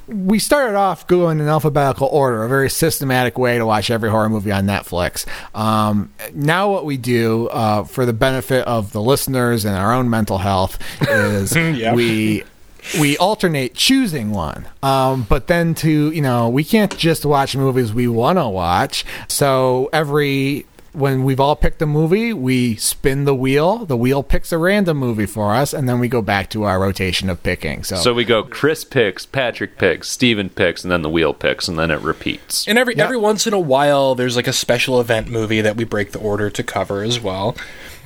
we 0.07 0.39
started 0.39 0.75
off 0.75 1.07
going 1.07 1.39
in 1.39 1.47
alphabetical 1.47 2.07
order, 2.07 2.43
a 2.43 2.49
very 2.49 2.69
systematic 2.69 3.37
way 3.37 3.57
to 3.57 3.65
watch 3.65 3.89
every 3.89 4.09
horror 4.09 4.29
movie 4.29 4.51
on 4.51 4.65
Netflix. 4.65 5.25
Um, 5.55 6.11
now, 6.33 6.71
what 6.71 6.85
we 6.85 6.97
do 6.97 7.47
uh, 7.47 7.83
for 7.85 8.05
the 8.05 8.13
benefit 8.13 8.65
of 8.67 8.91
the 8.91 9.01
listeners 9.01 9.65
and 9.65 9.75
our 9.75 9.93
own 9.93 10.09
mental 10.09 10.37
health 10.37 10.77
is 11.01 11.55
Yeah. 11.55 11.93
we 11.93 12.43
we 12.99 13.17
alternate 13.17 13.73
choosing 13.73 14.29
one. 14.29 14.67
Um, 14.83 15.23
but 15.27 15.47
then 15.47 15.73
to 15.75 16.11
you 16.11 16.21
know, 16.21 16.49
we 16.49 16.63
can't 16.63 16.95
just 16.97 17.25
watch 17.25 17.55
movies 17.55 17.93
we 17.93 18.07
want 18.07 18.37
to 18.37 18.47
watch. 18.47 19.05
So 19.27 19.89
every 19.91 20.67
when 20.95 21.23
we've 21.23 21.39
all 21.39 21.55
picked 21.55 21.81
a 21.81 21.85
movie, 21.85 22.33
we 22.33 22.75
spin 22.75 23.25
the 23.25 23.35
wheel. 23.35 23.85
The 23.85 23.97
wheel 23.97 24.23
picks 24.23 24.51
a 24.51 24.57
random 24.57 24.97
movie 24.97 25.25
for 25.25 25.53
us, 25.53 25.73
and 25.73 25.87
then 25.87 25.99
we 25.99 26.07
go 26.07 26.21
back 26.21 26.49
to 26.51 26.63
our 26.63 26.79
rotation 26.79 27.29
of 27.29 27.43
picking. 27.43 27.83
So, 27.83 27.95
So 27.97 28.13
we 28.13 28.23
go 28.25 28.43
Chris 28.43 28.83
picks, 28.83 29.25
Patrick 29.25 29.77
picks, 29.77 30.09
Steven 30.09 30.49
picks, 30.49 30.83
and 30.83 30.91
then 30.91 31.01
the 31.01 31.09
wheel 31.09 31.33
picks, 31.33 31.67
and 31.67 31.77
then 31.77 31.91
it 31.91 32.01
repeats. 32.01 32.67
And 32.67 32.77
every 32.77 32.95
Yeah. 32.95 33.03
every 33.03 33.17
once 33.17 33.45
in 33.45 33.53
a 33.53 33.59
while, 33.59 34.15
there's 34.15 34.35
like 34.35 34.47
a 34.47 34.53
special 34.53 34.99
event 35.01 35.29
movie 35.29 35.61
that 35.61 35.75
we 35.77 35.83
break 35.83 36.11
the 36.11 36.19
order 36.19 36.49
to 36.49 36.63
cover 36.63 37.03
as 37.03 37.19
well. 37.19 37.55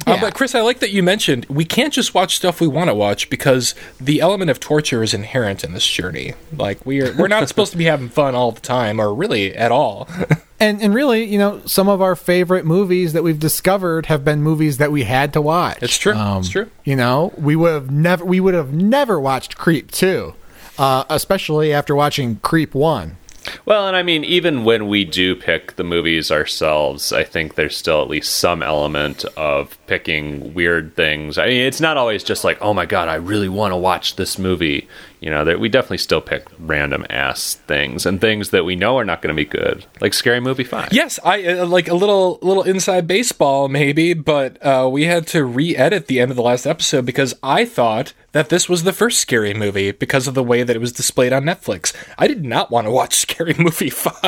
Uh, 0.07 0.19
but 0.19 0.33
Chris, 0.33 0.55
I 0.55 0.61
like 0.61 0.79
that 0.79 0.91
you 0.91 1.03
mentioned 1.03 1.45
we 1.49 1.65
can't 1.65 1.93
just 1.93 2.13
watch 2.13 2.35
stuff 2.35 2.59
we 2.61 2.67
want 2.67 2.89
to 2.89 2.95
watch 2.95 3.29
because 3.29 3.75
the 3.99 4.21
element 4.21 4.49
of 4.49 4.59
torture 4.59 5.03
is 5.03 5.13
inherent 5.13 5.63
in 5.63 5.73
this 5.73 5.87
journey. 5.87 6.33
Like 6.55 6.85
we 6.85 7.01
are, 7.01 7.13
we're 7.15 7.27
not 7.27 7.47
supposed 7.49 7.71
to 7.73 7.77
be 7.77 7.85
having 7.85 8.09
fun 8.09 8.33
all 8.35 8.51
the 8.51 8.61
time, 8.61 8.99
or 8.99 9.13
really 9.13 9.55
at 9.55 9.71
all. 9.71 10.07
and 10.59 10.81
and 10.81 10.93
really, 10.93 11.25
you 11.25 11.37
know, 11.37 11.61
some 11.65 11.87
of 11.87 12.01
our 12.01 12.15
favorite 12.15 12.65
movies 12.65 13.13
that 13.13 13.23
we've 13.23 13.39
discovered 13.39 14.07
have 14.07 14.25
been 14.25 14.41
movies 14.41 14.77
that 14.77 14.91
we 14.91 15.03
had 15.03 15.33
to 15.33 15.41
watch. 15.41 15.77
Um, 15.77 15.83
It's 15.83 15.97
true. 15.97 16.13
It's 16.15 16.49
true. 16.49 16.69
You 16.83 16.95
know, 16.95 17.33
we 17.37 17.55
would 17.55 17.73
have 17.73 17.91
never 17.91 18.25
we 18.25 18.39
would 18.39 18.53
have 18.55 18.73
never 18.73 19.19
watched 19.19 19.57
Creep 19.57 19.91
two, 19.91 20.33
uh, 20.77 21.03
especially 21.09 21.71
after 21.73 21.95
watching 21.95 22.37
Creep 22.37 22.73
one. 22.73 23.17
Well, 23.65 23.87
and 23.87 23.95
I 23.95 24.03
mean, 24.03 24.23
even 24.23 24.63
when 24.63 24.87
we 24.87 25.05
do 25.05 25.35
pick 25.35 25.75
the 25.75 25.83
movies 25.83 26.31
ourselves, 26.31 27.13
I 27.13 27.23
think 27.23 27.55
there's 27.55 27.77
still 27.77 28.01
at 28.01 28.09
least 28.09 28.37
some 28.37 28.61
element 28.61 29.25
of 29.37 29.77
picking 29.87 30.53
weird 30.53 30.95
things. 30.95 31.37
I 31.37 31.47
mean, 31.47 31.61
it's 31.61 31.81
not 31.81 31.97
always 31.97 32.23
just 32.23 32.43
like, 32.43 32.57
oh 32.61 32.73
my 32.73 32.85
god, 32.85 33.07
I 33.07 33.15
really 33.15 33.49
want 33.49 33.71
to 33.71 33.77
watch 33.77 34.15
this 34.15 34.37
movie. 34.37 34.87
You 35.21 35.29
know, 35.29 35.43
that 35.43 35.59
we 35.59 35.67
definitely 35.67 35.97
still 35.97 36.21
pick 36.21 36.45
random 36.59 37.05
ass 37.09 37.55
things 37.55 38.05
and 38.05 38.21
things 38.21 38.51
that 38.51 38.63
we 38.63 38.77
know 38.77 38.97
are 38.97 39.03
not 39.03 39.21
going 39.21 39.35
to 39.35 39.37
be 39.37 39.43
good, 39.43 39.85
like 39.99 40.13
Scary 40.13 40.39
Movie 40.39 40.63
Five. 40.63 40.93
yes, 40.93 41.19
I 41.25 41.43
uh, 41.45 41.65
like 41.65 41.89
a 41.89 41.93
little 41.93 42.39
little 42.41 42.63
inside 42.63 43.05
baseball 43.05 43.67
maybe, 43.67 44.13
but 44.13 44.65
uh, 44.65 44.87
we 44.89 45.03
had 45.05 45.27
to 45.27 45.43
re-edit 45.43 46.07
the 46.07 46.21
end 46.21 46.31
of 46.31 46.37
the 46.37 46.41
last 46.43 46.65
episode 46.65 47.05
because 47.05 47.35
I 47.43 47.65
thought 47.65 48.13
that 48.31 48.47
this 48.47 48.69
was 48.69 48.83
the 48.83 48.93
first 48.93 49.19
scary 49.19 49.53
movie 49.53 49.91
because 49.91 50.25
of 50.25 50.35
the 50.35 50.43
way 50.43 50.63
that 50.63 50.75
it 50.75 50.79
was 50.79 50.93
displayed 50.93 51.33
on 51.33 51.43
Netflix. 51.43 51.93
I 52.17 52.27
did 52.27 52.45
not 52.45 52.71
want 52.71 52.87
to 52.87 52.91
watch 52.91 53.13
Scary 53.19 53.55
Movie 53.57 53.89
Five. 53.89 54.23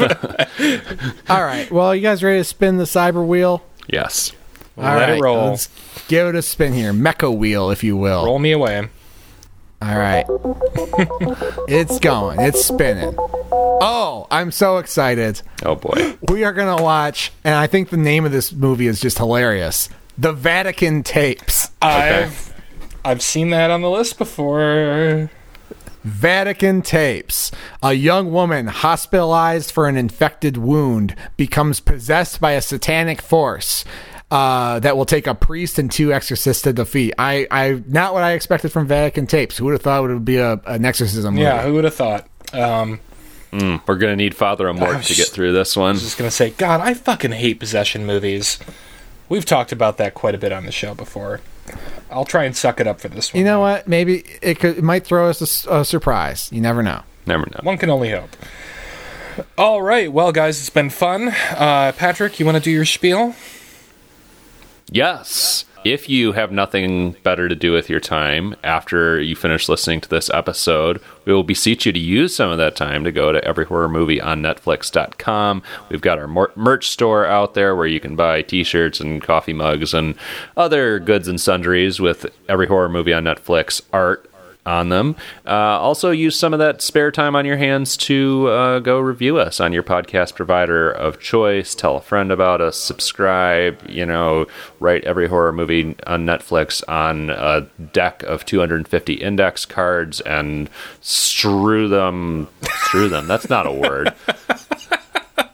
All 1.28 1.44
right, 1.44 1.70
well, 1.70 1.94
you 1.94 2.02
guys 2.02 2.24
ready 2.24 2.40
to 2.40 2.44
spin 2.44 2.78
the 2.78 2.84
cyber 2.84 3.24
wheel? 3.24 3.62
Yes. 3.88 4.32
All 4.76 4.84
Let 4.84 5.10
it 5.10 5.22
roll. 5.22 5.50
let's 5.50 5.68
give 6.08 6.26
it 6.28 6.34
a 6.34 6.42
spin 6.42 6.72
here, 6.72 6.92
mecha 6.92 7.34
wheel, 7.34 7.70
if 7.70 7.82
you 7.84 7.96
will. 7.96 8.24
Roll 8.26 8.38
me 8.38 8.52
away. 8.52 8.88
All 9.86 9.96
right. 9.96 10.26
it's 11.68 12.00
going. 12.00 12.40
It's 12.40 12.64
spinning. 12.64 13.14
Oh, 13.18 14.26
I'm 14.32 14.50
so 14.50 14.78
excited. 14.78 15.42
Oh 15.64 15.76
boy. 15.76 16.16
We 16.28 16.42
are 16.42 16.52
going 16.52 16.76
to 16.76 16.82
watch, 16.82 17.32
and 17.44 17.54
I 17.54 17.68
think 17.68 17.90
the 17.90 17.96
name 17.96 18.24
of 18.24 18.32
this 18.32 18.52
movie 18.52 18.88
is 18.88 19.00
just 19.00 19.18
hilarious 19.18 19.88
The 20.18 20.32
Vatican 20.32 21.04
Tapes. 21.04 21.70
I've 21.80 22.52
I've 23.04 23.22
seen 23.22 23.50
that 23.50 23.70
on 23.70 23.82
the 23.82 23.90
list 23.90 24.18
before. 24.18 25.30
Vatican 26.02 26.82
Tapes. 26.82 27.52
A 27.80 27.92
young 27.92 28.32
woman 28.32 28.66
hospitalized 28.66 29.70
for 29.70 29.86
an 29.86 29.96
infected 29.96 30.56
wound 30.56 31.14
becomes 31.36 31.78
possessed 31.78 32.40
by 32.40 32.52
a 32.52 32.60
satanic 32.60 33.22
force. 33.22 33.84
Uh, 34.28 34.80
that 34.80 34.96
will 34.96 35.04
take 35.04 35.28
a 35.28 35.34
priest 35.36 35.78
and 35.78 35.90
two 35.90 36.12
exorcists 36.12 36.62
to 36.62 36.72
defeat. 36.72 37.14
I, 37.16 37.46
I, 37.48 37.82
not 37.86 38.12
what 38.12 38.24
I 38.24 38.32
expected 38.32 38.72
from 38.72 38.88
Vatican 38.88 39.28
Tapes. 39.28 39.56
Who 39.56 39.66
would 39.66 39.72
have 39.72 39.82
thought 39.82 40.02
it 40.10 40.12
would 40.14 40.24
be 40.24 40.38
a, 40.38 40.54
an 40.66 40.84
exorcism 40.84 41.34
movie? 41.34 41.44
Yeah, 41.44 41.62
who 41.62 41.74
would 41.74 41.84
have 41.84 41.94
thought? 41.94 42.28
Um, 42.52 42.98
Mm, 43.52 43.80
we're 43.86 43.96
gonna 43.96 44.16
need 44.16 44.34
Father 44.34 44.66
Amorth 44.66 45.06
to 45.06 45.14
get 45.14 45.28
through 45.28 45.52
this 45.52 45.76
one. 45.76 45.94
just 45.94 46.18
gonna 46.18 46.30
say, 46.30 46.50
God, 46.50 46.80
I 46.80 46.94
fucking 46.94 47.30
hate 47.30 47.58
possession 47.60 48.04
movies. 48.04 48.58
We've 49.28 49.44
talked 49.46 49.72
about 49.72 49.96
that 49.98 50.14
quite 50.14 50.34
a 50.34 50.38
bit 50.38 50.52
on 50.52 50.66
the 50.66 50.72
show 50.72 50.94
before. 50.94 51.40
I'll 52.10 52.24
try 52.24 52.44
and 52.44 52.56
suck 52.56 52.80
it 52.80 52.86
up 52.86 53.00
for 53.00 53.08
this 53.08 53.32
one. 53.32 53.38
You 53.38 53.44
know 53.44 53.60
what? 53.60 53.88
Maybe 53.88 54.24
it 54.42 54.58
could. 54.58 54.78
It 54.78 54.84
might 54.84 55.04
throw 55.04 55.28
us 55.30 55.64
a 55.66 55.84
surprise. 55.84 56.50
You 56.52 56.60
never 56.60 56.82
know. 56.82 57.02
Never 57.24 57.46
know. 57.46 57.60
One 57.62 57.78
can 57.78 57.88
only 57.88 58.10
hope. 58.10 58.36
All 59.56 59.80
right, 59.82 60.10
well, 60.12 60.32
guys, 60.32 60.58
it's 60.58 60.70
been 60.70 60.90
fun. 60.90 61.28
Uh, 61.28 61.92
Patrick, 61.96 62.38
you 62.40 62.46
want 62.46 62.56
to 62.56 62.62
do 62.62 62.70
your 62.70 62.84
spiel? 62.84 63.34
Yes. 64.90 65.64
If 65.84 66.08
you 66.08 66.32
have 66.32 66.50
nothing 66.50 67.12
better 67.22 67.48
to 67.48 67.54
do 67.54 67.72
with 67.72 67.88
your 67.88 68.00
time 68.00 68.56
after 68.64 69.20
you 69.20 69.36
finish 69.36 69.68
listening 69.68 70.00
to 70.00 70.08
this 70.08 70.28
episode, 70.30 71.00
we 71.24 71.32
will 71.32 71.44
beseech 71.44 71.86
you 71.86 71.92
to 71.92 71.98
use 71.98 72.34
some 72.34 72.50
of 72.50 72.58
that 72.58 72.74
time 72.74 73.04
to 73.04 73.12
go 73.12 73.30
to 73.30 73.44
every 73.44 73.64
horror 73.64 73.88
movie 73.88 74.20
on 74.20 74.42
Netflix.com. 74.42 75.62
We've 75.88 76.00
got 76.00 76.18
our 76.18 76.26
merch 76.56 76.88
store 76.88 77.24
out 77.24 77.54
there 77.54 77.76
where 77.76 77.86
you 77.86 78.00
can 78.00 78.16
buy 78.16 78.42
t 78.42 78.64
shirts 78.64 78.98
and 78.98 79.22
coffee 79.22 79.52
mugs 79.52 79.94
and 79.94 80.16
other 80.56 80.98
goods 80.98 81.28
and 81.28 81.40
sundries 81.40 82.00
with 82.00 82.26
every 82.48 82.66
horror 82.66 82.88
movie 82.88 83.12
on 83.12 83.22
Netflix 83.22 83.80
art 83.92 84.25
on 84.66 84.88
them. 84.88 85.16
Uh, 85.46 85.50
also, 85.50 86.10
use 86.10 86.38
some 86.38 86.52
of 86.52 86.58
that 86.58 86.82
spare 86.82 87.10
time 87.10 87.36
on 87.36 87.46
your 87.46 87.56
hands 87.56 87.96
to 87.96 88.48
uh, 88.48 88.78
go 88.80 88.98
review 88.98 89.38
us 89.38 89.60
on 89.60 89.72
your 89.72 89.82
podcast 89.82 90.34
provider 90.34 90.90
of 90.90 91.20
choice. 91.20 91.74
Tell 91.74 91.96
a 91.96 92.00
friend 92.00 92.30
about 92.30 92.60
us. 92.60 92.76
Subscribe. 92.78 93.80
You 93.88 94.04
know, 94.04 94.46
write 94.80 95.04
every 95.04 95.28
horror 95.28 95.52
movie 95.52 95.96
on 96.06 96.26
Netflix 96.26 96.82
on 96.88 97.30
a 97.30 97.62
deck 97.92 98.22
of 98.24 98.44
250 98.44 99.14
index 99.14 99.64
cards 99.64 100.20
and 100.22 100.68
strew 101.00 101.88
them. 101.88 102.48
Strew 102.86 103.08
them. 103.08 103.26
That's 103.28 103.48
not 103.48 103.66
a 103.66 103.72
word. 103.72 104.12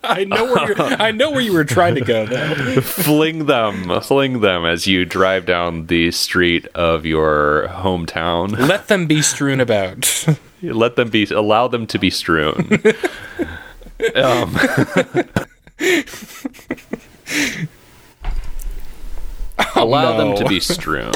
I 0.05 0.25
know 0.25 0.45
where 0.47 0.67
you're, 0.67 0.81
I 0.81 1.13
know 1.13 1.31
where 1.31 1.41
you 1.41 1.53
were 1.53 1.65
trying 1.65 1.95
to 1.95 2.01
go. 2.01 2.27
Though. 2.27 2.81
fling 2.81 3.47
them, 3.47 4.01
fling 4.01 4.41
them 4.41 4.67
as 4.67 4.87
you 4.89 5.05
drive 5.05 5.47
down 5.47 5.87
the 5.87 6.11
street 6.11 6.67
of 6.75 7.07
your 7.07 7.69
hometown. 7.71 8.59
Let 8.59 8.89
them 8.89 9.07
be 9.07 9.23
strewn 9.23 9.61
about. 9.61 10.27
Let 10.63 10.97
them 10.97 11.09
be. 11.09 11.25
Allow 11.27 11.69
them 11.69 11.87
to 11.87 12.01
be 12.01 12.11
strewn. 12.11 12.83
um, 14.17 14.57
allow 19.77 20.17
them 20.17 20.31
no. 20.31 20.37
to 20.37 20.45
be 20.49 20.59
strewn, 20.59 21.13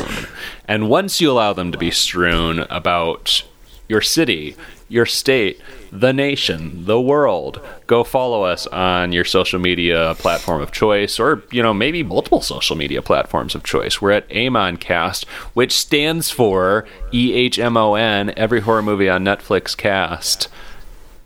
and 0.68 0.88
once 0.88 1.20
you 1.20 1.30
allow 1.32 1.52
them 1.52 1.72
to 1.72 1.78
be 1.78 1.90
strewn 1.90 2.60
about 2.70 3.42
your 3.88 4.00
city, 4.00 4.56
your 4.88 5.06
state, 5.06 5.60
the 5.92 6.12
nation, 6.12 6.84
the 6.84 7.00
world, 7.00 7.60
go 7.86 8.04
follow 8.04 8.42
us 8.42 8.66
on 8.68 9.12
your 9.12 9.24
social 9.24 9.58
media 9.58 10.14
platform 10.18 10.60
of 10.60 10.72
choice, 10.72 11.18
or 11.18 11.42
you 11.50 11.62
know 11.62 11.74
maybe 11.74 12.02
multiple 12.02 12.40
social 12.40 12.76
media 12.76 13.02
platforms 13.02 13.54
of 13.54 13.64
choice. 13.64 14.00
We're 14.00 14.12
at 14.12 14.28
AmonCast, 14.28 15.26
which 15.54 15.72
stands 15.72 16.30
for 16.30 16.86
E 17.12 17.32
H 17.32 17.58
M 17.58 17.76
O 17.76 17.94
N. 17.94 18.32
Every 18.36 18.60
horror 18.60 18.82
movie 18.82 19.08
on 19.08 19.24
Netflix 19.24 19.76
cast. 19.76 20.48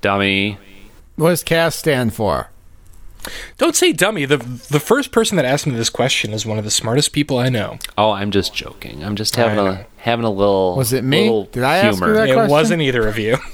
Dummy. 0.00 0.58
What 1.16 1.30
does 1.30 1.42
CAST 1.42 1.78
stand 1.78 2.14
for? 2.14 2.50
Don't 3.58 3.76
say 3.76 3.92
dummy. 3.92 4.24
The 4.24 4.38
the 4.38 4.80
first 4.80 5.12
person 5.12 5.36
that 5.36 5.44
asked 5.44 5.66
me 5.66 5.74
this 5.74 5.90
question 5.90 6.32
is 6.32 6.46
one 6.46 6.58
of 6.58 6.64
the 6.64 6.70
smartest 6.70 7.12
people 7.12 7.38
I 7.38 7.48
know. 7.48 7.78
Oh, 7.98 8.10
I'm 8.12 8.30
just 8.30 8.54
joking. 8.54 9.04
I'm 9.04 9.16
just 9.16 9.36
having 9.36 9.58
I 9.58 9.62
a 9.62 9.74
know. 9.74 9.84
having 9.98 10.24
a 10.24 10.30
little. 10.30 10.76
Was 10.76 10.92
it 10.92 11.04
me? 11.04 11.46
Did 11.52 11.62
I 11.62 11.78
ask 11.78 12.00
you 12.00 12.12
that? 12.14 12.28
it 12.28 12.32
question? 12.34 12.50
wasn't 12.50 12.82
either 12.82 13.06
of 13.08 13.18
you. 13.18 13.36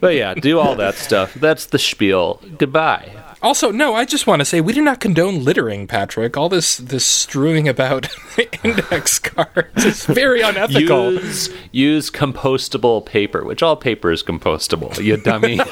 But 0.00 0.16
yeah, 0.16 0.34
do 0.34 0.58
all 0.58 0.76
that 0.76 0.96
stuff. 0.96 1.32
That's 1.32 1.64
the 1.64 1.78
spiel. 1.78 2.38
Goodbye. 2.58 3.10
Also, 3.44 3.70
no, 3.70 3.94
I 3.94 4.06
just 4.06 4.26
want 4.26 4.40
to 4.40 4.46
say 4.46 4.62
we 4.62 4.72
do 4.72 4.80
not 4.80 5.00
condone 5.00 5.44
littering, 5.44 5.86
Patrick. 5.86 6.34
All 6.34 6.48
this 6.48 6.78
this 6.78 7.04
strewing 7.04 7.68
about 7.68 8.08
index 8.64 9.18
cards 9.18 9.84
is 9.84 10.06
very 10.06 10.40
unethical. 10.40 11.12
Use 11.12 11.50
use 11.70 12.10
compostable 12.10 13.04
paper, 13.04 13.44
which 13.44 13.62
all 13.62 13.76
paper 13.76 14.10
is 14.10 14.22
compostable. 14.22 14.98
You 14.98 15.18
dummy. 15.18 15.60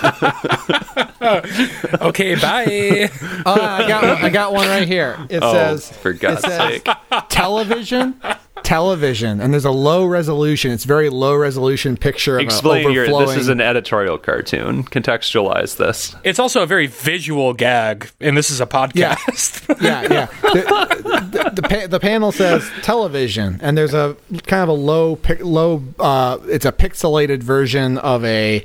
okay, 2.02 2.34
bye. 2.34 3.10
Oh, 3.46 3.58
I 3.58 3.88
got 3.88 4.02
one, 4.02 4.22
I 4.22 4.28
got 4.28 4.52
one 4.52 4.68
right 4.68 4.86
here. 4.86 5.26
It 5.30 5.42
oh, 5.42 5.54
says 5.54 5.90
for 5.96 6.12
God's 6.12 6.44
it 6.44 6.48
says 6.48 6.82
sake. 6.82 6.88
television, 7.30 8.20
television, 8.62 9.40
and 9.40 9.52
there's 9.52 9.64
a 9.64 9.70
low 9.70 10.04
resolution. 10.04 10.70
It's 10.70 10.84
very 10.84 11.08
low 11.08 11.34
resolution 11.34 11.96
picture. 11.96 12.36
Of 12.38 12.42
Explain 12.44 12.86
an 12.86 12.92
your. 12.92 13.06
This 13.26 13.36
is 13.36 13.48
an 13.48 13.60
editorial 13.60 14.18
cartoon. 14.18 14.84
Contextualize 14.84 15.76
this. 15.76 16.14
It's 16.24 16.38
also 16.38 16.62
a 16.62 16.66
very 16.66 16.86
visual 16.86 17.54
gag, 17.54 18.10
and 18.20 18.36
this 18.36 18.50
is 18.50 18.60
a 18.60 18.64
Yeah. 18.64 19.14
podcast. 19.16 19.82
yeah, 19.82 20.02
yeah. 20.02 20.26
The, 20.42 21.28
the, 21.30 21.50
the, 21.62 21.62
pa- 21.62 21.86
the 21.88 22.00
panel 22.00 22.30
says 22.32 22.68
television, 22.82 23.58
and 23.62 23.76
there's 23.76 23.94
a 23.94 24.16
kind 24.46 24.62
of 24.62 24.68
a 24.68 24.72
low, 24.72 25.16
pic- 25.16 25.44
low. 25.44 25.82
Uh, 25.98 26.38
it's 26.46 26.64
a 26.66 26.72
pixelated 26.72 27.42
version 27.42 27.98
of 27.98 28.24
a 28.24 28.64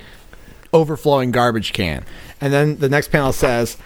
overflowing 0.74 1.32
garbage 1.32 1.72
can, 1.74 2.04
and 2.42 2.52
then 2.54 2.78
the 2.78 2.90
next 2.90 3.08
panel 3.10 3.32
says 3.34 3.78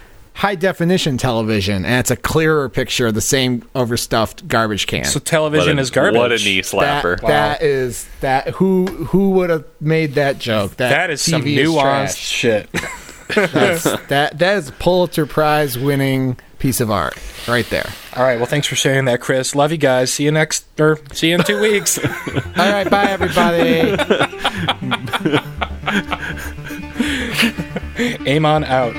high 0.42 0.56
definition 0.56 1.18
television, 1.18 1.86
and 1.86 2.00
it's 2.00 2.10
a 2.10 2.16
clearer 2.16 2.68
picture 2.68 3.06
of 3.08 3.14
the 3.14 3.22
same 3.22 3.64
overstuffed 3.76 4.48
garbage 4.48 4.88
can. 4.88 5.06
so 5.06 5.20
television 5.20 5.78
a- 5.78 5.82
is 5.82 5.92
garbage. 5.92 6.18
What 6.18 6.32
a 6.32 6.38
knee 6.38 6.62
that, 6.62 6.66
slapper. 7.04 7.22
that 7.22 7.62
is 7.62 8.08
that 8.22 8.48
who 8.50 8.88
who 8.88 9.30
would 9.32 9.52
have 9.52 9.66
made 9.80 10.16
that 10.16 10.40
joke? 10.40 10.78
That 10.78 10.90
That 10.90 11.10
is 11.12 11.22
some 11.22 11.44
TV 11.44 11.58
is 11.58 11.70
nuanced 11.70 11.78
trash. 11.78 12.18
shit. 12.18 12.70
That's, 13.36 13.84
that 14.08 14.40
that 14.40 14.58
is 14.58 14.70
a 14.70 14.72
Pulitzer 14.74 15.26
Prize 15.26 15.78
winning 15.78 16.38
piece 16.60 16.82
of 16.82 16.92
art 16.92 17.16
right 17.48 17.66
there. 17.70 17.90
All 18.18 18.24
right. 18.24 18.36
Well, 18.38 18.46
thanks 18.46 18.68
for 18.68 18.76
sharing 18.76 19.06
that, 19.06 19.22
Chris. 19.22 19.56
Love 19.56 19.72
you 19.72 19.78
guys. 19.78 20.12
See 20.12 20.26
you 20.26 20.32
next, 20.32 20.66
or 20.80 21.00
see 21.14 21.30
you 21.30 21.36
in 21.36 21.44
two 21.44 21.62
weeks. 21.62 21.98
All 22.58 22.72
right, 22.72 22.90
bye 22.90 23.06
everybody. 23.06 23.92
Amon 28.28 28.64
out. 28.66 28.96